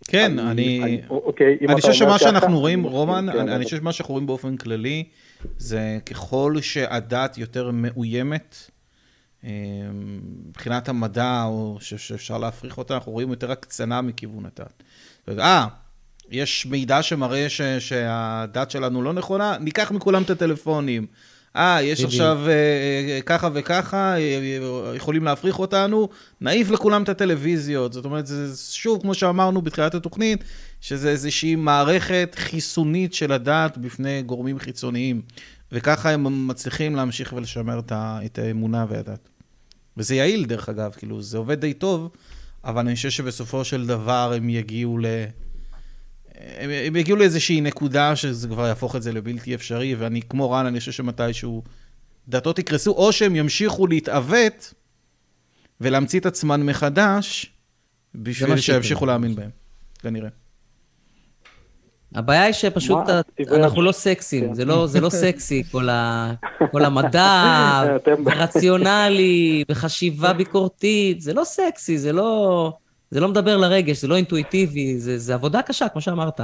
כן, 0.09 0.39
אני... 0.39 1.01
אוקיי, 1.11 1.59
אני 1.69 1.81
חושב 1.81 1.93
שמה 1.93 2.19
שאנחנו 2.19 2.61
רואים, 2.61 2.83
רומן, 2.83 3.27
כן, 3.33 3.49
אני 3.49 3.65
חושב 3.65 3.77
שמה 3.77 3.93
שאנחנו 3.93 4.15
רואים 4.15 4.27
באופן 4.27 4.57
כללי, 4.57 5.05
זה 5.59 5.99
ככל 6.07 6.55
שהדת 6.61 7.39
יותר 7.39 7.71
מאוימת, 7.71 8.57
אמ, 9.45 9.51
מבחינת 10.49 10.89
המדע, 10.89 11.45
או 11.45 11.79
שאפשר 11.81 12.39
להפריך 12.39 12.79
אותה, 12.79 12.95
אנחנו 12.95 13.13
רואים 13.13 13.31
יותר 13.31 13.53
הקצנה 13.53 14.03
מכיוון 14.03 14.45
הדת. 14.47 14.83
אה, 15.39 15.67
יש 16.31 16.67
מידע 16.67 17.03
שמראה 17.03 17.49
ש, 17.49 17.61
שהדת 17.61 18.71
שלנו 18.71 19.03
לא 19.03 19.13
נכונה, 19.13 19.57
ניקח 19.61 19.91
מכולם 19.91 20.23
את 20.23 20.31
הטלפונים. 20.31 21.07
אה, 21.57 21.83
יש 21.83 22.05
עכשיו 22.05 22.39
אה, 22.47 22.53
אה, 22.53 23.21
ככה 23.27 23.49
וככה, 23.55 24.17
אה, 24.17 24.95
יכולים 24.97 25.25
להפריך 25.25 25.59
אותנו, 25.59 26.09
נעיף 26.41 26.71
לכולם 26.71 27.03
את 27.03 27.09
הטלוויזיות. 27.09 27.93
זאת 27.93 28.05
אומרת, 28.05 28.27
זה 28.27 28.73
שוב, 28.73 29.03
כמו 29.03 29.15
שאמרנו 29.15 29.63
בתחילת 29.63 29.95
התוכנית, 29.95 30.45
שזה 30.81 31.11
איזושהי 31.11 31.55
מערכת 31.55 32.37
חיסונית 32.39 33.15
של 33.15 33.33
הדת 33.33 33.79
בפני 33.79 34.23
גורמים 34.23 34.59
חיצוניים. 34.59 35.23
וככה 35.73 36.11
הם 36.11 36.49
מצליחים 36.49 36.97
להמשיך 36.97 37.33
ולשמר 37.33 37.81
את 37.97 38.39
האמונה 38.39 38.87
והדת. 38.89 39.29
וזה 39.97 40.15
יעיל, 40.15 40.45
דרך 40.45 40.69
אגב, 40.69 40.93
כאילו, 40.97 41.23
זה 41.23 41.39
עובד 41.39 41.61
די 41.61 41.75
טוב, 41.75 42.11
אבל 42.65 42.87
אני 42.87 42.95
חושב 42.95 43.11
שבסופו 43.11 43.65
של 43.65 43.87
דבר 43.87 44.33
הם 44.37 44.49
יגיעו 44.49 44.99
ל... 44.99 45.07
הם, 46.41 46.71
הם 46.71 46.97
יגיעו 46.97 47.19
לאיזושהי 47.19 47.61
נקודה 47.61 48.17
שזה 48.17 48.49
כבר 48.49 48.67
יהפוך 48.67 48.97
את 48.97 49.03
זה 49.03 49.13
לבלתי 49.13 49.55
אפשרי, 49.55 49.95
ואני, 49.95 50.23
כמו 50.23 50.51
רן, 50.51 50.67
אני 50.67 50.79
חושב 50.79 50.93
שמתישהו 50.93 51.63
דתות 52.29 52.59
יקרסו, 52.59 52.91
או 52.91 53.13
שהם 53.13 53.37
ימשיכו 53.37 53.87
להתעוות 53.87 54.75
ולהמציא 55.81 56.21
את 56.21 56.27
עצמן 56.27 56.63
מחדש, 56.63 57.53
בשביל 58.15 58.57
שימשיכו 58.57 59.07
להאמין 59.07 59.35
בהם, 59.35 59.51
כנראה. 59.99 60.29
הבעיה 62.15 62.43
היא 62.43 62.53
שפשוט 62.53 62.99
אנחנו 63.53 63.83
לא 63.83 63.93
סקסים, 63.93 64.49
כן. 64.49 64.55
זה 64.55 64.65
לא, 64.65 64.87
זה 64.87 65.01
לא 65.01 65.11
סקסי, 65.11 65.63
כל, 65.71 65.89
ה, 65.89 66.33
כל 66.73 66.85
המדע, 66.85 67.83
ורציונלי, 68.27 69.65
וחשיבה 69.69 70.33
ביקורתית, 70.33 71.21
זה 71.21 71.35
לא 71.35 71.45
סקסי, 71.45 71.99
זה 71.99 72.13
לא, 72.13 72.73
זה 73.11 73.21
לא 73.21 73.29
מדבר 73.29 73.57
לרגש, 73.57 73.97
זה 73.97 74.09
לא 74.09 74.17
אינטואיטיבי, 74.17 74.99
זה, 74.99 75.19
זה 75.19 75.35
עבודה 75.35 75.63
קשה, 75.63 75.89
כמו 75.89 76.01
שאמרת. 76.01 76.41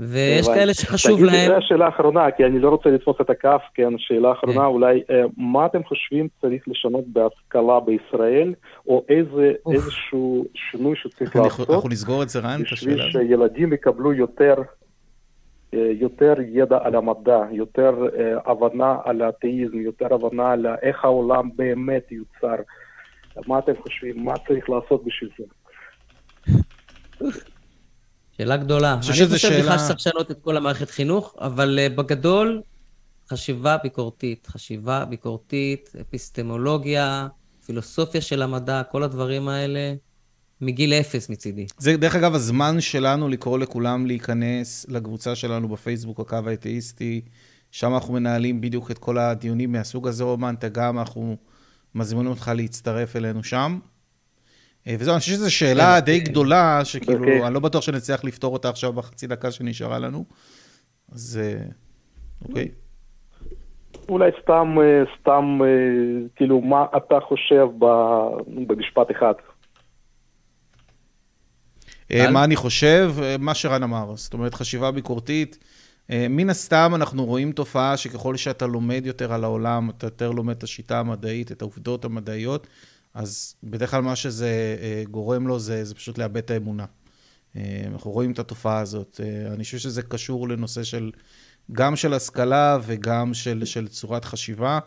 ויש 0.00 0.48
כאלה 0.48 0.74
שחשוב 0.74 1.24
להם... 1.24 1.46
זו 1.46 1.56
השאלה 1.56 1.86
האחרונה, 1.86 2.30
כי 2.30 2.44
אני 2.44 2.58
לא 2.58 2.68
רוצה 2.68 2.90
לתפוס 2.90 3.16
את 3.20 3.30
הכף, 3.30 3.62
כן, 3.74 3.98
שאלה 3.98 4.28
האחרונה, 4.28 4.60
כן. 4.60 4.64
אולי, 4.64 5.02
אה, 5.10 5.22
מה 5.36 5.66
אתם 5.66 5.84
חושבים 5.84 6.28
צריך 6.40 6.62
לשנות 6.66 7.04
בהשכלה 7.06 7.80
בישראל, 7.80 8.54
או 8.88 9.04
איזה, 9.08 9.52
איזשהו 9.72 10.44
שינוי 10.54 10.96
שצריך 10.96 11.36
לעשות, 11.36 11.70
אנחנו 11.70 11.88
נסגור 11.88 12.22
את 12.22 12.28
זה, 12.28 12.38
רן, 12.38 12.60
את 12.60 12.72
השאלה 12.72 12.94
הזאת. 12.94 13.06
בשביל 13.08 13.26
שילדים 13.26 13.72
יקבלו 13.72 14.12
יותר, 14.12 14.54
אה, 15.74 15.92
יותר 16.00 16.34
ידע 16.48 16.78
על 16.82 16.94
המדע, 16.94 17.40
יותר 17.52 17.94
אה, 18.18 18.52
הבנה 18.52 18.96
על 19.04 19.22
האתאיזם, 19.22 19.80
יותר 19.80 20.14
הבנה 20.14 20.52
על 20.52 20.66
איך 20.82 21.04
העולם 21.04 21.48
באמת 21.56 22.12
יוצר. 22.12 22.62
מה 23.46 23.58
אתם 23.58 23.72
חושבים? 23.82 24.24
מה 24.24 24.34
צריך 24.48 24.70
לעשות 24.70 25.04
בשביל 25.04 25.30
זה? 25.38 25.44
שאלה 28.36 28.56
גדולה. 28.56 28.92
אני 28.92 29.00
חושב 29.00 29.36
שאלה... 29.36 29.62
בכלל 29.62 29.78
שצריך 29.78 29.96
לשנות 29.96 30.30
את 30.30 30.38
כל 30.42 30.56
המערכת 30.56 30.90
חינוך, 30.90 31.36
אבל 31.40 31.78
uh, 31.86 31.96
בגדול, 31.96 32.62
חשיבה 33.28 33.76
ביקורתית. 33.82 34.46
חשיבה 34.46 35.04
ביקורתית, 35.04 35.92
אפיסטמולוגיה, 36.00 37.28
פילוסופיה 37.66 38.20
של 38.20 38.42
המדע, 38.42 38.82
כל 38.82 39.02
הדברים 39.02 39.48
האלה, 39.48 39.94
מגיל 40.60 40.92
אפס 40.92 41.30
מצידי. 41.30 41.66
זה, 41.78 41.96
דרך 41.96 42.14
אגב, 42.14 42.34
הזמן 42.34 42.80
שלנו 42.80 43.28
לקרוא 43.28 43.58
לכולם 43.58 44.06
להיכנס 44.06 44.86
לקבוצה 44.88 45.34
שלנו 45.34 45.68
בפייסבוק, 45.68 46.20
הקו 46.20 46.38
האתאיסטי. 46.46 47.20
שם 47.70 47.94
אנחנו 47.94 48.14
מנהלים 48.14 48.60
בדיוק 48.60 48.90
את 48.90 48.98
כל 48.98 49.18
הדיונים 49.18 49.72
מהסוג 49.72 50.08
הזה, 50.08 50.24
רומן, 50.24 50.54
אתה 50.58 50.68
גם, 50.68 50.98
אנחנו 50.98 51.36
מזמינים 51.94 52.30
אותך 52.30 52.50
להצטרף 52.54 53.16
אלינו 53.16 53.44
שם. 53.44 53.78
אה, 54.86 54.94
וזהו, 54.98 55.12
אני 55.14 55.20
חושב 55.20 55.32
שזו 55.32 55.54
שאלה 55.54 55.94
כן. 56.00 56.04
די 56.04 56.20
גדולה, 56.20 56.84
שכאילו, 56.84 57.18
אוקיי. 57.18 57.46
אני 57.46 57.54
לא 57.54 57.60
בטוח 57.60 57.82
שנצליח 57.82 58.24
לפתור 58.24 58.52
אותה 58.52 58.68
עכשיו 58.68 58.92
בחצי 58.92 59.26
דקה 59.26 59.50
שנשארה 59.50 59.98
לנו. 59.98 60.24
אז 61.12 61.40
אה, 61.42 61.62
אוקיי. 62.48 62.68
אולי 64.08 64.30
סתם, 64.42 64.76
אה, 64.82 65.02
סתם, 65.20 65.58
כאילו, 66.36 66.60
מה 66.60 66.86
אתה 66.96 67.14
חושב 67.28 67.66
במשפט 68.66 69.10
אחד? 69.10 69.34
מה 72.32 72.44
אני 72.44 72.56
חושב? 72.56 73.14
מה 73.38 73.54
שרן 73.54 73.82
אמר. 73.82 74.16
זאת 74.16 74.32
אומרת, 74.32 74.54
חשיבה 74.54 74.90
ביקורתית. 74.90 75.58
מן 76.30 76.50
הסתם 76.50 76.92
אנחנו 76.94 77.24
רואים 77.24 77.52
תופעה 77.52 77.96
שככל 77.96 78.36
שאתה 78.36 78.66
לומד 78.66 79.02
יותר 79.04 79.32
על 79.32 79.44
העולם, 79.44 79.90
אתה 79.90 80.06
יותר 80.06 80.30
לומד 80.30 80.56
את 80.56 80.62
השיטה 80.62 81.00
המדעית, 81.00 81.52
את 81.52 81.62
העובדות 81.62 82.04
המדעיות, 82.04 82.66
אז 83.14 83.54
בדרך 83.64 83.90
כלל 83.90 84.02
מה 84.02 84.16
שזה 84.16 84.76
אה, 84.80 85.02
גורם 85.10 85.46
לו 85.46 85.58
זה, 85.58 85.84
זה 85.84 85.94
פשוט 85.94 86.18
לאבד 86.18 86.36
את 86.36 86.50
האמונה. 86.50 86.84
אה, 87.56 87.82
אנחנו 87.86 88.10
רואים 88.10 88.32
את 88.32 88.38
התופעה 88.38 88.78
הזאת. 88.78 89.20
אה, 89.24 89.54
אני 89.54 89.64
חושב 89.64 89.78
שזה 89.78 90.02
קשור 90.02 90.48
לנושא 90.48 90.82
של, 90.82 91.10
גם 91.72 91.96
של 91.96 92.14
השכלה 92.14 92.78
וגם 92.82 93.34
של, 93.34 93.64
של 93.64 93.88
צורת 93.88 94.24
חשיבה, 94.24 94.78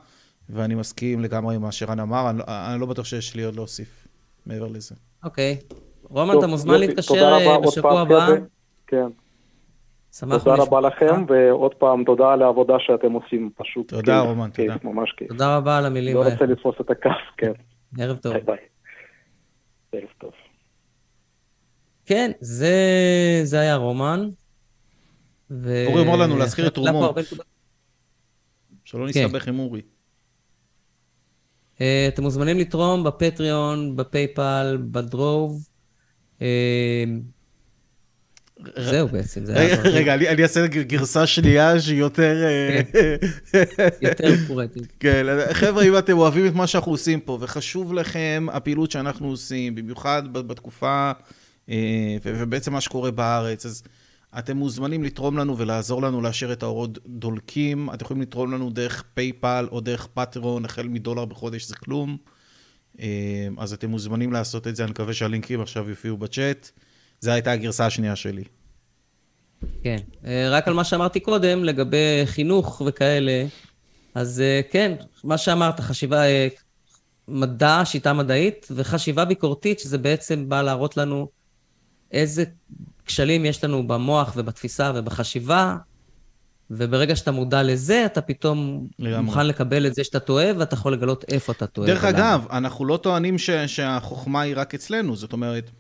ואני 0.50 0.76
מסכים 0.76 1.20
לגמרי 1.20 1.56
עם 1.56 1.62
מה 1.62 1.72
שרן 1.72 2.00
אמר, 2.00 2.30
אני, 2.30 2.42
אני 2.48 2.82
לא 2.82 2.86
בטוח 2.86 3.06
שיש 3.06 3.36
לי 3.36 3.44
עוד 3.44 3.56
להוסיף 3.56 4.08
מעבר 4.46 4.68
לזה. 4.68 4.96
אוקיי. 5.24 5.58
רומן, 6.04 6.38
אתה 6.38 6.48
מוזמן 6.48 6.80
להתקשר 6.80 7.60
בשבוע 7.60 8.02
הבא. 8.02 8.28
כן. 8.88 9.08
תודה 10.20 10.56
רבה 10.56 10.82
לכם, 10.82 11.26
ועוד 11.28 11.74
פעם, 11.74 12.04
תודה 12.04 12.34
על 12.34 12.42
העבודה 12.42 12.74
שאתם 12.80 13.12
עושים, 13.12 13.50
פשוט 13.58 13.90
תודה, 13.90 14.20
רומן, 14.20 14.50
תודה. 14.50 14.76
ממש 14.84 15.12
כיף. 15.18 15.28
תודה 15.28 15.58
רבה 15.58 15.78
על 15.78 15.86
המילים 15.86 16.18
האלה. 16.18 16.30
לא 16.30 16.34
רוצה 16.34 16.46
לתפוס 16.46 16.76
את 16.82 16.90
הכף, 16.90 17.10
כן. 17.38 17.52
ערב 18.00 18.18
טוב. 18.18 18.34
ביי 18.34 18.42
ביי. 18.42 18.58
ערב 19.92 20.10
טוב. 20.18 20.32
כן, 22.06 22.32
זה, 22.40 22.76
זה 23.44 23.60
היה 23.60 23.76
רומן. 23.76 24.30
ו... 25.52 25.86
אורי 25.88 26.02
אמר 26.02 26.16
לנו 26.16 26.38
להזכיר 26.38 26.68
את 26.68 26.74
תרומות. 26.74 27.16
שלא 28.86 29.06
נסתבך 29.06 29.48
עם 29.48 29.60
אורי. 29.60 29.82
אה, 31.82 32.06
אתם 32.08 32.24
מוזמנים 32.24 32.58
לתרום 32.58 33.04
בפטריון, 33.04 33.96
בפייפל, 33.96 34.78
בדרוב. 34.92 35.68
זהו 38.78 39.08
בעצם, 39.08 39.46
זה 39.46 39.60
היה... 39.60 39.82
רגע, 39.82 40.16
אני 40.16 40.44
אעשה 40.44 40.68
גרסה 40.68 41.28
שנייה 41.28 41.80
שהיא 41.80 42.00
יותר... 42.00 42.44
אה, 42.44 42.82
כן. 42.92 43.16
יותר 44.02 44.32
מפורטת. 44.44 44.82
כן, 45.00 45.26
חבר'ה, 45.54 45.84
אם 45.84 45.98
אתם 45.98 46.18
אוהבים 46.18 46.48
את 46.48 46.54
מה 46.54 46.68
שאנחנו 46.68 46.92
עושים 46.92 47.20
פה, 47.20 47.38
וחשוב 47.42 47.94
לכם 47.94 48.48
הפעילות 48.52 48.92
שאנחנו 48.92 49.28
עושים, 49.28 49.76
במיוחד 49.76 50.34
בתקופה, 50.34 51.12
אה, 51.70 52.18
ובעצם 52.24 52.74
מה 52.74 52.82
שקורה 52.82 53.12
בארץ, 53.12 53.66
אז 53.66 53.84
אתם 54.38 54.58
מוזמנים 54.58 55.04
לתרום 55.04 55.38
לנו 55.38 55.58
ולעזור 55.58 56.02
לנו 56.02 56.22
להשאיר 56.22 56.54
את 56.54 56.64
האורות 56.64 57.00
דולקים. 57.08 57.90
אתם 57.94 58.06
יכולים 58.06 58.22
לתרום 58.22 58.52
לנו 58.52 58.70
דרך 58.70 59.04
פייפל 59.14 59.68
או 59.72 59.80
דרך 59.80 60.08
פטרון, 60.14 60.66
החל 60.66 60.88
מדולר 60.88 61.26
בחודש 61.26 61.68
זה 61.68 61.76
כלום. 61.76 62.18
אה, 63.00 63.48
אז 63.58 63.74
אתם 63.74 63.90
מוזמנים 63.90 64.34
לעשות 64.34 64.68
את 64.68 64.76
זה, 64.76 64.84
אני 64.84 64.92
מקווה 64.92 65.14
שהלינקים 65.14 65.62
עכשיו 65.62 65.90
יופיעו 65.90 66.18
בצ'אט. 66.18 66.72
זו 67.24 67.32
הייתה 67.32 67.52
הגרסה 67.52 67.86
השנייה 67.86 68.16
שלי. 68.16 68.44
כן, 69.84 69.98
אה, 70.26 70.48
רק 70.50 70.68
על 70.68 70.74
מה 70.74 70.84
שאמרתי 70.84 71.20
קודם, 71.20 71.64
לגבי 71.64 72.22
חינוך 72.26 72.82
וכאלה, 72.86 73.46
אז 74.16 74.42
אה, 74.42 74.62
כן, 74.72 74.96
מה 75.24 75.38
שאמרת, 75.38 75.80
חשיבה, 75.80 76.26
אה, 76.26 76.48
מדע, 77.28 77.82
שיטה 77.86 78.14
מדעית, 78.14 78.68
וחשיבה 78.72 79.26
ביקורתית, 79.26 79.80
שזה 79.80 79.98
בעצם 79.98 80.50
בא 80.50 80.62
להראות 80.62 80.98
לנו 80.98 81.28
איזה 82.12 82.44
כשלים 83.06 83.46
יש 83.46 83.64
לנו 83.64 83.88
במוח 83.88 84.34
ובתפיסה 84.36 84.92
ובחשיבה, 84.96 85.78
וברגע 86.72 87.16
שאתה 87.16 87.32
מודע 87.32 87.64
לזה, 87.64 88.06
אתה 88.06 88.22
פתאום 88.22 88.88
לגמרי. 89.00 89.22
מוכן 89.22 89.48
לקבל 89.48 89.88
את 89.88 89.96
זה 89.96 90.04
שאתה 90.04 90.20
טועה, 90.20 90.46
ואתה 90.58 90.74
יכול 90.74 90.94
לגלות 90.94 91.26
איפה 91.28 91.52
אתה 91.52 91.68
טועה. 91.68 91.88
דרך 91.88 92.04
אגב, 92.04 92.46
אנחנו 92.52 92.86
לא 92.86 92.98
טוענים 92.98 93.38
ש- 93.38 93.50
שהחוכמה 93.50 94.42
היא 94.42 94.54
רק 94.58 94.76
אצלנו, 94.76 95.16
זאת 95.16 95.34
אומרת, 95.34 95.72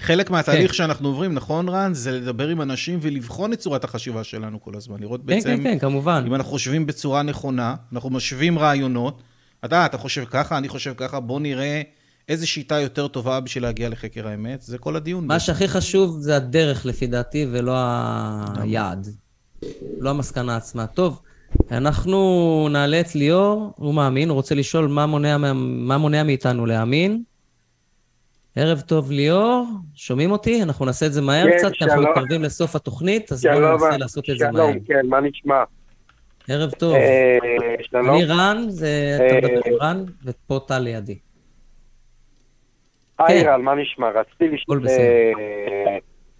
חלק 0.00 0.30
מהתהליך 0.30 0.70
כן. 0.70 0.76
שאנחנו 0.76 1.08
עוברים, 1.08 1.34
נכון, 1.34 1.68
רן? 1.68 1.94
זה 1.94 2.12
לדבר 2.12 2.48
עם 2.48 2.62
אנשים 2.62 2.98
ולבחון 3.02 3.52
את 3.52 3.58
צורת 3.58 3.84
החשיבה 3.84 4.24
שלנו 4.24 4.60
כל 4.62 4.76
הזמן. 4.76 5.00
לראות 5.00 5.20
כן, 5.20 5.26
בעצם... 5.26 5.56
כן, 5.56 5.62
כן, 5.62 5.78
כמובן. 5.78 6.24
אם 6.26 6.34
אנחנו 6.34 6.50
חושבים 6.50 6.86
בצורה 6.86 7.22
נכונה, 7.22 7.74
אנחנו 7.92 8.10
משווים 8.10 8.58
רעיונות. 8.58 9.22
אתה, 9.64 9.86
אתה 9.86 9.98
חושב 9.98 10.24
ככה, 10.30 10.58
אני 10.58 10.68
חושב 10.68 10.94
ככה, 10.96 11.20
בוא 11.20 11.40
נראה 11.40 11.82
איזה 12.28 12.46
שיטה 12.46 12.80
יותר 12.80 13.08
טובה 13.08 13.40
בשביל 13.40 13.64
להגיע 13.64 13.88
לחקר 13.88 14.28
האמת. 14.28 14.62
זה 14.62 14.78
כל 14.78 14.96
הדיון. 14.96 15.26
מה 15.26 15.40
שהכי 15.40 15.68
חשוב 15.68 16.16
זה 16.20 16.36
הדרך, 16.36 16.86
לפי 16.86 17.06
דעתי, 17.06 17.46
ולא 17.50 17.76
היעד. 18.56 19.08
לא 19.98 20.10
המסקנה 20.10 20.56
עצמה. 20.56 20.86
טוב, 20.86 21.20
אנחנו 21.70 22.68
נעלה 22.72 23.00
את 23.00 23.14
ליאור, 23.14 23.72
הוא 23.76 23.94
מאמין, 23.94 24.28
הוא 24.28 24.34
רוצה 24.34 24.54
לשאול 24.54 24.88
מה 24.88 25.06
מונע, 25.06 25.36
מה 25.62 25.98
מונע 25.98 26.22
מאיתנו 26.22 26.66
להאמין. 26.66 27.22
ערב 28.56 28.80
טוב 28.80 29.10
ליאור, 29.10 29.66
שומעים 29.94 30.30
אותי? 30.32 30.62
אנחנו 30.62 30.84
נעשה 30.84 31.06
את 31.06 31.12
זה 31.12 31.22
מהר 31.22 31.44
כן, 31.44 31.56
קצת, 31.56 31.72
כי 31.72 31.84
אנחנו 31.84 32.02
מתקרבים 32.02 32.42
לסוף 32.42 32.76
התוכנית, 32.76 33.32
אז 33.32 33.46
בואו 33.46 33.72
ננסה 33.72 33.96
לעשות 33.98 34.30
את 34.30 34.38
זה 34.38 34.50
מהר. 34.52 34.72
שלום, 34.72 34.80
כן, 34.80 35.06
מה 35.06 35.20
נשמע? 35.20 35.64
ערב 36.48 36.70
טוב. 36.70 36.94
אה, 36.94 37.38
שלום. 37.80 38.10
אני 38.10 38.24
רן, 38.24 38.64
זה, 38.68 39.16
אתה 39.16 39.36
מדבר 39.36 39.60
עם 39.66 39.74
רן, 39.80 40.04
ופה 40.24 40.60
טל 40.68 40.78
לידי. 40.78 41.18
היי 43.18 43.40
כן. 43.40 43.48
רן, 43.48 43.62
מה 43.62 43.74
נשמע? 43.74 44.10
רציתי 44.10 44.48
לשאול... 44.48 44.86
אה, 44.88 45.98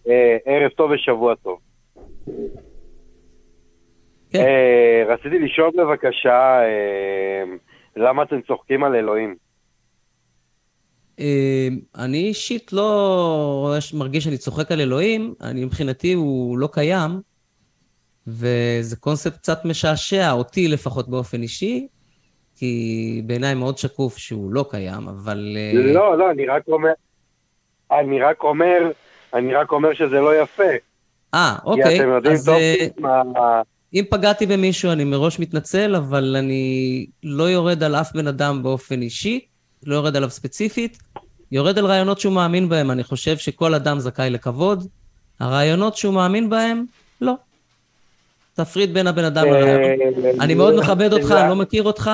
אה, 0.09 0.37
ערב 0.45 0.70
טוב 0.70 0.91
ושבוע 0.91 1.35
טוב. 1.35 1.59
כן. 4.31 4.45
רציתי 5.09 5.39
לשאול 5.39 5.70
בבקשה, 5.78 6.61
למה 7.97 8.23
אתם 8.23 8.41
צוחקים 8.47 8.85
על 8.85 8.95
אלוהים? 8.95 9.49
אמ, 11.21 11.79
אני 11.97 12.19
אישית 12.19 12.73
לא 12.73 13.75
מרגיש 13.95 14.25
שאני 14.25 14.39
צוחק 14.39 14.73
על 14.73 14.81
אלוהים, 14.81 15.35
אני 15.41 15.65
מבחינתי 15.65 16.13
הוא 16.13 16.59
לא 16.59 16.69
קיים, 16.73 17.21
וזה 18.27 18.97
קונספט 18.97 19.37
קצת 19.37 19.65
משעשע, 19.65 20.33
אותי 20.33 20.69
לפחות 20.69 21.09
באופן 21.09 21.43
אישי, 21.43 21.87
כי 22.57 23.23
בעיניי 23.27 23.55
מאוד 23.55 23.79
שקוף 23.79 24.17
שהוא 24.17 24.53
לא 24.53 24.65
קיים, 24.71 25.09
אבל... 25.09 25.57
אה, 25.57 25.93
לא, 25.93 26.19
לא, 26.19 26.31
אני 26.31 26.47
רק 26.47 26.63
אומר, 26.69 26.93
אני 27.93 28.21
רק 28.21 28.43
אומר, 28.43 28.91
אני 29.35 29.55
רק 29.55 29.73
אומר 29.73 29.95
שזה 29.95 30.21
לא 30.21 30.43
יפה. 30.43 30.73
אה, 31.35 31.57
אוקיי. 31.65 31.85
כי 31.85 31.97
אתם 31.97 32.09
יודעים 32.09 32.37
טוב 32.45 32.55
אה, 32.55 32.87
מה... 32.99 33.63
אם 33.95 34.05
פגעתי 34.11 34.47
במישהו, 34.47 34.93
אני 34.93 35.05
מראש 35.05 35.39
מתנצל, 35.39 35.97
אבל 35.97 36.37
אני 36.39 37.07
לא 37.23 37.45
יורד 37.45 37.83
על 37.83 37.95
אף 37.95 38.13
בן 38.13 38.27
אדם 38.27 38.63
באופן 38.63 39.03
אישי, 39.03 39.41
לא 39.87 39.95
יורד 39.95 40.17
עליו 40.17 40.31
ספציפית, 40.31 40.99
יורד 41.52 41.78
על 41.78 41.86
רעיונות 41.86 42.20
שהוא 42.20 42.32
מאמין 42.32 42.68
בהם. 42.68 42.90
אני 42.90 43.05
חושב 43.05 43.36
שכל 43.36 43.74
אדם 43.74 43.98
זכאי 43.98 44.31
לכבוד. 44.31 44.86
הרעיונות 45.40 45.97
שהוא 45.97 46.14
מאמין 46.14 46.51
בהם, 46.51 46.85
לא. 47.20 47.35
תפריד 48.55 48.94
בין 48.94 49.06
הבן 49.06 49.24
אדם 49.24 49.47
לרעיונות. 49.47 50.40
אני 50.40 50.55
מאוד 50.55 50.74
מכבד 50.77 51.12
אותך, 51.12 51.31
אני 51.31 51.48
לא 51.48 51.56
מכיר 51.56 51.82
אותך, 51.82 52.10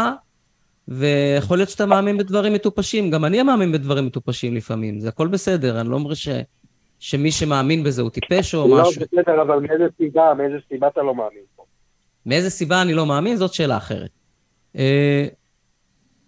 ויכול 0.88 1.58
להיות 1.58 1.68
שאתה 1.70 1.86
מאמין 1.86 2.18
בדברים 2.18 2.52
מטופשים. 2.52 3.10
גם 3.10 3.24
אני 3.24 3.42
מאמין 3.42 3.72
בדברים 3.72 4.06
מטופשים 4.06 4.54
לפעמים, 4.54 5.00
זה 5.00 5.08
הכל 5.08 5.28
בסדר, 5.28 5.80
אני 5.80 5.88
לא 5.88 5.94
אומר 5.94 6.14
ש... 6.14 6.28
שמי 6.98 7.32
שמאמין 7.32 7.82
בזה 7.84 8.02
הוא 8.02 8.10
טיפש 8.10 8.54
או 8.54 8.68
לא, 8.68 8.82
משהו. 8.82 9.00
לא, 9.00 9.06
בסדר, 9.20 9.42
אבל 9.42 9.58
מאיזה 9.58 9.84
סיבה, 9.96 10.34
מאיזה 10.38 10.56
סיבה 10.68 10.88
אתה 10.88 11.00
לא 11.02 11.14
מאמין 11.14 11.42
פה? 11.56 11.64
מאיזה 12.26 12.50
סיבה 12.50 12.82
אני 12.82 12.94
לא 12.94 13.06
מאמין? 13.06 13.36
זאת 13.36 13.54
שאלה 13.54 13.76
אחרת. 13.76 14.10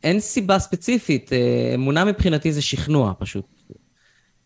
אין 0.04 0.20
סיבה 0.20 0.58
ספציפית, 0.58 1.32
אה, 1.32 1.72
אמונה 1.74 2.04
מבחינתי 2.04 2.52
זה 2.52 2.62
שכנוע 2.62 3.12
פשוט. 3.18 3.44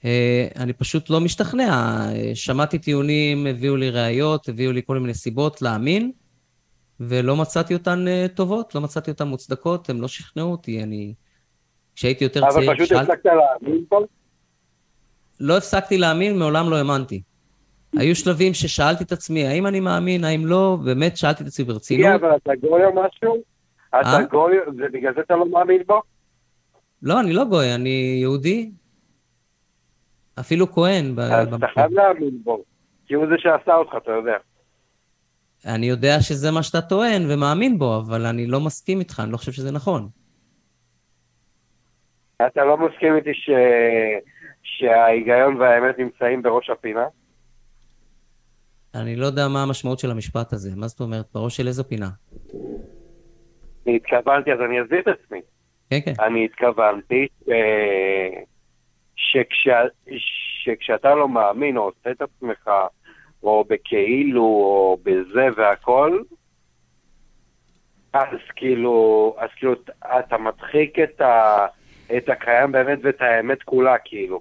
אה, 0.04 0.48
אני 0.56 0.72
פשוט 0.72 1.10
לא 1.10 1.20
משתכנע. 1.20 1.70
אה, 2.14 2.30
שמעתי 2.34 2.78
טיעונים, 2.78 3.46
הביאו 3.46 3.76
לי 3.76 3.90
ראיות, 3.90 4.48
הביאו 4.48 4.72
לי 4.72 4.82
כל 4.86 4.98
מיני 4.98 5.14
סיבות 5.14 5.62
להאמין, 5.62 6.12
ולא 7.00 7.36
מצאתי 7.36 7.74
אותן 7.74 8.04
טובות, 8.34 8.74
לא 8.74 8.80
מצאתי 8.80 9.10
אותן 9.10 9.28
מוצדקות, 9.28 9.90
הן 9.90 9.98
לא 9.98 10.08
שכנעו 10.08 10.50
אותי. 10.50 10.82
אני 10.82 11.14
כשהייתי 11.96 12.24
יותר 12.24 12.40
צעיר, 12.50 12.70
אבל 12.70 12.84
פשוט 12.84 12.92
הפסקת 12.92 13.24
להאמין 13.24 13.84
פה? 13.88 14.00
לא 15.40 15.56
הפסקתי 15.56 15.98
להאמין, 15.98 16.38
מעולם 16.38 16.70
לא 16.70 16.76
האמנתי. 16.76 17.22
היו 17.98 18.16
שלבים 18.16 18.54
ששאלתי 18.54 19.04
את 19.04 19.12
עצמי, 19.12 19.46
האם 19.46 19.66
אני 19.66 19.80
מאמין, 19.80 20.24
האם 20.24 20.46
לא, 20.46 20.78
באמת 20.84 21.16
שאלתי 21.16 21.42
את 21.42 21.48
עצמי 21.48 21.66
כן, 21.66 21.72
ברצינות. 21.72 22.20
אבל 22.20 22.36
אתה 22.36 22.52
או 22.62 22.92
משהו? 22.94 23.51
אה? 23.94 24.00
אתה 24.00 24.22
גוי, 24.30 24.56
ובגלל 24.66 25.14
זה 25.14 25.20
אתה 25.20 25.36
לא 25.36 25.46
מאמין 25.46 25.82
בו? 25.86 26.02
לא, 27.02 27.20
אני 27.20 27.32
לא 27.32 27.44
גוי, 27.44 27.74
אני 27.74 28.18
יהודי. 28.20 28.70
אפילו 30.40 30.72
כהן. 30.72 31.18
אז 31.18 31.54
אתה 31.54 31.66
חייב 31.74 31.92
להאמין 31.92 32.42
בו. 32.44 32.64
כי 33.06 33.14
הוא 33.14 33.26
זה 33.26 33.34
שעשה 33.38 33.74
אותך, 33.74 33.92
אתה 33.96 34.10
יודע. 34.10 34.36
אני 35.66 35.86
יודע 35.86 36.20
שזה 36.20 36.50
מה 36.50 36.62
שאתה 36.62 36.80
טוען 36.80 37.22
ומאמין 37.30 37.78
בו, 37.78 37.98
אבל 37.98 38.26
אני 38.26 38.46
לא 38.46 38.60
מסכים 38.60 39.00
איתך, 39.00 39.20
אני 39.20 39.32
לא 39.32 39.36
חושב 39.36 39.52
שזה 39.52 39.72
נכון. 39.72 40.08
אתה 42.46 42.64
לא 42.64 42.76
מסכים 42.76 43.16
איתי 43.16 43.34
ש... 43.34 43.50
שההיגיון 44.62 45.56
והאמת 45.56 45.98
נמצאים 45.98 46.42
בראש 46.42 46.70
הפינה? 46.70 47.04
אני 48.94 49.16
לא 49.16 49.26
יודע 49.26 49.48
מה 49.48 49.62
המשמעות 49.62 49.98
של 49.98 50.10
המשפט 50.10 50.52
הזה. 50.52 50.70
מה 50.76 50.88
זאת 50.88 51.00
אומרת? 51.00 51.26
בראש 51.34 51.56
של 51.56 51.68
איזו 51.68 51.84
פינה? 51.88 52.08
אני 53.86 53.96
התכוונתי, 53.96 54.52
אז 54.52 54.58
אני 54.60 54.82
אסביר 54.82 55.00
את 55.00 55.08
עצמי. 55.08 55.40
כן, 55.90 55.98
כן. 56.04 56.12
אני 56.20 56.44
התכוונתי. 56.44 57.26
שכשה... 59.16 59.80
שכשאתה 60.64 61.14
לא 61.14 61.28
מאמין 61.28 61.76
או 61.76 61.82
עושה 61.82 62.10
את 62.10 62.22
עצמך, 62.22 62.70
או 63.42 63.64
בכאילו, 63.68 64.42
או 64.42 64.98
בזה 65.02 65.48
והכל, 65.56 66.22
אז 68.12 68.28
כאילו, 68.56 69.36
אז 69.38 69.48
כאילו, 69.56 69.72
אתה 70.18 70.38
מדחיק 70.38 70.98
את, 70.98 71.20
ה... 71.20 71.66
את 72.16 72.28
הקיים 72.28 72.72
באמת 72.72 72.98
ואת 73.02 73.20
האמת 73.20 73.62
כולה, 73.62 73.98
כאילו. 74.04 74.40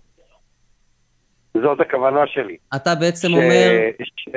זאת 1.53 1.79
הכוונה 1.79 2.27
שלי. 2.27 2.57
אתה 2.75 2.95
בעצם 2.95 3.27
ש- 3.27 3.31
אומר, 3.31 3.71
ש... 4.03 4.29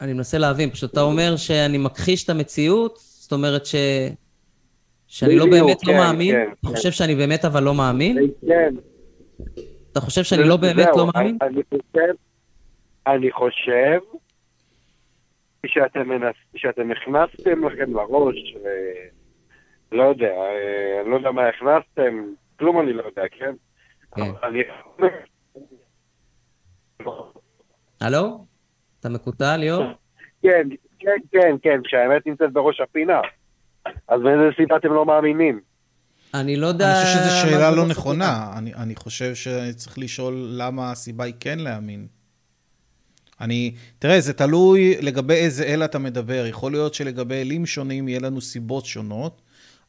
אני 0.00 0.12
מנסה 0.12 0.38
להבין, 0.38 0.70
פשוט 0.70 0.92
אתה 0.92 1.00
אומר 1.00 1.36
שאני 1.36 1.78
מכחיש 1.78 2.24
את 2.24 2.30
המציאות, 2.30 2.98
זאת 3.32 3.36
אומרת 3.38 3.66
ש... 3.66 3.74
שאני 5.06 5.36
לא 5.36 5.46
באמת 5.46 5.84
לא 5.86 5.92
כן, 5.92 5.98
מאמין? 5.98 6.34
כן, 6.34 6.52
אתה 6.52 6.68
כן. 6.68 6.74
חושב 6.74 6.90
שאני 6.90 7.14
באמת 7.14 7.44
אבל 7.44 7.62
לא 7.62 7.74
מאמין? 7.74 8.16
כן. 8.46 8.74
אתה 9.92 10.00
חושב 10.00 10.22
שאני 10.22 10.48
לא 10.48 10.56
באמת 10.56 10.88
זהו, 10.94 10.98
לא 10.98 11.06
מאמין? 11.14 11.38
אני 11.42 11.62
חושב, 11.62 12.14
אני 13.06 13.32
חושב 13.32 13.98
שאתם, 15.66 16.08
מנס, 16.08 16.34
שאתם 16.56 16.90
הכנסתם 16.90 17.64
לכם 17.64 17.96
לראש, 17.96 18.56
אה, 18.66 19.08
לא 19.92 20.02
יודע, 20.02 20.26
אה, 20.26 21.00
אני 21.00 21.10
לא 21.10 21.16
יודע 21.16 21.30
מה 21.30 21.48
הכנסתם, 21.48 22.24
כלום 22.58 22.80
אני 22.80 22.92
לא 22.92 23.02
יודע, 23.02 23.22
כן? 23.30 23.54
כן. 24.16 24.30
אני... 24.42 24.62
הלו? 28.00 28.44
אתה 29.00 29.08
מקוטע, 29.08 29.56
ליאור? 29.56 29.84
כן, 30.42 30.68
כן, 31.02 31.10
כן, 31.32 31.56
כן, 31.62 31.80
כשהאמת 31.84 32.26
נמצאת 32.26 32.52
בראש 32.52 32.80
הפינה. 32.80 33.20
אז 34.08 34.20
באיזה 34.22 34.50
סיבה 34.56 34.76
אתם 34.76 34.92
לא 34.92 35.06
מאמינים? 35.06 35.60
אני 36.34 36.56
לא 36.56 36.66
יודע... 36.66 36.86
אני 36.86 37.04
חושב 37.04 37.18
שזו 37.18 37.30
שאלה 37.30 37.70
לא 37.70 37.86
נכונה. 37.86 38.52
אני, 38.58 38.74
אני 38.74 38.94
חושב 38.96 39.34
שצריך 39.34 39.98
לשאול 39.98 40.34
למה 40.50 40.90
הסיבה 40.90 41.24
היא 41.24 41.34
כן 41.40 41.58
להאמין. 41.58 42.06
אני, 43.40 43.74
תראה, 43.98 44.20
זה 44.20 44.32
תלוי 44.32 44.96
לגבי 45.00 45.34
איזה 45.34 45.64
אל 45.64 45.84
אתה 45.84 45.98
מדבר. 45.98 46.46
יכול 46.46 46.72
להיות 46.72 46.94
שלגבי 46.94 47.40
אלים 47.40 47.66
שונים 47.66 48.08
יהיה 48.08 48.20
לנו 48.20 48.40
סיבות 48.40 48.86
שונות, 48.86 49.42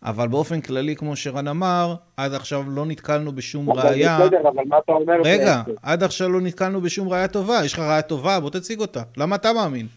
אבל 0.03 0.27
באופן 0.27 0.61
כללי, 0.61 0.95
כמו 0.95 1.15
שרן 1.15 1.47
אמר, 1.47 1.95
עד 2.17 2.33
עכשיו 2.33 2.63
לא 2.69 2.85
נתקלנו 2.85 3.31
בשום 3.31 3.71
ראייה. 3.71 4.19
בסדר, 4.19 4.39
אבל 4.41 4.63
מה 4.67 4.77
אתה 4.83 4.91
אומר? 4.91 5.13
רגע? 5.23 5.61
עד 5.81 6.03
עכשיו 6.03 6.29
לא 6.29 6.41
נתקלנו 6.41 6.81
בשום 6.81 7.09
ראייה 7.09 7.27
טובה. 7.27 7.61
יש 7.65 7.73
לך 7.73 7.79
ראייה 7.79 8.01
טובה, 8.01 8.39
בוא 8.39 8.49
תציג 8.49 8.79
אותה. 8.79 9.01
למה 9.17 9.35
אתה 9.35 9.53
מאמין? 9.53 9.87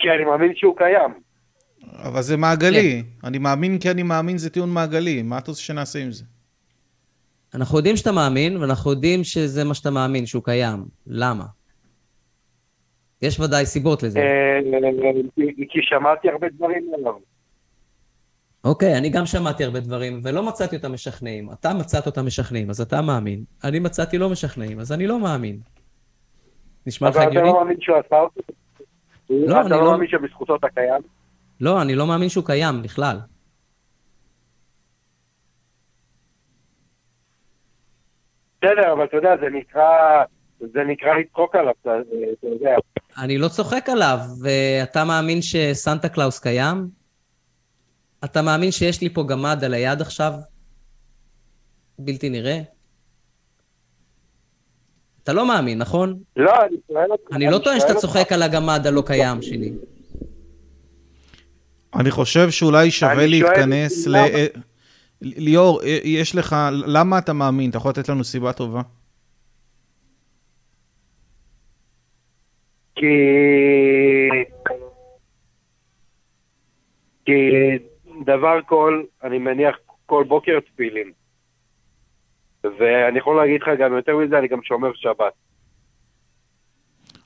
כי 0.00 0.08
אני 0.10 0.24
מאמין 0.24 0.52
שהוא 0.56 0.76
קיים. 0.76 1.10
אבל 2.02 2.22
זה 2.22 2.36
מעגלי. 2.36 3.02
אני 3.24 3.38
מאמין 3.38 3.78
כי 3.78 3.90
אני 3.90 4.02
מאמין 4.02 4.38
זה 4.38 4.50
טיעון 4.50 4.70
מעגלי. 4.70 5.22
מה 5.22 5.38
אתה 5.38 5.50
רוצה 5.50 5.62
שנעשה 5.62 5.98
עם 5.98 6.10
זה? 6.10 6.24
אנחנו 7.54 7.76
יודעים 7.78 7.96
שאתה 7.96 8.12
מאמין, 8.12 8.56
ואנחנו 8.56 8.90
יודעים 8.90 9.24
שזה 9.24 9.64
מה 9.64 9.74
שאתה 9.74 9.90
מאמין, 9.90 10.26
שהוא 10.26 10.44
קיים. 10.44 10.84
למה? 11.06 11.44
יש 13.22 13.40
ודאי 13.40 13.66
סיבות 13.66 14.02
לזה. 14.02 14.18
אה, 14.20 14.58
כי- 15.68 15.82
שמעתי 15.82 16.28
הרבה 16.28 16.46
דברים 16.48 16.92
עליו. 16.98 17.14
אוקיי, 18.64 18.98
אני 18.98 19.08
גם 19.10 19.26
שמעתי 19.26 19.64
הרבה 19.64 19.80
דברים, 19.80 20.20
ולא 20.24 20.42
מצאתי 20.42 20.76
אותם 20.76 20.92
משכנעים. 20.92 21.52
אתה 21.52 21.74
מצאת 21.74 22.06
אותם 22.06 22.26
משכנעים, 22.26 22.70
אז 22.70 22.80
אתה 22.80 23.02
מאמין. 23.02 23.44
אני 23.64 23.78
מצאתי 23.78 24.18
לא 24.18 24.30
משכנעים, 24.30 24.80
אז 24.80 24.92
אני 24.92 25.06
לא 25.06 25.20
מאמין. 25.20 25.60
נשמע 26.86 27.08
לך 27.08 27.16
אבל 27.16 27.22
אתה 27.22 27.30
הגיוני? 27.30 27.48
לא 27.48 27.54
מאמין 27.54 27.76
שהוא 27.80 27.96
עשה 27.96 28.20
אותו? 28.20 28.40
לא, 29.30 29.54
אתה 29.54 29.60
אני 29.60 29.70
לא 29.70 29.76
לא- 29.84 29.90
מאמין 29.92 30.08
שבזכותו 30.08 30.56
אתה 30.56 30.66
קיים? 30.74 31.02
לא, 31.60 31.82
אני 31.82 31.94
לא 31.94 32.06
מאמין 32.06 32.28
שהוא 32.28 32.44
קיים 32.44 32.82
בכלל. 32.82 33.16
בסדר, 38.58 38.92
אבל 38.92 39.04
אתה 39.04 39.16
יודע, 39.16 39.30
זה 39.40 39.46
נקרא... 39.50 39.88
זה 40.60 40.80
נקרא 40.88 41.14
לצחוק 41.14 41.54
עליו, 41.54 41.72
אתה 41.82 41.90
יודע. 42.42 42.74
אני 43.18 43.38
לא 43.38 43.48
צוחק 43.48 43.88
עליו, 43.88 44.18
ואתה 44.42 45.04
מאמין 45.04 45.38
שסנטה 45.42 46.08
קלאוס 46.08 46.38
קיים? 46.38 46.88
אתה 48.24 48.42
מאמין 48.42 48.70
שיש 48.70 49.00
לי 49.00 49.14
פה 49.14 49.24
גמד 49.28 49.64
על 49.64 49.74
היד 49.74 50.00
עכשיו? 50.00 50.32
בלתי 51.98 52.30
נראה? 52.30 52.58
אתה 55.24 55.32
לא 55.32 55.48
מאמין, 55.48 55.78
נכון? 55.78 56.18
לא, 56.36 56.52
אני 56.66 56.76
שואל 56.88 57.10
אותך. 57.10 57.32
אני 57.32 57.46
לא 57.46 57.58
טוען 57.58 57.80
שאתה. 57.80 57.94
צוחק 57.94 58.32
על 58.32 58.42
הגמד 58.42 58.86
הלא 58.86 59.02
קיים 59.06 59.42
שלי. 59.42 59.72
אני 61.94 62.10
חושב 62.10 62.50
שאולי 62.50 62.90
שווה 62.90 63.26
להתכנס 63.26 64.06
ל... 64.06 64.16
אה, 64.16 64.46
ליאור, 65.22 65.82
אה, 65.82 65.98
יש 66.04 66.34
לך... 66.34 66.56
למה 66.86 67.18
אתה 67.18 67.32
מאמין? 67.32 67.70
אתה 67.70 67.76
יכול 67.76 67.90
לתת 67.90 68.08
לנו 68.08 68.24
סיבה 68.24 68.52
טובה? 68.52 68.82
כי... 72.96 73.06
כי 77.24 77.32
דבר 78.24 78.58
כל, 78.66 79.02
אני 79.24 79.38
מניח 79.38 79.76
כל 80.06 80.24
בוקר 80.28 80.58
תפילין. 80.60 81.12
ואני 82.64 83.18
יכול 83.18 83.36
להגיד 83.36 83.62
לך 83.62 83.68
גם 83.80 83.92
יותר 83.96 84.16
מזה, 84.16 84.38
אני 84.38 84.48
גם 84.48 84.62
שומר 84.62 84.90
שבת. 84.94 85.32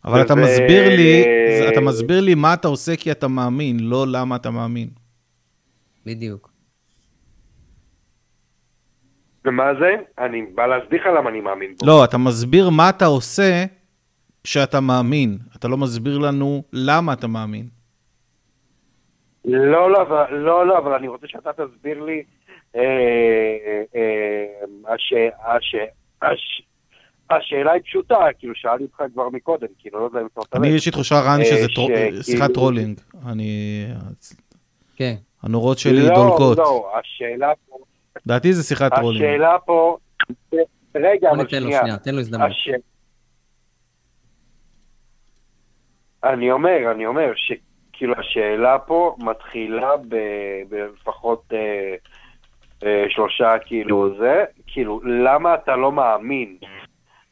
אבל 0.04 0.22
אתה 0.22 0.34
ו- 0.34 0.36
מסביר 0.36 0.88
לי, 0.88 1.22
זה- 1.62 1.68
אתה 1.72 1.80
מסביר 1.80 2.20
לי 2.20 2.34
מה 2.34 2.54
אתה 2.54 2.68
עושה 2.68 2.96
כי 2.96 3.10
אתה 3.12 3.28
מאמין, 3.28 3.76
לא 3.80 4.04
למה 4.08 4.36
אתה 4.36 4.50
מאמין. 4.50 4.88
בדיוק. 6.06 6.50
ומה 9.44 9.64
זה? 9.80 10.24
אני 10.24 10.42
בא 10.54 10.66
להסביר 10.66 11.00
לך 11.00 11.06
למה 11.18 11.30
אני 11.30 11.40
מאמין 11.40 11.74
בו. 11.80 11.86
לא, 11.86 12.04
אתה 12.04 12.18
מסביר 12.18 12.70
מה 12.70 12.90
אתה 12.90 13.04
עושה 13.04 13.64
כשאתה 14.44 14.80
מאמין. 14.80 15.38
אתה 15.56 15.68
לא 15.68 15.76
מסביר 15.76 16.18
לנו 16.18 16.62
למה 16.72 17.12
אתה 17.12 17.26
מאמין. 17.26 17.66
לא, 19.44 19.90
לא, 19.90 20.06
לא, 20.30 20.66
לא, 20.66 20.78
אבל 20.78 20.92
אני 20.92 21.08
רוצה 21.08 21.26
שאתה 21.28 21.50
תסביר 21.52 22.02
לי. 22.04 22.22
אה, 22.76 22.80
אה, 23.94 24.44
הש- 24.94 25.12
הש- 25.46 25.74
הש- 26.22 26.62
השאלה 27.30 27.72
היא 27.72 27.82
פשוטה, 27.82 28.16
כאילו 28.38 28.54
שאלתי 28.56 28.84
אותך 28.84 29.02
כבר 29.14 29.28
מקודם, 29.28 29.66
כאילו 29.78 29.98
לא 30.00 30.04
יודע 30.04 30.20
אם 30.20 30.26
אתה 30.26 30.40
רוצה... 30.40 30.58
אני, 30.58 30.68
יש 30.68 30.86
לי 30.86 30.92
תחושה, 30.92 31.14
רן, 31.20 31.40
אה, 31.40 31.44
שזה 31.44 31.66
שיחת 32.22 32.50
trolling. 32.54 33.00
אני... 33.26 33.84
כן. 34.96 35.14
הנורות 35.42 35.78
שלי 35.78 36.08
לא, 36.08 36.14
דולקות. 36.14 36.58
לא, 36.58 36.92
השאלה 36.98 37.52
פה, 37.68 37.76
לדעתי 38.26 38.52
זה 38.52 38.62
שיחת 38.62 38.94
trolling. 38.94 39.24
השאלה 39.24 39.56
פה, 39.66 39.96
רגע, 40.94 41.30
אבל 41.30 41.48
שנייה. 41.48 41.98
תן 41.98 42.14
לו 42.14 42.20
הזדמנות. 42.20 42.50
הש... 42.50 42.68
אני 46.24 46.50
אומר, 46.52 46.90
אני 46.94 47.06
אומר, 47.06 47.32
שכאילו 47.36 48.14
השאלה 48.18 48.78
פה 48.78 49.16
מתחילה 49.18 49.96
ב- 50.08 50.16
בלפחות 50.68 51.44
אה, 51.52 51.58
אה, 51.58 51.94
שלושה, 53.08 53.58
כאילו 53.66 54.16
זה, 54.18 54.44
כאילו, 54.66 55.00
למה 55.24 55.54
אתה 55.54 55.76
לא 55.76 55.92
מאמין? 55.92 56.56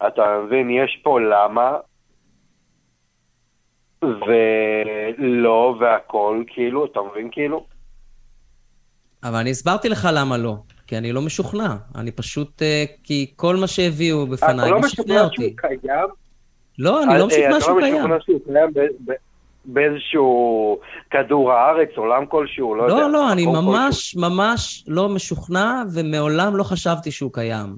אתה 0.06 0.22
מבין, 0.44 0.70
יש 0.70 1.00
פה 1.02 1.20
למה, 1.20 1.76
ולא 4.02 5.76
והכל, 5.80 6.42
כאילו, 6.46 6.84
אתה 6.84 7.00
מבין, 7.10 7.28
כאילו? 7.32 7.66
אבל 9.24 9.36
אני 9.36 9.50
הסברתי 9.50 9.88
לך 9.88 10.08
למה 10.12 10.38
לא. 10.38 10.56
כי 10.86 10.98
אני 10.98 11.12
לא 11.12 11.22
משוכנע. 11.22 11.76
אני 11.94 12.10
פשוט... 12.12 12.62
אה, 12.62 12.84
כי 13.04 13.32
כל 13.36 13.56
מה 13.56 13.66
שהביאו 13.66 14.26
בפניי 14.26 14.54
אתה 14.54 14.70
לא 14.70 14.80
משכנע 14.80 15.04
משוכנע 15.04 15.24
אותי. 15.24 15.54
שהוא 15.60 15.78
קיים? 15.80 16.08
לא, 16.78 17.02
אני 17.02 17.18
לא 17.18 17.20
אה, 17.20 17.26
משוכנע 17.26 17.60
שהוא 17.60 17.80
לא 17.80 17.86
קיים. 17.86 18.10
באיזשהו 19.64 20.80
כדור 21.10 21.52
הארץ, 21.52 21.88
עולם 21.96 22.26
כלשהו, 22.26 22.74
לא, 22.74 22.82
יודע. 22.82 22.94
לא, 22.94 23.10
לא, 23.10 23.32
אני 23.32 23.46
ממש 23.46 24.16
ממש 24.16 24.84
לא 24.88 25.08
משוכנע, 25.08 25.82
ומעולם 25.94 26.56
לא 26.56 26.62
חשבתי 26.62 27.10
שהוא 27.10 27.32
קיים. 27.32 27.76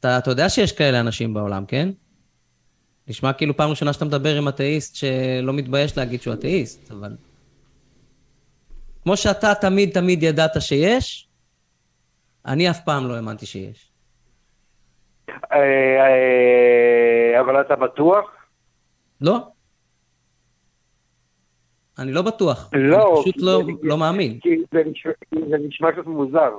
אתה, 0.00 0.18
אתה 0.18 0.30
יודע 0.30 0.48
שיש 0.48 0.72
כאלה 0.72 1.00
אנשים 1.00 1.34
בעולם, 1.34 1.66
כן? 1.66 1.88
נשמע 3.08 3.32
כאילו 3.32 3.56
פעם 3.56 3.70
ראשונה 3.70 3.92
שאתה 3.92 4.04
מדבר 4.04 4.36
עם 4.36 4.48
אתאיסט 4.48 4.96
שלא 4.96 5.52
מתבייש 5.52 5.98
להגיד 5.98 6.22
שהוא 6.22 6.34
אתאיסט, 6.34 6.90
אבל... 6.90 7.16
כמו 9.02 9.16
שאתה 9.16 9.54
תמיד 9.54 9.90
תמיד 9.90 10.22
ידעת 10.22 10.52
שיש, 10.60 11.28
אני 12.46 12.70
אף 12.70 12.80
פעם 12.84 13.08
לא 13.08 13.14
האמנתי 13.14 13.46
שיש. 13.46 13.92
אה, 15.28 15.58
אה, 17.32 17.40
אבל 17.40 17.60
אתה 17.60 17.76
בטוח? 17.76 18.41
לא. 19.22 19.38
אני 21.98 22.12
לא 22.12 22.22
בטוח. 22.22 22.70
לא, 22.72 22.96
אני 23.14 23.22
פשוט 23.22 23.34
לא, 23.42 23.60
כי- 23.66 23.86
לא 23.88 23.98
מאמין. 23.98 24.38
כי 24.42 24.48
זה 24.72 24.82
נשמע- 24.86 25.12
זה 25.50 25.56
נשמע 25.68 25.92
קצת 25.92 26.06
מוזר, 26.06 26.50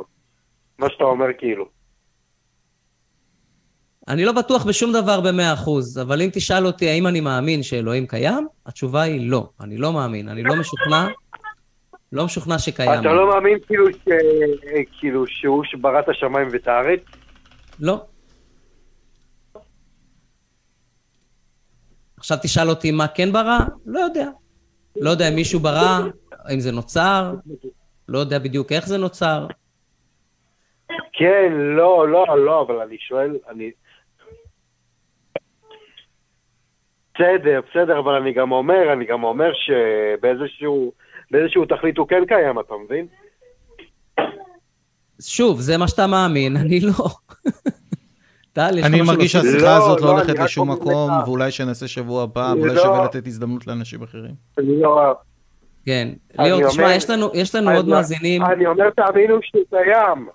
מה 0.80 0.90
שאתה 0.90 1.03
אומר 1.03 1.26
כאילו. 1.38 1.65
אני 4.07 4.26
לא 4.26 4.31
בטוח 4.31 4.65
בשום 4.65 4.91
דבר 4.94 5.22
במאה 5.22 5.53
אחוז, 5.53 5.99
אבל 5.99 6.22
אם 6.22 6.30
תשאל 6.34 6.65
אותי 6.65 6.90
האם 6.90 7.07
אני 7.07 7.22
מאמין 7.22 7.64
שאלוהים 7.64 8.07
קיים, 8.07 8.48
התשובה 8.65 9.02
היא 9.02 9.31
לא. 9.31 9.49
אני 9.61 9.77
לא 9.77 9.94
מאמין, 9.94 10.30
אני 10.30 10.44
לא 10.44 10.56
משוכנע, 10.56 11.07
לא 12.11 12.26
משוכנע 12.26 12.60
שקיים. 12.60 13.02
אתה 13.02 13.14
לא 13.14 13.30
מאמין 13.30 13.57
כאילו 13.68 13.85
ש- 13.91 14.07
כאילו 14.99 15.27
שהוא 15.27 15.64
שברא 15.64 15.99
את 15.99 16.10
השמיים 16.10 16.48
ואת 16.52 16.68
הארץ? 16.68 16.99
לא. 17.80 18.06
עכשיו 22.24 22.38
תשאל 22.41 22.70
אותי 22.70 22.91
מה 22.91 23.08
כן 23.08 23.32
ברא? 23.32 23.60
לא 23.86 24.00
יודע. 24.00 24.30
לא 24.95 25.10
יודע 25.10 25.30
אם 25.30 25.36
מישהו 25.36 25.60
ברא, 25.60 26.00
אם 26.54 26.60
זה 26.60 26.72
נוצר, 26.72 27.34
לא 28.10 28.20
יודע 28.20 28.40
בדיוק 28.40 28.72
איך 28.72 28.88
זה 28.88 28.98
נוצר. 28.98 29.48
כן, 31.14 31.52
לא, 31.52 32.08
לא, 32.08 32.45
לא, 32.45 32.62
אבל 32.62 32.76
אני 32.76 32.98
שואל, 33.00 33.38
אני... 33.50 33.72
בסדר, 37.16 37.62
בסדר, 37.70 38.00
אבל 38.00 38.14
אני 38.14 38.34
גם 38.34 38.52
אומר, 38.52 38.94
אני 38.94 39.06
גם 39.06 39.24
אומר 39.24 39.52
שבאיזשהו 39.54 40.91
באיזשהו 41.32 41.66
תכלית 41.66 41.98
הוא 41.98 42.08
כן 42.08 42.26
קיים, 42.28 42.60
אתה 42.60 42.74
מבין? 42.86 43.08
שוב, 45.22 45.60
זה 45.60 45.78
מה 45.78 45.88
שאתה 45.88 46.08
מאמין, 46.08 46.58
אני 46.62 46.80
לא. 46.80 47.08
טל, 48.53 48.77
יש 48.77 48.85
אני 48.85 49.01
מרגיש? 49.01 49.31
שהשיחה 49.31 49.57
לא, 49.65 49.69
הזאת 49.77 50.01
לא 50.01 50.07
לא, 50.07 50.11
הולכת 50.11 50.39
לשום 50.39 50.71
מקום, 50.71 51.11
לך- 51.21 51.27
ואולי 51.27 51.51
שנעשה 51.51 51.88
שבוע 51.88 52.23
הבא, 52.23 52.53
ואולי 52.57 52.75
לא- 52.75 52.81
שווה 52.84 53.03
לתת 53.05 53.27
הזדמנות 53.27 53.67
לאנשים 53.67 54.03
אחרים. 54.03 54.34
אני 54.57 54.81
לא... 54.81 55.13
כן. 55.85 56.07
ליאור, 56.39 56.67
תשמע, 56.67 56.84
אומר- 56.84 56.95
יש 56.95 57.09
לנו, 57.09 57.30
יש 57.34 57.55
לנו 57.55 57.71
עוד 57.71 57.85
אני- 57.85 57.93
מאזינים, 57.95 58.45
אני 58.45 58.65
אומר, 58.65 58.89
תאמינו 58.89 59.35
שהוא 59.43 59.63
קיים. 59.69 60.27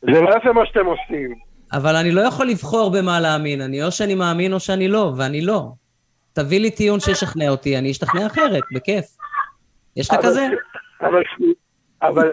זה 0.00 0.20
לא 0.20 0.30
יפה 0.36 0.52
מה 0.52 0.66
שאתם 0.66 0.86
עושים. 0.86 1.34
אבל 1.72 1.96
אני 1.96 2.10
לא 2.10 2.20
יכול 2.20 2.46
לבחור 2.46 2.90
במה 2.90 3.20
להאמין. 3.20 3.60
אני 3.60 3.84
או 3.84 3.90
שאני 3.90 4.14
מאמין 4.14 4.52
או 4.52 4.60
שאני 4.60 4.88
לא, 4.88 5.12
ואני 5.16 5.40
לא. 5.40 5.68
תביא 6.32 6.60
לי 6.60 6.70
טיעון 6.70 7.00
שישכנע 7.00 7.48
אותי, 7.50 7.78
אני 7.78 7.90
אשתכנע 7.90 8.26
אחרת, 8.26 8.62
בכיף. 8.74 9.04
יש 9.96 10.08
לך 10.10 10.14
אבל- 10.14 10.22
כזה? 10.22 10.46
אבל... 11.02 11.22
אבל... 12.02 12.28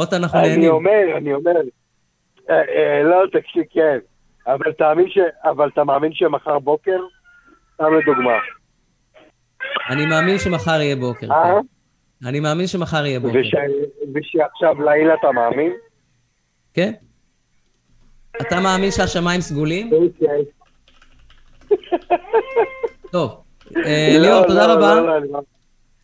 לפחות 0.00 0.14
אנחנו 0.14 0.38
אני 0.38 0.48
נהנים. 0.48 0.70
אומר, 0.70 1.16
אני 1.16 1.32
אומר, 1.32 1.52
אה, 2.50 2.54
אה, 2.54 3.02
לא, 3.02 3.22
תקשיב, 3.32 3.62
כן, 3.70 3.98
אבל 4.46 4.72
תאמין 4.72 5.08
ש... 5.10 5.18
אבל 5.44 5.68
אתה 5.68 5.84
מאמין 5.84 6.12
שמחר 6.14 6.58
בוקר? 6.58 6.98
סתם 7.74 7.94
לדוגמה. 7.94 8.38
אני 9.90 10.06
מאמין 10.06 10.38
שמחר 10.38 10.80
יהיה 10.80 10.96
בוקר. 10.96 11.32
אה? 11.32 11.44
כן. 12.22 12.28
אני 12.28 12.40
מאמין 12.40 12.66
שמחר 12.66 13.06
יהיה 13.06 13.20
בוקר. 13.20 13.38
וש... 13.40 13.54
ושעכשיו 14.14 14.82
לילה 14.82 15.14
אתה 15.14 15.32
מאמין? 15.32 15.72
כן? 16.74 16.92
אתה 18.40 18.60
מאמין 18.60 18.90
שהשמיים 18.90 19.40
סגולים? 19.40 19.90
אוקיי. 19.92 20.44
טוב. 23.12 23.42
אה, 23.76 24.10
לא, 24.14 24.20
ליאור, 24.20 24.40
לא, 24.40 24.46
תודה 24.46 24.66
לא, 24.66 24.72
רבה. 24.72 25.18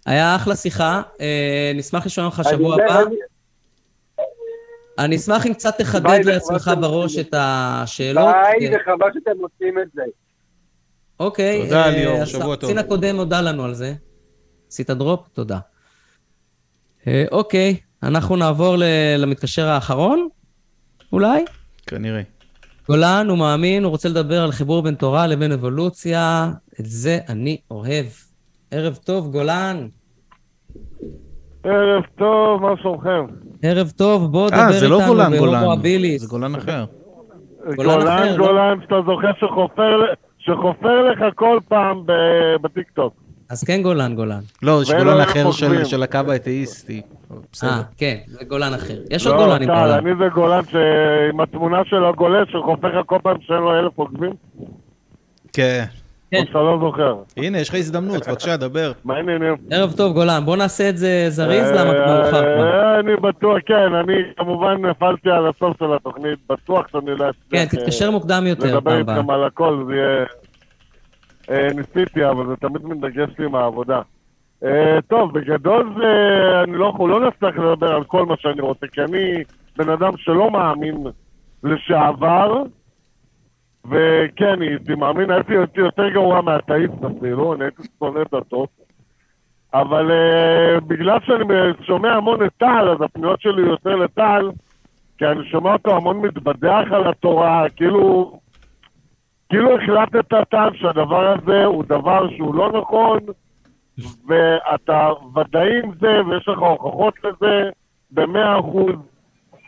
אני 0.07 0.15
היה 0.17 0.37
אחלה 0.37 0.57
שיחה. 0.57 1.03
נשמח 1.75 2.07
לשמוע 2.07 2.27
אותך 2.27 2.41
אני 2.41 2.57
שבוע 2.57 2.75
הבא. 2.75 3.01
אני- 4.99 5.17
אשמח 5.17 5.47
אם 5.47 5.55
קצת 5.55 5.79
תחדד 5.79 6.19
לעצמך 6.25 6.71
בראש 6.81 7.19
את 7.19 7.35
השאלות. 7.39 8.25
ביי, 8.59 8.69
אה, 8.69 8.77
וחבל 8.81 9.07
שאתם 9.15 9.31
עושים 9.43 9.79
את 9.83 9.89
זה. 9.95 10.03
אוקיי. 11.21 11.63
תודה, 11.65 11.85
אה, 11.85 11.91
ליאור, 11.91 12.25
שבוע 12.25 12.43
טוב. 12.43 12.71
הקצין 12.71 12.79
הקודם 12.79 13.17
הודה 13.17 13.41
לנו 13.41 13.65
על 13.65 13.75
זה. 13.75 13.95
עשית 14.69 14.91
דרופ? 14.91 15.29
תודה. 15.33 15.59
אה, 17.07 17.25
אוקיי, 17.33 17.77
אנחנו 18.03 18.37
נעבור 18.37 18.77
ל- 18.77 18.85
למתקשר 19.19 19.67
האחרון, 19.69 20.29
אולי? 21.13 21.45
כנראה. 21.87 22.23
גולן, 22.89 23.27
הוא 23.31 23.39
מאמין, 23.39 23.85
הוא 23.85 23.91
רוצה 23.91 24.09
לדבר 24.09 24.43
על 24.43 24.53
חיבור 24.53 24.83
בין 24.83 24.95
תורה 24.95 25.27
לבין 25.27 25.53
אבולוציה. 25.53 26.51
את 26.81 26.87
זה 26.87 27.19
אני 27.29 27.57
אוהב. 27.71 28.07
ערב 28.71 28.97
טוב, 29.05 29.33
גולן. 29.33 29.89
ערב 31.67 32.03
טוב, 32.19 32.63
מה 32.63 32.69
שלומכם? 32.83 33.25
ערב 33.63 33.91
טוב, 33.97 34.33
בוא 34.33 34.49
דבר 34.51 34.57
אה, 34.59 34.67
איתנו 34.67 34.81
זה 34.81 34.89
לא 34.89 35.01
גולן 35.07 35.37
גולן. 35.39 35.63
זה 36.19 36.27
גולן 36.27 36.55
אחר. 36.55 36.85
גולן 37.77 37.99
גולן, 38.01 38.29
לא? 38.37 38.47
גולן, 38.47 38.79
שאתה 38.83 38.95
זוכר 39.07 39.31
שחופר 40.39 41.03
לך 41.11 41.25
כל 41.35 41.59
פעם 41.69 42.03
ב- 42.07 42.13
בטיקטוק. 42.63 43.15
אז 43.51 43.65
כן 43.65 43.83
גולן, 43.83 44.15
גולן. 44.15 44.41
לא, 44.63 44.79
יש 44.83 44.91
גולן 44.93 45.21
אחר 45.21 45.51
של- 45.85 46.03
הקו 46.03 46.19
האתאיסטי. 46.29 47.03
בסדר. 47.53 47.71
אה, 47.71 47.83
כן, 47.97 48.17
זה 48.27 48.45
גולן 48.45 48.75
אחר. 48.75 48.95
יש 49.11 49.27
עוד 49.27 49.37
לא, 49.41 49.47
גולנים 49.47 49.69
טל, 49.69 49.75
בעולם. 49.75 50.07
אני 50.07 50.15
זה 50.19 50.29
גולן 50.35 50.65
ש- 50.65 50.75
עם 51.33 51.41
התמונה 51.41 51.83
של 51.85 52.05
הגולש 52.05 52.53
שחופר 52.53 53.01
לך 53.01 53.07
כל 53.07 53.19
פעם 53.23 53.37
שאין 53.41 53.59
לו 53.59 53.79
אלף 53.79 53.93
עוקבים? 53.99 54.33
כן. 55.53 55.85
כן. 56.31 56.45
לא 56.55 56.79
זוכר. 56.81 57.17
הנה, 57.37 57.59
יש 57.59 57.69
לך 57.69 57.75
הזדמנות, 57.75 58.29
בבקשה, 58.29 58.57
דבר. 58.57 58.93
מה 59.05 59.17
העניינים? 59.17 59.55
ערב 59.71 59.93
טוב, 59.93 60.13
גולן. 60.13 60.43
בוא 60.45 60.57
נעשה 60.57 60.89
את 60.89 60.99
זה 60.99 61.27
זריז, 61.29 61.71
למה 61.71 61.91
אה, 61.91 62.07
מאוחר 62.07 62.41
כבר. 62.41 62.67
אה, 62.67 63.01
אני 63.01 63.17
בטוח, 63.17 63.59
כן, 63.67 63.95
אני 63.95 64.15
כמובן 64.37 64.87
נפלתי 64.87 65.31
על 65.31 65.47
הסוף 65.47 65.79
של 65.79 65.95
התוכנית, 65.95 66.39
בטוח 66.51 66.89
שאני 66.93 67.11
לא 67.11 67.15
אצליח... 67.15 67.35
כן, 67.51 67.59
אה, 67.59 67.67
תתקשר 67.67 68.11
מוקדם 68.11 68.47
יותר 68.47 68.67
לדבר 68.67 68.81
פעם 68.91 69.01
הבאה. 69.01 69.17
איתכם 69.17 69.31
על 69.31 69.45
הכל, 69.45 69.85
זה 69.87 69.95
יהיה... 69.95 70.25
אה, 71.51 71.69
ניסיתי, 71.75 72.27
אבל 72.27 72.47
זה 72.47 72.57
תמיד 72.57 72.85
מתנגש 72.85 73.29
לי 73.39 73.45
עם 73.45 73.55
העבודה. 73.55 74.01
אה, 74.65 74.99
טוב, 75.09 75.39
בגדול 75.39 75.95
זה... 75.99 76.11
אני 76.65 76.77
לא 76.77 76.87
יכול, 76.95 77.11
לא 77.11 77.29
נצטרך 77.29 77.59
לדבר 77.59 77.95
על 77.95 78.05
כל 78.05 78.27
מה 78.27 78.35
שאני 78.39 78.61
רוצה, 78.61 78.87
כי 78.87 79.01
אני 79.01 79.45
בן 79.77 79.89
אדם 79.89 80.17
שלא 80.17 80.51
מאמין 80.51 81.07
לשעבר, 81.65 82.63
וכן, 83.91 84.63
הייתי 84.63 84.95
מאמין, 84.95 85.31
הייתי 85.31 85.55
יותר 85.77 86.09
גרוע 86.09 86.41
מהאתאיסט 86.41 87.05
אפילו, 87.19 87.55
אני 87.55 87.65
הייתי 87.65 87.83
שונא 87.99 88.21
דתות. 88.33 88.69
אבל 89.75 90.11
uh, 90.11 90.81
בגלל 90.81 91.19
שאני 91.27 91.45
שומע 91.87 92.13
המון 92.13 92.47
את 92.47 92.53
טל, 92.59 92.89
אז 92.91 93.03
הפניות 93.03 93.41
שלי 93.41 93.63
יותר 93.63 93.97
לטל, 93.97 94.51
כי 95.19 95.27
אני 95.27 95.49
שומע 95.51 95.73
אותו 95.73 95.97
המון 95.97 96.21
מתבדח 96.21 96.85
על 96.91 97.07
התורה, 97.09 97.69
כאילו, 97.77 98.39
כאילו 99.49 99.77
החלטת 99.77 100.49
טל 100.51 100.69
שהדבר 100.75 101.35
הזה 101.35 101.65
הוא 101.65 101.85
דבר 101.85 102.29
שהוא 102.37 102.55
לא 102.55 102.73
נכון, 102.73 103.19
ואתה 104.29 105.11
ודאי 105.35 105.79
עם 105.85 105.91
זה, 106.01 106.21
ויש 106.27 106.49
לך 106.49 106.59
הוכחות 106.59 107.15
לזה 107.25 107.71
במאה 108.11 108.61
אחוז, 108.61 108.95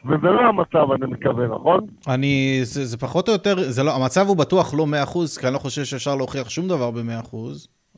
וזה 0.04 0.26
לא 0.26 0.40
המצב, 0.40 0.92
אני 0.92 1.12
מקווה, 1.12 1.46
נכון? 1.46 1.80
אני, 2.08 2.60
זה, 2.62 2.86
זה 2.86 2.96
פחות 2.96 3.28
או 3.28 3.32
יותר, 3.32 3.70
זה 3.70 3.82
לא, 3.82 3.96
המצב 3.96 4.28
הוא 4.28 4.36
בטוח 4.36 4.74
לא 4.74 4.86
100%, 5.04 5.40
כי 5.40 5.46
אני 5.46 5.54
לא 5.54 5.58
חושב 5.58 5.84
שאפשר 5.84 6.14
להוכיח 6.16 6.48
שום 6.48 6.68
דבר 6.68 6.90
ב-100%. 6.90 7.36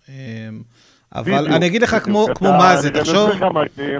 אמ, 0.09 0.63
אבל 1.15 1.33
בדיוק, 1.33 1.57
אני 1.57 1.67
אגיד 1.67 1.83
לך 1.83 1.95
בדיוק. 1.95 2.05
כמו, 2.05 2.27
כמו 2.35 2.53
מה 2.53 2.77
זה, 2.77 2.91
תחשוב, 2.91 3.31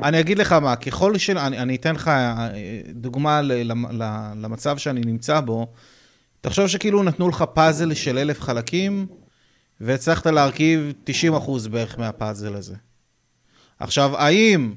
אני 0.03 0.21
אגיד 0.21 0.39
לך 0.39 0.53
מה, 0.53 0.77
ככל 0.77 1.19
של... 1.19 1.39
אני, 1.39 1.59
אני 1.59 1.77
אתן 1.77 1.95
לך 1.95 2.09
אה, 2.09 2.49
דוגמה 2.89 3.43
ל, 3.43 3.53
ל, 3.53 3.73
ל, 3.91 4.33
למצב 4.43 4.79
שאני 4.79 5.01
נמצא 5.01 5.41
בו. 5.41 5.67
תחשוב 6.41 6.67
שכאילו 6.67 7.03
נתנו 7.03 7.29
לך 7.29 7.45
פאזל 7.55 7.95
של 7.95 8.19
אלף 8.19 8.41
חלקים, 8.41 9.07
והצלחת 9.81 10.27
להרכיב 10.27 10.93
90% 11.33 11.69
בערך 11.71 11.99
מהפאזל 11.99 12.55
הזה. 12.55 12.75
עכשיו, 13.79 14.17
האם... 14.17 14.75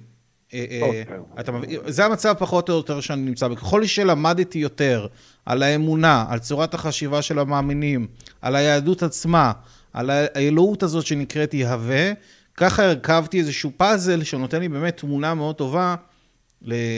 אה, 0.54 0.66
אה, 0.72 0.82
אוקיי. 0.82 1.04
אתה 1.40 1.52
מבין? 1.52 1.80
זה 1.86 2.06
המצב 2.06 2.34
פחות 2.40 2.70
או 2.70 2.76
יותר 2.76 3.00
שאני 3.02 3.22
נמצא 3.22 3.48
בו. 3.48 3.56
ככל 3.56 3.86
שלמדתי 3.86 4.60
יותר 4.60 5.08
על 5.46 5.64
האמונה, 5.64 6.26
על 6.30 6.40
צורת 6.40 6.74
החשיבה 6.74 7.22
של 7.22 7.40
המאמינים, 7.40 8.08
על 8.42 8.56
היהדות 8.56 9.04
עצמה, 9.04 9.52
על 9.94 10.10
האלוהות 10.10 10.84
הזאת 10.84 11.06
שנקראת 11.06 11.54
יהווה, 11.54 12.12
ככה 12.58 12.84
הרכבתי 12.84 13.40
איזשהו 13.40 13.72
פאזל 13.78 14.24
שנותן 14.24 14.60
לי 14.60 14.70
באמת 14.70 14.98
תמונה 14.98 15.34
מאוד 15.34 15.56
טובה 15.56 15.96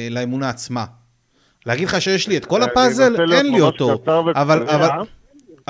לאמונה 0.09 0.49
עצמה. 0.49 0.85
להגיד 1.65 1.87
לך 1.87 2.01
שיש 2.01 2.27
לי 2.27 2.37
את 2.37 2.45
כל 2.45 2.63
אני 2.63 2.71
הפאזל, 2.71 3.21
אנסה 3.21 3.37
אין 3.37 3.51
לי 3.51 3.61
אותו. 3.61 3.97
אבל. 4.35 4.69
אבל, 4.69 4.89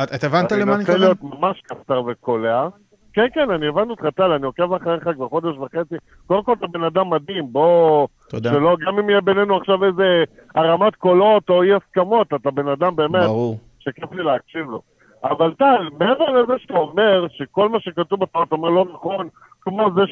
את 0.04 0.14
את 0.14 0.24
הבנת 0.24 0.52
למה 0.52 0.62
אני 0.62 0.74
אני 0.74 0.82
מתכוון? 0.82 1.00
מנסה 1.00 1.06
להיות 1.06 1.18
ממש 1.24 1.62
קצר 1.66 2.02
וקולע. 2.08 2.68
כן, 3.16 3.26
כן, 3.34 3.52
אני 3.52 3.68
הבנתי 3.68 3.90
אותך, 3.90 4.06
טל, 4.16 4.32
אני 4.32 4.46
עוקב 4.46 4.74
אחריך 4.74 5.04
כבר 5.16 5.28
חודש 5.30 5.58
וחצי. 5.58 5.96
קודם 6.28 6.44
כל, 6.44 6.54
אתה 6.60 6.68
בן 6.68 6.84
אדם 6.84 7.10
מדהים, 7.10 7.44
בוא... 7.54 8.08
תודה. 8.30 8.50
שלא, 8.52 8.76
גם 8.88 9.00
אם 9.00 9.10
יהיה 9.10 9.22
בינינו 9.22 9.58
עכשיו 9.58 9.86
איזה 9.86 10.24
הרמת 10.56 10.96
קולות 10.96 11.50
או 11.50 11.64
אי 11.64 11.70
הסכמות, 11.74 12.28
אתה 12.28 12.52
בן 12.52 12.68
אדם 12.68 12.96
באמת, 12.96 13.24
ברור. 13.24 13.58
שכיף 13.80 14.12
לי 14.12 14.24
להקשיב 14.24 14.70
לו. 14.70 14.82
אבל 15.24 15.54
טל, 15.54 15.90
מעבר 16.00 16.30
לזה 16.42 16.54
שאתה 16.60 16.74
אומר 16.74 17.26
שכל 17.30 17.70
מה 17.70 17.80
שכתוב 17.80 18.20
בתורה 18.20 18.46
אתה 18.46 18.56
אומר 18.56 18.70
לא 18.70 18.86
נכון, 18.94 19.28
כמו 19.62 19.90
זה 19.96 20.02
לא, 20.02 20.06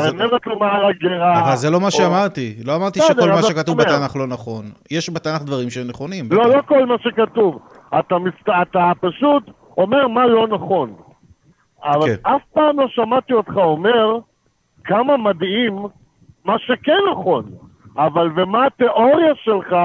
זה- 0.00 0.08
שהארנבת 0.08 0.46
לא 0.46 0.58
מעל 0.58 0.84
הגרה. 0.84 1.44
אבל 1.44 1.56
זה 1.56 1.70
לא 1.70 1.80
מה 1.80 1.90
שאמרתי. 1.90 2.56
לא 2.64 2.76
אמרתי 2.76 3.00
בסדר, 3.00 3.14
שכל 3.22 3.28
מה 3.28 3.34
אבל 3.38 3.42
שכתוב. 3.42 3.78
בתנ"ך 3.78 4.16
לא 4.16 4.26
נכון. 4.26 4.64
יש 4.90 5.10
בתנ"ך 5.10 5.42
דברים 5.42 5.70
שהם 5.70 5.86
נכונים. 5.88 6.24
לא. 6.30 6.48
לא 6.56 6.62
כל 6.66 6.86
מה 6.86 6.94
שכתוב. 7.02 7.58
אתה 8.62 8.92
פשוט 9.00 9.42
אומר 9.78 10.08
מה 10.08 10.26
לא 10.26 10.48
נכון. 10.48 10.94
אבל 11.82 12.06
כן. 12.06 12.14
אף 12.22 12.42
פעם 12.52 12.80
לא 12.80 12.88
שמעתי 12.88 13.32
אותך 13.32 13.56
אומר 13.56 14.18
כמה 14.84 15.16
מדהים 15.16 15.78
מה 16.44 16.58
שכן 16.58 16.98
נכון. 17.12 17.44
אבל 17.96 18.30
ומה 18.36 18.66
התיאוריה 18.66 19.34
שלך 19.34 19.76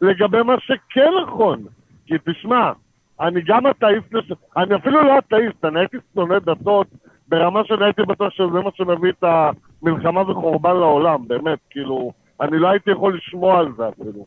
לגבי 0.00 0.42
מה 0.42 0.54
שכן 0.60 1.10
נכון? 1.26 1.64
כי 2.06 2.14
תשמע, 2.26 2.72
אני 3.20 3.40
גם 3.46 3.66
אתאיסט. 3.66 4.14
אני 4.56 4.74
אפילו 4.74 5.02
לא 5.02 5.18
אתאיסט, 5.18 5.64
אני 5.64 5.78
הייתי 5.80 5.96
שונא 6.14 6.38
דתות 6.38 6.86
ברמה 7.28 7.64
שאני 7.64 7.84
הייתי 7.84 8.02
בטוח 8.02 8.32
שזה 8.32 8.60
מה 8.64 8.70
שמביא 8.74 9.10
את 9.10 9.24
המלחמה 9.24 10.30
וחורבן 10.30 10.76
לעולם, 10.76 11.28
באמת, 11.28 11.58
כאילו, 11.70 12.12
אני 12.40 12.58
לא 12.58 12.68
הייתי 12.68 12.90
יכול 12.90 13.16
לשמוע 13.16 13.58
על 13.58 13.72
זה 13.76 13.88
אפילו. 13.88 14.26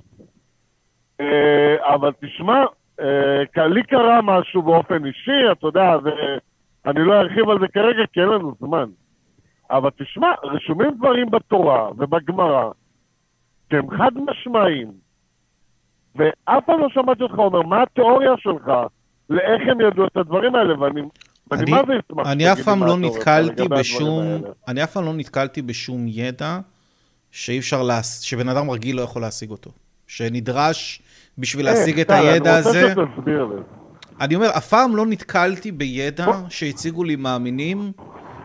אה, 1.22 1.94
אבל 1.96 2.12
תשמע, 2.22 2.64
אה, 3.00 3.68
לי 3.68 3.84
קרה 3.84 4.22
משהו 4.22 4.62
באופן 4.62 5.06
אישי, 5.06 5.52
אתה 5.52 5.68
יודע, 5.68 5.98
ואני 6.86 7.00
לא 7.06 7.14
ארחיב 7.14 7.50
על 7.50 7.60
זה 7.60 7.68
כרגע 7.74 8.04
כי 8.14 8.20
אין 8.20 8.30
לנו 8.30 8.56
זמן. 8.60 8.86
אבל 9.72 9.90
תשמע, 10.00 10.28
רשומים 10.44 10.92
דברים 10.98 11.30
בתורה 11.32 11.90
ובגמרא 11.98 12.70
שהם 13.72 13.98
חד 13.98 14.12
משמעיים, 14.30 14.92
ואף 16.16 16.64
פעם 16.66 16.80
לא 16.80 16.88
שמעתי 16.90 17.24
אותך 17.24 17.36
אומר, 17.38 17.62
מה 17.62 17.84
התיאוריה 17.84 18.32
שלך 18.38 18.72
לאיך 19.30 19.62
הם 19.72 19.82
ידעו 19.82 20.08
את 20.08 20.18
הדברים 20.18 20.56
האלה, 20.56 20.80
ואני... 20.80 21.02
אני- 21.52 21.72
אני 22.26 22.52
אף 22.52 22.60
פעם 22.62 22.84
לא 22.84 22.98
נתקלתי 22.98 23.68
בשום. 23.68 24.24
אני 24.68 24.84
אף 24.84 24.92
פעם 24.92 25.06
לא 25.06 25.14
נתקלתי 25.14 25.62
בשום 25.62 26.06
ידע 26.08 26.60
שאי 27.32 27.60
אפשר, 27.60 27.84
להס... 27.84 28.22
שבן 28.22 28.50
אדם 28.50 28.70
רגיל 28.72 28.96
לא 28.98 29.02
יכול 29.02 29.22
להשיג 29.22 29.50
אותו. 29.52 29.72
שנדרש 30.08 31.02
בשביל 31.38 31.66
להשיג 31.66 32.00
את 32.00 32.12
אה, 32.12 32.20
הידע 32.20 32.56
הזה. 32.56 32.80
אני 32.82 32.94
רוצה 32.94 33.12
שתסביר 33.16 33.46
לי. 33.46 33.83
אני 34.22 34.36
אומר, 34.36 34.50
אף 34.58 34.68
פעם 34.68 34.96
לא 34.96 35.06
נתקלתי 35.06 35.72
בידע 35.72 36.28
שהציגו 36.50 37.04
לי 37.04 37.16
מאמינים 37.16 37.92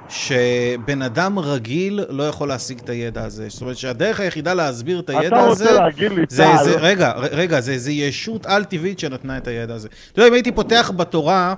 שבן 0.09 1.03
אדם 1.03 1.39
רגיל 1.39 2.05
לא 2.09 2.23
יכול 2.23 2.49
להשיג 2.49 2.79
את 2.79 2.89
הידע 2.89 3.25
הזה. 3.25 3.47
זאת 3.49 3.61
אומרת 3.61 3.77
שהדרך 3.77 4.21
היחידה 4.21 4.55
להסביר 4.55 5.01
את 5.01 5.11
הידע 5.11 5.27
אתה 5.27 5.41
הזה... 5.41 5.65
רוצה 5.65 5.81
להגיד 5.81 6.13
לי, 6.13 6.23
זה, 6.29 6.45
טל, 6.45 6.65
זה, 6.65 6.77
רגע, 6.77 7.13
רגע, 7.17 7.61
זה, 7.61 7.79
זה 7.79 7.93
ישות 7.93 8.47
על-טבעית 8.47 8.99
שנתנה 8.99 9.37
את 9.37 9.47
הידע 9.47 9.75
הזה. 9.75 9.89
אתה 10.13 10.21
יודע, 10.21 10.29
אם 10.29 10.35
הייתי 10.35 10.53
פותח 10.53 10.93
בתורה, 10.97 11.55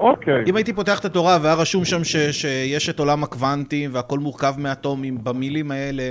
אוקיי. 0.00 0.44
אם 0.46 0.56
הייתי 0.56 0.72
פותח 0.72 1.00
את 1.00 1.04
התורה 1.04 1.38
והיה 1.42 1.54
רשום 1.54 1.84
שם 1.84 2.04
ש, 2.04 2.16
שיש 2.16 2.88
את 2.88 2.98
עולם 2.98 3.22
הקוונטים 3.22 3.90
והכל 3.92 4.18
מורכב 4.18 4.54
מאטומים 4.58 5.24
במילים 5.24 5.70
האלה, 5.70 6.02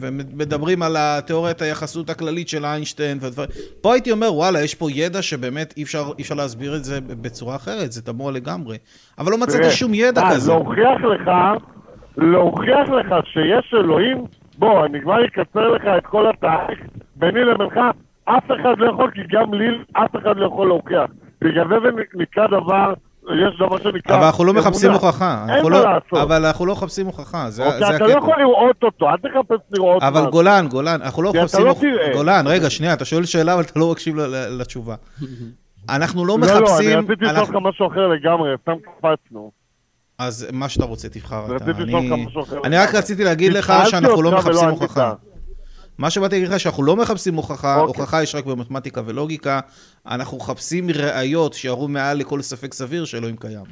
ומדברים 0.00 0.82
על 0.82 0.96
התיאוריית 0.98 1.62
היחסות 1.62 2.10
הכללית 2.10 2.48
של 2.48 2.64
איינשטיין 2.64 3.18
ודברים, 3.20 3.48
פה 3.80 3.92
הייתי 3.92 4.12
אומר, 4.12 4.34
וואלה, 4.34 4.62
יש 4.62 4.74
פה 4.74 4.90
ידע 4.90 5.22
שבאמת 5.22 5.74
אי 5.76 5.82
אפשר, 5.82 6.04
אי 6.18 6.22
אפשר 6.22 6.34
להסביר 6.34 6.76
את 6.76 6.84
זה 6.84 7.00
בצורה 7.00 7.56
אחרת, 7.56 7.92
זה 7.92 8.02
תמוה 8.02 8.32
לגמרי. 8.32 8.76
אבל 9.18 9.32
לא 9.32 9.38
מצאתי 9.38 9.70
שום 9.70 9.94
ידע 9.94 10.22
אה, 10.22 10.30
כזה. 10.34 10.52
להוכיח 10.52 11.00
לך, 11.04 11.30
להוכיח 12.16 12.88
לך 12.88 13.14
שיש 13.24 13.74
אלוהים, 13.74 14.24
בוא, 14.58 14.86
אני 14.86 15.00
כבר 15.00 15.24
אקצר 15.24 15.68
לך 15.68 15.82
את 15.98 16.06
כל 16.06 16.30
התהליך 16.30 16.78
ביני 17.16 17.44
לבינך, 17.44 17.80
אף 18.24 18.44
אחד 18.60 18.74
לא 18.78 18.90
יכול, 18.90 19.10
כי 19.14 19.20
גם 19.32 19.54
לי 19.54 19.66
אף 19.92 20.16
אחד 20.22 20.36
לא 20.36 20.46
יכול 20.46 20.66
להוכיח. 20.68 21.10
בגלל 21.44 21.64
זה 21.68 21.90
נקרא 22.14 22.46
דבר, 22.46 22.92
יש 23.24 23.58
דבר 23.58 23.78
שנקרא... 23.78 24.16
אבל 24.16 24.24
אנחנו 24.24 24.44
לא. 24.44 24.52
מחפשים 24.54 24.90
הוכחה. 24.92 25.46
אין 25.48 25.62
מה 25.64 25.70
לא- 25.70 25.84
לעשות. 25.84 26.18
אבל 26.22 26.44
אנחנו 26.46 26.66
לא 26.66 26.72
מחפשים 26.72 27.06
הוכחה, 27.06 27.50
זה 27.50 27.64
אוקיי, 27.66 27.78
זה 27.78 27.96
אתה 27.96 28.04
לא 28.06 28.12
הקטע. 28.12 28.18
יכול 28.18 28.34
לראות 28.38 28.82
אותו, 28.82 29.06
אל 29.10 29.16
תחפש 29.16 29.56
לראות 29.70 30.02
אבל 30.02 30.20
משהו. 30.20 30.30
גולן, 30.30 30.66
גולן, 30.70 31.02
אנחנו 31.02 31.22
לא 31.22 31.32
מחפשים... 31.32 31.66
לא. 31.66 31.74
גולן, 32.12 32.44
רגע, 32.46 32.70
שנייה, 32.70 32.92
אתה 32.92 33.04
שואל 33.04 33.24
שאלה, 33.24 33.54
אבל 33.54 33.62
אתה 33.62 33.78
לא 33.80 33.90
מקשיב 33.92 34.16
לתשובה. 34.60 34.94
אנחנו 35.88 36.24
לא 36.24 36.38
לא, 36.40 36.46
לא, 36.46 36.52
אני 36.54 36.62
מחפשים... 36.62 36.98
רציתי 36.98 37.24
לשאול 37.24 37.38
אותך 37.40 37.54
משהו 37.62 37.86
אחר 37.86 38.08
לגמרי, 38.08 38.50
סתם 38.62 38.72
קפצנו. 38.82 39.50
אז 40.18 40.48
מה 40.52 40.68
שאתה 40.68 40.84
רוצה, 40.84 41.08
תבחר 41.08 41.56
אתה. 41.56 41.64
אני- 42.64 42.76
רק. 42.78 42.94
רציתי 42.94 43.24
להגיד 43.24 43.52
לך 43.52 43.72
שאנחנו 43.86 44.22
לא 44.22 44.32
מחפשים. 44.32 44.68
הוכחה. 44.68 45.12
מה 45.98 46.10
שבאתי 46.10 46.34
להגיד 46.34 46.48
לך, 46.48 46.60
שאנחנו 46.60 46.82
לא 46.82 46.96
מחפשים 46.96 47.34
הוכחה, 47.34 47.80
אוקיי. 47.80 48.02
הוכחה 48.02 48.22
יש 48.22 48.34
רק 48.34 48.44
במתמטיקה 48.44 49.00
ולוגיקה, 49.06 49.60
אנחנו 50.06 50.36
מחפשים 50.36 50.90
ראיות 50.90 51.54
שיראו 51.54 51.88
מעל 51.88 52.18
לכל 52.18 52.42
ספק 52.42 52.74
סביר 52.74 53.04
שאלוהים 53.04 53.36
קיים. 53.36 53.64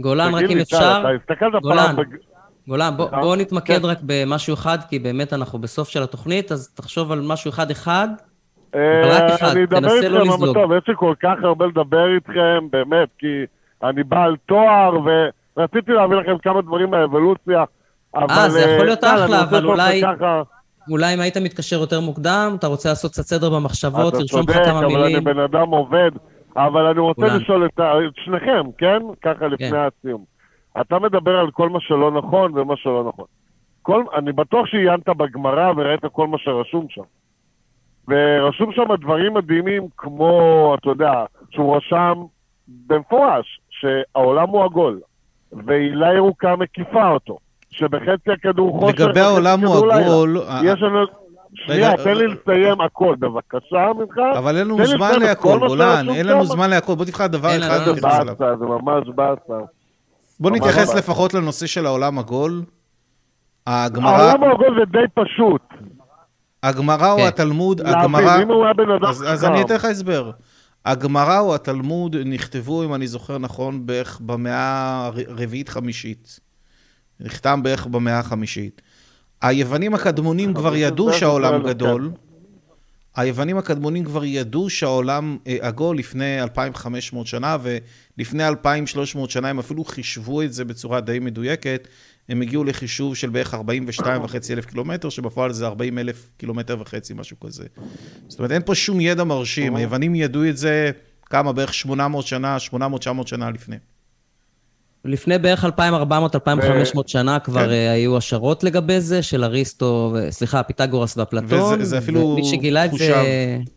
גולן, 0.00 0.34
רק 0.34 0.50
אם 0.50 0.58
אפשר, 0.58 1.02
גולן. 1.62 1.96
גולן, 2.68 2.96
בוא? 2.96 3.08
בוא 3.10 3.36
נתמקד 3.36 3.78
כן. 3.78 3.84
רק 3.84 3.98
במשהו 4.02 4.54
אחד, 4.54 4.78
כי 4.88 4.98
באמת 4.98 5.32
אנחנו 5.32 5.58
בסוף 5.58 5.88
של 5.88 6.02
התוכנית, 6.02 6.52
אז 6.52 6.68
תחשוב 6.74 7.12
על 7.12 7.20
משהו 7.20 7.48
אחד-אחד. 7.48 8.08
אה, 8.74 8.80
רק 9.04 9.30
אחד, 9.30 9.48
אני 9.48 9.64
אדבר 9.64 9.80
תנסה 9.80 10.08
לא 10.08 10.22
איתכם. 10.22 10.52
טוב, 10.54 10.72
יש 10.72 10.88
לי 10.88 10.94
כל 10.96 11.14
כך 11.22 11.34
הרבה 11.42 11.66
לדבר 11.66 12.14
איתכם, 12.14 12.66
באמת, 12.70 13.08
כי 13.18 13.26
אני 13.82 14.04
בעל 14.04 14.36
תואר, 14.46 14.98
ורציתי 15.56 15.92
להביא 15.92 16.16
לכם 16.16 16.38
כמה 16.38 16.62
דברים 16.62 16.90
מהאבולוציה. 16.90 17.64
אה, 18.16 18.48
זה 18.48 18.60
יכול 18.60 18.84
להיות 18.86 19.04
אני 19.04 19.24
אחלה, 19.24 19.42
אבל 19.42 19.66
אולי- 19.66 20.02
אולי 20.90 21.14
אם 21.14 21.20
היית 21.20 21.36
מתקשר 21.36 21.76
יותר 21.76 22.00
מוקדם, 22.00 22.52
אתה 22.58 22.66
רוצה 22.66 22.88
לעשות 22.88 23.10
קצת 23.12 23.22
סדר 23.22 23.50
במחשבות, 23.50 24.14
אתה 24.14 24.18
תרשום 24.22 24.40
לך 24.40 24.46
צודק, 24.46 24.64
כמה 24.64 24.78
אבל 24.78 24.84
אני 24.86 24.96
מילים. 25.04 25.24
בן 25.24 25.38
אדם 25.38 25.68
עובד, 25.68 26.10
אבל 26.56 26.86
אני 26.86 27.00
רוצה 27.00 27.20
כולן. 27.22 27.36
לשאול 27.36 27.66
את 27.66 27.80
את 27.80 28.14
שניכם, 28.24 28.62
כן? 28.78 28.98
ככה 29.22 29.46
לפני 29.46 29.70
כן. 29.70 29.76
הסיום. 30.00 30.24
אתה 30.80 30.98
מדבר 30.98 31.38
על 31.38 31.50
כל 31.50 31.68
מה 31.68 31.78
שלא 31.80 32.10
נכון 32.10 32.58
ומה 32.58 32.74
שלא 32.76 33.04
נכון. 33.08 33.24
כל, 33.82 34.04
אני 34.16 34.32
בטוח 34.32 34.66
שעיינת 34.66 35.08
בגמרא 35.08 35.72
וראית 35.76 36.00
כל 36.12 36.26
מה 36.26 36.38
שרשום 36.38 36.86
שם. 36.90 37.02
ורשום 38.08 38.72
שם 38.72 38.94
דברים 39.00 39.34
מדהימים 39.34 39.82
כמו, 39.96 40.40
אתה 40.80 40.88
יודע, 40.90 41.12
שהוא 41.50 41.76
רשם 41.76 42.14
במפורש 42.86 43.60
שהעולם 43.70 44.48
הוא 44.48 44.64
עגול, 44.64 45.00
והילה 45.66 46.14
ירוקה 46.14 46.56
מקיפה 46.56 47.08
אותו, 47.10 47.38
שבחצי 47.72 48.32
הכדור 48.32 48.80
חושך, 48.80 49.00
לגבי 49.00 49.20
העולם 49.20 49.60
הוא. 49.60 49.92
עגול, 49.92 50.42
יש 50.64 50.82
לנו... 50.82 51.06
שנייה, 51.54 51.92
רגע, 51.92 52.04
תן 52.04 52.14
לי 52.14 52.26
לסיים 52.26 52.80
הכל, 52.80 53.14
בבקשה 53.18 53.86
ממך. 53.98 54.18
אבל 54.38 54.56
אין 54.56 54.68
לנו 54.68 54.86
זמן 54.86 55.20
להכל, 55.20 55.58
גולן, 55.58 56.08
אין 56.10 56.26
לנו. 56.26 56.44
זמן 56.44 56.70
להכל. 56.70 56.94
בוא 56.94 57.04
תבחר 57.04 57.26
דבר 57.26 57.48
אין 57.48 57.62
אחד 57.62 57.80
לנו 57.80 57.94
זה. 57.94 58.00
באסה, 58.00 58.56
זה 58.58 58.64
ממש 58.64 59.08
באסה. 59.14 59.64
בוא 60.40 60.50
נתייחס. 60.50 60.94
לפחות 60.94 61.34
לנושא 61.34 61.66
של 61.66 61.86
העולם 61.86 62.18
עגול. 62.18 62.62
הגמרא, 63.66 64.10
העולם 64.12 64.44
העגול 64.44 64.78
זה 64.78 64.84
די 64.92 65.04
פשוט. 65.14 65.62
הגמרא 66.62 67.12
או 67.12 67.16
כן. 67.16 67.26
התלמוד, 67.26 67.80
הגמרא... 67.80 68.42
אז. 69.08 69.44
אני 69.44 69.62
אתן 69.62 69.74
לך 69.74 69.84
הסבר. 69.84 70.30
הגמרא 70.84 71.40
או 71.40 71.54
התלמוד 71.54 72.16
נכתבו, 72.16 72.84
אם 72.84 72.94
אני 72.94 73.06
זוכר 73.06 73.38
נכון, 73.38 73.86
בערך 73.86 74.20
במאה 74.20 75.10
הרביעית-חמישית. 75.28 76.40
נחתם 77.22 77.62
בערך 77.62 77.86
במאה 77.86 78.18
החמישית. 78.18 78.82
היוונים 79.42 79.94
הקדמונים 79.94 80.54
כבר 80.54 80.76
ידעו 80.76 81.12
שהעולם 81.12 81.62
גדול. 81.68 82.10
היוונים 83.16 83.58
הקדמונים 83.58 84.04
כבר 84.04 84.24
ידעו 84.24 84.70
שהעולם 84.70 85.38
אה, 85.46 85.56
עגול 85.60 85.98
לפני 85.98 86.42
2,500 86.42 87.26
שנה, 87.26 87.56
ולפני 87.62 88.48
2,300 88.48 89.30
שנה 89.30 89.48
הם 89.48 89.58
אפילו 89.58 89.84
חישבו 89.84 90.42
את 90.42 90.52
זה 90.52 90.64
בצורה 90.64 91.00
די 91.00 91.18
מדויקת. 91.18 91.88
הם 92.28 92.42
הגיעו 92.42 92.64
לחישוב 92.64 93.16
של 93.16 93.30
בערך 93.30 93.54
42.5 93.54 94.06
אלף 94.50 94.66
קילומטר, 94.66 95.08
שבפועל 95.08 95.52
זה 95.52 95.66
40 95.66 95.98
אלף 95.98 96.30
קילומטר 96.36 96.80
וחצי, 96.80 97.14
משהו 97.14 97.40
כזה. 97.40 97.66
זאת 98.28 98.38
אומרת, 98.38 98.52
אין 98.52 98.62
פה 98.66 98.74
שום 98.74 99.00
ידע 99.00 99.24
מרשים. 99.24 99.76
היוונים 99.76 100.14
ידעו 100.14 100.48
את 100.48 100.56
זה 100.56 100.90
כמה, 101.24 101.52
בערך 101.52 101.74
800 101.74 102.26
שנה, 102.26 102.56
800-900 102.70 103.26
שנה 103.26 103.50
לפני. 103.50 103.76
לפני 105.04 105.38
בערך 105.38 105.64
2,400-2,500 105.64 105.68
שנה 107.06 107.38
כבר 107.38 107.64
כן. 107.64 107.70
אה, 107.70 107.92
היו 107.92 108.16
השערות 108.16 108.64
לגבי 108.64 109.00
זה, 109.00 109.22
של 109.22 109.44
אריסטו, 109.44 110.14
סליחה, 110.30 110.62
פיתגורס 110.62 111.16
ואפלטון. 111.16 111.58
וזה- 111.74 111.84
זה 111.84 111.98
אפילו 111.98 112.20
ומי 112.20 112.44
שגילה 112.44 112.84
את 112.84 112.92
זה... 112.92 113.22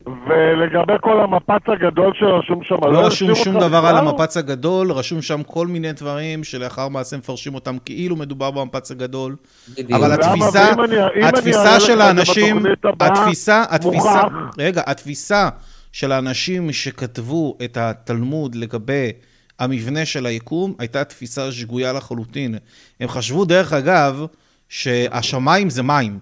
ולגבי 0.05 0.93
כל 1.01 1.19
המפץ 1.23 1.63
הגדול 1.67 2.13
שרשום 2.19 2.59
שם, 2.63 2.75
לא 2.91 2.99
רשום 3.05 3.31
ישאיר 3.31 3.43
שום 3.45 3.59
דבר 3.59 3.77
על? 3.85 3.97
המפץ 3.97 4.37
הגדול, 4.37 4.91
רשום 4.91 5.21
שם 5.21 5.43
כל 5.43 5.67
מיני 5.67 5.93
דברים 5.93 6.43
שלאחר 6.43 6.87
מעשה 6.87 7.17
מפרשים 7.17 7.55
אותם 7.55 7.77
כאילו 7.85 8.15
מדובר 8.15 8.51
במפץ 8.51 8.91
הגדול. 8.91 9.35
בדיוק. 9.71 9.91
אבל? 9.91 10.11
התפיסה, 10.11 10.67
התפיסה 11.23 11.79
של 11.79 12.01
האנשים, 12.01 12.63
התפיסה, 12.99 13.63
התפיסה. 13.69 14.21
רגע, 14.59 14.81
התפיסה 14.87 15.49
של 15.91 16.11
האנשים 16.11 16.71
שכתבו 16.71 17.57
את 17.63 17.77
התלמוד 17.77 18.55
לגבי 18.55 19.11
המבנה 19.59 20.05
של 20.05 20.25
היקום, 20.25 20.73
הייתה 20.79 21.03
תפיסה 21.03 21.51
שגויה 21.51 21.93
לחלוטין. 21.93 22.55
הם 22.99 23.07
חשבו, 23.07 23.45
דרך 23.45 23.73
אגב, 23.73 24.25
שהשמיים 24.69 25.69
זה 25.69 25.83
מים. 25.83 26.19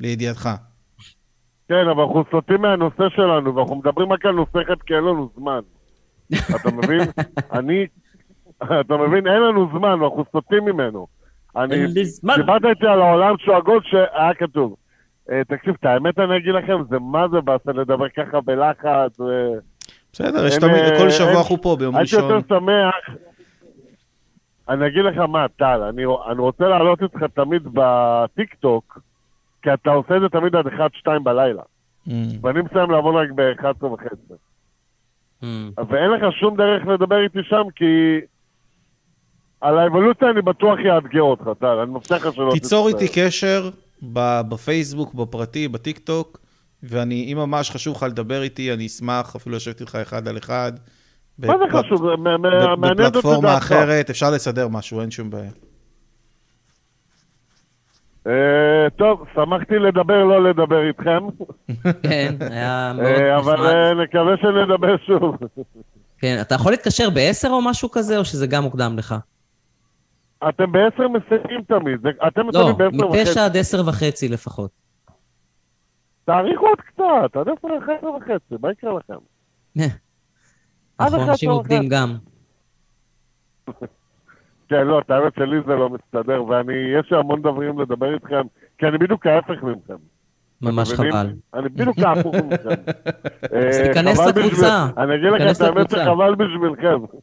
לידיעתך. 0.00 0.48
כן, 1.68 1.88
אבל 1.94 2.02
אנחנו 2.02 2.24
סוטים 2.30 2.62
מהנושא 2.62 3.08
שלנו, 3.16 3.54
ואנחנו 3.54 3.76
מדברים 3.76 4.12
רק 4.12 4.26
על 4.26 4.32
נושא 4.32 4.58
אחד 4.62 4.82
כי 4.86 4.94
אין 4.94 5.04
לנו 5.04 5.30
זמן. 5.36 5.60
אתה 6.32 6.70
מבין? 6.72 7.00
אני... 7.58 7.86
אתה 8.62 8.96
מבין? 8.96 9.26
אין 9.26 9.42
לנו 9.42 9.68
זמן, 9.78 10.02
ואנחנו 10.02 10.24
סוטים 10.32 10.64
ממנו. 10.64 11.06
אני... 11.56 11.74
אין 11.74 11.90
לי 11.90 12.04
זמן. 12.04 12.34
דיברת 12.36 12.64
איתי 12.64 12.86
על 12.86 13.02
העולם 13.02 13.34
שהוא 13.38 13.56
עגול 13.56 13.80
שהיה 13.82 14.34
כתוב. 14.38 14.76
אה, 15.30 15.44
תקשיב, 15.44 15.74
את 15.80 15.84
האמת 15.84 16.18
אני 16.18 16.36
אגיד 16.36 16.54
לכם, 16.54 16.82
זה 16.90 16.98
מה 16.98 17.28
זה 17.28 17.40
באסה 17.40 17.72
לדבר 17.72 18.08
ככה 18.08 18.40
בלחץ. 18.40 19.18
בסדר, 20.14 20.46
יש 20.46 20.54
תמיד, 20.56 20.74
אה, 20.74 20.98
כל 20.98 21.10
שבוע 21.10 21.38
אנחנו 21.38 21.62
פה 21.62 21.76
ביום 21.78 21.96
הייתי 21.96 22.16
ראשון. 22.16 22.30
יותר 22.30 22.48
שמח. 22.48 23.16
אני 24.68 24.86
אגיד 24.86 25.04
לך 25.04 25.16
מה, 25.18 25.46
טל, 25.48 25.82
אני, 25.82 26.02
אני 26.30 26.40
רוצה 26.40 26.68
להעלות 26.68 27.02
אותך 27.02 27.22
תמיד 27.34 27.62
בטיק-טוק, 27.72 28.98
כי 29.62 29.74
אתה 29.74 29.90
עושה 29.90 30.16
את 30.16 30.20
זה 30.20 30.28
תמיד 30.28 30.56
עד 30.56 30.66
1-2 30.66 31.18
בלילה. 31.22 31.62
אממ. 32.08 32.10
ואני 32.42 32.60
מסיים 32.60 32.90
לעבוד 32.90 33.14
רק 33.14 33.28
ב-11 33.34 33.84
וחצי. 33.84 34.34
אממ. 35.42 35.46
ואין 35.88 36.10
לך 36.10 36.32
שום 36.40 36.56
דרך 36.56 36.86
לדבר 36.86 37.22
איתי 37.22 37.38
שם, 37.42 37.62
כי 37.76 38.20
על 39.60 39.78
האבולוציה 39.78 40.30
אני 40.30 40.42
בטוח 40.42 40.78
יאתגר 40.78 41.22
אותך, 41.22 41.44
טל, 41.60 41.66
אני 41.66 41.90
מבטיח 41.90 42.26
לך 42.26 42.34
שלא 42.34 42.50
תיצור. 42.52 42.88
איתי 42.88 43.08
קשר 43.14 43.70
ב- 44.12 44.40
בפייסבוק, 44.48 45.14
בפרטי, 45.14 45.68
בטיקטוק, 45.68 46.43
ואני, 46.88 47.32
אם 47.32 47.36
ממש 47.38 47.70
חשוב 47.70 47.96
לך 47.96 48.02
לדבר 48.02 48.42
איתי, 48.42 48.72
אני 48.72 48.86
אשמח 48.86 49.36
אפילו 49.36 49.56
לשבת 49.56 49.80
איתך 49.80 49.94
אחד 50.02 50.28
על 50.28 50.38
אחד. 50.38 50.72
מה 51.38 51.46
זה 51.58 51.64
בפלט- 51.64 51.84
חשוב? 51.84 52.00
זה 52.02 52.06
בפלטפורמה. 52.80 53.56
אחרת, 53.58 54.10
אפשר 54.10 54.30
לסדר 54.30 54.68
משהו, 54.68 55.00
אין 55.00 55.10
שום 55.10 55.30
בעיה. 55.30 55.50
אה, 58.26 58.32
טוב, 58.96 59.24
שמחתי 59.34 59.74
לדבר, 59.78 60.24
לא 60.24 60.50
לדבר 60.50 60.88
איתכם, 60.88 61.18
כן, 62.02 62.34
היה 62.40 62.92
מאוד 62.96 63.06
אה, 63.06 63.38
אבל 63.38 63.52
נחמד. 63.54 63.66
אה, 63.66 63.94
נקווה 64.04 64.34
שנדבר 64.42 64.96
שוב. 65.06 65.36
כן, 66.18 66.38
אתה 66.40 66.54
יכול 66.54 66.72
להתקשר 66.72 67.10
בעשר 67.10 67.48
או 67.48 67.62
משהו 67.62 67.90
כזה, 67.90 68.18
או 68.18 68.24
שזה 68.24 68.46
גם 68.46 68.62
מוקדם 68.62 68.94
לך? 68.98 69.14
אתם 70.48 70.72
בעשר 70.72 71.08
מסיימים 71.08 71.62
תמיד, 71.68 72.00
אתם 72.28 72.40
לא, 72.40 72.48
מסיימים 72.48 72.76
בעשר 72.76 73.06
וחצי. 73.08 73.20
מתשע 73.22 73.44
עד 73.44 73.56
עשר 73.56 73.88
וחצי 73.88 74.28
לפחות. 74.28 74.83
תאריכו 76.24 76.66
עוד 76.66 76.80
קצת, 76.80 77.36
עד 77.36 77.48
עשר 77.48 77.68
וחצי 77.78 78.06
וחצי, 78.06 78.54
מה 78.62 78.70
יקרה 78.72 78.92
לכם? 78.98 79.14
אחת 80.98 81.14
אנשים 81.28 81.50
עובדים. 81.50 81.88
גם. 81.88 82.14
כן, 84.68 84.86
לא, 84.86 84.98
את 84.98 85.10
האמת 85.10 85.32
שלי 85.34 85.56
זה 85.66 85.72
לא 85.74 85.90
מסתדר, 85.90 86.44
ואני, 86.44 86.72
יש 87.00 87.12
לי 87.12 87.18
המון 87.18 87.40
דברים 87.42 87.80
לדבר 87.80 88.14
איתכם, 88.14 88.42
כי 88.78 88.86
אני 88.86 88.98
בדיוק 88.98 89.26
ההפך 89.26 89.62
מכם. 89.62 89.94
ממש? 90.62 90.92
חבל. 90.92 91.32
אני 91.54 91.68
בדיוק 91.68 91.98
ההפוך 91.98 92.34
מכם. 92.50 92.68
אז 93.42 93.52
אה, 93.52 93.88
תיכנס 93.88 94.26
לקבוצה. 94.26 94.86
אני 94.98 95.14
אגיד 95.14 95.24
לכם 95.32 95.64
את 95.64 95.76
האמת. 95.76 95.90
שחבל 95.90 96.34
בשבילכם. 96.34 97.16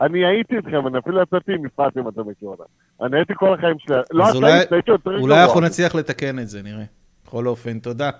אני 0.00 0.24
הייתי 0.26 0.56
איתכם, 0.56 0.86
אני 0.86 0.98
אפילו 0.98 1.22
יצאתי 1.22 1.52
עם 1.52 1.66
יפעת 1.66 1.96
אם 1.96 2.08
אתם 2.08 2.20
מכירים 2.20 2.54
אותה. 2.54 2.62
אני 3.02 3.16
הייתי 3.16 3.32
כל 3.36 3.54
החיים 3.54 3.76
שלי. 3.78 3.96
לא, 4.12 4.24
אז 4.24 4.28
אתה 4.30 4.38
אולי- 4.38 4.52
היית, 4.52 4.72
הייתי 4.72 4.90
יותר 4.90 5.10
אולי 5.10 5.34
גרוע. 5.34 5.44
אנחנו 5.44 5.60
נצליח 5.60 5.94
לתקן 5.94 6.38
את 6.38 6.48
זה, 6.48 6.62
נראה. 6.62 6.84
בכל 7.24 7.46
אופן, 7.46 7.78
תודה. 7.78 8.10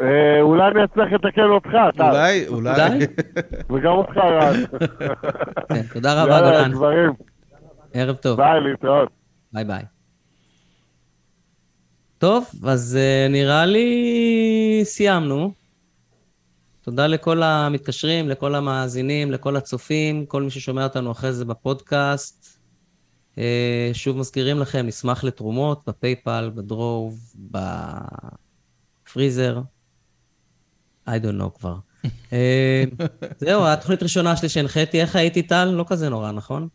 אה, 0.00 0.40
אולי 0.40 0.62
אני 0.74 0.84
אצליח 0.84 1.12
לתקן 1.12 1.42
אותך, 1.42 1.70
אתה. 1.94 2.10
אולי, 2.10 2.48
אולי. 2.48 2.98
וגם 3.70 3.92
אותך, 3.92 4.16
רן. 4.40 4.64
כן, 5.68 5.82
תודה 5.92 6.22
רבה, 6.22 6.40
גולן. 6.40 6.72
דברים. 6.72 7.10
ערב 7.92 8.16
טוב. 8.16 8.36
ביי, 8.36 8.60
להתראות. 8.60 9.08
ביי 9.52 9.64
ביי. 9.64 9.82
טוב, 12.18 12.46
אז 12.66 12.98
אה, 12.98 13.32
נראה 13.32 13.66
לי 13.66 14.80
סיימנו. 14.84 15.52
תודה 16.82 17.06
לכל 17.06 17.42
המתקשרים, 17.42 18.28
לכל 18.28 18.54
המאזינים, 18.54 19.32
לכל 19.32 19.56
הצופים, 19.56 20.26
כל 20.26 20.42
מי 20.42 20.50
ששומע 20.50 20.84
אותנו 20.84 21.12
אחרי 21.12 21.32
זה 21.32 21.44
בפודקאסט. 21.44 22.58
אה, 23.34 23.38
שוב 23.92 24.16
מזכירים 24.18 24.58
לכם, 24.58 24.86
נשמח 24.86 25.24
לתרומות 25.24 25.88
בפייפל, 25.88 26.50
בדרוב, 26.54 27.18
בפריזר. 29.08 29.60
I 31.08 31.10
don't 31.10 31.40
know 31.40 31.58
כבר. 31.58 31.76
uh, 32.04 32.08
זהו, 33.38 33.66
התוכנית 33.66 34.02
הראשונה 34.02 34.36
שלי 34.36 34.48
שהנחיתי, 34.48 35.00
איך 35.00 35.16
הייתי 35.16 35.42
טל? 35.42 35.64
לא 35.64 35.84
כזה 35.88 36.08
נורא, 36.08 36.32
נכון? 36.32 36.68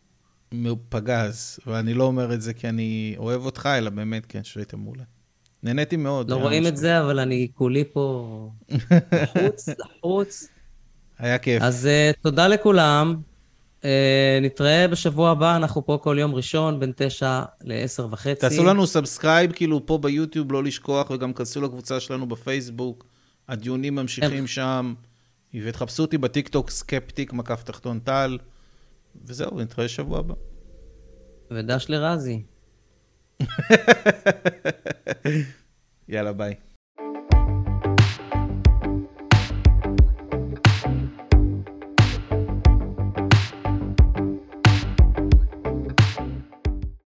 פגז, 0.88 1.58
ואני 1.66 1.94
לא 1.94 2.04
אומר 2.04 2.34
את 2.34 2.42
זה 2.42 2.54
כי 2.54 2.68
אני 2.68 3.14
אוהב 3.18 3.44
אותך, 3.44 3.68
אלא 3.78 3.90
באמת, 3.90 4.26
כן, 4.26 4.44
שהיית 4.44 4.74
מעולה. 4.74 5.02
נהניתי 5.62 5.96
מאוד. 5.96 6.30
לא 6.30 6.34
היה 6.36 6.44
רואים 6.44 6.66
את 6.66 6.76
זה, 6.76 7.00
אבל 7.00 7.18
אני 7.18 7.48
כולי 7.54 7.84
פה 7.92 8.50
לחוץ, 9.22 9.68
לחוץ. 9.68 10.48
היה 11.18 11.38
כיף. 11.38 11.62
אז 11.62 11.88
uh, 12.12 12.22
תודה 12.22 12.48
לכולם. 12.48 13.16
אה, 13.84 13.86
נתראה 14.42 14.88
בשבוע 14.88 15.30
הבא, 15.30 15.56
אנחנו 15.56 15.86
פה 15.86 15.98
כל 16.02 16.16
יום 16.20 16.34
ראשון, 16.34 16.80
בין 16.80 16.92
תשע 16.96 17.42
לעשר 17.60 18.06
וחצי. 18.10 18.40
תעשו 18.40 18.64
לנו 18.64 18.86
subscribe, 18.86 19.52
כאילו, 19.52 19.86
פה 19.86 19.98
ביוטיוב, 19.98 20.52
לא 20.52 20.64
לשכוח, 20.64 21.10
וגם 21.10 21.32
כנסו 21.32 21.60
לקבוצה 21.60 22.00
שלנו 22.00 22.26
בפייסבוק. 22.26 23.04
הדיונים 23.48 23.94
ממשיכים 23.94 24.46
שם. 24.46 24.94
ותחפשו 25.54 26.02
אותי 26.02 26.18
בטיקטוק, 26.18 26.70
skeptic, 26.70 27.32
מקף 27.32 27.62
תחתון 27.62 27.98
טל. 28.00 28.38
וזהו, 29.24 29.60
נתראה 29.60 29.88
שבוע 29.88 30.18
הבא. 30.18 30.34
ודש 31.50 31.86
לרזי. 31.88 32.42
יאללה, 36.08 36.32
ביי. 36.32 36.54